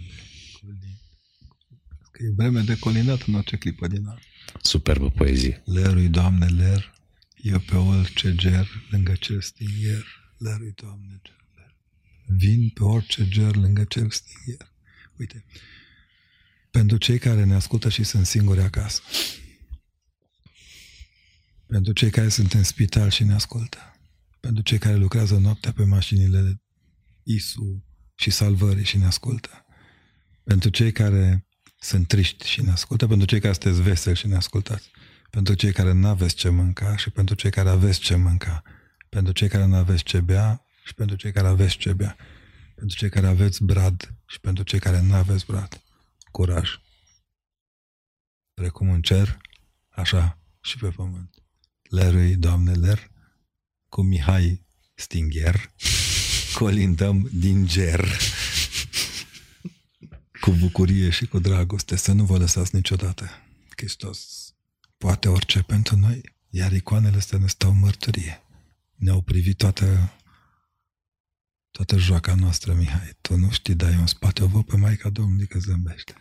colin. 0.60 0.99
Că 2.10 2.23
e 2.23 2.33
vreme 2.36 2.60
de 2.60 2.78
colindat 2.78 3.23
în 3.26 3.35
orice 3.35 3.57
clipă 3.57 3.86
din 3.86 4.07
an. 4.07 4.18
Superbă 4.62 5.10
poezie. 5.10 5.62
Lerui, 5.65 6.09
Doamne, 6.09 6.47
ler, 6.47 6.95
eu 7.47 7.58
pe 7.58 7.76
orice 7.76 8.34
ger, 8.34 8.68
lângă 8.91 9.15
cer 9.15 9.42
stingher, 9.42 10.05
lerui, 10.39 10.73
Doamne, 10.75 11.20
ger, 11.25 11.44
ler. 11.55 11.76
Vin 12.26 12.68
pe 12.68 12.83
orice 12.83 13.28
ger, 13.28 13.55
lângă 13.55 13.84
cer 13.84 14.10
stingher. 14.10 14.73
Uite, 15.16 15.44
pentru 16.70 16.97
cei 16.97 17.18
care 17.18 17.44
ne 17.44 17.55
ascultă 17.55 17.89
și 17.89 18.02
sunt 18.02 18.26
singuri 18.26 18.60
acasă, 18.60 19.00
pentru 21.66 21.92
cei 21.92 22.10
care 22.10 22.28
sunt 22.28 22.52
în 22.52 22.62
spital 22.62 23.10
și 23.10 23.25
ne 23.25 23.34
ascultă, 23.34 23.78
pentru 24.41 24.62
cei 24.62 24.78
care 24.78 24.97
lucrează 24.97 25.39
noaptea 25.39 25.73
pe 25.73 25.84
mașinile 25.84 26.41
de 26.41 26.57
ISU 27.23 27.84
și 28.15 28.31
salvări 28.31 28.84
și 28.84 28.97
ne 28.97 29.07
ascultă, 29.07 29.66
pentru 30.44 30.68
cei 30.68 30.92
care 30.92 31.47
sunt 31.78 32.08
triști 32.08 32.47
și 32.47 32.62
ne 32.62 32.70
ascultă, 32.70 33.07
pentru 33.07 33.26
cei 33.26 33.41
care 33.41 33.52
sunteți 33.52 33.83
veseli 33.83 34.16
și 34.16 34.26
ne 34.26 34.36
ascultați, 34.36 34.91
pentru 35.36 35.55
cei 35.55 35.73
care 35.73 35.92
nu 35.92 36.08
aveți 36.08 36.34
ce 36.34 36.48
mânca 36.48 36.97
și 36.97 37.10
pentru 37.10 37.34
cei 37.34 37.50
care 37.50 37.68
aveți 37.68 38.00
ce 38.00 38.16
mânca, 38.16 38.62
pentru 39.08 39.32
cei 39.32 39.48
care 39.48 39.65
nu 39.65 39.76
aveți 39.76 40.02
ce 40.02 40.20
bea 40.20 40.66
și 40.84 40.94
pentru 40.94 41.16
cei 41.16 41.32
care 41.32 41.47
aveți 41.47 41.76
ce 41.76 41.92
bea, 41.92 42.16
pentru 42.74 42.97
cei 42.97 43.08
care 43.08 43.26
aveți 43.26 43.65
brad 43.65 44.15
și 44.26 44.40
pentru 44.40 44.65
cei 44.65 44.78
care 44.78 45.00
nu 45.00 45.15
aveți 45.15 45.47
brad. 45.47 45.82
Curaj! 46.31 46.70
Precum 48.55 48.90
în 48.90 49.02
cer, 49.02 49.40
așa 49.89 50.39
și 50.60 50.76
pe 50.76 50.89
pământ. 50.89 51.34
Lerui, 51.82 52.36
Doamne, 52.36 52.73
ler, 52.73 53.10
cu 53.89 54.02
Mihai 54.02 54.66
Stingher, 54.94 55.73
colindăm 56.55 57.28
din 57.32 57.66
ger 57.66 58.08
cu 60.40 60.50
bucurie 60.50 61.10
și 61.10 61.26
cu 61.26 61.39
dragoste, 61.39 61.97
să 61.97 62.12
nu 62.12 62.24
vă 62.24 62.39
lăsați 62.39 62.74
niciodată. 62.74 63.31
Hristos 63.76 64.35
poate 64.99 65.28
orice 65.28 65.62
pentru 65.62 65.97
noi, 65.97 66.20
iar 66.50 66.73
icoanele 66.73 67.16
astea 67.16 67.39
ne 67.39 67.47
stau 67.47 67.73
mărturie. 67.73 68.42
Ne-au 68.94 69.20
privit 69.20 69.57
toată, 69.57 70.12
toată 71.70 71.97
joaca 71.97 72.34
noastră, 72.34 72.75
Mihai. 72.75 73.16
Tu 73.20 73.36
nu 73.36 73.50
știi, 73.50 73.75
dar 73.75 73.92
eu 73.92 74.00
în 74.00 74.07
spate 74.07 74.42
o 74.42 74.47
văd 74.47 74.65
pe 74.65 74.76
Maica 74.76 75.08
Domnului 75.08 75.47
că 75.47 75.58
zâmbește. 75.58 76.15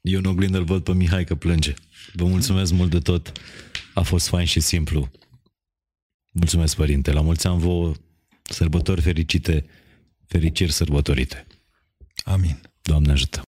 Eu 0.00 0.18
în 0.18 0.24
oglindă 0.24 0.58
îl 0.58 0.64
văd 0.64 0.84
pe 0.84 0.92
Mihai 0.92 1.24
că 1.24 1.34
plânge. 1.34 1.74
Vă 2.12 2.24
mulțumesc 2.24 2.72
mult 2.72 2.90
de 2.90 2.98
tot. 2.98 3.32
A 3.94 4.02
fost 4.02 4.28
fain 4.28 4.46
și 4.46 4.60
simplu. 4.60 5.10
Mulțumesc, 6.30 6.76
Părinte. 6.76 7.12
La 7.12 7.20
mulți 7.20 7.46
ani 7.46 7.60
vouă 7.60 7.94
sărbători 8.42 9.00
fericite, 9.00 9.66
fericiri 10.26 10.72
sărbătorite. 10.72 11.46
Amin. 12.24 12.60
Doamne 12.82 13.12
ajută. 13.12 13.45